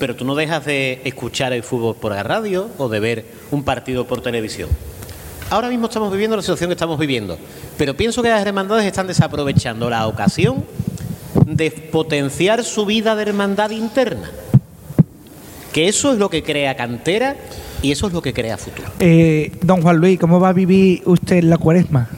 pero 0.00 0.16
tú 0.16 0.24
no 0.24 0.34
dejas 0.34 0.64
de 0.64 1.00
escuchar 1.04 1.52
el 1.52 1.62
fútbol 1.62 1.94
por 1.94 2.12
la 2.12 2.24
radio 2.24 2.68
o 2.78 2.88
de 2.88 2.98
ver 2.98 3.24
un 3.52 3.62
partido 3.62 4.06
por 4.06 4.22
televisión. 4.22 4.68
Ahora 5.50 5.68
mismo 5.68 5.86
estamos 5.86 6.10
viviendo 6.12 6.36
la 6.36 6.42
situación 6.42 6.68
que 6.68 6.74
estamos 6.74 6.98
viviendo, 6.98 7.36
pero 7.76 7.96
pienso 7.96 8.22
que 8.22 8.28
las 8.28 8.44
hermandades 8.44 8.86
están 8.86 9.06
desaprovechando 9.06 9.88
la 9.90 10.06
ocasión 10.06 10.64
de 11.46 11.70
potenciar 11.70 12.64
su 12.64 12.86
vida 12.86 13.14
de 13.16 13.22
hermandad 13.22 13.70
interna. 13.70 14.30
Que 15.72 15.88
eso 15.88 16.12
es 16.12 16.18
lo 16.18 16.28
que 16.30 16.42
crea 16.42 16.76
cantera 16.76 17.36
y 17.82 17.92
eso 17.92 18.08
es 18.08 18.12
lo 18.12 18.20
que 18.22 18.32
crea 18.32 18.58
futuro. 18.58 18.88
Eh, 18.98 19.52
don 19.62 19.82
Juan 19.82 19.96
Luis, 19.98 20.18
¿cómo 20.18 20.40
va 20.40 20.48
a 20.48 20.52
vivir 20.52 21.02
usted 21.06 21.44
la 21.44 21.58
cuaresma? 21.58 22.08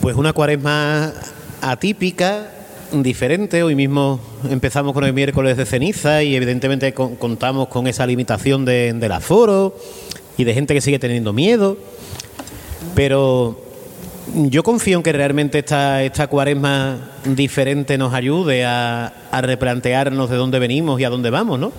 Pues 0.00 0.16
una 0.16 0.32
cuaresma 0.32 1.12
atípica, 1.60 2.50
diferente. 2.92 3.62
Hoy 3.62 3.74
mismo 3.74 4.20
empezamos 4.48 4.92
con 4.94 5.04
el 5.04 5.12
miércoles 5.12 5.56
de 5.56 5.66
ceniza 5.66 6.22
y 6.22 6.36
evidentemente 6.36 6.94
con- 6.94 7.16
contamos 7.16 7.68
con 7.68 7.86
esa 7.86 8.06
limitación 8.06 8.64
de, 8.64 8.92
del 8.94 9.12
aforo 9.12 9.76
y 10.38 10.44
de 10.44 10.54
gente 10.54 10.72
que 10.74 10.80
sigue 10.80 10.98
teniendo 10.98 11.32
miedo. 11.32 11.76
Pero 12.94 13.60
yo 14.34 14.62
confío 14.62 14.96
en 14.98 15.02
que 15.02 15.12
realmente 15.12 15.58
esta, 15.60 16.02
esta 16.02 16.26
cuaresma 16.26 16.98
diferente 17.24 17.96
nos 17.96 18.12
ayude 18.12 18.64
a, 18.64 19.12
a 19.30 19.40
replantearnos 19.40 20.28
de 20.30 20.36
dónde 20.36 20.58
venimos 20.58 21.00
y 21.00 21.04
a 21.04 21.10
dónde 21.10 21.30
vamos, 21.30 21.58
¿no? 21.58 21.72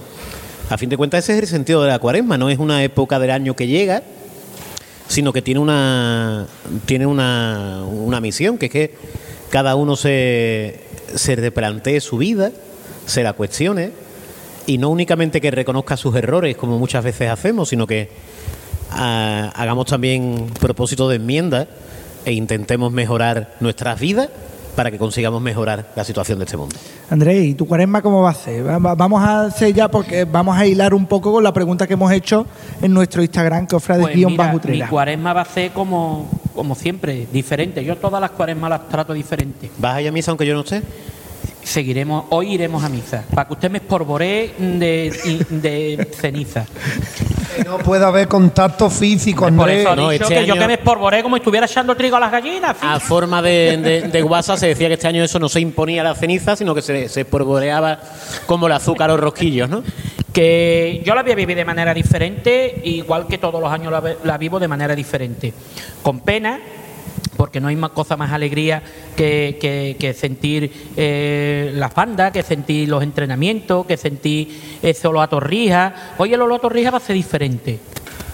A 0.70 0.78
fin 0.78 0.90
de 0.90 0.98
cuentas 0.98 1.24
ese 1.24 1.34
es 1.34 1.40
el 1.40 1.48
sentido 1.48 1.82
de 1.84 1.90
la 1.90 2.00
cuaresma, 2.00 2.38
no 2.38 2.50
es 2.50 2.60
una 2.60 2.84
época 2.84 3.20
del 3.20 3.32
año 3.32 3.56
que 3.56 3.68
llega, 3.68 4.04
sino 5.08 5.32
que 5.32 5.42
tiene 5.42 5.60
una 5.60 6.48
tiene 6.86 7.06
una, 7.06 7.84
una 7.86 8.20
misión, 8.20 8.58
que 8.58 8.66
es 8.66 8.72
que 8.72 8.96
cada 9.50 9.76
uno 9.76 9.96
se, 9.96 10.82
se 11.16 11.36
replantee 11.36 12.02
su 12.02 12.18
vida, 12.18 12.52
se 13.06 13.24
la 13.24 13.34
cuestione, 13.34 13.92
y 14.66 14.78
no 14.78 14.90
únicamente 14.90 15.40
que 15.40 15.52
reconozca 15.52 15.96
sus 15.96 16.16
errores, 16.16 16.58
como 16.58 16.78
muchas 16.78 17.04
veces 17.04 17.30
hacemos, 17.30 17.70
sino 17.70 17.88
que 17.88 18.10
ah, 18.92 19.52
hagamos 19.56 19.86
también 19.86 20.48
propósito 20.60 21.08
de 21.08 21.16
enmienda 21.16 21.68
e 22.28 22.34
intentemos 22.34 22.92
mejorar 22.92 23.56
nuestras 23.62 23.98
vidas 24.00 24.28
para 24.76 24.92
que 24.92 24.98
consigamos 24.98 25.42
mejorar 25.42 25.88
la 25.96 26.04
situación 26.04 26.38
de 26.40 26.46
este 26.46 26.58
mundo. 26.58 26.76
Andrés, 27.10 27.46
¿y 27.46 27.54
tu 27.56 27.66
cuaresma 27.66 28.02
cómo 28.02 28.22
va 28.22 28.32
a 28.32 28.34
ser? 28.36 28.68
Va- 28.68 28.78
va- 28.78 28.96
Vamos 28.96 29.24
a 29.24 29.46
hacer 29.46 29.74
ya 29.74 29.88
porque 29.90 30.26
vamos 30.26 30.56
a 30.58 30.66
hilar 30.68 30.94
un 30.94 31.06
poco 31.08 31.32
con 31.32 31.44
la 31.44 31.54
pregunta 31.54 31.88
que 31.88 31.94
hemos 31.94 32.12
hecho 32.12 32.46
en 32.82 32.94
nuestro 32.94 33.24
Instagram, 33.24 33.66
que 33.66 33.76
ofrece 33.78 34.02
Pues 34.02 34.16
guion 34.16 34.34
mira, 34.34 34.44
bajo 34.54 34.60
mi 34.68 34.82
cuaresma 34.82 35.32
va 35.34 35.42
a 35.42 35.46
ser 35.46 35.72
como, 35.72 36.30
como 36.54 36.76
siempre, 36.76 37.26
diferente. 37.32 37.84
Yo 37.84 37.96
todas 37.96 38.20
las 38.22 38.32
cuaresmas 38.32 38.70
las 38.70 38.90
trato 38.90 39.14
diferente. 39.14 39.72
¿Vas 39.80 39.96
a 39.96 40.02
ir 40.02 40.10
a 40.10 40.12
misa 40.12 40.30
aunque 40.32 40.46
yo 40.46 40.54
no 40.54 40.60
esté? 40.62 40.84
Seguiremos, 41.64 42.26
hoy 42.30 42.54
iremos 42.54 42.82
a 42.84 42.88
misa, 42.90 43.24
para 43.34 43.46
que 43.48 43.54
usted 43.54 43.70
me 43.72 43.80
esporboree 43.80 44.54
de, 44.58 45.46
de 45.50 46.08
ceniza. 46.18 46.66
Que 47.58 47.64
no 47.64 47.78
puede 47.80 48.06
haber 48.06 48.28
contacto 48.28 48.90
físico, 48.90 49.48
Por 49.50 49.70
eso 49.70 49.96
no, 49.96 50.10
dicho 50.10 50.24
este 50.24 50.36
que 50.36 50.46
yo 50.46 50.54
que 50.56 50.68
me 50.68 50.74
esporboré 50.74 51.24
como 51.24 51.36
si 51.36 51.42
estuviera 51.42 51.66
echando 51.66 51.96
trigo 51.96 52.18
a 52.18 52.20
las 52.20 52.32
gallinas. 52.32 52.78
A 52.82 53.00
forma 53.00 53.42
de, 53.42 53.78
de, 53.78 54.02
de 54.10 54.24
WhatsApp 54.24 54.58
se 54.58 54.68
decía 54.68 54.88
que 54.88 54.94
este 54.94 55.08
año 55.08 55.24
eso 55.24 55.40
no 55.40 55.50
se 55.50 55.60
imponía 55.60 56.04
la 56.04 56.16
ceniza, 56.16 56.56
sino 56.56 56.76
que 56.76 56.82
se, 56.82 57.10
se 57.10 57.26
como 58.46 58.68
el 58.68 58.74
azúcar 58.74 59.12
o 59.12 59.18
rosquillos, 59.18 59.70
¿no? 59.70 59.84
que 60.34 61.02
yo 61.04 61.16
la 61.16 61.24
voy 61.24 61.32
a 61.32 61.36
vivir 61.36 61.58
de 61.58 61.66
manera 61.66 61.96
diferente, 61.96 62.82
igual 62.84 63.26
que 63.26 63.40
todos 63.40 63.60
los 63.60 63.72
años 63.72 63.92
la, 63.92 64.04
la 64.24 64.38
vivo 64.38 64.60
de 64.60 64.68
manera 64.68 64.94
diferente. 64.94 65.52
Con 66.04 66.20
pena, 66.20 66.60
porque 67.38 67.62
no 67.62 67.68
hay 67.68 67.76
más 67.76 67.92
cosa 67.92 68.18
más 68.18 68.32
alegría 68.32 68.82
que, 69.16 69.96
que- 70.00 70.14
sentir 70.14 70.90
eh, 70.98 71.72
las 71.76 71.94
bandas, 71.94 72.32
que 72.32 72.42
sentir 72.44 72.90
los 72.90 73.04
entrenamientos, 73.04 73.86
que 73.86 73.96
sentir 73.96 74.80
ese 74.82 75.08
olor 75.08 75.24
a 75.24 75.28
torrija. 75.28 75.94
Hoy 76.18 76.34
el 76.34 76.42
olor 76.42 76.58
a 76.58 76.62
torrija 76.62 76.92
va 76.92 76.98
a 76.98 77.02
ser 77.02 77.16
diferente 77.16 77.80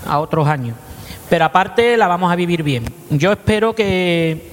a 0.07 0.19
otros 0.19 0.47
años. 0.47 0.77
Pero 1.29 1.45
aparte 1.45 1.97
la 1.97 2.07
vamos 2.07 2.31
a 2.31 2.35
vivir 2.35 2.63
bien. 2.63 2.85
Yo 3.09 3.31
espero 3.33 3.73
que, 3.75 4.51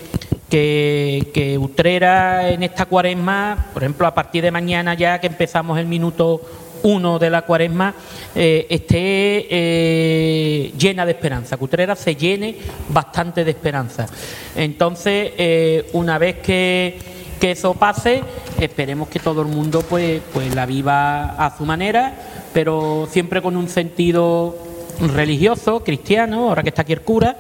que, 0.49 1.31
que 1.35 1.59
Utrera 1.59 2.49
en 2.51 2.63
esta 2.63 2.87
cuaresma, 2.87 3.67
por 3.73 3.83
ejemplo, 3.83 4.07
a 4.07 4.15
partir 4.15 4.43
de 4.43 4.51
mañana 4.51 4.95
ya 4.95 5.19
que 5.21 5.27
empezamos 5.29 5.79
el 5.79 5.87
minuto 5.87 6.41
uno 6.83 7.19
de 7.19 7.31
la 7.31 7.43
cuaresma, 7.43 7.95
eh, 8.35 8.67
esté 8.69 9.47
eh, 9.51 10.73
llena 10.79 11.05
de 11.05 11.13
esperanza, 11.13 11.57
que 11.57 11.65
Utrera 11.65 11.97
se 11.97 12.17
llene 12.17 12.57
bastante 12.89 13.45
de 13.45 13.51
esperanza. 13.51 14.07
Entonces, 14.55 15.33
eh, 15.37 15.89
una 15.93 16.19
vez 16.19 16.37
que, 16.37 16.99
que 17.41 17.53
eso 17.53 17.75
pase, 17.75 18.23
esperemos 18.59 19.09
que 19.09 19.19
todo 19.19 19.43
el 19.43 19.49
mundo 19.49 19.83
pues, 19.89 20.21
pues 20.33 20.55
la 20.55 20.67
viva 20.67 21.37
a 21.37 21.57
su 21.57 21.65
manera, 21.65 22.15
pero 22.53 23.09
siempre 23.11 23.43
con 23.43 23.57
un 23.57 23.69
sentido 23.69 24.70
religioso, 25.09 25.83
cristiano, 25.83 26.49
ahora 26.49 26.63
que 26.63 26.69
está 26.69 26.83
aquí 26.83 26.93
el 26.93 27.01
cura, 27.01 27.37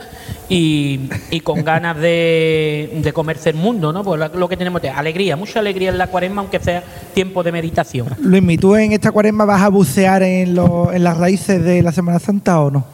y, 0.48 1.00
y 1.30 1.40
con 1.40 1.62
ganas 1.64 1.96
de, 1.98 2.98
de 3.02 3.12
comerse 3.12 3.50
el 3.50 3.56
mundo, 3.56 3.92
¿no? 3.92 4.02
Pues 4.02 4.20
lo 4.34 4.48
que 4.48 4.56
tenemos 4.56 4.82
es 4.84 4.92
alegría, 4.94 5.36
mucha 5.36 5.60
alegría 5.60 5.90
en 5.90 5.98
la 5.98 6.06
cuaresma, 6.08 6.40
aunque 6.40 6.58
sea 6.60 6.82
tiempo 7.14 7.42
de 7.42 7.52
meditación. 7.52 8.08
Luismi, 8.20 8.56
¿tú 8.58 8.74
en 8.76 8.92
esta 8.92 9.12
cuaresma 9.12 9.44
vas 9.44 9.62
a 9.62 9.68
bucear 9.68 10.22
en, 10.22 10.54
lo- 10.54 10.92
en 10.92 11.04
las 11.04 11.16
raíces 11.16 11.62
de 11.62 11.82
la 11.82 11.92
Semana 11.92 12.18
Santa 12.18 12.60
o 12.60 12.70
no? 12.70 12.84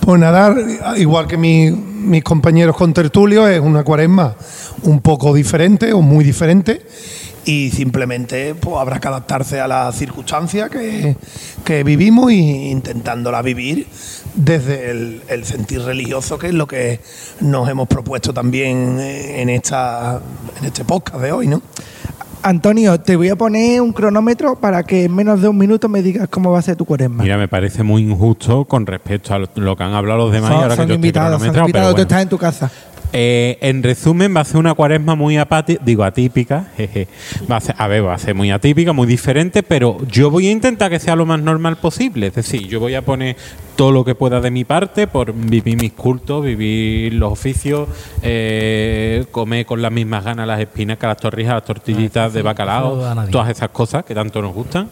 Pues 0.00 0.20
nadar, 0.20 0.54
igual 0.98 1.26
que 1.26 1.36
mi- 1.38 1.70
mis 1.70 2.22
compañeros 2.22 2.76
con 2.76 2.92
tertulio, 2.92 3.48
es 3.48 3.58
una 3.60 3.82
cuaresma 3.82 4.34
un 4.82 5.00
poco 5.00 5.32
diferente 5.32 5.92
o 5.94 6.02
muy 6.02 6.22
diferente 6.24 6.82
y 7.44 7.70
simplemente 7.70 8.54
pues, 8.54 8.76
habrá 8.76 9.00
que 9.00 9.08
adaptarse 9.08 9.60
a 9.60 9.68
las 9.68 9.94
circunstancias 9.94 10.70
que, 10.70 11.16
que 11.64 11.84
vivimos 11.84 12.30
e 12.30 12.34
intentándola 12.34 13.42
vivir 13.42 13.86
desde 14.34 14.90
el, 14.90 15.22
el 15.28 15.44
sentir 15.44 15.82
religioso, 15.82 16.38
que 16.38 16.48
es 16.48 16.54
lo 16.54 16.66
que 16.66 17.00
nos 17.40 17.68
hemos 17.68 17.88
propuesto 17.88 18.32
también 18.32 18.98
en, 19.00 19.48
esta, 19.48 20.20
en 20.58 20.64
este 20.64 20.84
podcast 20.84 21.20
de 21.20 21.32
hoy, 21.32 21.46
¿no? 21.46 21.62
Antonio, 22.42 23.00
te 23.00 23.16
voy 23.16 23.30
a 23.30 23.36
poner 23.36 23.80
un 23.80 23.94
cronómetro 23.94 24.56
para 24.56 24.82
que 24.82 25.04
en 25.04 25.14
menos 25.14 25.40
de 25.40 25.48
un 25.48 25.56
minuto 25.56 25.88
me 25.88 26.02
digas 26.02 26.28
cómo 26.28 26.50
va 26.50 26.58
a 26.58 26.62
ser 26.62 26.76
tu 26.76 26.84
cuaresma. 26.84 27.22
Mira, 27.22 27.38
me 27.38 27.48
parece 27.48 27.82
muy 27.82 28.02
injusto 28.02 28.66
con 28.66 28.84
respecto 28.84 29.32
a 29.32 29.38
lo, 29.38 29.76
que 29.76 29.82
han 29.82 29.94
hablado 29.94 30.18
los 30.18 30.32
demás 30.32 30.50
y 30.50 30.52
son 30.52 30.62
ahora 30.62 30.76
son 30.76 30.84
que 30.84 30.88
yo 30.88 30.94
estoy 30.94 31.08
invitados, 31.08 31.42
son 31.42 31.52
cronometrado, 31.52 31.64
pero 31.66 31.66
invitados, 31.66 31.94
tú 31.96 32.02
estás 32.02 32.22
en 32.22 32.28
tu 32.28 32.38
casa. 32.38 32.70
Eh, 33.16 33.58
en 33.60 33.84
resumen, 33.84 34.34
va 34.36 34.40
a 34.40 34.44
ser 34.44 34.56
una 34.56 34.74
cuaresma 34.74 35.14
muy 35.14 35.36
apática, 35.36 35.80
digo 35.84 36.02
atípica, 36.02 36.72
jeje. 36.76 37.06
Va 37.48 37.58
a, 37.58 37.60
ser, 37.60 37.76
a 37.78 37.86
ver, 37.86 38.04
va 38.04 38.14
a 38.14 38.18
ser 38.18 38.34
muy 38.34 38.50
atípica, 38.50 38.92
muy 38.92 39.06
diferente, 39.06 39.62
pero 39.62 39.98
yo 40.10 40.32
voy 40.32 40.48
a 40.48 40.50
intentar 40.50 40.90
que 40.90 40.98
sea 40.98 41.14
lo 41.14 41.24
más 41.24 41.40
normal 41.40 41.76
posible. 41.76 42.26
Es 42.26 42.34
decir, 42.34 42.66
yo 42.66 42.80
voy 42.80 42.96
a 42.96 43.02
poner 43.02 43.36
todo 43.76 43.92
lo 43.92 44.04
que 44.04 44.16
pueda 44.16 44.40
de 44.40 44.50
mi 44.50 44.64
parte 44.64 45.06
por 45.06 45.32
vivir 45.32 45.80
mis 45.80 45.92
cultos, 45.92 46.44
vivir 46.44 47.14
los 47.14 47.30
oficios, 47.30 47.88
eh, 48.22 49.24
comer 49.30 49.64
con 49.64 49.80
las 49.80 49.92
mismas 49.92 50.24
ganas 50.24 50.48
las 50.48 50.58
espinacas, 50.58 51.10
las 51.10 51.18
torrijas, 51.18 51.54
las 51.54 51.64
tortillitas 51.64 52.32
de 52.32 52.40
eso 52.40 52.42
no 52.42 52.46
bacalao, 52.46 53.30
todas 53.30 53.48
esas 53.48 53.68
cosas 53.68 54.04
que 54.04 54.14
tanto 54.16 54.42
nos 54.42 54.52
gustan. 54.52 54.90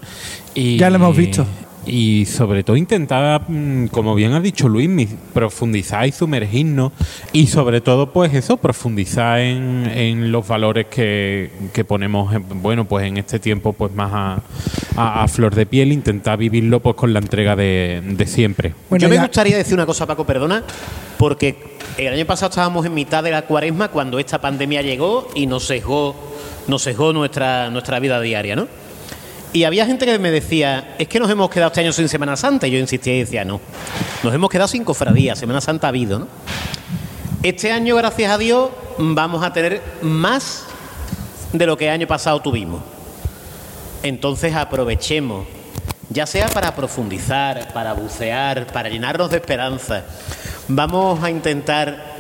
Y, 0.55 0.77
Ya 0.77 0.91
lo 0.91 0.97
hemos 0.97 1.17
visto. 1.17 1.45
Y 1.85 2.27
sobre 2.27 2.63
todo 2.63 2.77
intentar, 2.77 3.43
mm, 3.49 3.87
como 3.89 4.15
bien 4.15 4.33
ha 4.35 4.41
dicho 4.41 4.69
Luis, 4.69 5.09
profundizar 5.35 6.07
y 6.07 6.13
sumergirnos 6.13 6.93
y 7.33 7.49
sobre 7.49 7.81
todo 7.81 8.13
pues 8.13 8.33
eso, 8.35 8.57
profundizar 8.57 9.41
en, 9.41 9.87
en 9.93 10.31
los 10.31 10.47
valores 10.47 10.87
que, 10.87 11.51
que 11.73 11.85
ponemos, 11.85 12.33
en- 12.35 12.63
bueno, 12.63 12.85
pues 12.85 13.07
en 13.07 13.17
este 13.17 13.39
tiempo 13.41 13.73
pues 13.73 13.93
más 13.93 14.13
a, 14.13 14.43
a- 14.97 15.23
a 15.25 15.29
flor 15.29 15.55
de 15.55 15.67
piel, 15.67 15.91
intentar 15.93 16.39
vivirlo 16.39 16.81
pues 16.81 16.95
con 16.95 17.13
la 17.13 17.19
entrega 17.19 17.57
de, 17.57 18.01
de 18.05 18.27
siempre. 18.27 18.75
Bueno, 18.89 19.03
Yo 19.03 19.09
me 19.09 19.17
ya- 19.17 19.23
gustaría 19.23 19.57
decir 19.57 19.75
una 19.75 19.87
cosa, 19.87 20.07
Paco, 20.07 20.25
perdona, 20.25 20.63
porque 21.19 21.77
el 21.99 22.13
año 22.13 22.25
pasado 22.27 22.51
estábamos 22.51 22.87
en 22.87 22.95
mitad 22.95 23.23
de 23.25 23.31
la 23.33 23.43
cuaresma 23.43 23.89
cuando 23.89 24.19
esta 24.21 24.41
pandemia 24.41 24.83
llegó 24.83 25.29
y 25.35 25.47
nos 25.47 25.67
sesgó, 25.67 26.15
nos 26.69 26.83
sesgó 26.83 27.13
nuestra, 27.13 27.71
nuestra 27.71 27.99
vida 27.99 28.21
diaria, 28.21 28.55
¿no? 28.55 28.69
Y 29.53 29.65
había 29.65 29.85
gente 29.85 30.07
que 30.07 30.19
me 30.19 30.31
decía, 30.31 30.95
es 30.99 31.09
que 31.09 31.21
nos 31.21 31.31
hemos 31.31 31.51
quedado 31.51 31.69
este 31.69 31.81
año 31.81 31.93
sin 31.93 32.09
Semana 32.09 32.37
Santa. 32.37 32.67
Y 32.67 32.71
yo 32.71 32.79
insistía 32.79 33.15
y 33.15 33.21
decía, 33.21 33.45
no, 33.45 33.61
nos 34.23 34.33
hemos 34.33 34.49
quedado 34.49 34.69
sin 34.69 34.83
cofradía, 34.83 35.37
Semana 35.37 35.61
Santa 35.61 35.89
ha 35.89 35.91
habido, 35.91 36.19
¿no? 36.19 36.29
Este 37.43 37.71
año, 37.71 37.97
gracias 37.97 38.33
a 38.33 38.39
Dios, 38.39 38.71
vamos 38.99 39.45
a 39.45 39.53
tener 39.53 39.83
más 40.01 40.65
de 41.53 41.67
lo 41.67 41.77
que 41.77 41.87
el 41.87 41.91
año 41.91 42.07
pasado 42.07 42.41
tuvimos. 42.41 42.83
Entonces 44.03 44.55
aprovechemos, 44.55 45.47
ya 46.09 46.25
sea 46.27 46.49
para 46.49 46.75
profundizar, 46.75 47.73
para 47.75 47.93
bucear, 47.93 48.69
para 48.69 48.89
llenarnos 48.89 49.31
de 49.31 49.37
esperanza. 49.37 50.05
Vamos 50.69 51.23
a 51.23 51.31
intentar 51.31 52.15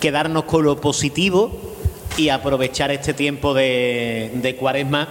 quedarnos 0.00 0.44
con 0.44 0.64
lo 0.64 0.80
positivo 0.80 1.76
y 2.16 2.30
aprovechar 2.30 2.90
este 2.92 3.12
tiempo 3.12 3.52
de, 3.52 4.30
de 4.34 4.56
cuaresma 4.56 5.08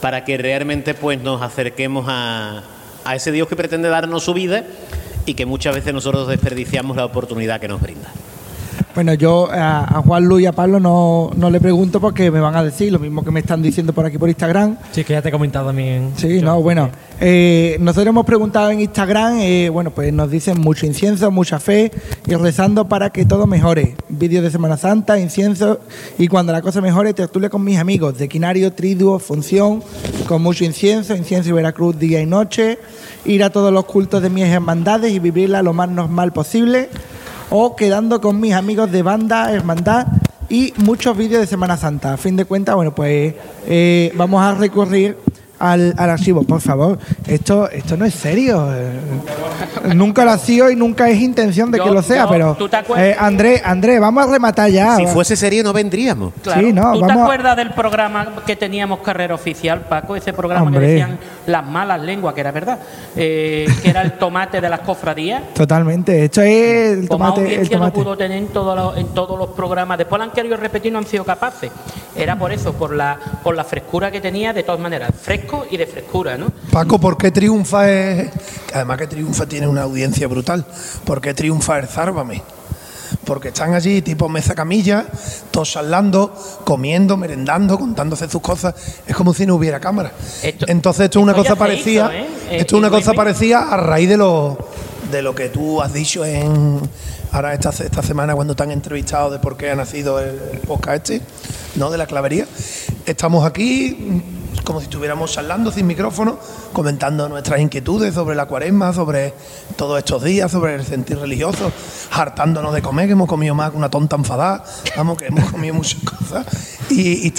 para 0.00 0.24
que 0.24 0.36
realmente 0.38 0.94
pues, 0.94 1.20
nos 1.20 1.42
acerquemos 1.42 2.06
a, 2.08 2.62
a 3.04 3.16
ese 3.16 3.32
Dios 3.32 3.48
que 3.48 3.56
pretende 3.56 3.88
darnos 3.88 4.24
su 4.24 4.34
vida 4.34 4.64
y 5.26 5.34
que 5.34 5.46
muchas 5.46 5.74
veces 5.74 5.92
nosotros 5.92 6.28
desperdiciamos 6.28 6.96
la 6.96 7.04
oportunidad 7.04 7.60
que 7.60 7.68
nos 7.68 7.80
brinda. 7.80 8.10
Bueno, 8.94 9.14
yo 9.14 9.48
a, 9.50 9.98
a 9.98 10.02
Juan 10.02 10.24
Luis 10.24 10.44
y 10.44 10.46
a 10.46 10.52
Pablo 10.52 10.80
no, 10.80 11.30
no 11.36 11.50
le 11.50 11.60
pregunto 11.60 12.00
porque 12.00 12.30
me 12.30 12.40
van 12.40 12.56
a 12.56 12.62
decir 12.62 12.92
lo 12.92 12.98
mismo 12.98 13.24
que 13.24 13.30
me 13.30 13.40
están 13.40 13.62
diciendo 13.62 13.92
por 13.92 14.04
aquí 14.04 14.18
por 14.18 14.28
Instagram. 14.28 14.76
Sí, 14.92 15.04
que 15.04 15.12
ya 15.12 15.22
te 15.22 15.28
he 15.28 15.32
comentado 15.32 15.66
también. 15.66 16.12
Sí, 16.16 16.40
no, 16.42 16.60
bueno. 16.62 16.90
eh, 17.20 17.76
nosotros 17.80 18.08
hemos 18.08 18.26
preguntado 18.26 18.70
en 18.70 18.80
Instagram, 18.80 19.38
eh, 19.40 19.68
bueno, 19.68 19.90
pues 19.90 20.12
nos 20.12 20.30
dicen 20.30 20.60
mucho 20.60 20.86
incienso, 20.86 21.30
mucha 21.30 21.60
fe 21.60 21.92
y 22.26 22.34
rezando 22.34 22.88
para 22.88 23.10
que 23.10 23.24
todo 23.24 23.46
mejore. 23.46 23.94
Vídeos 24.08 24.42
de 24.42 24.50
Semana 24.50 24.76
Santa, 24.76 25.18
incienso 25.18 25.80
y 26.18 26.28
cuando 26.28 26.52
la 26.52 26.62
cosa 26.62 26.80
mejore, 26.80 27.14
tertulia 27.14 27.48
con 27.48 27.62
mis 27.62 27.78
amigos 27.78 28.18
de 28.18 28.28
Quinario, 28.28 28.72
Triduo, 28.72 29.18
Función, 29.18 29.82
con 30.26 30.42
mucho 30.42 30.64
incienso, 30.64 31.14
incienso 31.14 31.50
y 31.50 31.52
Veracruz 31.52 31.98
día 31.98 32.20
y 32.20 32.26
noche, 32.26 32.78
ir 33.24 33.44
a 33.44 33.50
todos 33.50 33.72
los 33.72 33.84
cultos 33.84 34.22
de 34.22 34.30
mis 34.30 34.44
hermandades 34.44 35.12
y 35.12 35.18
vivirla 35.18 35.62
lo 35.62 35.72
más 35.72 35.88
normal 35.88 36.32
posible 36.32 36.88
o 37.50 37.76
quedando 37.76 38.20
con 38.20 38.40
mis 38.40 38.54
amigos 38.54 38.90
de 38.90 39.02
banda, 39.02 39.52
hermandad 39.52 40.06
y 40.48 40.72
muchos 40.78 41.16
vídeos 41.16 41.40
de 41.40 41.46
Semana 41.46 41.76
Santa. 41.76 42.14
A 42.14 42.16
fin 42.16 42.36
de 42.36 42.44
cuentas, 42.44 42.74
bueno, 42.74 42.94
pues 42.94 43.34
eh, 43.66 44.12
vamos 44.16 44.42
a 44.42 44.54
recurrir 44.54 45.18
al, 45.60 45.94
al 45.96 46.10
archivo. 46.10 46.42
Por 46.42 46.60
favor, 46.60 46.98
esto, 47.28 47.70
esto 47.70 47.96
no 47.96 48.04
es 48.04 48.14
serio. 48.14 48.66
Eh, 48.74 49.94
nunca 49.94 50.24
lo 50.24 50.32
ha 50.32 50.38
sido 50.38 50.70
y 50.70 50.76
nunca 50.76 51.08
es 51.08 51.20
intención 51.20 51.70
de 51.70 51.78
Yo- 51.78 51.84
que 51.84 51.90
lo 51.90 52.02
sea, 52.02 52.24
yo- 52.24 52.30
pero 52.30 52.54
¿tú 52.58 52.68
te 52.68 52.76
acuerdas? 52.76 53.06
eh, 53.06 53.16
Andrés, 53.18 53.62
Andrés, 53.64 54.00
vamos 54.00 54.26
a 54.26 54.30
rematar 54.30 54.70
ya. 54.70 54.96
Si 54.96 55.04
va. 55.04 55.10
fuese 55.12 55.36
serio 55.36 55.62
no 55.62 55.72
vendríamos. 55.72 56.32
Claro. 56.42 56.60
Sí, 56.60 56.72
no, 56.72 56.92
¿Tú 56.92 57.06
te 57.06 57.12
a- 57.12 57.22
acuerdas 57.22 57.56
del 57.56 57.70
programa 57.72 58.26
que 58.46 58.56
teníamos 58.56 59.00
carrera 59.00 59.34
oficial, 59.34 59.82
Paco? 59.88 60.16
Ese 60.16 60.32
programa 60.32 60.66
Hombre. 60.66 60.80
que 60.80 60.86
decían 60.86 61.18
las 61.46 61.66
malas 61.66 62.00
lenguas, 62.00 62.34
que 62.34 62.40
era 62.40 62.52
verdad, 62.52 62.78
eh, 63.16 63.66
que 63.82 63.90
era 63.90 64.02
el 64.02 64.12
tomate 64.12 64.60
de 64.60 64.68
las 64.68 64.80
cofradías. 64.80 65.42
Totalmente. 65.54 66.24
Esto 66.24 66.40
es 66.42 66.92
el 66.98 67.08
Como 67.08 67.24
tomate. 67.24 67.40
El 67.40 67.46
audiencia 67.46 67.76
no 67.76 67.82
tomate. 67.84 67.98
pudo 68.02 68.16
tener 68.16 68.38
en 68.38 68.46
todos 68.48 68.76
los, 68.76 68.96
en 68.96 69.08
todos 69.08 69.38
los 69.38 69.50
programas. 69.50 69.98
Después 69.98 70.18
lo 70.18 70.24
han 70.24 70.30
querido 70.30 70.56
repetir, 70.56 70.92
no 70.92 70.98
han 70.98 71.06
sido 71.06 71.24
capaces. 71.24 71.70
Era 72.16 72.36
por 72.38 72.52
eso, 72.52 72.72
por 72.72 72.94
la, 72.94 73.18
por 73.42 73.54
la 73.54 73.64
frescura 73.64 74.10
que 74.10 74.20
tenía, 74.20 74.52
de 74.52 74.62
todas 74.62 74.80
maneras, 74.80 75.10
fresco 75.20 75.49
y 75.70 75.76
de 75.76 75.86
frescura, 75.86 76.36
¿no? 76.36 76.46
Paco, 76.72 76.98
¿por 76.98 77.16
qué 77.16 77.30
triunfa 77.30 77.90
es.? 77.90 78.30
Además 78.74 78.98
que 78.98 79.06
triunfa 79.06 79.46
tiene 79.46 79.66
una 79.66 79.82
audiencia 79.82 80.26
brutal. 80.28 80.64
¿Por 81.04 81.20
qué 81.20 81.34
triunfa 81.34 81.78
el 81.78 81.86
Zárvame? 81.86 82.42
Porque 83.24 83.48
están 83.48 83.74
allí, 83.74 84.02
tipo 84.02 84.28
mesa 84.28 84.54
camilla, 84.54 85.06
todos 85.50 85.70
charlando, 85.70 86.32
comiendo, 86.64 87.16
merendando, 87.16 87.78
contándose 87.78 88.28
sus 88.28 88.40
cosas. 88.40 88.74
Es 89.06 89.14
como 89.16 89.34
si 89.34 89.46
no 89.46 89.56
hubiera 89.56 89.80
cámara. 89.80 90.12
Esto- 90.42 90.66
Entonces, 90.68 91.04
esto 91.06 91.18
es 91.18 91.22
una 91.24 91.34
cosa 91.34 91.56
parecida. 91.56 92.06
hizo, 92.06 92.12
¿eh? 92.12 92.26
Eh, 92.50 92.56
Esto 92.60 92.76
es 92.76 92.78
una 92.78 92.90
cosa 92.90 93.12
parecida 93.12 93.68
a 93.72 93.76
raíz 93.76 94.08
de 94.08 94.16
los 94.16 94.56
de 95.10 95.22
lo 95.22 95.34
que 95.34 95.48
tú 95.48 95.82
has 95.82 95.92
dicho 95.92 96.24
en 96.24 96.80
ahora 97.32 97.52
esta, 97.52 97.70
esta 97.70 98.00
semana 98.02 98.34
cuando 98.36 98.54
te 98.54 98.62
han 98.62 98.70
entrevistado 98.70 99.30
de 99.30 99.40
por 99.40 99.56
qué 99.56 99.70
ha 99.70 99.74
nacido 99.74 100.20
el, 100.20 100.36
podcast 100.66 101.10
este, 101.10 101.22
¿no? 101.76 101.90
De 101.90 101.98
la 101.98 102.06
clavería. 102.06 102.46
Estamos 103.06 103.44
aquí 103.44 104.22
como 104.64 104.80
si 104.80 104.84
estuviéramos 104.84 105.32
charlando 105.32 105.72
sin 105.72 105.86
micrófono, 105.86 106.38
comentando 106.72 107.28
nuestras 107.28 107.60
inquietudes 107.60 108.14
sobre 108.14 108.36
la 108.36 108.46
cuaresma, 108.46 108.92
sobre 108.92 109.34
todos 109.76 109.98
estos 109.98 110.22
días, 110.22 110.50
sobre 110.50 110.74
el 110.74 110.84
sentir 110.84 111.18
religioso, 111.18 111.72
hartándonos 112.12 112.74
de 112.74 112.82
comer, 112.82 113.06
que 113.06 113.12
hemos 113.12 113.28
comido 113.28 113.54
más 113.54 113.70
que 113.70 113.76
una 113.76 113.90
tonta 113.90 114.16
enfadada, 114.16 114.64
vamos, 114.96 115.18
que 115.18 115.26
hemos 115.26 115.50
comido 115.50 115.74
muchas 115.74 116.00
cosas 116.02 116.46
y, 116.90 117.28
y. 117.28 117.34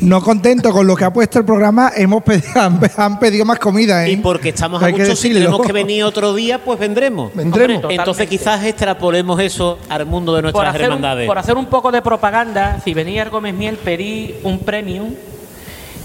No 0.00 0.20
contento 0.22 0.72
con 0.72 0.86
lo 0.86 0.96
que 0.96 1.04
ha 1.04 1.12
puesto 1.12 1.38
el 1.38 1.44
programa, 1.44 1.92
hemos 1.96 2.22
pedido, 2.22 2.48
han, 2.60 2.80
han 2.96 3.18
pedido 3.18 3.44
más 3.44 3.58
comida, 3.58 4.06
¿eh? 4.06 4.12
Y 4.12 4.16
porque 4.16 4.48
estamos 4.50 4.82
a 4.82 4.86
Hay 4.86 4.92
gusto, 4.92 5.14
si 5.14 5.32
tenemos 5.32 5.60
que 5.64 5.72
venir 5.72 6.02
otro 6.04 6.34
día, 6.34 6.64
pues 6.64 6.78
vendremos. 6.80 7.32
Vendremos. 7.34 7.84
Hombre, 7.84 7.96
Entonces 7.96 8.28
quizás 8.28 8.64
extrapolemos 8.64 9.40
eso 9.40 9.78
al 9.88 10.06
mundo 10.06 10.34
de 10.34 10.42
Por 10.42 10.52
nuestras 10.52 10.74
un, 10.74 10.80
hermandades. 10.82 11.26
por 11.26 11.38
hacer 11.38 11.56
un 11.56 11.66
poco 11.66 11.92
de 11.92 12.02
propaganda, 12.02 12.80
si 12.84 12.92
venía 12.94 13.22
el 13.22 13.30
Gómez 13.30 13.54
Miel, 13.54 13.76
pedí 13.76 14.34
un 14.42 14.58
premium 14.60 15.14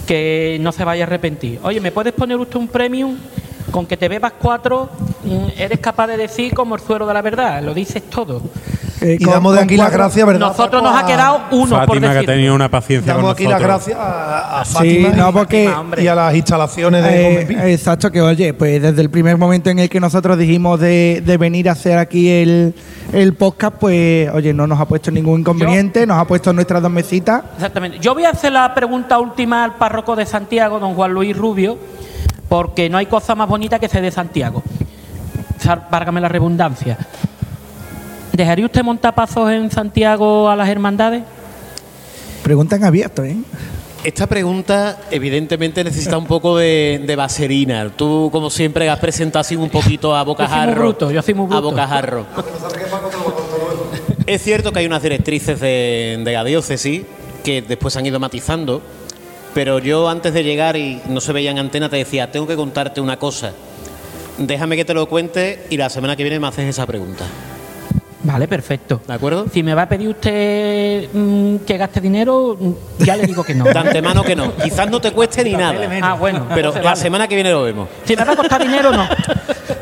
que 0.05 0.57
no 0.61 0.71
se 0.71 0.83
vaya 0.83 1.03
a 1.03 1.07
arrepentir. 1.07 1.59
Oye, 1.63 1.79
¿me 1.79 1.91
puedes 1.91 2.13
poner 2.13 2.37
usted 2.37 2.57
un 2.57 2.67
premium? 2.67 3.17
Con 3.71 3.85
que 3.85 3.97
te 3.97 4.07
bebas 4.07 4.33
cuatro, 4.39 4.89
mm, 5.23 5.59
eres 5.59 5.79
capaz 5.79 6.07
de 6.07 6.17
decir 6.17 6.53
como 6.53 6.75
el 6.75 6.81
suero 6.81 7.07
de 7.07 7.13
la 7.13 7.21
verdad, 7.21 7.63
lo 7.63 7.73
dices 7.73 8.03
todo. 8.09 8.41
Eh, 9.03 9.17
Y 9.19 9.23
con- 9.23 9.33
damos 9.33 9.53
de 9.55 9.61
aquí 9.61 9.75
las 9.77 9.91
gracias, 9.91 10.25
¿verdad? 10.25 10.39
Nosotros 10.47 10.81
Paco? 10.81 10.93
nos 10.93 11.03
ha 11.03 11.05
quedado 11.05 11.41
uno 11.51 11.69
por 11.69 11.79
Fátima 11.87 11.99
que 11.99 12.05
ha 12.07 12.13
decir. 12.13 12.25
tenido 12.29 12.55
una 12.55 12.69
paciencia 12.69 13.13
Damos 13.13 13.33
con 13.33 13.33
aquí 13.33 13.47
las 13.47 13.61
gracias 13.61 13.97
a, 13.99 14.61
a 14.61 14.65
Sí, 14.65 14.73
Fátima 14.73 15.09
y- 15.09 15.11
no, 15.17 15.33
porque 15.33 15.63
Fátima, 15.65 15.79
hombre. 15.81 16.03
y 16.03 16.07
a 16.07 16.15
las 16.15 16.35
instalaciones 16.35 17.03
de 17.03 17.41
Eh, 17.41 17.73
exacto, 17.73 18.11
que 18.11 18.21
oye, 18.21 18.53
pues 18.53 18.81
desde 18.81 19.01
el 19.01 19.09
primer 19.09 19.37
momento 19.37 19.69
en 19.69 19.79
el 19.79 19.89
que 19.89 19.99
nosotros 19.99 20.37
dijimos 20.37 20.79
de, 20.79 21.21
de 21.25 21.37
venir 21.37 21.67
a 21.69 21.73
hacer 21.73 21.97
aquí 21.97 22.29
el, 22.29 22.73
el 23.11 23.33
podcast, 23.33 23.75
pues 23.79 24.29
oye, 24.33 24.53
no 24.53 24.65
nos 24.67 24.79
ha 24.79 24.85
puesto 24.85 25.11
ningún 25.11 25.41
inconveniente, 25.41 26.07
nos 26.07 26.17
ha 26.17 26.25
puesto 26.25 26.53
nuestras 26.53 26.81
dos 26.81 26.91
mesitas. 26.91 27.43
Exactamente. 27.55 27.99
Yo 27.99 28.13
voy 28.13 28.25
a 28.25 28.29
hacer 28.29 28.51
la 28.53 28.73
pregunta 28.73 29.19
última 29.19 29.63
al 29.63 29.75
párroco 29.75 30.15
de 30.15 30.25
Santiago, 30.25 30.79
don 30.79 30.93
Juan 30.95 31.11
Luis 31.13 31.35
Rubio, 31.37 31.77
porque 32.47 32.89
no 32.89 32.97
hay 32.97 33.07
cosa 33.07 33.35
más 33.35 33.47
bonita 33.49 33.79
que 33.79 33.89
ser 33.89 34.01
de 34.01 34.11
Santiago. 34.11 34.63
Válgame 35.89 36.19
la 36.21 36.27
redundancia. 36.29 36.97
¿Dejaría 38.33 38.65
usted 38.65 38.83
montar 38.83 39.13
pasos 39.13 39.49
en 39.51 39.69
Santiago 39.71 40.49
a 40.49 40.55
las 40.55 40.67
hermandades? 40.67 41.23
Preguntan 42.41 42.83
abierto, 42.83 43.23
¿eh? 43.23 43.37
Esta 44.03 44.27
pregunta 44.27 44.99
evidentemente 45.11 45.81
necesita 45.83 46.17
un 46.17 46.25
poco 46.25 46.57
de, 46.57 47.01
de 47.05 47.15
vaselina. 47.15 47.89
Tú, 47.95 48.29
como 48.33 48.49
siempre, 48.49 48.89
has 48.89 48.99
presentado 48.99 49.39
así 49.41 49.55
un 49.55 49.69
poquito 49.69 50.13
a 50.15 50.19
Yo 50.19 50.25
soy 50.25 50.25
muy 50.25 50.33
bocajarro. 50.33 50.81
bruto, 50.81 51.11
yo 51.11 51.21
soy 51.21 51.33
muy 51.35 51.45
A 51.45 51.47
bruto. 51.47 51.61
bocajarro. 51.69 52.25
es 54.25 54.41
cierto 54.41 54.73
que 54.73 54.79
hay 54.79 54.85
unas 54.87 55.01
directrices 55.03 55.59
de, 55.61 56.19
de 56.25 56.33
la 56.33 56.43
diócesis 56.43 57.03
que 57.45 57.61
después 57.61 57.93
se 57.93 57.99
han 57.99 58.05
ido 58.07 58.19
matizando, 58.19 58.81
pero 59.53 59.79
yo 59.79 60.09
antes 60.09 60.33
de 60.33 60.43
llegar 60.43 60.75
y 60.75 61.01
no 61.07 61.21
se 61.21 61.31
veía 61.31 61.51
en 61.51 61.59
antena 61.59 61.87
te 61.87 61.97
decía, 61.97 62.29
tengo 62.31 62.47
que 62.47 62.55
contarte 62.57 62.99
una 62.99 63.17
cosa. 63.19 63.53
Déjame 64.37 64.75
que 64.75 64.83
te 64.83 64.93
lo 64.93 65.07
cuente 65.07 65.65
y 65.69 65.77
la 65.77 65.89
semana 65.89 66.15
que 66.17 66.23
viene 66.23 66.39
me 66.39 66.47
haces 66.47 66.65
esa 66.67 66.85
pregunta. 66.85 67.23
Vale, 68.23 68.47
perfecto. 68.47 69.01
¿De 69.05 69.13
acuerdo? 69.13 69.45
Si 69.53 69.61
me 69.63 69.73
va 69.73 69.83
a 69.83 69.89
pedir 69.89 70.09
usted 70.09 71.09
mm, 71.13 71.57
que 71.65 71.77
gaste 71.77 71.99
dinero, 71.99 72.57
mm, 72.59 73.03
ya 73.03 73.15
le 73.17 73.25
digo 73.25 73.43
que 73.43 73.53
no. 73.53 73.65
De 73.73 73.77
antemano 73.77 74.23
que 74.23 74.35
no. 74.35 74.55
Quizás 74.55 74.89
no 74.89 75.01
te 75.01 75.11
cueste 75.11 75.43
ni 75.43 75.53
nada. 75.53 75.75
Ah, 76.01 76.13
bueno. 76.13 76.47
Pero 76.53 76.73
la 76.73 76.81
vale. 76.81 76.95
semana 76.95 77.27
que 77.27 77.35
viene 77.35 77.51
lo 77.51 77.63
vemos. 77.63 77.89
Si 78.05 78.15
me 78.15 78.23
va 78.23 78.33
a 78.33 78.35
costar 78.35 78.61
dinero, 78.61 78.91
no. 78.91 79.07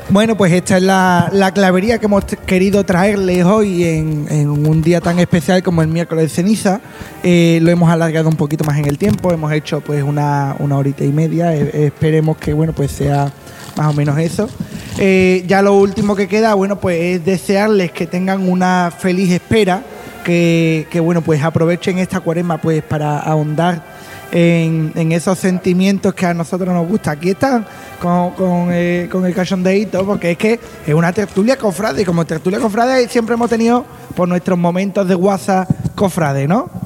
Bueno, 0.10 0.36
pues 0.36 0.52
esta 0.52 0.76
es 0.76 0.84
la, 0.84 1.30
la 1.32 1.54
clavería 1.54 1.98
que 1.98 2.06
hemos 2.06 2.26
querido 2.26 2.84
traerles 2.84 3.46
hoy 3.46 3.86
en, 3.86 4.28
en 4.30 4.50
un 4.50 4.82
día 4.82 5.00
tan 5.00 5.20
especial 5.20 5.64
como 5.64 5.82
el 5.84 5.88
miércoles 5.88 6.26
de 6.26 6.30
ceniza. 6.30 6.82
Eh, 7.24 7.60
lo 7.62 7.72
hemos 7.72 7.90
alargado 7.90 8.28
un 8.28 8.36
poquito 8.36 8.66
más 8.66 8.78
en 8.78 8.88
el 8.90 8.98
tiempo, 8.98 9.32
hemos 9.32 9.54
hecho 9.54 9.80
pues 9.80 10.04
una, 10.04 10.58
una 10.60 10.78
horita 10.78 11.06
y 11.06 11.14
media. 11.14 11.56
Eh, 11.56 11.86
esperemos 11.86 12.36
que 12.36 12.52
bueno 12.52 12.74
pues 12.74 12.92
sea 12.92 13.32
más 13.76 13.88
o 13.88 13.94
menos 13.94 14.18
eso. 14.18 14.50
Eh, 14.98 15.44
ya 15.48 15.62
lo 15.62 15.76
último 15.76 16.16
que 16.16 16.28
queda, 16.28 16.54
bueno, 16.54 16.80
pues 16.80 17.00
es 17.02 17.26
desearles 17.26 17.92
que 17.92 18.08
tengan 18.08 18.48
una 18.48 18.92
feliz 18.96 19.32
espera, 19.32 19.84
que, 20.24 21.02
bueno, 21.04 21.22
pues 21.22 21.42
aprovechen 21.44 21.98
esta 21.98 22.20
cuaresma 22.20 22.60
pues 22.60 22.84
para 22.84 23.20
ahondar 23.20 23.84
en, 24.32 25.12
esos 25.12 25.40
sentimientos 25.40 26.14
que 26.14 26.26
a 26.26 26.34
nosotros 26.34 26.74
nos 26.74 26.88
gusta. 26.88 27.12
Aquí 27.12 27.32
están 27.32 27.66
con, 28.00 28.32
con, 28.32 28.70
eh, 28.72 29.10
con 29.12 29.26
el 29.26 29.34
cachondeíto, 29.34 30.06
porque 30.06 30.32
es 30.32 30.38
que 30.38 30.60
es 30.86 30.94
una 30.94 31.12
tertulia 31.12 31.58
cofrade, 31.58 32.02
y 32.02 32.06
como 32.06 32.26
tertulia 32.26 32.60
cofrade 32.60 33.08
siempre 33.10 33.36
hemos 33.36 33.50
tenido 33.50 33.86
por 34.16 34.28
nuestros 34.28 34.58
momentos 34.58 35.08
de 35.08 35.16
WhatsApp 35.16 35.70
cofrade, 35.96 36.48
¿no? 36.48 36.81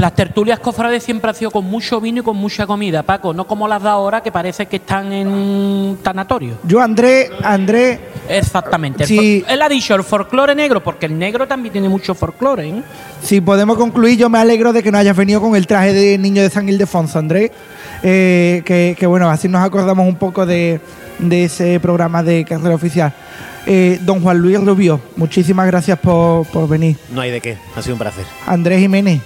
Las 0.00 0.14
tertulias 0.14 0.58
cofrades 0.60 1.02
siempre 1.02 1.28
han 1.28 1.34
sido 1.36 1.50
con 1.50 1.66
mucho 1.66 2.00
vino 2.00 2.20
y 2.20 2.24
con 2.24 2.34
mucha 2.36 2.66
comida, 2.66 3.02
Paco, 3.02 3.34
no 3.34 3.46
como 3.46 3.68
las 3.68 3.82
de 3.82 3.90
ahora 3.90 4.22
que 4.22 4.32
parece 4.32 4.64
que 4.64 4.76
están 4.76 5.12
en 5.12 5.98
tanatorio. 6.02 6.54
Yo, 6.64 6.80
André, 6.80 7.30
André, 7.42 8.00
Exactamente. 8.26 9.04
Fol- 9.04 9.44
Él 9.46 9.60
ha 9.60 9.68
dicho 9.68 9.94
el 9.94 10.02
folclore 10.02 10.54
negro, 10.54 10.82
porque 10.82 11.04
el 11.04 11.18
negro 11.18 11.46
también 11.46 11.72
tiene 11.72 11.88
mucho 11.90 12.14
folclore. 12.14 12.68
¿eh? 12.68 12.82
si 13.22 13.42
podemos 13.42 13.76
concluir, 13.76 14.16
yo 14.18 14.30
me 14.30 14.38
alegro 14.38 14.72
de 14.72 14.82
que 14.82 14.90
no 14.90 14.96
hayas 14.96 15.16
venido 15.16 15.40
con 15.40 15.54
el 15.54 15.66
traje 15.66 15.92
de 15.92 16.16
niño 16.16 16.40
de 16.42 16.48
San 16.48 16.66
Ildefonso, 16.68 17.18
André. 17.18 17.52
Eh, 18.02 18.62
que, 18.64 18.96
que, 18.98 19.06
bueno, 19.06 19.28
así 19.28 19.48
nos 19.48 19.62
acordamos 19.62 20.08
un 20.08 20.16
poco 20.16 20.46
de, 20.46 20.80
de 21.18 21.44
ese 21.44 21.78
programa 21.78 22.22
de 22.22 22.46
carrera 22.46 22.74
oficial. 22.74 23.12
Eh, 23.66 23.98
don 24.00 24.22
Juan 24.22 24.38
Luis 24.38 24.58
Rubio, 24.64 24.98
muchísimas 25.16 25.66
gracias 25.66 25.98
por, 25.98 26.46
por 26.46 26.66
venir. 26.66 26.96
No 27.12 27.20
hay 27.20 27.30
de 27.30 27.42
qué. 27.42 27.58
Ha 27.76 27.82
sido 27.82 27.96
un 27.96 27.98
placer. 27.98 28.24
Andrés 28.46 28.80
Jiménez, 28.80 29.20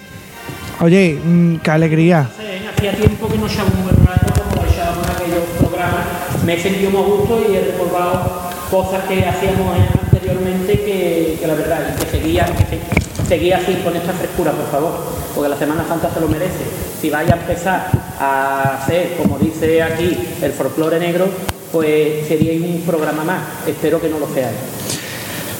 oye, 0.80 1.18
mm, 1.24 1.56
qué 1.56 1.70
alegría. 1.70 2.28
Hacía 2.76 2.92
tiempo 2.92 3.28
que 3.28 3.38
no 3.38 3.46
echaba 3.46 3.70
un 3.76 3.84
buen 3.84 3.96
rato 4.06 4.42
como 4.42 4.66
echábamos 4.66 5.08
aquellos 5.08 5.44
programas. 5.58 6.04
Me 6.44 6.54
he 6.54 6.60
sentido 6.62 6.90
muy 6.90 7.02
gusto 7.02 7.40
y 7.50 7.56
he 7.56 7.60
recordado 7.72 8.50
cosas 8.70 9.04
que 9.04 9.24
hacíamos 9.24 9.76
anteriormente 10.04 10.72
que, 10.80 11.38
que 11.40 11.46
la 11.46 11.54
verdad, 11.54 11.94
que 11.96 12.06
seguía, 12.10 12.44
que 12.46 12.64
se- 12.64 13.26
seguía 13.28 13.58
así 13.58 13.74
con 13.84 13.96
esta 13.96 14.12
frescura, 14.12 14.52
por 14.52 14.70
favor, 14.70 14.92
porque 15.34 15.48
la 15.48 15.56
Semana 15.56 15.84
Santa 15.88 16.10
se 16.12 16.20
lo 16.20 16.28
merece. 16.28 16.64
Si 17.00 17.08
vaya 17.10 17.34
a 17.34 17.38
empezar 17.38 17.90
a 18.20 18.78
hacer, 18.82 19.16
como 19.16 19.38
dice 19.38 19.82
aquí, 19.82 20.16
el 20.42 20.52
folclore 20.52 20.98
negro, 20.98 21.26
pues 21.72 22.26
sería 22.28 22.52
un 22.62 22.82
programa 22.86 23.24
más. 23.24 23.42
Espero 23.66 24.00
que 24.00 24.08
no 24.08 24.18
lo 24.18 24.28
seáis. 24.32 24.56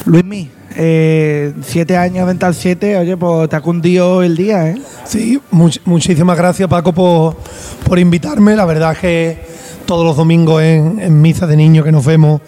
Luismi, 0.05 0.51
eh, 0.77 1.53
siete 1.63 1.97
años 1.97 2.27
Dental 2.27 2.55
7, 2.55 2.99
oye, 2.99 3.17
pues 3.17 3.49
te 3.49 3.57
ha 3.57 3.61
cundido 3.61 4.23
el 4.23 4.37
día, 4.37 4.69
¿eh? 4.71 4.83
Sí, 5.05 5.41
much- 5.53 5.81
muchísimas 5.85 6.37
gracias 6.37 6.69
Paco 6.69 6.93
por, 6.93 7.37
por 7.87 7.99
invitarme. 7.99 8.57
La 8.57 8.65
verdad 8.65 8.93
es 8.93 8.99
que 8.99 9.55
todos 9.87 10.05
los 10.05 10.17
domingos 10.17 10.63
en, 10.63 10.99
en 10.99 11.21
misa 11.21 11.47
de 11.47 11.57
niños 11.57 11.85
que 11.85 11.93
nos 11.93 12.05
vemos 12.07 12.41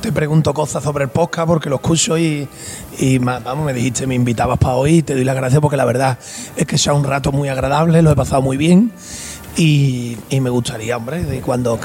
te 0.00 0.10
pregunto 0.10 0.54
cosas 0.54 0.82
sobre 0.82 1.04
el 1.04 1.10
podcast 1.10 1.46
porque 1.46 1.68
lo 1.68 1.76
escucho 1.76 2.16
y, 2.16 2.48
y 2.98 3.18
vamos, 3.18 3.64
me 3.66 3.74
dijiste, 3.74 4.06
me 4.06 4.14
invitabas 4.14 4.58
para 4.58 4.74
hoy 4.74 4.96
y 4.98 5.02
te 5.02 5.14
doy 5.14 5.24
las 5.24 5.36
gracias 5.36 5.60
porque 5.60 5.76
la 5.76 5.84
verdad 5.84 6.18
es 6.56 6.66
que 6.66 6.78
sea 6.78 6.94
un 6.94 7.04
rato 7.04 7.30
muy 7.30 7.48
agradable, 7.50 8.00
lo 8.00 8.10
he 8.10 8.16
pasado 8.16 8.40
muy 8.40 8.56
bien. 8.56 8.90
Y, 9.58 10.16
y 10.30 10.40
me 10.40 10.50
gustaría, 10.50 10.96
hombre, 10.96 11.24
de 11.24 11.40
cuando, 11.40 11.78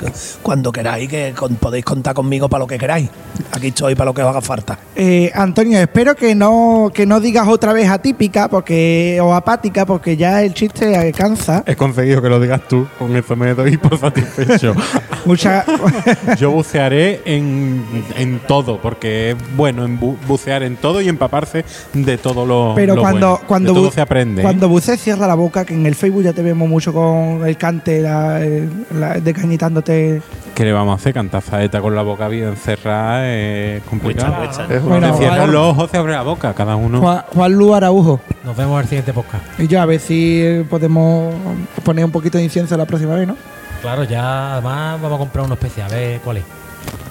cuando 0.43 0.71
queráis, 0.71 1.09
que 1.09 1.33
con- 1.35 1.55
podéis 1.55 1.83
contar 1.83 2.13
conmigo 2.13 2.47
para 2.47 2.59
lo 2.59 2.67
que 2.67 2.77
queráis. 2.77 3.09
Aquí 3.51 3.67
estoy 3.69 3.95
para 3.95 4.05
lo 4.11 4.13
que 4.13 4.21
os 4.21 4.27
haga 4.29 4.41
falta. 4.41 4.77
Eh, 4.95 5.31
Antonio, 5.33 5.79
espero 5.79 6.15
que 6.15 6.35
no, 6.35 6.91
que 6.93 7.07
no 7.07 7.19
digas 7.19 7.47
otra 7.47 7.73
vez 7.73 7.89
atípica 7.89 8.47
porque, 8.47 9.19
o 9.23 9.33
apática 9.33 9.87
porque 9.87 10.15
ya 10.15 10.43
el 10.43 10.53
chiste 10.53 11.11
cansa. 11.17 11.63
He 11.65 11.75
conseguido 11.75 12.21
que 12.21 12.29
lo 12.29 12.39
digas 12.39 12.61
tú, 12.67 12.87
con 12.99 13.15
eso 13.15 13.35
me 13.35 13.55
doy 13.55 13.77
por 13.77 13.97
satisfecho. 13.97 14.75
Mucha, 15.25 15.65
Yo 16.37 16.51
bucearé 16.51 17.21
en, 17.25 17.83
en 18.17 18.39
todo, 18.47 18.79
porque 18.79 19.31
es 19.31 19.37
bueno 19.57 19.83
en 19.85 19.99
bu- 19.99 20.17
bucear 20.27 20.61
en 20.61 20.75
todo 20.75 21.01
y 21.01 21.07
empaparse 21.09 21.65
de 21.93 22.17
todo 22.19 22.45
lo 22.45 22.73
pero 22.75 22.93
lo 22.95 23.01
cuando, 23.01 23.29
bueno. 23.31 23.43
cuando, 23.47 23.73
de 23.73 23.79
todo 23.79 23.89
bu- 23.89 23.93
se 23.93 24.01
aprende. 24.01 24.41
¿eh? 24.41 24.43
cuando 24.43 24.67
bucees, 24.69 25.01
cierra 25.01 25.25
la 25.25 25.35
boca, 25.35 25.65
que 25.65 25.73
en 25.73 25.85
el 25.87 25.95
Facebook 25.95 26.23
ya 26.23 26.33
te 26.33 26.43
vemos 26.43 26.67
mucho 26.69 26.93
con 26.93 27.47
el 27.47 27.57
cante, 27.63 28.01
la, 28.01 28.43
eh, 28.43 28.67
la- 28.99 29.13
decañitándote. 29.21 30.21
¿Qué 30.53 30.65
le 30.65 30.73
vamos 30.73 30.91
a 30.91 30.95
hacer? 30.95 31.13
Cantar 31.13 31.41
saeta 31.41 31.79
con 31.79 31.95
la 31.95 32.01
boca 32.01 32.27
bien 32.27 32.57
cerrada 32.57 33.25
es 33.31 33.81
complicado. 33.83 34.33
Huecha, 34.41 34.63
huecha. 34.63 34.75
Es 34.75 34.83
Bueno, 34.83 35.11
te 35.13 35.17
cierran 35.19 35.37
Juan- 35.39 35.51
los 35.53 35.61
ojos, 35.71 35.89
se 35.89 35.97
abre 35.97 36.11
la 36.11 36.23
boca, 36.23 36.53
cada 36.53 36.75
uno. 36.75 36.99
Juan, 36.99 37.23
Juan 37.33 37.53
Lu 37.53 37.73
Araujo. 37.73 38.19
Nos 38.43 38.57
vemos 38.57 38.73
en 38.75 38.81
el 38.81 38.87
siguiente 38.89 39.13
podcast. 39.13 39.43
Y 39.57 39.67
yo 39.69 39.79
a 39.81 39.85
ver 39.85 40.01
si 40.01 40.41
eh, 40.41 40.65
podemos 40.69 41.33
poner 41.83 42.03
un 42.03 42.11
poquito 42.11 42.37
de 42.37 42.43
incienso 42.43 42.75
la 42.75 42.85
próxima 42.85 43.15
vez, 43.15 43.27
¿no? 43.27 43.37
Claro, 43.81 44.03
ya 44.03 44.53
además 44.53 45.01
vamos 45.01 45.15
a 45.15 45.19
comprar 45.19 45.45
uno 45.45 45.53
especial. 45.53 45.89
A 45.91 45.95
ver 45.95 46.19
cuál 46.19 46.37
es. 46.37 46.43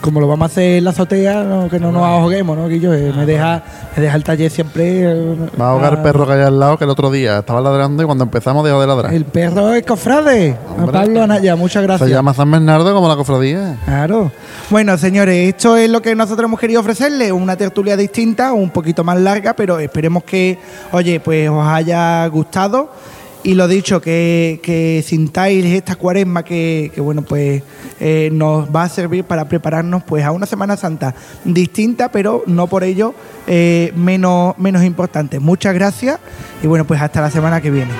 Como 0.02 0.20
lo 0.20 0.28
vamos 0.28 0.50
a 0.50 0.52
hacer 0.52 0.78
en 0.78 0.84
la 0.84 0.90
azotea, 0.90 1.44
no, 1.44 1.68
que 1.70 1.78
no 1.80 1.90
nos 1.92 2.02
ahoguemos, 2.04 2.58
¿no, 2.58 2.68
Guillo? 2.68 2.92
Eh, 2.92 3.12
me, 3.16 3.24
deja, 3.24 3.62
me 3.96 4.02
deja 4.02 4.16
el 4.16 4.24
taller 4.24 4.50
siempre. 4.50 5.02
eh, 5.12 5.36
Va 5.58 5.68
a 5.68 5.70
ahogar 5.70 5.94
ah, 5.94 5.96
el 5.96 6.02
perro 6.02 6.26
que 6.26 6.32
hay 6.34 6.42
al 6.42 6.58
lado, 6.58 6.76
que 6.76 6.84
el 6.84 6.90
otro 6.90 7.10
día 7.10 7.38
estaba 7.38 7.60
ladrando 7.60 8.02
y 8.02 8.06
cuando 8.06 8.24
empezamos 8.24 8.64
dejó 8.64 8.80
de 8.80 8.86
ladrar. 8.86 9.14
El 9.14 9.24
perro 9.24 9.72
es 9.72 9.86
cofrade. 9.86 10.56
Hombre. 10.76 10.92
Pablo 10.92 11.22
Anaya, 11.22 11.56
muchas 11.56 11.82
gracias. 11.84 12.08
Se 12.08 12.14
llama 12.14 12.34
San 12.34 12.50
Bernardo 12.50 12.92
como 12.94 13.08
la 13.08 13.16
cofradía. 13.16 13.78
Claro. 13.84 14.32
Bueno, 14.68 14.98
señores, 14.98 15.48
esto 15.48 15.76
es 15.76 15.88
lo 15.88 16.02
que 16.02 16.14
nosotros 16.14 16.44
hemos 16.46 16.58
querido 16.60 16.80
ofrecerles, 16.80 17.30
una 17.32 17.56
tertulia 17.56 17.96
distinta, 17.96 18.52
un 18.52 18.70
poquito 18.70 19.04
más 19.04 19.18
larga, 19.18 19.54
pero 19.54 19.78
esperemos 19.78 20.24
que, 20.24 20.58
oye, 20.90 21.20
pues 21.20 21.48
os 21.48 21.64
haya 21.66 22.26
gustado. 22.26 22.90
Y 23.44 23.54
lo 23.54 23.66
dicho, 23.66 24.00
que, 24.00 24.60
que 24.62 25.02
sintáis 25.04 25.64
esta 25.64 25.96
cuaresma 25.96 26.44
que, 26.44 26.92
que, 26.94 27.00
bueno, 27.00 27.22
pues 27.22 27.62
eh, 27.98 28.30
nos 28.32 28.68
va 28.68 28.84
a 28.84 28.88
servir 28.88 29.24
para 29.24 29.48
prepararnos 29.48 30.04
pues 30.04 30.24
a 30.24 30.30
una 30.30 30.46
Semana 30.46 30.76
Santa 30.76 31.14
distinta, 31.44 32.12
pero 32.12 32.44
no 32.46 32.68
por 32.68 32.84
ello 32.84 33.14
eh, 33.48 33.92
menos, 33.96 34.56
menos 34.58 34.84
importante. 34.84 35.40
Muchas 35.40 35.74
gracias 35.74 36.20
y 36.62 36.68
bueno, 36.68 36.86
pues 36.86 37.00
hasta 37.00 37.20
la 37.20 37.30
semana 37.30 37.60
que 37.60 37.70
viene. 37.72 37.92